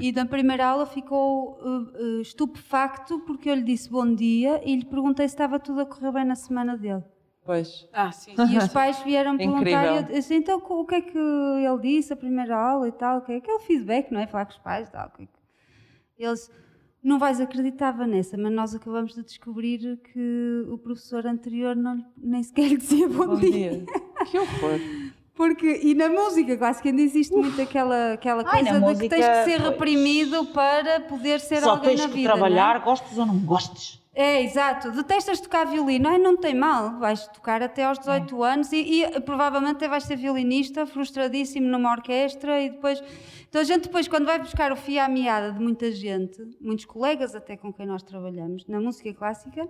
e 0.00 0.12
na 0.12 0.24
primeira 0.26 0.66
aula 0.66 0.86
ficou 0.86 1.58
eh, 1.60 2.18
eh, 2.18 2.20
estupefacto 2.22 3.20
porque 3.20 3.48
eu 3.50 3.54
lhe 3.54 3.62
disse 3.62 3.88
bom 3.90 4.14
dia 4.14 4.60
e 4.64 4.74
lhe 4.76 4.84
perguntei 4.84 5.26
se 5.28 5.34
estava 5.34 5.58
tudo 5.58 5.80
a 5.80 5.86
correr 5.86 6.12
bem 6.12 6.24
na 6.24 6.34
semana 6.34 6.76
dele. 6.76 7.02
Pois, 7.44 7.86
Ah, 7.92 8.10
sim. 8.10 8.34
E 8.50 8.56
os 8.56 8.68
pais 8.72 8.98
vieram 9.02 9.36
perguntar 9.36 9.60
Incrível. 9.62 9.96
eu 9.96 10.02
disse, 10.04 10.34
então 10.34 10.62
o 10.66 10.84
que 10.86 10.94
é 10.94 11.00
que 11.02 11.18
ele 11.18 11.78
disse 11.82 12.12
a 12.12 12.16
primeira 12.16 12.56
aula 12.56 12.88
e 12.88 12.92
tal, 12.92 13.20
que 13.20 13.32
é 13.32 13.36
aquele 13.36 13.58
feedback, 13.60 14.10
não 14.10 14.20
é? 14.20 14.26
Falar 14.26 14.46
com 14.46 14.52
os 14.52 14.58
pais 14.58 14.88
e 14.88 14.92
tal. 14.92 15.06
é 15.06 15.10
que- 15.18 15.28
Eles, 16.18 16.50
não 17.02 17.18
vais 17.18 17.38
acreditar, 17.40 17.90
Vanessa, 17.92 18.38
mas 18.38 18.50
nós 18.50 18.74
acabamos 18.74 19.14
de 19.14 19.22
descobrir 19.22 19.98
que 20.12 20.64
o 20.70 20.78
professor 20.78 21.26
anterior 21.26 21.76
não, 21.76 22.02
nem 22.16 22.42
sequer 22.42 22.68
lhe 22.68 22.76
dizia 22.78 23.08
bom, 23.08 23.26
bom 23.26 23.36
dia. 23.36 23.50
dia. 23.50 23.86
Que 24.30 24.38
horror. 24.38 24.80
Porque, 25.34 25.80
e 25.82 25.94
na 25.94 26.08
música, 26.08 26.56
quase 26.56 26.80
que 26.80 26.88
ainda 26.88 27.02
existe 27.02 27.34
muito 27.34 27.60
aquela, 27.60 28.12
aquela 28.12 28.44
Ai, 28.46 28.64
coisa 28.64 28.94
de 28.94 29.02
que 29.02 29.08
tens 29.08 29.24
que 29.24 29.30
música, 29.30 29.44
ser 29.44 29.60
pois. 29.60 29.70
reprimido 29.70 30.46
para 30.46 31.00
poder 31.00 31.40
ser 31.40 31.60
Só 31.60 31.70
alguém 31.70 31.90
tens 31.90 32.02
na 32.02 32.08
que 32.08 32.14
vida. 32.14 32.28
não 32.28 32.34
é? 32.36 32.38
trabalhar, 32.38 32.78
gostes 32.80 33.18
ou 33.18 33.26
não 33.26 33.38
gostes. 33.40 34.00
É, 34.14 34.44
exato. 34.44 34.92
Detestas 34.92 35.40
tocar 35.40 35.64
violino, 35.66 36.08
Ai, 36.08 36.18
não 36.18 36.36
tem 36.36 36.54
mal. 36.54 37.00
Vais 37.00 37.26
tocar 37.28 37.62
até 37.62 37.84
aos 37.84 37.98
18 37.98 38.42
anos 38.44 38.72
e, 38.72 39.02
e, 39.02 39.20
provavelmente 39.22 39.72
até 39.76 39.88
vais 39.88 40.04
ser 40.04 40.14
violinista, 40.16 40.86
frustradíssimo 40.86 41.66
numa 41.66 41.90
orquestra 41.90 42.62
e 42.62 42.70
depois. 42.70 43.02
Então 43.48 43.60
a 43.60 43.64
gente 43.64 43.82
depois, 43.84 44.06
quando 44.06 44.26
vai 44.26 44.38
buscar 44.38 44.70
o 44.70 44.76
fio 44.76 45.02
à 45.02 45.08
meada 45.08 45.50
de 45.50 45.60
muita 45.60 45.90
gente, 45.90 46.40
muitos 46.60 46.84
colegas 46.84 47.34
até 47.34 47.56
com 47.56 47.72
quem 47.72 47.86
nós 47.86 48.04
trabalhamos, 48.04 48.64
na 48.68 48.80
música 48.80 49.12
clássica, 49.12 49.68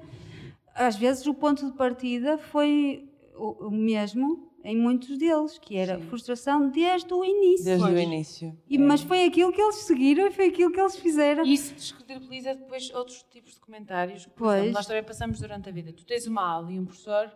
às 0.75 0.97
vezes 0.97 1.27
o 1.27 1.33
ponto 1.33 1.65
de 1.65 1.73
partida 1.73 2.37
foi 2.37 3.09
o 3.35 3.71
mesmo 3.71 4.53
em 4.65 4.77
muitos 4.77 5.19
deles, 5.19 5.59
que 5.59 5.77
era 5.77 6.01
frustração 6.01 6.71
desde 6.71 7.13
o 7.13 7.23
início. 7.23 7.65
Desde 7.67 7.85
o 7.85 7.99
início. 7.99 8.59
E- 8.67 8.79
mas 8.79 9.03
foi 9.03 9.25
aquilo 9.27 9.53
que 9.53 9.61
eles 9.61 9.77
seguiram 9.77 10.27
e 10.27 10.31
foi 10.31 10.47
aquilo 10.47 10.73
que 10.73 10.81
eles 10.81 10.97
fizeram. 10.97 11.45
E 11.45 11.53
isso 11.53 11.75
descredibiliza 11.75 12.55
depois 12.55 12.91
outros 12.95 13.23
tipos 13.31 13.53
de 13.55 13.61
comentários. 13.61 14.27
Pois. 14.35 14.57
exemplo, 14.61 14.73
nós 14.75 14.87
também 14.87 15.05
passamos 15.05 15.39
durante 15.41 15.69
a 15.69 15.73
vida. 15.73 15.93
Tu 15.93 16.05
tens 16.07 16.27
uma 16.27 16.43
aula 16.43 16.73
e 16.73 16.81
um 16.81 16.85
professor 16.87 17.31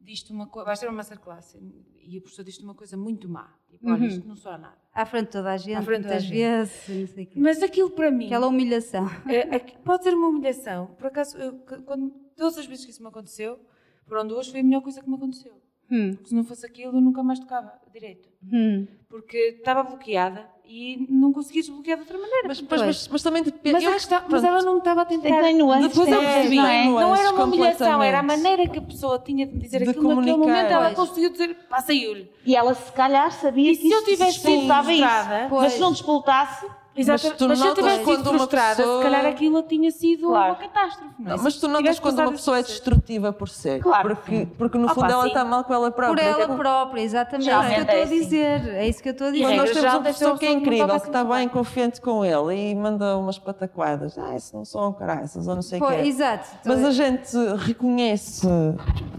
diz-te 0.00 0.30
uma 0.30 0.46
coisa, 0.46 0.66
vais 0.66 0.78
ter 0.78 0.86
uma 0.86 0.96
masterclass 0.96 1.56
e 2.00 2.18
o 2.18 2.20
professor 2.22 2.44
diz-te 2.44 2.62
uma 2.64 2.74
coisa 2.74 2.96
muito 2.96 3.28
má. 3.28 3.52
Tipo, 3.70 3.90
olha, 3.90 4.06
isto 4.06 4.26
não 4.26 4.36
soa 4.36 4.56
nada. 4.58 4.78
À 4.94 5.04
frente 5.04 5.26
de 5.26 5.32
toda 5.32 5.52
a 5.52 5.56
gente, 5.56 5.74
À 5.74 5.82
frente 5.82 6.04
muitas 6.04 6.24
vezes. 6.26 7.30
Mas 7.36 7.62
aquilo 7.62 7.90
para 7.90 8.10
mim 8.10 8.26
Aquela 8.26 8.46
humilhação. 8.46 9.06
é- 9.26 9.56
é 9.56 9.58
pode 9.58 10.02
ser 10.04 10.14
uma 10.14 10.28
humilhação. 10.28 10.86
Por 10.98 11.06
acaso, 11.06 11.36
eu, 11.36 11.52
quando, 11.84 12.10
todas 12.36 12.56
as 12.58 12.66
vezes 12.66 12.84
que 12.84 12.90
isso 12.90 13.02
me 13.02 13.08
aconteceu, 13.08 13.58
foram 14.06 14.26
duas, 14.26 14.48
foi 14.48 14.60
a 14.60 14.62
melhor 14.62 14.80
coisa 14.82 15.02
que 15.02 15.08
me 15.08 15.16
aconteceu. 15.16 15.60
Hum, 15.90 16.10
Porque 16.14 16.28
se 16.28 16.34
não 16.34 16.44
fosse 16.44 16.66
aquilo, 16.66 16.96
eu 16.96 17.00
nunca 17.00 17.22
mais 17.22 17.38
tocava 17.38 17.72
direito. 17.92 18.28
hum. 18.52 18.86
Porque 19.08 19.36
estava 19.58 19.82
bloqueada 19.82 20.46
e 20.66 21.06
não 21.08 21.32
conseguia 21.32 21.62
desbloquear 21.62 21.96
de 21.96 22.02
outra 22.02 22.18
maneira. 22.18 22.46
Mas, 22.46 22.60
mas, 22.60 22.68
Pois. 22.68 22.82
mas, 22.82 23.08
mas 23.08 23.22
também 23.22 23.42
depende. 23.42 23.72
Mas, 23.72 23.82
eu 23.84 23.90
a 23.90 23.94
acho 23.94 24.06
que- 24.06 24.14
questão- 24.14 24.30
mas 24.30 24.44
ela 24.44 24.62
não 24.62 24.76
estava 24.78 25.00
a 25.00 25.04
tentar. 25.06 25.40
Tem 25.42 25.56
nuances, 25.56 25.88
Depois 25.88 26.08
eu 26.12 26.20
percebi. 26.20 26.56
não 26.56 26.66
é? 26.66 26.84
Não 26.84 27.16
era 27.16 27.32
uma 27.32 27.44
humilhação, 27.44 28.02
era 28.02 28.18
a 28.18 28.22
maneira 28.22 28.68
que 28.68 28.78
a 28.78 28.82
pessoa 28.82 29.18
tinha 29.18 29.46
de 29.46 29.54
me 29.54 29.60
dizer 29.62 29.82
De 29.82 29.88
aquilo 29.88 30.14
naquele 30.14 30.36
momento. 30.36 30.70
Ela 30.70 30.94
conseguiu 30.94 31.30
dizer, 31.30 31.54
passa 31.70 31.94
Yuri. 31.94 32.30
E 32.44 32.54
ela 32.54 32.74
se 32.74 32.92
calhar 32.92 33.32
sabia 33.32 33.72
E 33.72 33.76
que 33.78 33.88
se 33.88 33.90
eu 33.94 34.04
tivesse 34.04 34.40
sido 34.40 34.66
frustrada? 34.66 35.48
Mas 35.50 35.72
se 35.72 35.80
não 35.80 35.90
disputasse, 35.92 36.66
Exato, 36.98 37.22
Mas 37.28 37.36
tu 37.36 37.48
mas, 37.48 37.58
se 37.58 37.64
eu 37.64 37.68
notas 37.68 37.84
tivesse 37.84 37.96
sido 37.98 38.04
quando 38.16 38.26
uma 38.26 38.38
frustrada, 38.38 38.76
pessoa- 38.76 38.96
se 38.98 39.02
calhar 39.04 39.26
aquilo 39.26 39.62
tinha 39.62 39.90
sido 39.90 40.26
Claro. 40.28 40.52
uma 40.52 40.56
catástrofe. 40.56 41.14
Não, 41.18 41.26
é? 41.32 41.36
Não, 41.36 41.42
mas 41.44 41.54
Se 41.54 41.60
tu 41.60 41.68
notas 41.68 41.98
quando 42.00 42.18
uma 42.18 42.30
pessoa 42.32 42.58
é 42.58 42.62
destrutiva 42.62 43.32
por 43.32 43.48
ser. 43.48 43.80
Claro 43.80 44.08
que 44.08 44.14
Porque, 44.16 44.48
porque 44.58 44.78
no 44.78 44.84
Opa, 44.86 44.94
fundo 44.94 45.12
ela 45.12 45.26
está 45.28 45.44
mal 45.44 45.64
com 45.64 45.72
ela 45.74 45.90
Por 45.90 45.96
própria. 45.96 46.22
ela 46.22 46.48
própria, 46.56 47.00
exatamente. 47.02 47.48
É 47.50 47.54
isso 47.54 47.68
que 47.68 47.78
eu 47.78 47.82
estou 47.82 47.96
é 47.96 48.02
a 48.02 48.04
dizer. 48.06 48.68
É 48.74 48.88
isso 48.88 49.02
que 49.02 49.08
eu 49.08 49.12
estou 49.12 49.26
a 49.26 49.30
dizer. 49.30 49.42
Mas 49.44 49.50
regra 49.52 49.64
nós 49.66 49.74
temos 49.74 49.94
um 49.94 49.98
uma 49.98 50.08
é 50.08 50.12
pessoa 50.12 50.38
que 50.38 50.46
não 50.46 50.52
incrível, 50.54 50.88
que 51.00 51.06
está 51.06 51.24
bem 51.24 51.48
confiante 51.48 52.00
com 52.00 52.24
ele 52.24 52.70
e 52.70 52.74
manda 52.74 53.16
umas 53.16 53.38
pataquadas. 53.38 54.18
Ah, 54.18 54.34
isso 54.36 54.56
não 54.56 54.64
são 54.64 54.92
caraças, 54.92 55.46
ou 55.46 55.54
não 55.54 55.62
sei 55.62 55.80
o 55.80 55.86
que 55.86 55.92
é. 55.94 56.06
exato. 56.06 56.48
Mas 56.64 56.84
a 56.84 56.90
gente 56.90 57.36
reconhece 57.58 58.46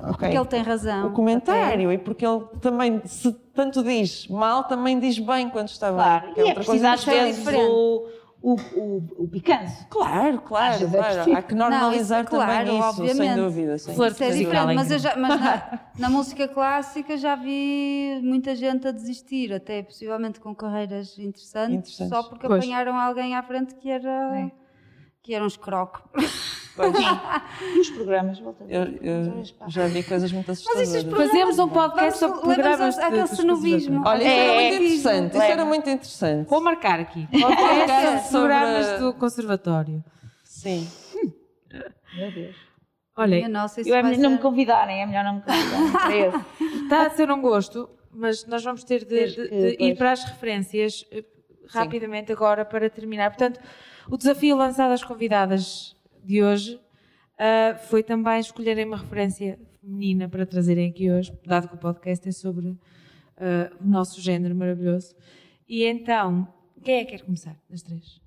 ok, 0.03 0.29
Que 0.29 0.35
ele 0.37 0.45
tem 0.45 0.61
razão. 0.63 1.07
o 1.07 1.11
comentário 1.11 1.91
e 1.91 1.97
porque 1.97 2.25
ele 2.25 2.43
também, 2.61 3.01
se 3.05 3.31
tanto 3.59 3.83
diz 3.83 4.27
mal, 4.27 4.63
também 4.63 4.99
diz 4.99 5.19
bem 5.19 5.49
quando 5.49 5.67
está 5.67 5.91
claro. 5.91 6.25
bem. 6.27 6.33
que 6.33 6.39
é 6.39 6.43
E 6.43 6.45
é 6.45 6.49
outra 6.49 6.63
preciso 6.63 6.83
coisa 6.83 6.91
às 6.93 7.07
é 7.07 7.25
vezes 7.25 7.47
o, 7.47 8.07
o, 8.41 8.53
o, 8.53 9.23
o 9.23 9.27
picanço. 9.27 9.85
Claro, 9.89 10.39
claro, 10.41 10.85
é 10.85 10.87
claro. 10.89 11.35
Há 11.35 11.41
que 11.41 11.53
normalizar 11.55 12.19
Não, 12.19 12.23
isso, 12.23 12.29
claro, 12.35 12.65
também 12.65 12.79
isso, 12.79 12.93
sem 12.95 13.05
obviamente. 13.09 13.35
dúvida. 13.35 13.77
Sem 13.77 13.93
Isso 13.93 14.03
é 14.03 14.09
diferente, 14.31 14.71
é 14.71 14.73
mas, 14.75 14.91
eu 14.91 14.99
já, 14.99 15.15
mas 15.17 15.41
na, 15.41 15.79
na 15.99 16.09
música 16.09 16.47
clássica 16.47 17.17
já 17.17 17.35
vi 17.35 18.19
muita 18.23 18.55
gente 18.55 18.87
a 18.87 18.91
desistir, 18.91 19.51
até 19.53 19.83
possivelmente 19.83 20.39
com 20.39 20.55
carreiras 20.55 21.19
interessantes, 21.19 21.93
Interessantes. 21.99 22.09
só 22.09 22.23
porque 22.29 22.47
Pois. 22.47 22.63
apanharam 22.63 22.95
alguém 22.97 23.35
à 23.35 23.43
frente 23.43 23.75
que 23.75 23.89
era, 23.89 24.37
É. 24.37 24.51
que 25.21 25.33
era 25.35 25.43
um 25.43 25.47
escroque. 25.47 25.99
Pois, 26.75 26.93
E 26.95 27.79
os 27.81 27.89
programas, 27.89 28.39
volta 28.39 28.63
a 28.63 28.67
eu, 28.67 28.83
eu 29.01 29.43
já 29.67 29.87
vi 29.87 30.01
coisas 30.03 30.31
muito 30.31 30.51
assustadoras. 30.51 30.93
os 31.05 31.11
Fazemos 31.13 31.59
um 31.59 31.67
podcast 31.69 32.19
Vamos- 32.19 32.35
sobre 32.37 32.53
programas 32.55 32.95
de, 32.95 33.35
cenobismo. 33.35 34.03
conservatórios. 34.03 34.05
Olha, 34.05 34.23
isso 34.23 34.29
era 34.29 34.51
É, 34.51 34.55
muito 34.69 34.75
interessante. 34.83 35.31
Isso 35.33 35.41
era 35.43 35.65
muito 35.65 35.89
interessante. 35.89 36.49
Vou 36.49 36.61
marcar 36.61 36.99
aqui. 36.99 37.27
Marcar 37.31 37.57
Podcast 37.57 38.31
sobre- 38.31 38.47
programas 38.53 38.99
do 38.99 39.13
conservatório. 39.13 40.03
Sim. 40.43 40.87
Meu 42.15 42.31
Deus. 42.31 42.55
Olha, 43.17 43.35
Minha 43.37 43.49
nossa, 43.49 43.81
isso 43.81 43.89
Eu 43.89 43.95
é 43.95 44.03
melhor 44.03 44.17
não 44.21 44.29
me 44.31 44.35
ser- 44.37 44.41
convidarem, 44.41 45.01
é 45.01 45.05
melhor 45.05 45.23
não 45.25 45.35
me 45.35 45.41
convidarem 45.41 46.31
está 46.83 47.05
a 47.05 47.09
ser 47.09 47.29
um 47.29 47.41
gosto, 47.41 47.89
mas 48.13 48.45
nós 48.45 48.63
vamos 48.63 48.83
ter 48.85 49.03
de, 49.05 49.27
de- 49.35 49.75
de 49.77 49.83
ir 49.83 49.97
para 49.97 50.13
as 50.13 50.23
referências 50.23 51.05
eh, 51.11 51.23
rapidamente 51.69 52.31
agora 52.31 52.63
para 52.63 52.89
terminar. 52.89 53.29
Portanto, 53.29 53.59
o 54.09 54.17
desafio 54.17 54.55
lançado 54.55 54.91
às 54.93 55.03
convidadas 55.03 55.95
de 56.29 56.43
hoje 56.43 56.79
ah, 57.39 57.75
foi 57.75 58.03
também 58.03 58.39
escolherem 58.39 58.85
uma 58.85 58.97
referência 58.97 59.57
feminina 59.81 60.29
para 60.29 60.45
trazerem 60.45 60.91
aqui 60.91 61.11
hoje, 61.11 61.33
dado 61.43 61.67
que 61.67 61.73
o 61.73 61.77
podcast 61.77 62.29
é 62.29 62.31
sobre 62.31 62.77
ah, 63.35 63.71
o 63.81 63.87
nosso 63.87 64.21
género 64.21 64.55
maravilhoso. 64.55 65.15
E 65.67 65.83
então, 65.83 66.47
quem 66.83 66.99
é 66.99 67.05
que 67.05 67.17
quer 67.17 67.23
começar 67.23 67.55
das 67.67 67.81
três? 67.81 68.21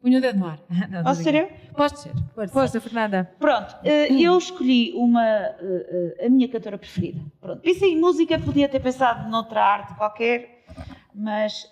Punha 0.00 0.18
o 0.18 0.20
dedo 0.20 0.38
no 0.38 0.46
ar. 0.46 0.60
Não, 0.88 1.02
Posso 1.02 1.24
ser 1.24 1.32
brincar. 1.32 1.74
Pode 1.74 1.98
ser. 1.98 2.12
Força, 2.52 2.80
Fernanda. 2.80 3.24
Pronto, 3.40 3.74
eh, 3.82 4.12
eu 4.12 4.38
escolhi 4.38 4.92
uma, 4.94 5.26
eh, 5.26 6.14
eh, 6.20 6.26
a 6.26 6.30
minha 6.30 6.46
cantora 6.46 6.78
preferida. 6.78 7.20
Pronto, 7.40 7.62
pensei 7.62 7.94
em 7.94 7.98
música, 7.98 8.38
podia 8.38 8.68
ter 8.68 8.80
pensado 8.80 9.28
noutra 9.28 9.64
arte 9.64 9.94
qualquer, 9.94 10.64
mas. 11.12 11.68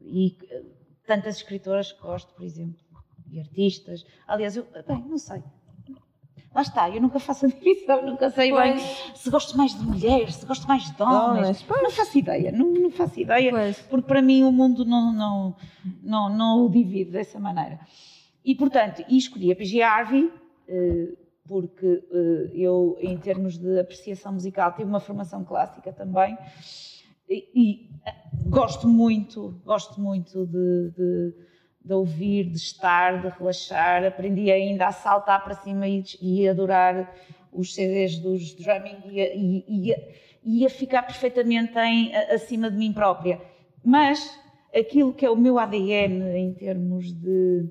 e 0.00 0.36
tantas 1.06 1.36
escritoras 1.36 1.92
que 1.92 2.00
gosto, 2.00 2.34
por 2.34 2.44
exemplo, 2.44 2.87
e 3.30 3.40
artistas. 3.40 4.04
Aliás, 4.26 4.56
eu. 4.56 4.66
Bem, 4.86 5.04
não 5.06 5.18
sei. 5.18 5.42
Lá 6.54 6.62
está, 6.62 6.88
eu 6.90 7.00
nunca 7.00 7.20
faço 7.20 7.44
a 7.46 7.48
divisão, 7.48 8.04
nunca 8.04 8.30
sei 8.30 8.52
bem 8.52 8.78
se 9.14 9.30
gosto 9.30 9.56
mais 9.56 9.78
de 9.78 9.84
mulheres, 9.84 10.36
se 10.36 10.46
gosto 10.46 10.66
mais 10.66 10.90
de 10.90 11.02
homens. 11.02 11.62
Pois. 11.62 11.82
Não 11.82 11.90
faço 11.90 12.18
ideia, 12.18 12.50
não, 12.50 12.72
não 12.72 12.90
faço 12.90 13.20
ideia 13.20 13.50
Pois. 13.50 13.78
porque 13.82 14.06
para 14.06 14.22
mim 14.22 14.42
o 14.42 14.50
mundo 14.50 14.84
não, 14.84 15.12
não, 15.12 15.56
não, 16.02 16.28
não 16.28 16.64
o 16.64 16.68
divide 16.70 17.10
dessa 17.10 17.38
maneira. 17.38 17.78
E, 18.44 18.54
portanto, 18.54 19.04
e 19.08 19.18
escolhi 19.18 19.52
a 19.52 19.56
PG 19.56 19.82
Harvey, 19.82 20.32
eh, 20.66 21.12
porque 21.46 22.02
eh, 22.10 22.50
eu, 22.54 22.96
em 23.00 23.16
termos 23.18 23.58
de 23.58 23.78
apreciação 23.78 24.32
musical, 24.32 24.72
tive 24.72 24.88
uma 24.88 25.00
formação 25.00 25.44
clássica 25.44 25.92
também, 25.92 26.36
e, 27.28 27.50
e, 27.54 27.90
eh, 28.06 28.14
gosto 28.46 28.88
muito, 28.88 29.60
gosto 29.64 30.00
muito 30.00 30.46
de, 30.46 30.90
de, 30.96 31.34
de 31.84 31.92
ouvir, 31.94 32.44
de 32.50 32.56
estar, 32.56 33.22
de 33.22 33.28
relaxar, 33.38 34.04
aprendi 34.04 34.50
ainda 34.50 34.88
a 34.88 34.92
saltar 34.92 35.42
para 35.42 35.54
cima 35.54 35.86
e, 35.88 36.04
e 36.20 36.48
adorar 36.48 37.14
os 37.52 37.74
CDs 37.74 38.18
dos 38.18 38.54
drumming 38.54 38.96
e, 39.06 39.20
a- 39.20 39.34
e, 39.34 39.64
e, 39.68 39.94
a- 39.94 39.98
e 40.44 40.66
a 40.66 40.70
ficar 40.70 41.02
perfeitamente 41.02 41.78
em, 41.78 42.14
acima 42.14 42.70
de 42.70 42.76
mim 42.76 42.92
própria. 42.92 43.40
Mas 43.84 44.38
aquilo 44.74 45.12
que 45.14 45.24
é 45.24 45.30
o 45.30 45.36
meu 45.36 45.58
ADN 45.58 46.36
em 46.36 46.52
termos 46.52 47.10
de, 47.12 47.68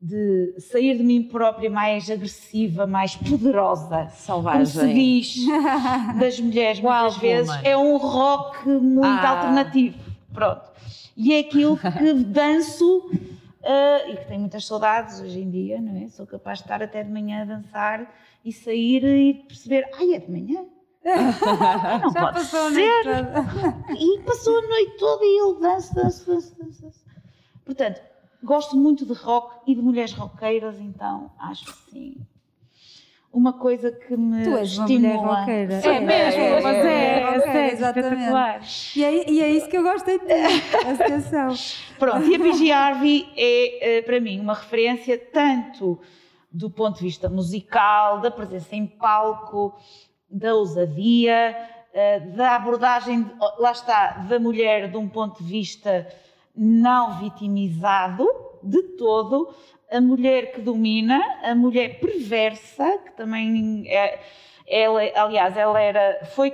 de 0.00 0.54
sair 0.60 0.96
de 0.96 1.02
mim 1.02 1.22
própria 1.24 1.70
mais 1.70 2.08
agressiva, 2.10 2.86
mais 2.86 3.16
poderosa, 3.16 4.08
como 4.26 4.66
se 4.66 4.72
Selvagem. 4.72 4.94
diz 4.94 5.36
das 6.20 6.38
mulheres 6.38 6.80
muitas 6.80 7.14
Wild 7.16 7.20
vezes, 7.20 7.50
woman. 7.56 7.62
é 7.68 7.76
um 7.76 7.96
rock 7.96 8.68
muito 8.68 9.04
Ah. 9.06 9.30
alternativo. 9.30 9.98
Pronto. 10.32 10.72
E 11.16 11.32
é 11.34 11.40
aquilo 11.40 11.76
que 11.78 12.12
danço 12.24 13.10
ah, 13.64 14.08
e 14.08 14.16
que 14.16 14.26
tenho 14.26 14.40
muitas 14.40 14.66
saudades 14.66 15.20
hoje 15.20 15.40
em 15.40 15.50
dia, 15.50 15.80
não 15.80 15.96
é? 16.04 16.08
Sou 16.08 16.26
capaz 16.26 16.58
de 16.58 16.64
estar 16.64 16.82
até 16.82 17.02
de 17.02 17.10
manhã 17.10 17.42
a 17.42 17.44
dançar 17.44 18.14
e 18.44 18.52
sair 18.52 19.04
e 19.04 19.34
perceber, 19.34 19.88
ai, 19.94 20.14
é 20.14 20.18
de 20.18 20.30
manhã? 20.30 20.64
Não 21.04 22.10
Já 22.12 22.20
pode 22.20 22.34
passou 22.38 22.66
a 22.66 22.70
ser. 22.72 23.04
noite 23.04 23.04
toda. 23.04 23.94
E 23.98 24.22
passou 24.22 24.58
a 24.58 24.62
noite 24.62 24.96
toda 24.98 25.24
e 25.24 25.40
ele 25.40 25.60
dança, 25.60 25.94
dança, 25.94 26.24
dança. 26.32 26.54
dança. 26.58 27.04
Portanto, 27.64 28.00
gosto 28.42 28.76
muito 28.76 29.06
de 29.06 29.12
rock 29.12 29.70
e 29.70 29.74
de 29.74 29.82
mulheres 29.82 30.12
roqueiras, 30.12 30.78
então 30.80 31.30
acho 31.38 31.64
que 31.66 31.90
sim. 31.90 32.16
Uma 33.34 33.52
coisa 33.52 33.90
que 33.90 34.16
me 34.16 34.44
Tu 34.44 34.56
és 34.56 34.78
uma 34.78 34.86
mulher 34.88 35.08
estimula. 35.10 35.40
roqueira. 35.40 35.74
É 35.74 36.00
mesmo, 36.00 36.40
É, 36.42 36.60
mas 36.62 36.76
é, 36.76 36.78
é, 36.78 36.84
é, 36.84 37.20
é, 37.20 37.28
ok, 37.30 37.40
sério, 37.52 37.72
exatamente. 37.72 38.08
espetacular. 38.14 38.60
E 38.96 39.04
é, 39.04 39.30
e 39.30 39.40
é 39.42 39.48
isso 39.50 39.68
que 39.68 39.76
eu 39.76 39.82
gosto 39.82 40.08
em 40.08 40.18
ti, 40.18 40.24
atenção. 40.88 41.54
Pronto, 41.98 42.26
e 42.30 42.34
a 42.36 42.38
PG 42.38 42.70
Harvey 42.72 43.28
é, 43.36 43.98
eh, 43.98 44.02
para 44.02 44.20
mim, 44.20 44.40
uma 44.40 44.54
referência 44.54 45.18
tanto 45.18 45.98
do 46.50 46.70
ponto 46.70 46.98
de 46.98 47.02
vista 47.04 47.28
musical, 47.28 48.20
da 48.20 48.30
presença 48.30 48.76
em 48.76 48.86
palco, 48.86 49.74
da 50.30 50.54
ousadia, 50.54 51.56
eh, 51.92 52.20
da 52.20 52.54
abordagem, 52.54 53.22
de- 53.24 53.32
lá 53.58 53.72
está, 53.72 54.12
da 54.28 54.38
mulher 54.38 54.88
de 54.88 54.96
um 54.96 55.08
ponto 55.08 55.42
de 55.42 55.50
vista 55.50 56.06
não 56.56 57.18
vitimizado, 57.18 58.26
de 58.62 58.80
todo, 58.96 59.52
a 59.90 60.00
mulher 60.00 60.52
que 60.52 60.60
domina, 60.60 61.20
a 61.42 61.54
mulher 61.54 62.00
perversa, 62.00 62.98
que 62.98 63.12
também 63.12 63.84
é, 63.86 64.20
ela, 64.66 65.00
aliás, 65.14 65.56
ela 65.56 65.80
era, 65.80 66.24
foi 66.26 66.52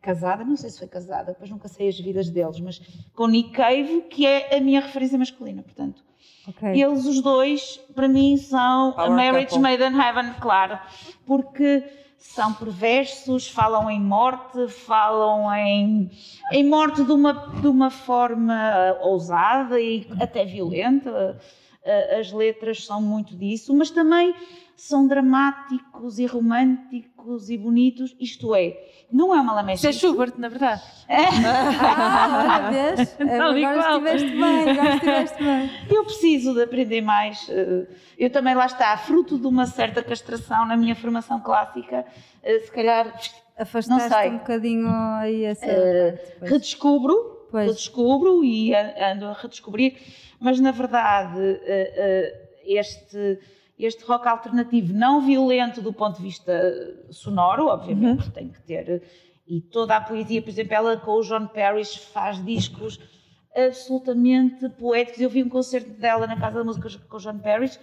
casada, 0.00 0.44
não 0.44 0.56
sei 0.56 0.70
se 0.70 0.78
foi 0.78 0.88
casada, 0.88 1.32
depois 1.32 1.50
nunca 1.50 1.68
sei 1.68 1.88
as 1.88 1.98
vidas 1.98 2.30
deles, 2.30 2.58
mas 2.60 2.80
com 3.14 3.26
Nick 3.26 3.50
Cave, 3.50 4.02
que 4.10 4.26
é 4.26 4.56
a 4.56 4.60
minha 4.60 4.80
referência 4.80 5.18
masculina, 5.18 5.62
portanto. 5.62 6.02
Ok. 6.48 6.68
Eles, 6.68 7.04
os 7.04 7.20
dois, 7.20 7.78
para 7.94 8.08
mim, 8.08 8.36
são 8.36 8.94
a 8.98 9.10
Marriage 9.10 9.48
couple. 9.48 9.62
Made 9.62 9.82
in 9.82 9.98
Heaven, 9.98 10.34
claro, 10.40 10.78
porque 11.26 11.84
são 12.16 12.52
perversos, 12.52 13.48
falam 13.48 13.90
em 13.90 14.00
morte, 14.00 14.68
falam 14.68 15.52
em, 15.54 16.10
em 16.52 16.64
morte 16.68 17.02
de 17.02 17.12
uma, 17.12 17.32
de 17.60 17.66
uma 17.66 17.90
forma 17.90 18.54
ah, 18.54 18.98
ousada 19.02 19.80
e 19.80 20.06
até 20.20 20.44
violenta. 20.44 21.38
Ah, 21.84 22.18
As 22.20 22.30
letras 22.32 22.84
são 22.84 23.00
muito 23.00 23.34
disso, 23.36 23.74
mas 23.74 23.90
também 23.90 24.34
são 24.76 25.06
dramáticos 25.06 26.18
e 26.18 26.24
românticos 26.26 27.50
e 27.50 27.56
bonitos, 27.58 28.16
isto 28.18 28.54
é, 28.54 28.76
não 29.12 29.34
é 29.34 29.40
uma 29.40 29.52
Isso 29.72 29.86
é 29.86 29.90
lamechice. 29.90 29.92
Schubert, 29.98 30.32
na 30.38 30.48
verdade. 30.48 30.80
Ah, 31.08 32.60
olha, 32.70 32.70
vês? 32.94 33.20
É, 33.20 33.36
e 33.36 33.64
agora 33.64 33.82
qual. 33.82 33.92
estiveste 34.06 34.30
bem, 34.38 34.70
agora 34.70 34.94
estiveste 34.94 35.42
bem. 35.44 35.70
Eu 35.90 36.04
preciso 36.04 36.54
de 36.54 36.62
aprender 36.62 37.00
mais. 37.00 37.46
eh, 37.50 37.86
Eu 38.18 38.30
também, 38.30 38.54
lá 38.54 38.66
está, 38.66 38.96
fruto 38.96 39.38
de 39.38 39.46
uma 39.46 39.66
certa 39.66 40.02
castração 40.02 40.66
na 40.66 40.76
minha 40.76 40.94
formação 40.94 41.40
clássica, 41.40 42.04
eh, 42.42 42.60
se 42.60 42.70
calhar 42.72 43.06
Não 43.06 43.62
Afastaste 43.62 44.08
sei. 44.14 44.30
um 44.30 44.38
bocadinho 44.38 44.88
aí 45.18 45.44
essa 45.44 45.66
Eh, 45.66 46.12
parte, 46.40 46.48
pois. 47.50 47.66
Pois. 47.66 47.66
redescubro 47.68 48.44
e 48.44 48.74
ando 48.74 49.26
a 49.26 49.32
redescobrir, 49.32 49.96
mas 50.38 50.58
na 50.60 50.70
verdade 50.70 51.38
eh, 51.40 51.92
eh, 51.96 52.50
este, 52.78 53.38
este 53.78 54.04
rock 54.04 54.28
alternativo 54.28 54.92
não 54.92 55.20
violento 55.20 55.80
do 55.82 55.92
ponto 55.92 56.16
de 56.18 56.22
vista 56.22 56.52
sonoro, 57.10 57.66
obviamente, 57.66 58.26
Uhum. 58.26 58.30
tem 58.32 58.48
que 58.48 58.60
ter, 58.62 59.02
e 59.46 59.60
toda 59.60 59.96
a 59.96 60.00
poesia, 60.00 60.40
por 60.40 60.50
exemplo, 60.50 60.74
ela 60.74 60.96
com 60.96 61.12
o 61.12 61.22
John 61.22 61.46
Parrish 61.48 61.96
faz 62.12 62.42
discos 62.44 63.00
absolutamente 63.56 64.68
poéticos. 64.70 65.20
Eu 65.20 65.28
vi 65.30 65.42
um 65.42 65.48
concerto 65.48 65.90
dela 65.90 66.26
na 66.26 66.38
Casa 66.38 66.58
da 66.58 66.64
Música 66.64 66.88
com 67.08 67.16
o 67.16 67.20
John 67.20 67.38
Parrish 67.38 67.78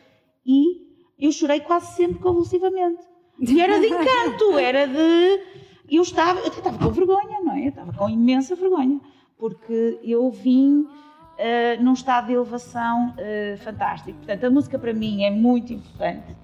e 0.46 0.88
eu 1.20 1.32
chorei 1.32 1.60
quase 1.60 1.96
sempre 1.96 2.20
convulsivamente. 2.20 3.02
E 3.40 3.60
era 3.60 3.80
de 3.80 3.88
encanto, 3.88 4.58
era 4.58 4.88
de. 4.88 5.42
Eu 5.90 6.02
estava, 6.02 6.40
eu 6.40 6.48
estava 6.48 6.78
com 6.78 6.90
vergonha, 6.90 7.40
não 7.44 7.54
é? 7.54 7.66
Eu 7.66 7.70
estava 7.70 7.94
com 7.94 8.10
imensa 8.10 8.56
vergonha, 8.56 9.00
porque 9.38 10.00
eu 10.04 10.30
vim 10.32 10.88
eh, 11.38 11.78
num 11.78 11.94
estado 11.94 12.28
de 12.28 12.34
elevação 12.34 13.14
eh, 13.18 13.56
fantástico. 13.60 14.18
Portanto, 14.18 14.44
a 14.46 14.50
música 14.50 14.80
para 14.80 14.94
mim 14.94 15.24
é 15.24 15.30
muito 15.30 15.74
importante, 15.74 16.36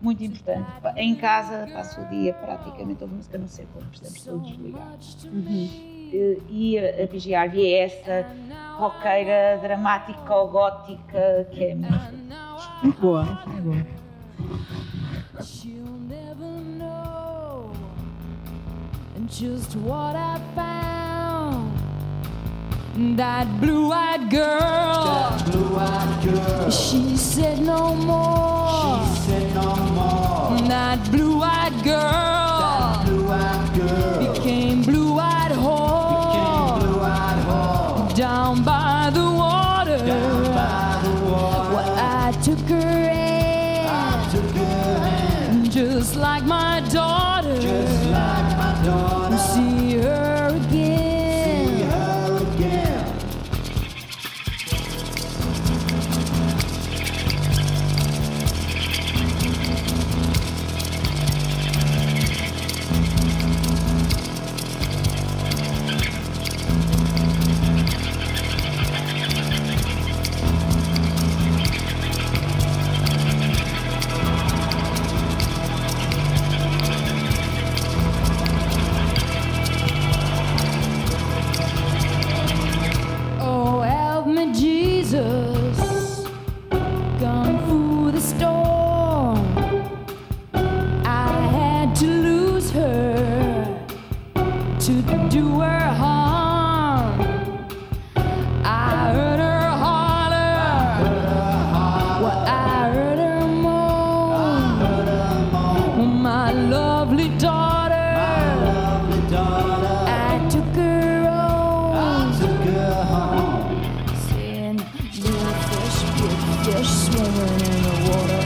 muito 0.00 0.22
importante. 0.24 0.66
Em 0.96 1.14
casa 1.14 1.68
passo 1.72 2.00
o 2.00 2.04
dia 2.06 2.34
praticamente 2.34 3.04
a 3.04 3.06
música, 3.06 3.38
não 3.38 3.46
quando 3.72 3.88
precisamos 3.90 4.18
estou 4.18 4.38
desligada. 4.40 4.98
Eh, 6.12 6.38
E 6.48 6.78
a, 6.78 6.82
a 6.82 7.42
Harvey 7.42 7.72
é 7.72 7.84
essa 7.84 8.26
roqueira 8.76 9.58
dramática 9.62 10.34
ou 10.34 10.48
gótica 10.48 11.46
que 11.52 11.64
é. 11.64 11.74
Muito 12.82 13.00
boa, 13.00 13.24
muito 13.24 13.62
boa. 13.62 14.00
Just 19.28 19.76
what 19.76 20.16
I 20.16 20.40
found. 20.56 21.69
That 22.96 23.46
blue-eyed 23.60 24.30
girl. 24.30 25.38
Blue-eyed 25.46 26.24
girl, 26.24 26.70
She 26.70 27.16
said 27.16 27.60
no 27.60 27.94
more. 27.94 29.04
she 29.06 29.20
said 29.30 29.54
no 29.54 29.76
more. 29.94 30.58
That 30.68 30.98
blue-eyed 31.10 31.84
girl 31.84 33.02
Blue-eyed 33.04 33.74
girl, 33.78 34.32
became 34.34 34.69
swimming 116.90 117.60
in 117.70 117.82
the 117.86 117.96
water. 118.10 118.42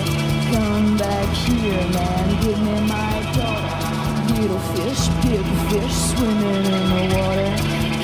Come 0.52 0.96
back 0.96 1.28
here, 1.34 1.86
man, 1.96 2.26
give 2.42 2.60
me 2.60 2.76
my 2.86 3.16
daughter. 3.32 3.74
Little 4.34 4.62
fish, 4.74 5.02
big 5.24 5.46
fish 5.70 5.94
swimming 6.12 6.64
in 6.76 6.84
the 6.94 7.02
water. 7.16 7.50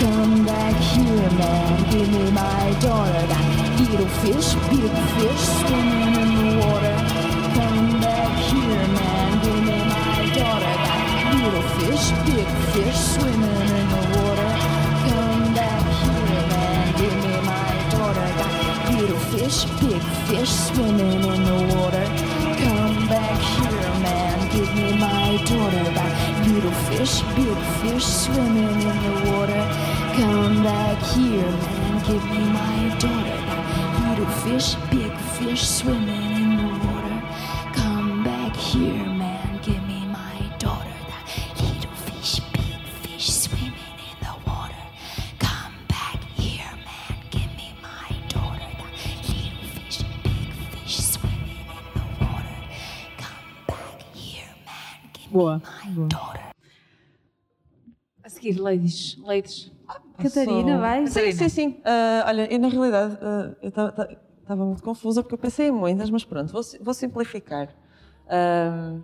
Come 0.01 0.45
back 0.45 0.77
here, 0.93 1.31
man, 1.41 1.91
give 1.91 2.09
me 2.09 2.31
my 2.31 2.77
daughter. 2.81 3.27
Little 3.81 4.09
fish, 4.23 4.55
big 4.71 4.93
fish 5.17 5.45
swimming 5.61 6.15
in 6.23 6.31
the 6.41 6.51
water. 6.65 6.97
Come 7.57 8.01
back 8.01 8.33
here, 8.51 8.87
man, 8.97 9.31
give 9.45 9.63
me 9.69 9.79
my 9.95 10.19
daughter. 10.39 10.75
Little 11.37 11.67
fish, 11.79 12.07
big 12.27 12.49
fish 12.73 12.99
swimming 13.15 13.45
in 13.45 13.69
the 13.69 13.85
water. 13.85 13.90
Fish, 19.51 19.65
big 19.81 20.03
fish 20.29 20.51
swimming 20.51 21.25
in 21.25 21.45
the 21.45 21.75
water. 21.75 22.05
Come 22.63 23.09
back 23.09 23.41
here, 23.41 23.91
man, 24.01 24.49
give 24.53 24.75
me 24.77 24.97
my 24.97 25.43
daughter. 25.45 25.91
That 25.93 26.47
little 26.47 26.71
fish, 26.87 27.23
big 27.35 27.59
fish 27.81 28.05
swimming 28.05 28.81
in 28.81 28.99
the 29.03 29.31
water. 29.31 29.63
Come 30.15 30.63
back 30.63 31.03
here, 31.15 31.51
man, 31.51 32.07
give 32.07 32.25
me 32.31 32.45
my 32.61 32.97
daughter. 33.01 33.39
That 33.49 34.19
little 34.19 34.33
fish, 34.45 34.75
big 34.91 35.13
fish 35.39 35.69
swimming 35.69 36.30
Boa. 55.41 55.63
Boa. 55.95 56.09
A 58.23 58.29
seguir, 58.29 58.61
ladies. 58.61 59.17
Ladies. 59.23 59.73
Catarina, 60.19 60.73
Sou- 60.73 60.81
vai? 60.81 61.07
Sim, 61.07 61.33
sim, 61.33 61.49
sim. 61.49 61.81
Ah, 61.83 62.25
olha, 62.27 62.53
eu 62.53 62.59
na 62.59 62.69
realidade 62.69 63.19
ah, 63.23 63.57
eu 63.63 63.69
estava 63.71 64.67
muito 64.67 64.83
confusa 64.83 65.23
porque 65.23 65.35
eu 65.35 65.39
pensei 65.39 65.69
em 65.69 65.73
muitas, 65.73 66.11
mas 66.11 66.25
pronto, 66.27 66.53
vou, 66.53 66.61
vou 66.83 66.93
simplificar. 66.93 67.75
Ahm, 68.29 69.01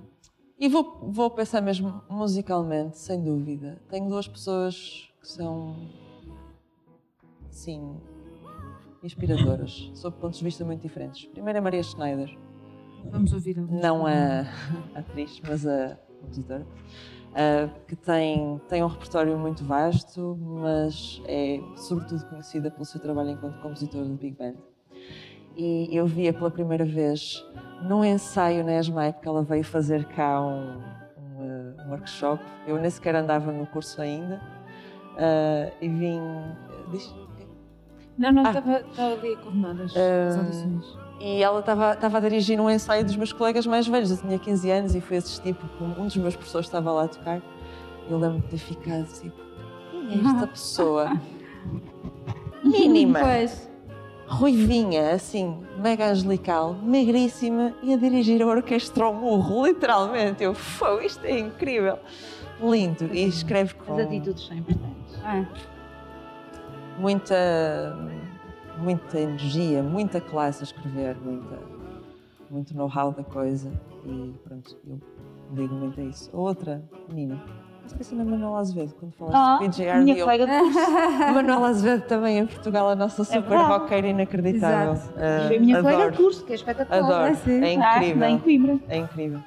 e 0.58 0.68
vou, 0.68 1.10
vou 1.10 1.30
pensar 1.30 1.62
mesmo 1.62 2.02
musicalmente, 2.10 2.98
sem 2.98 3.22
dúvida. 3.22 3.80
Tenho 3.88 4.06
duas 4.06 4.28
pessoas 4.28 5.08
que 5.22 5.28
são, 5.28 5.74
sim, 7.48 7.96
inspiradoras, 9.02 9.90
sob 9.94 10.18
pontos 10.18 10.38
de 10.38 10.44
vista 10.44 10.66
muito 10.66 10.82
diferentes. 10.82 11.24
Primeiro 11.24 11.56
é 11.56 11.62
Maria 11.62 11.82
Schneider, 11.82 12.36
Vamos 13.10 13.32
ouvir 13.32 13.58
a 13.58 13.62
não 13.62 14.06
a 14.06 14.42
atriz, 14.94 15.40
mas 15.46 15.66
a 15.66 15.96
compositora, 16.31 16.66
ah, 17.35 17.69
que 17.86 17.97
tem, 17.97 18.61
tem 18.69 18.82
um 18.82 18.86
repertório 18.89 19.39
muito 19.39 19.65
vasto, 19.65 20.36
mas 20.40 21.23
é 21.27 21.61
sobretudo 21.77 22.24
conhecida 22.28 22.70
pelo 22.70 22.85
seu 22.85 23.01
trabalho 23.01 23.31
enquanto 23.31 23.61
compositora 23.61 24.05
de 24.05 24.12
Big 24.15 24.36
Band. 24.36 24.55
E 25.57 25.89
eu 25.97 26.07
via 26.07 26.32
pela 26.35 26.51
primeira 26.51 26.85
vez 26.85 27.43
num 27.82 28.05
ensaio 28.05 28.62
na 28.65 28.78
ESMAI, 28.78 29.12
porque 29.15 29.28
ela 29.28 29.43
veio 29.43 29.65
fazer 29.65 30.05
cá 30.09 30.40
um, 30.43 30.78
um, 30.78 31.74
ah, 31.78 31.85
um 31.86 31.90
workshop. 31.90 32.43
Eu 32.66 32.78
nem 32.78 32.90
sequer 32.90 33.15
andava 33.15 33.51
no 33.53 33.66
curso 33.66 34.01
ainda. 34.03 34.40
ah, 35.19 35.70
e 35.81 35.89
vim. 35.89 36.20
diz- 36.90 37.15
Não, 38.19 38.32
não, 38.32 38.44
Ah. 38.47 38.48
estava 38.51 38.81
estava 38.81 39.15
ali 39.15 39.32
a 39.32 39.36
coordenar 39.39 39.81
as, 39.81 39.97
Ah, 39.97 40.28
as 40.28 40.36
audições. 40.36 41.06
E 41.18 41.43
ela 41.43 41.60
estava 41.60 42.18
a 42.18 42.20
dirigir 42.20 42.60
um 42.60 42.68
ensaio 42.70 43.05
dos 43.05 43.16
meus 43.16 43.32
colegas 43.32 43.66
mais 43.66 43.86
velhos. 43.86 44.10
Eu 44.10 44.16
tinha 44.18 44.38
15 44.38 44.70
anos 44.70 44.94
e 44.94 45.01
fui 45.01 45.16
assistir 45.16 45.55
porque 45.55 45.82
um 45.82 46.05
dos 46.06 46.16
meus 46.16 46.36
professores 46.36 46.66
estava 46.66 46.93
lá 46.93 47.05
a 47.05 47.09
tocar. 47.09 47.40
Eu 48.09 48.18
lembro-me 48.18 48.43
de 48.43 48.48
ter 48.48 48.59
ficado 48.59 49.06
tipo, 49.20 49.36
quem 49.90 50.20
é 50.20 50.28
esta 50.30 50.47
pessoa? 50.48 51.12
Mínima, 52.62 53.20
Pois. 53.20 53.68
ruivinha, 54.26 55.12
assim, 55.12 55.56
mega 55.78 56.06
angelical, 56.10 56.74
magríssima 56.82 57.72
e 57.82 57.94
a 57.94 57.97
dirigir 57.97 58.43
a 58.43 58.47
orquestra 58.47 59.05
ao 59.05 59.14
murro, 59.14 59.66
literalmente. 59.66 60.43
Eu, 60.44 60.52
"Fô, 60.55 61.01
isto 61.01 61.24
é 61.24 61.38
incrível. 61.38 61.98
Lindo. 62.60 63.09
E 63.12 63.26
escreve 63.26 63.74
com 63.74 63.94
As 63.94 64.01
atitudes 64.06 64.47
são 64.47 64.56
importantes. 64.56 65.14
É. 65.24 65.47
muita, 66.98 67.97
muita 68.78 69.19
energia, 69.20 69.82
muita 69.82 70.20
classe 70.20 70.62
a 70.62 70.65
escrever, 70.65 71.16
muita, 71.24 71.59
muito 72.51 72.74
know-how 72.77 73.12
da 73.12 73.23
coisa 73.24 73.70
e 74.05 74.35
pronto, 74.44 74.77
eu 74.86 75.01
ligo 75.55 75.74
muito 75.74 76.01
a 76.01 76.05
isso. 76.05 76.31
Outra 76.32 76.82
menina, 77.09 77.40
esqueci 77.86 78.15
da 78.15 78.24
Manuela 78.24 78.59
Azevedo 78.61 78.94
quando 78.98 79.12
falaste 79.12 79.36
Ah, 79.36 79.59
de 79.61 79.69
PJR. 79.69 79.98
minha 80.03 80.16
eu- 80.16 80.24
colega 80.24 80.47
de 80.47 80.53
curso. 80.59 80.90
Manuela 81.35 81.69
Azevedo 81.69 82.03
também 82.07 82.39
em 82.39 82.47
Portugal, 82.47 82.89
a 82.90 82.94
nossa 82.97 83.24
super 83.24 83.43
verdade. 83.43 83.69
roqueira 83.70 84.07
inacreditável. 84.09 84.93
Exato. 84.93 85.15
Ah, 85.16 85.47
Foi 85.48 85.57
a 85.57 85.61
minha 85.61 85.77
colega 85.81 85.97
de 85.97 86.03
adoro, 86.05 86.16
curso, 86.16 86.44
que 86.44 86.53
é 86.53 86.55
espetacular. 86.57 86.98
adoro, 86.98 87.39
Ah, 87.47 87.51
é 87.51 87.77
Ah, 87.77 87.97
incrível. 87.97 88.20
bem 88.20 88.35
em 88.35 88.39
Coimbra. 88.39 88.78
É 88.89 88.97
incrível. 88.98 89.40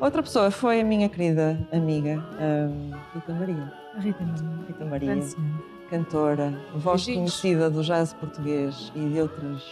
Outra 0.00 0.22
pessoa 0.22 0.50
foi 0.50 0.80
a 0.80 0.84
minha 0.84 1.08
querida 1.08 1.56
amiga 1.72 2.22
ah, 2.38 2.98
Rita 3.14 3.32
Maria. 3.32 3.72
A 3.96 4.00
Rita 4.00 4.24
Maria. 4.24 4.64
Rita 4.66 4.84
Maria. 4.84 5.08
Grande 5.10 5.24
senhora. 5.26 5.73
Cantora, 5.98 6.52
voz 6.74 7.04
Beijinhos. 7.06 7.40
conhecida 7.40 7.70
do 7.70 7.82
jazz 7.82 8.12
português 8.14 8.90
e 8.96 9.08
de 9.08 9.20
outras 9.20 9.62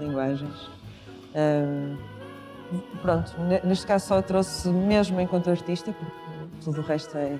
linguagens. 0.00 0.68
Ahm, 1.34 1.96
pronto, 3.00 3.32
ne- 3.42 3.60
neste 3.62 3.86
caso 3.86 4.06
só 4.08 4.18
a 4.18 4.22
trouxe 4.22 4.68
mesmo 4.68 5.20
enquanto 5.20 5.48
artista, 5.48 5.92
porque 5.92 6.12
tudo 6.64 6.80
o 6.80 6.84
resto 6.84 7.16
é, 7.16 7.38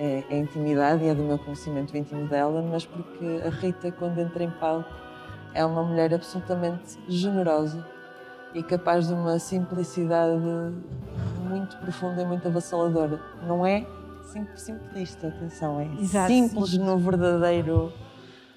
é, 0.00 0.24
é 0.28 0.38
intimidade 0.38 1.04
e 1.04 1.08
é 1.08 1.14
do 1.14 1.22
meu 1.22 1.38
conhecimento 1.38 1.96
íntimo 1.96 2.26
dela, 2.26 2.60
mas 2.60 2.84
porque 2.84 3.40
a 3.46 3.50
Rita, 3.50 3.92
quando 3.92 4.18
entra 4.18 4.42
em 4.42 4.50
palco, 4.50 4.88
é 5.54 5.64
uma 5.64 5.82
mulher 5.84 6.12
absolutamente 6.12 6.98
generosa 7.08 7.84
e 8.52 8.62
capaz 8.64 9.06
de 9.06 9.14
uma 9.14 9.38
simplicidade 9.38 10.40
muito 11.48 11.76
profunda 11.78 12.22
e 12.22 12.26
muito 12.26 12.46
avassaladora. 12.48 13.20
Não 13.46 13.64
é 13.64 13.86
sim- 14.32 14.46
simplista, 14.56 15.28
atenção, 15.28 15.80
é 15.80 15.86
Exato. 16.00 16.28
simples 16.32 16.76
no 16.78 16.98
verdadeiro 16.98 17.92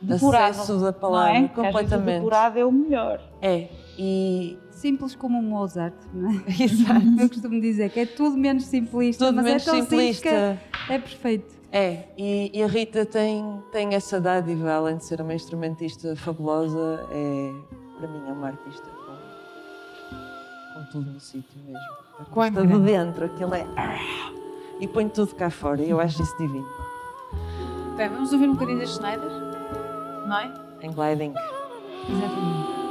Depurado, 0.01 0.51
acesso 0.51 0.79
da 0.79 0.91
Não 0.91 0.93
palavra, 0.93 1.37
é? 1.37 1.47
Que 1.47 1.47
às 1.47 1.47
vezes 1.47 1.53
o 1.53 1.63
completamente. 1.71 2.17
depurado 2.19 2.57
é 2.57 2.65
o 2.65 2.71
melhor. 2.71 3.21
É, 3.41 3.69
e 3.97 4.57
Simples 4.71 5.15
como 5.15 5.37
um 5.37 5.41
Mozart, 5.41 5.93
não 6.13 6.29
é? 6.29 6.43
exato, 6.61 7.05
Eu 7.19 7.29
costumo 7.29 7.61
dizer 7.61 7.89
que 7.89 8.01
é 8.01 8.05
tudo 8.05 8.35
menos 8.35 8.65
simplista, 8.65 9.25
tudo 9.25 9.35
mas 9.35 9.45
menos 9.45 9.63
é 9.63 9.65
tão 9.65 9.81
simplista. 9.81 10.29
simples 10.29 10.59
que 10.87 10.93
é 10.93 10.99
perfeito. 10.99 11.53
É, 11.71 12.03
e, 12.17 12.51
e 12.53 12.61
a 12.61 12.67
Rita 12.67 13.05
tem, 13.05 13.63
tem 13.71 13.95
essa 13.95 14.19
dádiva, 14.19 14.73
além 14.73 14.97
de 14.97 15.05
ser 15.05 15.21
uma 15.21 15.33
instrumentista 15.33 16.15
fabulosa, 16.15 17.07
é, 17.11 17.51
para 17.97 18.07
mim 18.09 18.27
é 18.27 18.31
uma 18.33 18.47
artista 18.47 18.87
com, 18.89 19.13
com 20.79 20.85
tudo 20.91 21.11
no 21.11 21.19
sítio 21.19 21.59
mesmo. 21.65 21.79
Está 22.45 22.61
de 22.61 22.79
dentro, 22.79 23.25
aquilo 23.25 23.55
é. 23.55 23.65
E 24.79 24.87
põe 24.87 25.07
tudo 25.07 25.35
cá 25.35 25.49
fora, 25.49 25.81
e 25.81 25.89
eu 25.89 25.99
acho 25.99 26.21
isso 26.21 26.37
divino. 26.37 26.67
Bem, 27.95 28.09
vamos 28.09 28.33
ouvir 28.33 28.49
um 28.49 28.53
bocadinho 28.53 28.79
da 28.79 28.85
Schneider, 28.85 29.29
não 30.27 30.37
é? 30.37 30.53
Em 30.81 30.91
gliding. 30.91 31.33
Exatamente. 32.09 32.82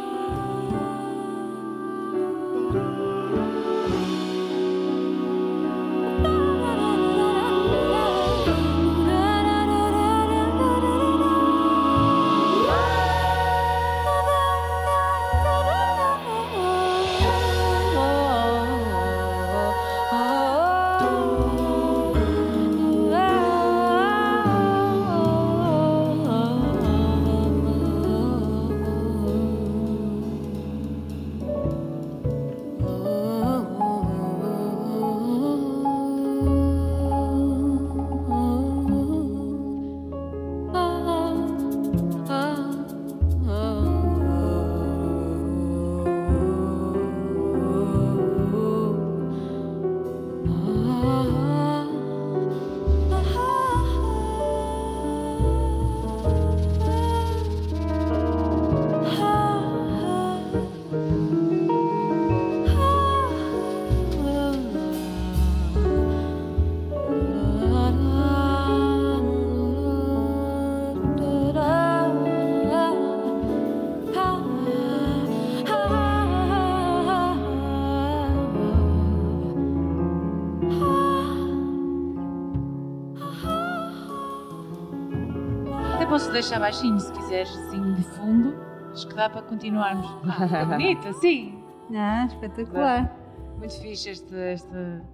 Posso 86.23 86.33
deixar 86.33 86.61
baixinho 86.61 87.01
se 87.01 87.13
quiseres, 87.13 87.51
assim, 87.51 87.95
de 87.95 88.03
fundo. 88.03 88.55
Acho 88.93 89.09
que 89.09 89.15
dá 89.15 89.29
para 89.29 89.43
continuarmos. 89.43 90.07
Ah, 90.25 90.65
bonito, 90.65 91.13
sim. 91.15 91.61
Ah, 91.93 92.27
espetacular. 92.27 93.17
Muito 93.59 93.81
fixe 93.81 94.11
este, 94.11 94.35
este... 94.35 94.69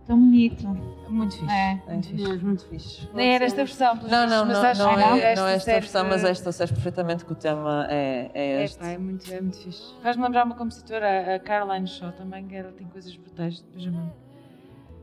Tão 0.06 0.18
bonito. 0.18 0.68
Muito 1.08 1.34
fixe. 1.38 1.50
É. 1.50 1.82
Muito 1.88 2.08
fixe. 2.08 2.28
Mesmo 2.28 2.46
muito 2.46 2.66
fixe. 2.66 3.08
Nem 3.14 3.34
era 3.34 3.44
esta 3.46 3.64
versão, 3.64 3.96
pelos 3.96 4.10
Não, 4.10 4.20
vistos, 4.26 4.38
não, 4.38 4.46
mas 4.46 4.78
não, 4.78 4.90
acho 4.90 5.00
não, 5.00 5.14
que 5.14 5.20
é, 5.20 5.32
esta 5.32 5.42
não 5.42 5.48
é 5.48 5.54
esta 5.54 5.72
versão, 5.72 6.08
mas 6.08 6.24
esta 6.24 6.52
serve 6.52 6.74
perfeitamente 6.74 7.24
que 7.24 7.32
o 7.32 7.34
tema 7.34 7.86
é, 7.88 8.30
é 8.34 8.60
É, 8.60 8.64
este. 8.64 8.78
pá, 8.78 8.88
é 8.88 8.98
muito, 8.98 9.32
é 9.32 9.40
muito 9.40 9.58
fixe. 9.58 9.94
Faz-me 10.02 10.22
lembrar 10.24 10.44
uma 10.44 10.56
compositora, 10.56 11.36
a 11.36 11.38
Caroline 11.38 11.86
Shaw, 11.86 12.12
também, 12.12 12.46
que 12.46 12.54
ela 12.54 12.72
tem 12.72 12.86
coisas 12.86 13.16
brutais. 13.16 13.64
Veja 13.74 13.90
mesmo. 13.90 14.12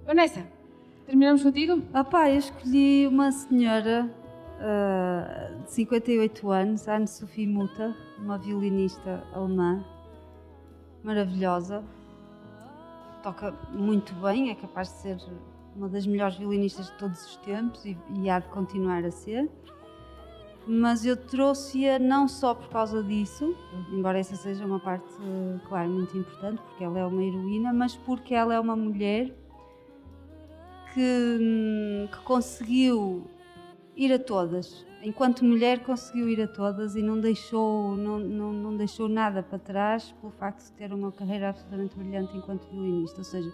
Vanessa, 0.06 0.46
terminamos 1.08 1.42
contigo? 1.42 1.82
Opá, 2.00 2.30
eu 2.30 2.38
escolhi 2.38 3.08
uma 3.08 3.32
senhora 3.32 4.08
ah, 4.08 4.25
de 5.66 5.72
58 5.72 6.50
anos, 6.52 6.88
Anne-Sophie 6.88 7.48
Mutter, 7.48 7.94
uma 8.18 8.38
violinista 8.38 9.24
alemã, 9.34 9.84
maravilhosa. 11.04 11.84
Toca 13.22 13.52
muito 13.72 14.14
bem, 14.16 14.50
é 14.50 14.56
capaz 14.56 14.90
de 14.90 14.94
ser 14.96 15.18
uma 15.76 15.90
das 15.90 16.08
melhores 16.08 16.36
violinistas 16.38 16.88
de 16.88 16.94
todos 16.94 17.26
os 17.26 17.36
tempos 17.38 17.86
e, 17.86 17.98
e 18.16 18.30
há 18.30 18.40
de 18.40 18.48
continuar 18.50 19.04
a 19.04 19.12
ser. 19.12 19.50
Mas 20.68 21.06
eu 21.06 21.16
trouxe-a 21.16 22.00
não 22.00 22.28
só 22.28 22.56
por 22.56 22.70
causa 22.70 23.04
disso, 23.04 23.56
embora 23.92 24.18
essa 24.18 24.36
seja 24.36 24.66
uma 24.66 24.80
parte, 24.80 25.06
claro, 25.68 25.90
muito 25.90 26.18
importante, 26.18 26.60
porque 26.60 26.84
ela 26.84 27.00
é 27.00 27.06
uma 27.06 27.24
heroína, 27.24 27.72
mas 27.72 27.96
porque 27.96 28.34
ela 28.34 28.54
é 28.56 28.60
uma 28.60 28.76
mulher 28.76 29.32
que, 30.92 31.38
hum, 31.40 32.08
que 32.12 32.18
conseguiu 32.24 33.28
ir 33.96 34.12
a 34.14 34.20
todas. 34.20 34.86
Enquanto 35.04 35.46
mulher 35.46 35.84
conseguiu 35.84 36.28
ir 36.28 36.42
a 36.42 36.48
todas 36.48 36.96
e 36.96 37.02
não 37.02 37.20
deixou, 37.20 37.96
não, 37.96 38.18
não, 38.20 38.52
não 38.54 38.76
deixou 38.78 39.08
nada 39.08 39.44
para 39.44 39.60
trás 39.60 40.12
pelo 40.20 40.32
facto 40.34 40.64
de 40.66 40.72
ter 40.72 40.92
uma 40.92 41.12
carreira 41.12 41.50
absolutamente 41.50 41.96
brilhante 41.96 42.36
enquanto 42.36 42.68
violinista. 42.72 43.20
Ou 43.20 43.24
seja, 43.24 43.52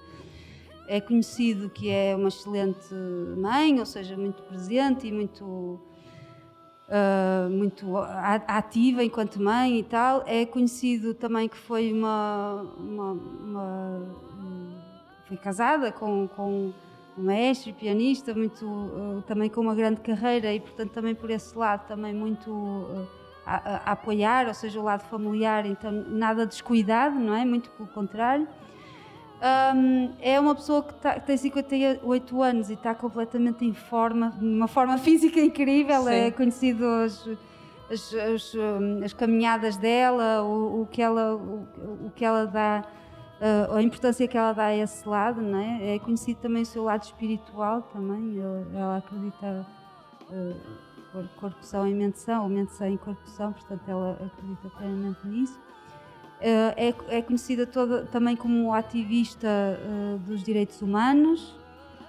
é 0.88 1.02
conhecido 1.02 1.70
que 1.70 1.90
é 1.90 2.16
uma 2.16 2.30
excelente 2.30 2.94
mãe, 3.38 3.80
ou 3.80 3.86
seja, 3.86 4.16
muito 4.18 4.42
presente 4.44 5.08
e 5.08 5.12
muito 5.12 5.80
ah, 6.90 7.48
muito 7.50 7.98
ativa 8.48 9.04
enquanto 9.04 9.42
mãe 9.42 9.80
e 9.80 9.84
tal. 9.84 10.24
É 10.26 10.46
conhecido 10.46 11.14
também 11.14 11.48
que 11.50 11.58
foi 11.58 11.92
uma, 11.92 12.62
uma- 12.78 13.12
uma- 13.12 14.00
um, 14.40 14.74
foi 15.28 15.38
casada 15.38 15.92
com, 15.92 16.28
com 16.30 16.72
um 17.18 17.24
mestre 17.24 17.72
e 17.72 17.74
pianista, 17.74 18.34
muito 18.34 18.66
ah, 18.66 19.22
também 19.28 19.50
com 19.50 19.62
uma 19.62 19.76
grande 19.76 20.02
carreira 20.02 20.54
e 20.54 20.60
portanto 20.60 20.92
também 20.92 21.14
por 21.16 21.30
esse 21.30 21.58
lado 21.58 21.86
também 21.88 22.14
muito 22.14 22.88
ah, 23.46 23.54
a, 23.54 23.56
a- 23.56 23.92
apoiar, 23.94 24.48
ou 24.48 24.54
seja, 24.54 24.80
o 24.80 24.84
lado 24.84 25.04
familiar, 25.04 25.66
então 25.66 25.92
nada 25.92 26.46
descuidado, 26.46 27.20
não 27.20 27.36
é? 27.36 27.44
Muito 27.46 27.70
pelo 27.72 27.90
contrário. 27.90 28.48
Hum, 29.76 30.12
é 30.22 30.40
uma 30.40 30.54
pessoa 30.54 30.84
que, 30.84 30.94
tá- 30.96 31.16
que 31.16 31.26
tem 31.26 31.36
58 31.36 32.42
anos 32.44 32.70
e 32.70 32.74
está 32.74 32.94
completamente 32.94 33.66
em 33.66 33.74
forma, 33.74 34.32
de 34.38 34.46
uma 34.46 34.68
forma 34.68 34.98
física 35.00 35.40
incrível. 35.40 36.04
Sim. 36.04 36.10
É 36.14 36.32
conhecido 36.32 36.86
as, 36.86 37.28
as, 37.92 38.14
as, 38.14 38.54
as 39.04 39.14
caminhadas 39.14 39.78
dela, 39.78 40.44
o, 40.44 40.84
o 40.84 40.88
que 40.92 41.02
ela, 41.02 41.34
o, 41.36 41.68
o 42.06 42.12
que 42.16 42.24
ela 42.24 42.46
dá, 42.46 42.84
uh, 43.42 43.74
a 43.76 43.82
importância 43.82 44.28
que 44.28 44.38
ela 44.38 44.54
dá 44.54 44.66
a 44.66 44.76
esse 44.76 45.08
lado, 45.08 45.42
não 45.42 45.60
é? 45.60 45.96
É 45.96 46.00
conhecido 46.00 46.40
também 46.40 46.62
o 46.62 46.66
seu 46.66 46.84
lado 46.84 47.04
espiritual 47.04 47.82
também. 47.94 48.40
Ela, 48.40 48.68
ela 48.74 48.98
acredita 48.98 49.68
uh, 50.30 50.56
cor- 51.12 51.30
corrupção 51.40 51.88
em 51.88 51.94
menção, 51.96 52.44
ou 52.44 52.50
menção 52.50 52.88
em 52.88 52.98
corrupção, 52.98 53.52
portanto 53.52 53.82
ela 53.88 54.12
acredita 54.14 54.70
plenamente 54.78 55.28
nisso. 55.28 55.60
Eh, 56.44 56.90
é, 57.10 57.18
é 57.18 57.22
conhecida 57.22 57.68
toda, 57.68 58.06
também 58.06 58.36
como 58.36 58.74
ativista 58.74 59.48
eh, 59.48 60.18
dos 60.26 60.42
direitos 60.42 60.82
humanos, 60.82 61.56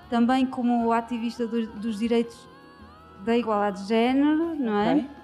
também 0.08 0.46
como 0.46 0.90
ativista 0.90 1.46
dos, 1.46 1.68
dos 1.68 1.98
direitos 1.98 2.48
da 3.26 3.36
igualdade 3.36 3.82
de 3.82 3.88
género, 3.88 4.54
não 4.54 4.78
é? 4.78 4.94
Ok. 4.94 5.21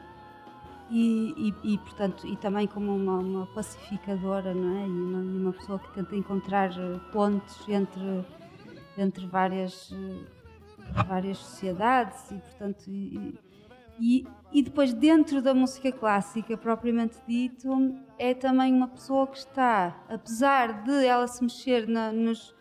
E, 0.90 1.34
e, 1.64 1.74
e, 1.74 1.78
portanto, 1.78 2.26
e 2.26 2.34
também 2.36 2.66
como 2.66 2.96
uma, 2.96 3.18
uma 3.18 3.46
pacificadora, 3.48 4.54
não 4.54 4.78
é? 4.78 4.86
E 4.86 4.90
uma, 4.90 5.18
uma 5.18 5.52
pessoa 5.52 5.78
que 5.78 5.92
tenta 5.92 6.16
encontrar 6.16 6.70
eh, 6.70 6.98
pontes 7.12 7.68
entre, 7.68 8.24
entre 8.96 9.26
várias, 9.26 9.92
eh, 9.92 11.02
várias 11.06 11.36
sociedades 11.38 12.30
e, 12.30 12.36
portanto, 12.38 12.84
e, 12.88 13.38
e, 14.00 14.26
e 14.50 14.62
depois 14.62 14.94
dentro 14.94 15.42
da 15.42 15.52
música 15.52 15.92
clássica, 15.92 16.56
propriamente 16.56 17.18
dito, 17.28 17.68
é 18.18 18.32
também 18.32 18.72
uma 18.72 18.88
pessoa 18.88 19.26
que 19.26 19.36
está, 19.36 19.94
apesar 20.08 20.84
de 20.84 21.04
ela 21.04 21.26
se 21.26 21.42
mexer 21.42 21.86
na- 21.86 22.12
nos, 22.12 22.54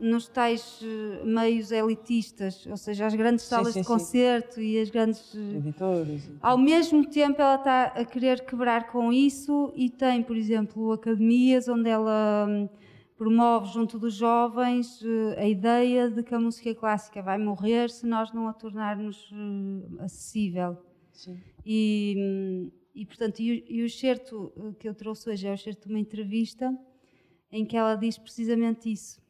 nos 0.00 0.28
tais 0.28 0.80
eh, 0.82 1.24
meios 1.24 1.70
elitistas, 1.70 2.66
ou 2.66 2.76
seja, 2.76 3.06
as 3.06 3.14
grandes 3.14 3.44
Sim, 3.44 3.50
salas 3.50 3.72
sim, 3.72 3.80
de 3.80 3.86
sim. 3.86 3.92
concerto 3.92 4.60
e 4.60 4.80
as 4.80 4.90
grandes 4.90 5.34
eh, 5.34 5.56
Editores. 5.56 6.30
ao 6.40 6.56
mesmo 6.58 7.04
tempo, 7.08 7.40
ela 7.40 7.56
está 7.56 7.84
a 7.84 8.04
querer 8.04 8.44
quebrar 8.44 8.88
com 8.88 9.12
isso 9.12 9.72
e 9.76 9.90
tem, 9.90 10.22
por 10.22 10.36
exemplo, 10.36 10.92
academias 10.92 11.68
onde 11.68 11.88
ela 11.88 12.46
hum, 12.48 12.68
promove 13.16 13.72
junto 13.72 13.98
dos 13.98 14.14
jovens 14.14 15.02
eh, 15.02 15.40
a 15.42 15.48
ideia 15.48 16.10
de 16.10 16.22
que 16.22 16.34
a 16.34 16.40
música 16.40 16.74
clássica 16.74 17.20
vai 17.22 17.38
morrer 17.38 17.90
se 17.90 18.06
nós 18.06 18.32
não 18.32 18.48
a 18.48 18.52
tornarmos 18.52 19.30
acessível. 20.00 20.76
Sim. 21.12 21.36
E, 21.66 22.14
hum, 22.16 22.70
e 22.98 23.06
portanto, 23.06 23.38
e 23.38 23.52
o, 23.52 23.64
e 23.72 23.82
o 23.82 23.86
excerto 23.86 24.52
eh, 24.56 24.72
que 24.76 24.88
eu 24.88 24.94
trouxe 24.94 25.30
hoje 25.30 25.46
é 25.46 25.50
o 25.52 25.54
excerto 25.54 25.86
de 25.86 25.94
uma 25.94 26.00
entrevista 26.00 26.76
em 27.52 27.64
que 27.64 27.76
ela 27.76 27.94
diz 27.94 28.18
precisamente 28.18 28.90
isso, 28.90 29.20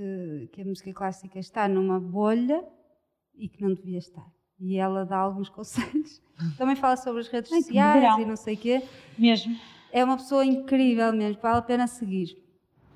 que, 0.00 0.48
que 0.52 0.62
a 0.62 0.64
música 0.64 0.92
clássica 0.92 1.38
está 1.38 1.68
numa 1.68 2.00
bolha 2.00 2.64
e 3.34 3.48
que 3.48 3.62
não 3.62 3.74
devia 3.74 3.98
estar. 3.98 4.26
E 4.58 4.78
ela 4.78 5.04
dá 5.04 5.18
alguns 5.18 5.48
conselhos. 5.50 6.22
Também 6.56 6.76
fala 6.76 6.96
sobre 6.96 7.20
as 7.20 7.28
redes 7.28 7.52
Ai, 7.52 7.60
sociais 7.60 8.18
e 8.18 8.24
não 8.24 8.36
sei 8.36 8.54
o 8.54 8.58
quê. 8.58 8.82
Mesmo. 9.18 9.54
É 9.92 10.02
uma 10.04 10.16
pessoa 10.16 10.44
incrível 10.44 11.12
mesmo, 11.12 11.42
vale 11.42 11.58
a 11.58 11.62
pena 11.62 11.86
seguir. 11.86 12.36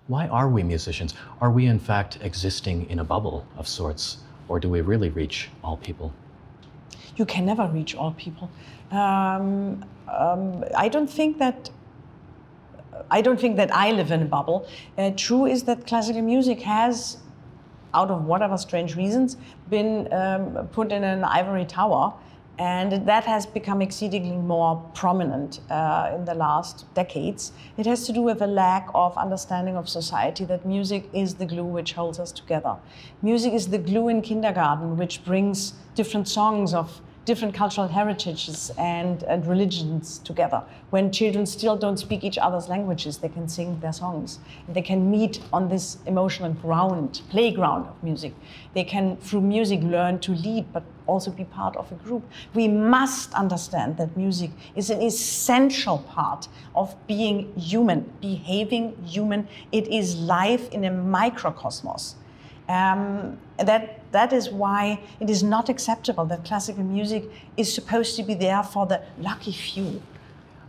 Why 0.08 0.28
are 0.30 0.48
we 0.48 0.62
musicians? 0.62 1.14
Are 1.40 1.52
we, 1.52 1.64
in 1.64 1.78
fact, 1.78 2.18
existing 2.24 2.86
in 2.90 3.00
a 3.00 3.04
bubble 3.04 3.44
of 3.56 3.68
sorts, 3.68 4.22
or 4.48 4.60
do 4.60 4.70
we 4.70 4.80
really 4.80 5.08
reach 5.08 5.50
all 5.62 5.76
people? 5.76 6.12
you 7.16 7.24
can 7.24 7.44
never 7.46 7.66
reach 7.66 7.94
all 7.94 8.12
people. 8.12 8.50
Um, 8.90 9.84
um, 10.08 10.64
I 10.76 10.88
don't 10.88 11.10
think 11.10 11.38
that. 11.38 11.70
I 13.10 13.20
don't 13.20 13.40
think 13.40 13.56
that 13.56 13.74
I 13.74 13.90
live 13.92 14.10
in 14.10 14.22
a 14.22 14.26
bubble. 14.26 14.66
Uh, 14.96 15.10
true 15.16 15.46
is 15.46 15.62
that 15.64 15.86
classical 15.86 16.22
music 16.22 16.60
has, 16.62 17.18
out 17.92 18.10
of 18.10 18.24
whatever 18.24 18.56
strange 18.56 18.96
reasons, 18.96 19.36
been 19.68 20.12
um, 20.12 20.68
put 20.72 20.92
in 20.92 21.04
an 21.04 21.24
ivory 21.24 21.64
tower, 21.64 22.12
and 22.58 23.04
that 23.06 23.24
has 23.24 23.46
become 23.46 23.82
exceedingly 23.82 24.36
more 24.36 24.76
prominent 24.94 25.60
uh, 25.70 26.12
in 26.14 26.24
the 26.24 26.34
last 26.34 26.86
decades. 26.94 27.52
It 27.76 27.86
has 27.86 28.06
to 28.06 28.12
do 28.12 28.22
with 28.22 28.42
a 28.42 28.46
lack 28.46 28.88
of 28.94 29.16
understanding 29.18 29.76
of 29.76 29.88
society 29.88 30.44
that 30.44 30.64
music 30.64 31.08
is 31.12 31.34
the 31.34 31.46
glue 31.46 31.64
which 31.64 31.94
holds 31.94 32.20
us 32.20 32.30
together. 32.30 32.76
Music 33.22 33.52
is 33.52 33.68
the 33.68 33.78
glue 33.78 34.08
in 34.08 34.22
kindergarten 34.22 34.96
which 34.96 35.24
brings 35.24 35.72
different 35.96 36.28
songs 36.28 36.74
of 36.74 37.00
different 37.24 37.54
cultural 37.54 37.88
heritages 37.88 38.70
and, 38.76 39.22
and 39.24 39.46
religions 39.46 40.18
together. 40.18 40.62
When 40.90 41.10
children 41.10 41.46
still 41.46 41.76
don't 41.76 41.96
speak 41.96 42.22
each 42.22 42.38
other's 42.38 42.68
languages, 42.68 43.18
they 43.18 43.28
can 43.28 43.48
sing 43.48 43.80
their 43.80 43.92
songs. 43.92 44.38
They 44.68 44.82
can 44.82 45.10
meet 45.10 45.40
on 45.52 45.68
this 45.68 45.98
emotional 46.06 46.52
ground, 46.52 47.22
playground 47.30 47.86
of 47.86 48.02
music. 48.02 48.34
They 48.74 48.84
can, 48.84 49.16
through 49.16 49.40
music, 49.40 49.80
learn 49.82 50.18
to 50.20 50.32
lead, 50.32 50.72
but 50.72 50.82
also 51.06 51.30
be 51.30 51.44
part 51.44 51.76
of 51.76 51.90
a 51.92 51.94
group. 51.96 52.22
We 52.54 52.68
must 52.68 53.32
understand 53.34 53.96
that 53.96 54.16
music 54.16 54.50
is 54.74 54.90
an 54.90 55.02
essential 55.02 55.98
part 55.98 56.48
of 56.74 56.94
being 57.06 57.54
human, 57.56 58.12
behaving 58.20 58.96
human. 59.04 59.48
It 59.72 59.88
is 59.88 60.16
life 60.16 60.70
in 60.70 60.84
a 60.84 60.90
microcosmos. 60.90 62.14
Um, 62.68 63.38
that, 63.58 64.00
that 64.12 64.32
is 64.32 64.50
why 64.50 65.00
it 65.20 65.28
is 65.28 65.42
not 65.42 65.68
acceptable 65.68 66.24
that 66.26 66.44
classical 66.44 66.82
music 66.82 67.24
is 67.56 67.72
supposed 67.72 68.16
to 68.16 68.22
be 68.22 68.34
there 68.34 68.62
for 68.62 68.86
the 68.86 69.02
lucky 69.18 69.52
few. 69.52 70.02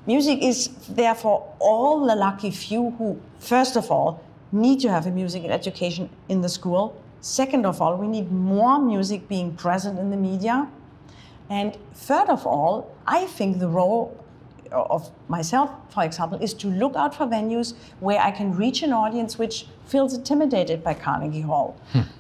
Music 0.05 0.39
is 0.41 0.69
there 0.89 1.15
for 1.15 1.51
all 1.59 2.05
the 2.05 2.15
lucky 2.15 2.51
few 2.51 2.91
who, 2.91 3.19
first 3.39 3.75
of 3.75 3.89
all, 3.89 4.21
need 4.51 4.79
to 4.81 4.89
have 4.89 5.07
a 5.07 5.11
music 5.11 5.45
education 5.45 6.09
in 6.29 6.41
the 6.41 6.49
school. 6.49 7.01
Second 7.21 7.65
of 7.65 7.81
all, 7.81 7.97
we 7.97 8.07
need 8.07 8.31
more 8.31 8.79
music 8.79 9.27
being 9.27 9.55
present 9.55 9.97
in 9.97 10.11
the 10.11 10.17
media. 10.17 10.67
And 11.49 11.77
third 11.93 12.29
of 12.29 12.45
all, 12.45 12.95
I 13.07 13.25
think 13.25 13.59
the 13.59 13.67
role 13.67 14.24
of 14.71 15.11
myself, 15.27 15.69
for 15.89 16.03
example, 16.03 16.37
is 16.41 16.53
to 16.55 16.67
look 16.67 16.95
out 16.95 17.15
for 17.15 17.25
venues 17.25 17.73
where 17.99 18.19
I 18.19 18.31
can 18.31 18.55
reach 18.55 18.83
an 18.83 18.93
audience 18.93 19.37
which 19.37 19.67
feels 19.85 20.13
intimidated 20.13 20.83
by 20.83 20.93
Carnegie 20.93 21.41
Hall. 21.41 21.75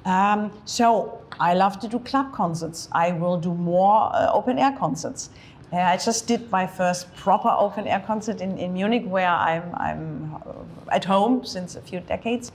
Um, 0.05 0.51
so 0.65 1.21
I 1.39 1.53
love 1.53 1.79
to 1.79 1.87
do 1.87 1.99
club 1.99 2.31
concerts. 2.33 2.89
I 2.91 3.11
will 3.11 3.37
do 3.37 3.53
more 3.53 4.11
uh, 4.13 4.31
open 4.31 4.59
air 4.59 4.75
concerts. 4.77 5.29
Uh, 5.73 5.77
I 5.77 5.97
just 5.97 6.27
did 6.27 6.49
my 6.51 6.67
first 6.67 7.13
proper 7.15 7.49
open 7.49 7.87
air 7.87 8.03
concert 8.05 8.39
in, 8.39 8.57
in 8.57 8.73
Munich, 8.73 9.03
where 9.07 9.27
I'm, 9.27 9.73
I'm 9.75 10.35
uh, 10.35 10.91
at 10.91 11.03
home 11.03 11.43
since 11.43 11.75
a 11.75 11.81
few 11.81 11.99
decades. 12.01 12.51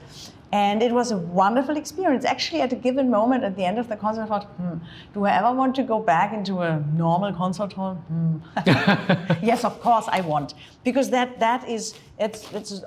And 0.53 0.83
it 0.83 0.91
was 0.91 1.11
a 1.11 1.17
wonderful 1.17 1.77
experience. 1.77 2.25
Actually, 2.25 2.61
at 2.61 2.73
a 2.73 2.75
given 2.75 3.09
moment 3.09 3.43
at 3.45 3.55
the 3.55 3.63
end 3.63 3.79
of 3.79 3.87
the 3.87 3.95
concert, 3.95 4.23
I 4.23 4.25
thought, 4.25 4.45
hmm, 4.57 4.79
do 5.13 5.25
I 5.25 5.31
ever 5.37 5.53
want 5.53 5.75
to 5.75 5.83
go 5.83 5.99
back 6.01 6.33
into 6.33 6.59
a 6.61 6.79
normal 6.93 7.31
concert 7.33 7.71
hall? 7.71 7.95
Hmm. 7.95 8.37
yes, 9.41 9.63
of 9.63 9.79
course 9.81 10.07
I 10.11 10.19
want. 10.21 10.53
Because 10.83 11.09
that, 11.11 11.39
that 11.39 11.67
is, 11.69 11.93
it's, 12.19 12.51
it's 12.51 12.83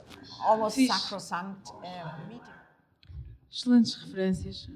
almost 0.46 0.76
Fixe. 0.76 0.92
sacrosanct 0.92 1.68
uh, 1.82 2.10
meeting. 2.28 2.40
Excelentes 3.50 3.94
referências 3.94 4.68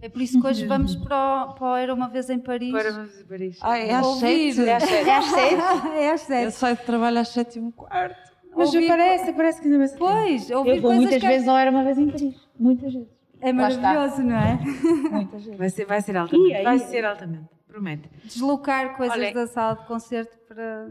É 0.00 0.08
por 0.08 0.20
isso 0.20 0.40
que 0.40 0.46
hoje 0.48 0.66
vamos 0.66 0.96
para 0.96 1.14
o, 1.50 1.52
para 1.54 1.64
o 1.64 1.76
Era 1.76 1.94
Uma 1.94 2.08
Vez 2.08 2.28
em 2.28 2.40
Paris. 2.40 2.72
para 2.72 2.90
vamos 2.90 3.20
a 3.20 3.24
Paris. 3.24 3.58
Ai, 3.60 3.88
é 3.88 3.94
às 3.94 4.04
Ouvir. 4.06 4.52
sete. 4.54 4.84
É 5.06 5.14
às 5.16 5.24
sete. 5.26 5.54
é 5.60 6.10
às 6.12 6.20
Eu 6.22 6.26
sete. 6.26 6.52
saio 6.52 6.76
de 6.76 6.82
trabalho 6.82 7.20
às 7.20 7.28
sete 7.28 7.58
e 7.60 7.62
um 7.62 7.70
quarto. 7.70 8.31
Mas 8.54 8.74
Ouvir- 8.74 8.88
parece, 8.88 9.32
parece 9.32 9.60
que 9.60 9.66
ainda 9.66 9.78
vai 9.78 9.88
ser. 9.88 9.96
Pois, 9.98 10.50
ouvir 10.50 10.76
Eu 10.76 10.82
vou 10.82 10.92
muitas 10.94 11.20
que 11.20 11.26
vezes 11.26 11.48
ao 11.48 11.56
Era 11.56 11.70
Uma 11.70 11.82
Vez 11.84 11.98
em 11.98 12.06
Paris. 12.10 12.34
Muitas 12.58 12.92
vezes. 12.92 13.08
É 13.40 13.52
maravilhoso, 13.52 14.22
não 14.22 14.36
é? 14.36 14.58
Muita 15.10 15.38
gente. 15.38 15.56
Vai 15.56 15.70
ser, 15.70 15.84
vai 15.86 16.00
ser 16.00 16.16
altamente. 16.16 16.54
Aí? 16.54 16.64
Vai 16.64 16.78
ser 16.78 17.04
altamente. 17.04 17.44
Prometo. 17.66 18.08
Deslocar 18.24 18.96
coisas 18.96 19.16
Olha- 19.16 19.32
da 19.32 19.46
sala 19.46 19.74
de 19.76 19.86
concerto 19.86 20.36
para 20.46 20.88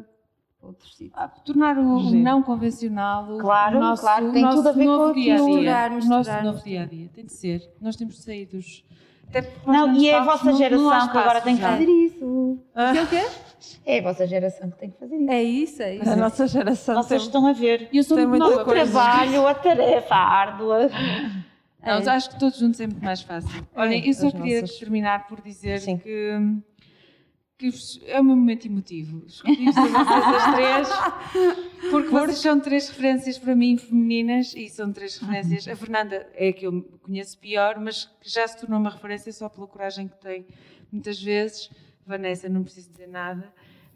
outros 0.62 0.96
sítios. 0.98 1.14
Ah, 1.16 1.28
Tornar 1.28 1.78
o, 1.78 1.98
o 1.98 2.12
não 2.16 2.42
convencional 2.42 3.30
o- 3.32 3.38
Claro, 3.38 3.78
o 3.78 3.80
nosso, 3.80 4.02
claro, 4.02 4.30
o 4.30 4.32
tem 4.34 4.42
nosso 4.42 4.58
tudo 4.58 4.70
a 4.70 4.72
ver 4.74 4.86
com 4.86 4.92
novo 4.92 5.12
aquilo. 5.12 5.24
dia 5.24 5.34
a 5.34 5.38
dia. 5.38 5.46
Misturar, 5.46 5.92
O 5.92 6.06
nosso 6.06 6.44
novo 6.44 6.64
dia 6.64 6.82
a 6.82 6.86
dia. 6.86 7.10
Tem 7.14 7.26
de 7.26 7.32
ser. 7.34 7.62
Nós 7.80 7.96
temos 7.96 8.16
de 8.16 8.24
sair 8.24 8.46
dos. 8.48 8.84
Até 9.30 9.50
Não, 9.66 9.94
e 9.94 10.10
é 10.10 10.18
a 10.18 10.24
vossa 10.26 10.44
não- 10.46 10.52
não 10.52 10.58
geração 10.60 11.10
que 11.10 11.18
agora 11.18 11.40
tem 11.42 11.56
que 11.56 11.62
fazer 11.62 11.86
isso. 11.88 12.26
O 12.26 12.60
quê, 12.94 13.00
o 13.00 13.08
quê? 13.08 13.28
É 13.86 14.00
a 14.00 14.02
vossa 14.02 14.26
geração 14.28 14.70
que 14.72 14.78
tem 14.80 14.90
que 14.92 14.98
fazer 15.00 15.16
isso. 15.18 15.32
É 15.32 15.44
isso, 15.44 15.84
é 15.84 15.96
isso. 15.98 16.10
A 16.10 16.16
nossa 16.16 16.48
geração 16.48 16.96
Vocês 16.96 17.22
tem- 17.22 17.28
estão 17.28 17.46
a 17.48 17.54
ver 17.54 17.90
E 17.92 17.98
eu 17.98 18.04
sou 18.04 18.18
Tem 18.18 18.26
muito 18.26 18.42
muita 18.44 18.58
nova. 18.58 18.70
o 18.70 18.74
trabalho, 18.74 19.48
a 19.48 19.54
tarefa 19.54 20.16
árdua. 20.16 20.90
Não, 21.84 21.96
mas 21.96 22.08
acho 22.08 22.30
que 22.30 22.40
todos 22.40 22.60
juntos 22.60 22.80
é 22.80 22.86
muito 22.88 23.04
mais 23.04 23.22
fácil. 23.22 23.68
Olhem, 23.76 24.06
eu 24.08 24.14
só 24.14 24.30
queria 24.30 24.62
nossas- 24.62 24.78
terminar 24.78 25.28
por 25.28 25.42
dizer 25.42 25.80
Sim. 25.80 25.98
que, 25.98 26.38
é 28.08 28.20
o 28.20 28.24
meu 28.24 28.36
momento 28.36 28.66
emotivo. 28.68 29.24
Escolhi-vos 29.28 29.78
a 29.78 29.82
vocês 29.88 30.36
as 30.36 30.54
três, 30.56 31.92
porque 31.92 32.10
vocês 32.10 32.38
são 32.40 32.60
três 32.60 32.90
referências 32.90 33.38
para 33.40 33.56
mim 33.56 33.78
femininas 33.78 34.54
e 34.56 34.68
são 34.70 34.92
três 34.92 35.18
referências. 35.18 35.68
A 35.68 35.76
Fernanda 35.76 36.28
é 36.36 36.50
a 36.50 36.54
que 36.54 36.66
eu 36.68 36.82
conheço 37.04 37.38
pior, 37.40 37.80
mas 37.80 38.06
que 38.20 38.30
já 38.30 38.48
se 38.48 38.60
tornou 38.60 38.80
uma 38.80 38.90
referência 38.90 39.32
só 39.32 39.48
pela 39.50 39.68
coragem 39.68 40.08
que 40.08 40.18
tem 40.20 40.46
muitas 40.92 41.22
vezes. 41.22 41.70
Vanessa, 42.06 42.50
não 42.50 42.64
preciso 42.64 42.90
dizer 42.92 43.08
nada. 43.08 43.52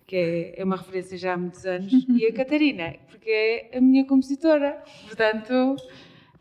Que 0.08 0.16
é, 0.16 0.62
é 0.62 0.64
uma 0.64 0.76
referência 0.76 1.18
já 1.18 1.34
há 1.34 1.38
muitos 1.38 1.66
anos, 1.66 1.92
e 2.10 2.28
a 2.28 2.32
Catarina, 2.34 2.94
porque 3.10 3.30
é 3.72 3.78
a 3.78 3.82
minha 3.82 4.06
compositora. 4.06 4.84
Portanto, 5.08 5.76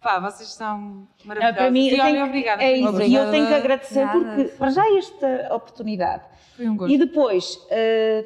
pá, 0.02 0.20
vocês 0.20 0.50
são 0.50 0.78
Não, 0.78 1.08
maravilhosos. 1.24 1.56
para 1.56 1.70
mim, 1.70 1.86
e 1.88 1.90
eu 1.96 2.04
olha, 2.04 2.12
tenho, 2.12 2.24
obrigada. 2.26 2.62
é 2.62 2.76
isso, 2.76 3.02
e 3.02 3.14
eu 3.14 3.30
tenho 3.30 3.46
que 3.46 3.54
agradecer 3.54 4.04
Nada. 4.04 4.18
porque, 4.18 4.44
para 4.58 4.68
já, 4.70 4.82
esta 4.98 5.54
oportunidade. 5.54 6.24
Foi 6.56 6.68
um 6.68 6.76
gosto. 6.76 6.92
E 6.92 6.98
depois, 6.98 7.58
eh, 7.70 8.24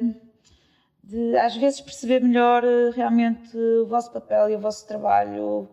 de 1.03 1.37
às 1.37 1.55
vezes 1.55 1.79
perceber 1.79 2.21
melhor 2.21 2.63
eh, 2.65 2.91
realmente 2.93 3.55
o 3.57 3.85
vosso 3.87 4.11
papel 4.11 4.49
e 4.49 4.55
o 4.55 4.59
vosso 4.59 4.85
trabalho, 4.87 5.69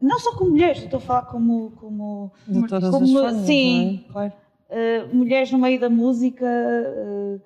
não 0.00 0.18
só 0.18 0.36
como 0.36 0.50
mulheres, 0.50 0.82
estou 0.82 0.98
a 0.98 1.00
falar 1.00 1.22
como, 1.22 1.70
como 1.72 2.30
de 2.46 2.66
todas 2.68 2.90
como- 2.90 3.04
as 3.06 3.10
formas, 3.10 3.46
sim. 3.46 4.04
não 4.14 4.20
é? 4.20 4.28
Claro. 4.28 4.32
Eh, 4.68 5.04
mulheres 5.12 5.50
no 5.52 5.58
meio 5.58 5.78
da 5.80 5.88
música 5.90 6.46
eh, 6.46 7.38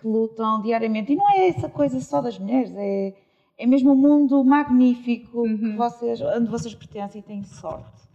que 0.00 0.06
lutam 0.06 0.60
diariamente. 0.62 1.12
E 1.12 1.16
não 1.16 1.28
é 1.30 1.48
essa 1.48 1.68
coisa 1.68 2.00
só 2.00 2.20
das 2.20 2.38
mulheres, 2.38 2.72
é, 2.76 3.14
é 3.58 3.66
mesmo 3.66 3.92
um 3.92 3.96
mundo 3.96 4.42
magnífico 4.44 5.42
que 5.42 5.76
vocês, 5.76 6.20
onde 6.20 6.50
vocês 6.50 6.74
pertencem 6.74 7.20
e 7.20 7.24
têm 7.24 7.42
sorte. 7.44 8.06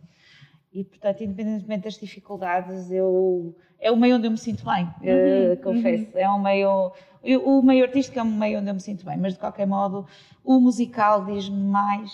E, 0.74 0.84
portanto, 0.86 1.22
independentemente 1.22 1.84
das 1.84 1.96
dificuldades, 2.00 2.90
eu, 2.92 3.54
é 3.78 3.92
o 3.92 3.98
meio 3.98 4.16
onde 4.16 4.28
eu 4.28 4.32
me 4.32 4.38
sinto 4.38 4.64
bem, 4.64 4.88
eh, 5.04 5.56
confesso. 5.64 6.18
É 6.18 6.30
um 6.30 6.40
meio. 6.42 6.92
eu- 7.24 7.46
o 7.46 7.62
meio 7.62 7.84
artístico 7.84 8.18
é 8.18 8.24
um 8.24 8.32
meio 8.38 8.60
onde 8.60 8.70
eu 8.70 8.74
me 8.74 8.80
sinto 8.80 9.06
bem, 9.06 9.18
mas 9.18 9.34
de 9.34 9.40
qualquer 9.40 9.68
modo, 9.68 10.06
o 10.44 10.60
musical 10.62 11.26
diz-me 11.26 11.58
mais 11.62 12.10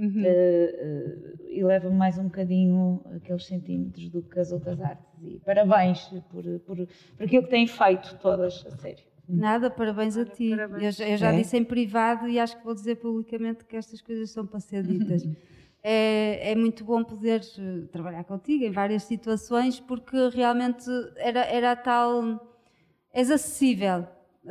Uhum. 0.00 0.22
eh, 0.24 0.74
eh, 0.78 1.34
e 1.58 1.62
leva-me 1.62 1.94
mais 1.94 2.16
um 2.18 2.24
bocadinho 2.24 3.02
aqueles 3.16 3.44
centímetros 3.46 4.08
do 4.08 4.22
que 4.22 4.38
as 4.40 4.50
outras 4.50 4.80
artes. 4.80 5.04
E 5.22 5.38
parabéns 5.44 6.00
por, 6.30 6.42
por, 6.42 6.44
por 6.60 6.88
aquilo 7.24 7.42
que 7.44 7.50
têm 7.50 7.66
feito 7.66 8.16
todas, 8.22 8.64
a 8.66 8.70
sério. 8.78 9.04
Nada, 9.28 9.70
parabéns 9.70 10.16
a 10.16 10.24
ti. 10.24 10.50
parabéns. 10.50 10.82
Eu, 10.82 10.90
já- 10.92 11.08
eu 11.12 11.16
já 11.16 11.32
É. 11.32 11.36
disse 11.36 11.56
em 11.56 11.62
privado 11.64 12.26
e 12.28 12.38
acho 12.38 12.56
que 12.58 12.64
vou 12.64 12.74
dizer 12.74 12.96
publicamente 12.96 13.64
que 13.64 13.76
estas 13.76 14.00
coisas 14.00 14.30
são 14.30 14.46
para 14.46 14.58
ser 14.60 14.82
ditas. 14.82 15.22
é, 15.82 16.52
é 16.52 16.54
muito 16.54 16.84
bom 16.84 17.02
poder 17.04 17.40
eh, 17.58 17.86
trabalhar 17.92 18.24
contigo 18.24 18.64
em 18.64 18.70
várias 18.70 19.02
situações 19.04 19.78
porque 19.80 20.16
realmente 20.30 20.84
era, 21.16 21.40
era 21.44 21.76
tal. 21.76 22.48
És 23.12 23.30
acessível. 23.30 24.06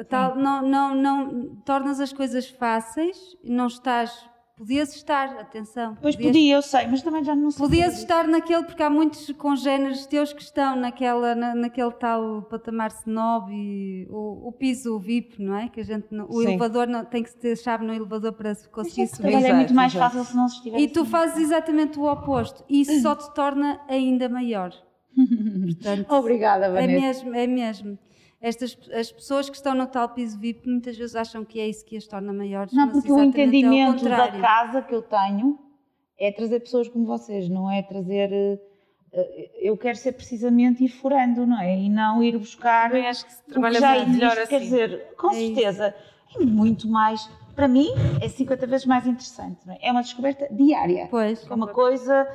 Tal, 0.07 0.35
não, 0.35 0.61
não, 0.67 0.95
não 0.95 1.55
tornas 1.65 1.99
as 1.99 2.13
coisas 2.13 2.47
fáceis 2.47 3.35
e 3.43 3.49
não 3.51 3.67
estás. 3.67 4.11
Podias 4.59 4.93
estar, 4.93 5.29
atenção. 5.39 5.97
Pois 6.01 6.15
podias 6.17 6.33
podia, 6.33 6.55
eu 6.55 6.61
sei, 6.61 6.85
mas 6.87 7.01
também 7.01 7.23
já 7.23 7.33
não 7.33 7.49
sei. 7.49 7.65
Podias 7.65 7.97
estar 7.97 8.27
naquele, 8.27 8.63
porque 8.65 8.83
há 8.83 8.89
muitos 8.89 9.31
congéneres 9.37 10.05
teus 10.05 10.33
que 10.33 10.41
estão 10.41 10.75
naquela, 10.75 11.33
na- 11.33 11.55
naquele 11.55 11.91
tal 11.93 12.41
patamar 12.41 12.89
snob 12.91 13.49
e 13.53 14.05
o, 14.09 14.49
o 14.49 14.51
piso 14.51 14.99
VIP, 14.99 15.41
não 15.41 15.55
é? 15.55 15.69
Que 15.69 15.79
a 15.79 15.83
gente 15.85 16.07
o 16.27 16.41
Sim. 16.41 16.49
elevador 16.49 16.87
não, 16.87 17.05
tem 17.05 17.23
que 17.23 17.33
ter 17.37 17.55
chave 17.57 17.85
no 17.85 17.93
elevador 17.93 18.33
para 18.33 18.53
se 18.53 18.67
conseguir 18.67 19.03
Mas 19.03 19.11
subir. 19.11 19.45
é 19.45 19.53
muito 19.53 19.73
mais 19.73 19.93
fácil 19.93 20.25
se 20.25 20.35
não 20.35 20.49
se 20.49 20.57
estiver 20.57 20.77
E 20.77 20.89
tu 20.89 21.03
assim. 21.03 21.09
fazes 21.09 21.37
exatamente 21.37 21.97
o 21.97 22.03
oposto. 22.11 22.61
E 22.67 22.81
isso 22.81 23.01
só 23.01 23.15
te 23.15 23.33
torna 23.33 23.79
ainda 23.87 24.27
maior. 24.27 24.73
Portanto, 25.15 26.11
Obrigada, 26.11 26.65
é 26.65 26.69
Vanessa. 26.69 26.99
mesmo, 26.99 27.33
é 27.35 27.47
mesmo. 27.47 27.99
Estas, 28.41 28.77
as 28.93 29.11
pessoas 29.11 29.49
que 29.49 29.55
estão 29.57 29.75
no 29.75 29.85
tal 29.87 30.07
piso 30.09 30.39
VIP 30.39 30.67
muitas 30.69 30.97
vezes 30.97 31.15
acham 31.15 31.43
que 31.43 31.59
é 31.59 31.67
isso 31.67 31.85
que 31.85 31.97
as 31.97 32.07
torna 32.07 32.31
maiores. 32.31 32.71
Não, 32.73 32.85
mas 32.85 32.93
porque 32.93 33.11
o 33.11 33.15
exatamente 33.15 33.39
é 33.41 33.43
entendimento 33.45 34.03
da 34.09 34.31
casa 34.31 34.81
que 34.81 34.95
eu 34.95 35.01
tenho 35.01 35.59
é 36.17 36.31
trazer 36.31 36.59
pessoas 36.61 36.87
como 36.87 37.05
vocês, 37.05 37.49
não 37.49 37.69
é 37.69 37.81
trazer. 37.81 38.31
eh, 38.31 39.49
Eu 39.61 39.75
quero 39.77 39.97
ser 39.97 40.13
precisamente 40.13 40.83
ir 40.85 40.87
furando, 40.89 41.45
não 41.45 41.59
é? 41.59 41.77
E 41.77 41.89
não 41.89 42.23
ir 42.23 42.37
buscar. 42.37 42.89
Também 42.89 43.07
acho 43.07 43.25
que 43.25 43.31
se 43.33 43.41
o 43.41 43.43
que 43.45 43.51
trabalha 43.51 43.79
já 43.79 43.95
muito 43.95 44.09
melhor 44.11 44.31
existe, 44.37 44.49
Quer 44.49 44.55
assim. 44.55 44.65
dizer, 44.65 45.13
com 45.17 45.31
É 45.31 45.41
isso. 45.41 45.55
certeza, 45.55 45.95
é 46.39 46.45
muito 46.45 46.87
mais. 46.87 47.29
Para 47.59 47.67
mim, 47.67 47.89
é 48.21 48.29
50 48.29 48.65
vezes 48.67 48.85
mais 48.85 49.05
interessante. 49.05 49.57
é? 49.69 49.89
É 49.89 49.91
uma 49.91 50.01
descoberta 50.01 50.47
diária. 50.49 51.09
Pois. 51.11 51.45
É 51.45 51.53
uma 51.53 51.67
coisa, 51.67 52.25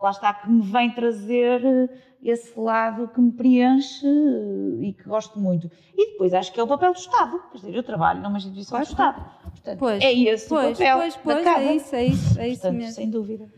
lá 0.00 0.10
está, 0.10 0.32
que 0.32 0.48
me 0.48 0.62
vem 0.62 0.92
trazer 0.92 1.64
eh, 1.64 1.88
esse 2.22 2.56
lado 2.56 3.08
que 3.08 3.20
me 3.20 3.32
preenche 3.32 4.06
eh, 4.06 4.84
e 4.86 4.92
que 4.92 5.02
gosto 5.08 5.36
muito. 5.40 5.68
E 5.96 6.12
depois 6.12 6.32
acho 6.32 6.52
que 6.52 6.60
é 6.60 6.62
o 6.62 6.68
papel 6.68 6.92
do 6.92 6.96
Estado. 6.96 7.42
Quer 7.50 7.56
dizer, 7.58 7.74
eu 7.74 7.82
trabalho 7.82 8.22
numa 8.22 8.38
instituição 8.38 8.78
do 8.78 8.84
Estado. 8.84 9.20
Portanto, 9.50 9.78
Pois. 9.80 10.00
é 10.00 10.12
esse 10.12 10.48
Pois, 10.48 10.68
o 10.68 10.72
papel 10.78 10.98
pois, 10.98 11.14
da 11.16 11.20
pois, 11.24 11.44
casa. 11.44 11.60
é 11.64 11.74
isso, 11.74 11.96
é 11.96 12.04
isso, 12.06 12.38
é 12.40 12.48
isso 12.48 12.60
Portanto, 12.62 12.78
mesmo. 12.78 12.94
sem 12.94 13.10
dúvida. 13.10 13.48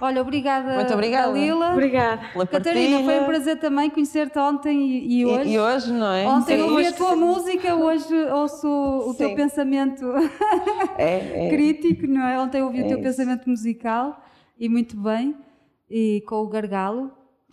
Olha, 0.00 0.22
obrigada, 0.22 0.74
Muito 0.76 0.92
obrigada. 0.94 1.28
Dalila. 1.28 1.72
Obrigada. 1.72 2.28
Pela 2.32 2.46
Catarina, 2.46 3.02
foi 3.04 3.20
um 3.20 3.24
prazer 3.26 3.58
também 3.58 3.90
conhecer-te 3.90 4.38
ontem 4.38 4.80
e, 4.80 5.06
e 5.06 5.20
E- 5.20 5.26
hoje. 5.26 5.50
E, 5.50 5.58
hoje, 5.58 5.92
não 5.92 6.12
é? 6.12 6.26
Ontem 6.26 6.56
Sim. 6.56 6.70
ouvi 6.70 6.86
a 6.86 6.92
tua 6.92 7.16
música, 7.16 7.74
hoje 7.76 8.14
ouço 8.32 8.66
o 8.66 9.14
teu 9.14 9.28
Sim. 9.28 9.34
pensamento 9.36 10.06
É, 10.96 11.46
é. 11.46 11.50
crítico, 11.54 12.06
não 12.06 12.22
é? 12.26 12.40
Ontem 12.40 12.62
ouvi 12.62 12.78
o 12.82 12.84
É 12.84 12.88
teu 12.88 12.98
isso. 12.98 13.02
pensamento 13.08 13.48
musical 13.50 14.22
e 14.58 14.68
muito 14.68 14.96
bem, 14.96 15.36
e 15.90 16.22
com 16.26 16.36
o 16.36 16.48
Gargalo. 16.48 17.10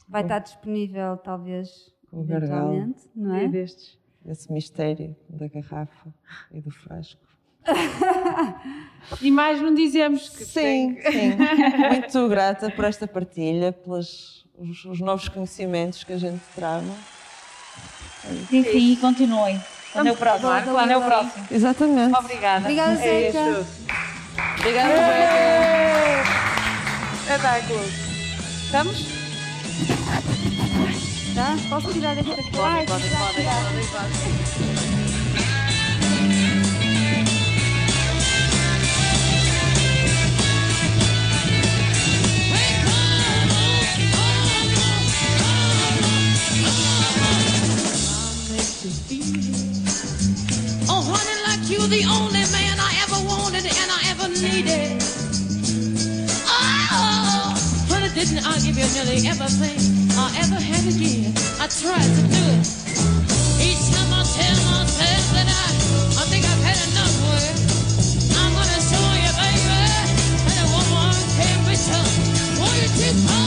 Vai 0.10 0.22
estar 0.22 0.40
disponível, 0.40 1.18
talvez, 1.18 1.94
Com 2.10 2.22
o 2.22 2.24
Gargalo. 2.24 2.72
eventualmente, 2.72 3.02
não 3.14 3.36
é? 3.36 3.46
destes. 3.50 3.98
Esse 4.26 4.52
mistério 4.54 5.14
da 5.30 5.48
garrafa 5.50 6.14
e 6.54 6.62
do 6.62 6.72
frasco. 6.72 7.27
E 9.22 9.32
mais 9.32 9.62
não 9.62 9.74
dizemos 9.74 10.28
que 10.28 10.44
Sim, 10.44 10.96
tem- 11.02 11.12
sim. 11.12 11.38
Muito 11.92 12.28
grata 12.28 12.70
por 12.70 12.84
esta 12.84 13.08
partilha, 13.08 13.72
pelos 13.72 14.46
os, 14.58 14.84
os 14.84 15.00
novos 15.00 15.30
conhecimentos 15.30 16.04
que 16.04 16.12
a 16.12 16.18
gente 16.18 16.42
trava. 16.54 16.84
Sim, 18.50 18.64
sim, 18.64 18.92
e 18.92 18.98
continuem. 18.98 19.62
Quando 19.94 20.08
é 20.08 20.12
o 20.12 20.18
próximo? 20.18 20.50
claro, 20.50 20.66
Quando 20.72 20.92
é 20.92 20.98
o 20.98 21.02
claro. 21.02 21.22
próximo? 21.26 21.48
Exatamente. 21.50 22.18
Obrigada. 22.18 22.60
Obrigada, 22.60 22.92
É 22.94 23.32
Zeca. 23.32 23.66
Obrigada. 24.60 24.94
É 27.30 27.38
da 27.42 27.60
Globo. 27.62 27.84
Estamos? 28.66 29.06
Tá? 31.34 31.56
Posso 31.70 31.94
tirar 31.94 32.18
esta 32.18 32.34
aqui? 32.34 32.52
Podem, 32.52 32.86
podem, 32.86 33.10
podem, 33.10 34.87
you, 51.88 52.04
the 52.04 52.10
only 52.10 52.44
man 52.52 52.78
I 52.80 52.92
ever 53.04 53.20
wanted 53.28 53.66
and 53.66 53.90
I 53.92 54.00
ever 54.12 54.28
needed. 54.30 55.02
Oh, 56.48 57.56
honey, 57.90 58.10
didn't 58.14 58.46
I 58.46 58.60
give 58.60 58.78
you 58.78 58.88
nearly 58.96 59.28
everything 59.28 59.80
I 60.18 60.28
ever 60.44 60.60
had 60.60 60.84
to 60.84 60.94
give? 60.98 61.32
I 61.60 61.68
tried 61.68 62.12
to 62.18 62.24
do 62.28 62.44
it. 62.56 62.68
Each 63.64 63.84
time 63.94 64.12
I 64.12 64.24
tell 64.24 64.58
myself 64.72 65.26
that 65.36 65.48
I, 65.48 65.68
I 66.20 66.24
think 66.28 66.44
I've 66.46 66.64
had 66.64 66.80
enough 66.92 67.16
work. 67.28 67.58
I'm 68.36 68.52
gonna 68.54 68.82
show 68.84 69.08
you, 69.24 69.32
baby, 69.38 69.80
that 70.44 70.58
a 70.60 70.68
woman 70.72 71.16
can 71.40 71.58
be 71.68 71.76
tough. 71.76 72.60
Won't 72.60 72.76
you 72.82 72.90
just 73.00 73.47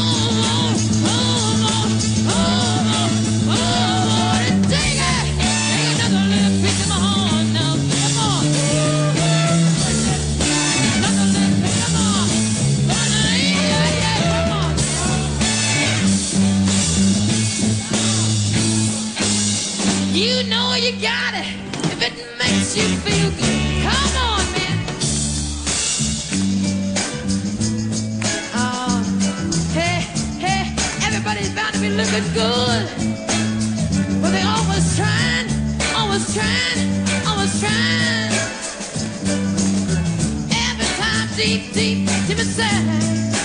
you 22.76 22.96
feel 22.98 23.30
good. 23.30 23.82
Come 23.82 24.16
on, 24.22 24.44
man. 24.52 24.78
Oh, 28.54 29.02
hey, 29.74 30.06
hey, 30.38 30.74
everybody's 31.04 31.52
bound 31.54 31.74
to 31.74 31.80
be 31.80 31.90
looking 31.90 32.32
good. 32.32 32.86
But 34.22 34.30
they 34.30 34.42
always 34.42 34.96
trying, 34.96 35.48
always 35.96 36.32
trying, 36.32 37.26
always 37.26 37.58
trying. 37.58 38.32
Every 40.52 40.90
time 41.00 41.28
deep, 41.36 41.72
deep, 41.72 42.08
deep 42.28 42.38
inside. 42.38 43.39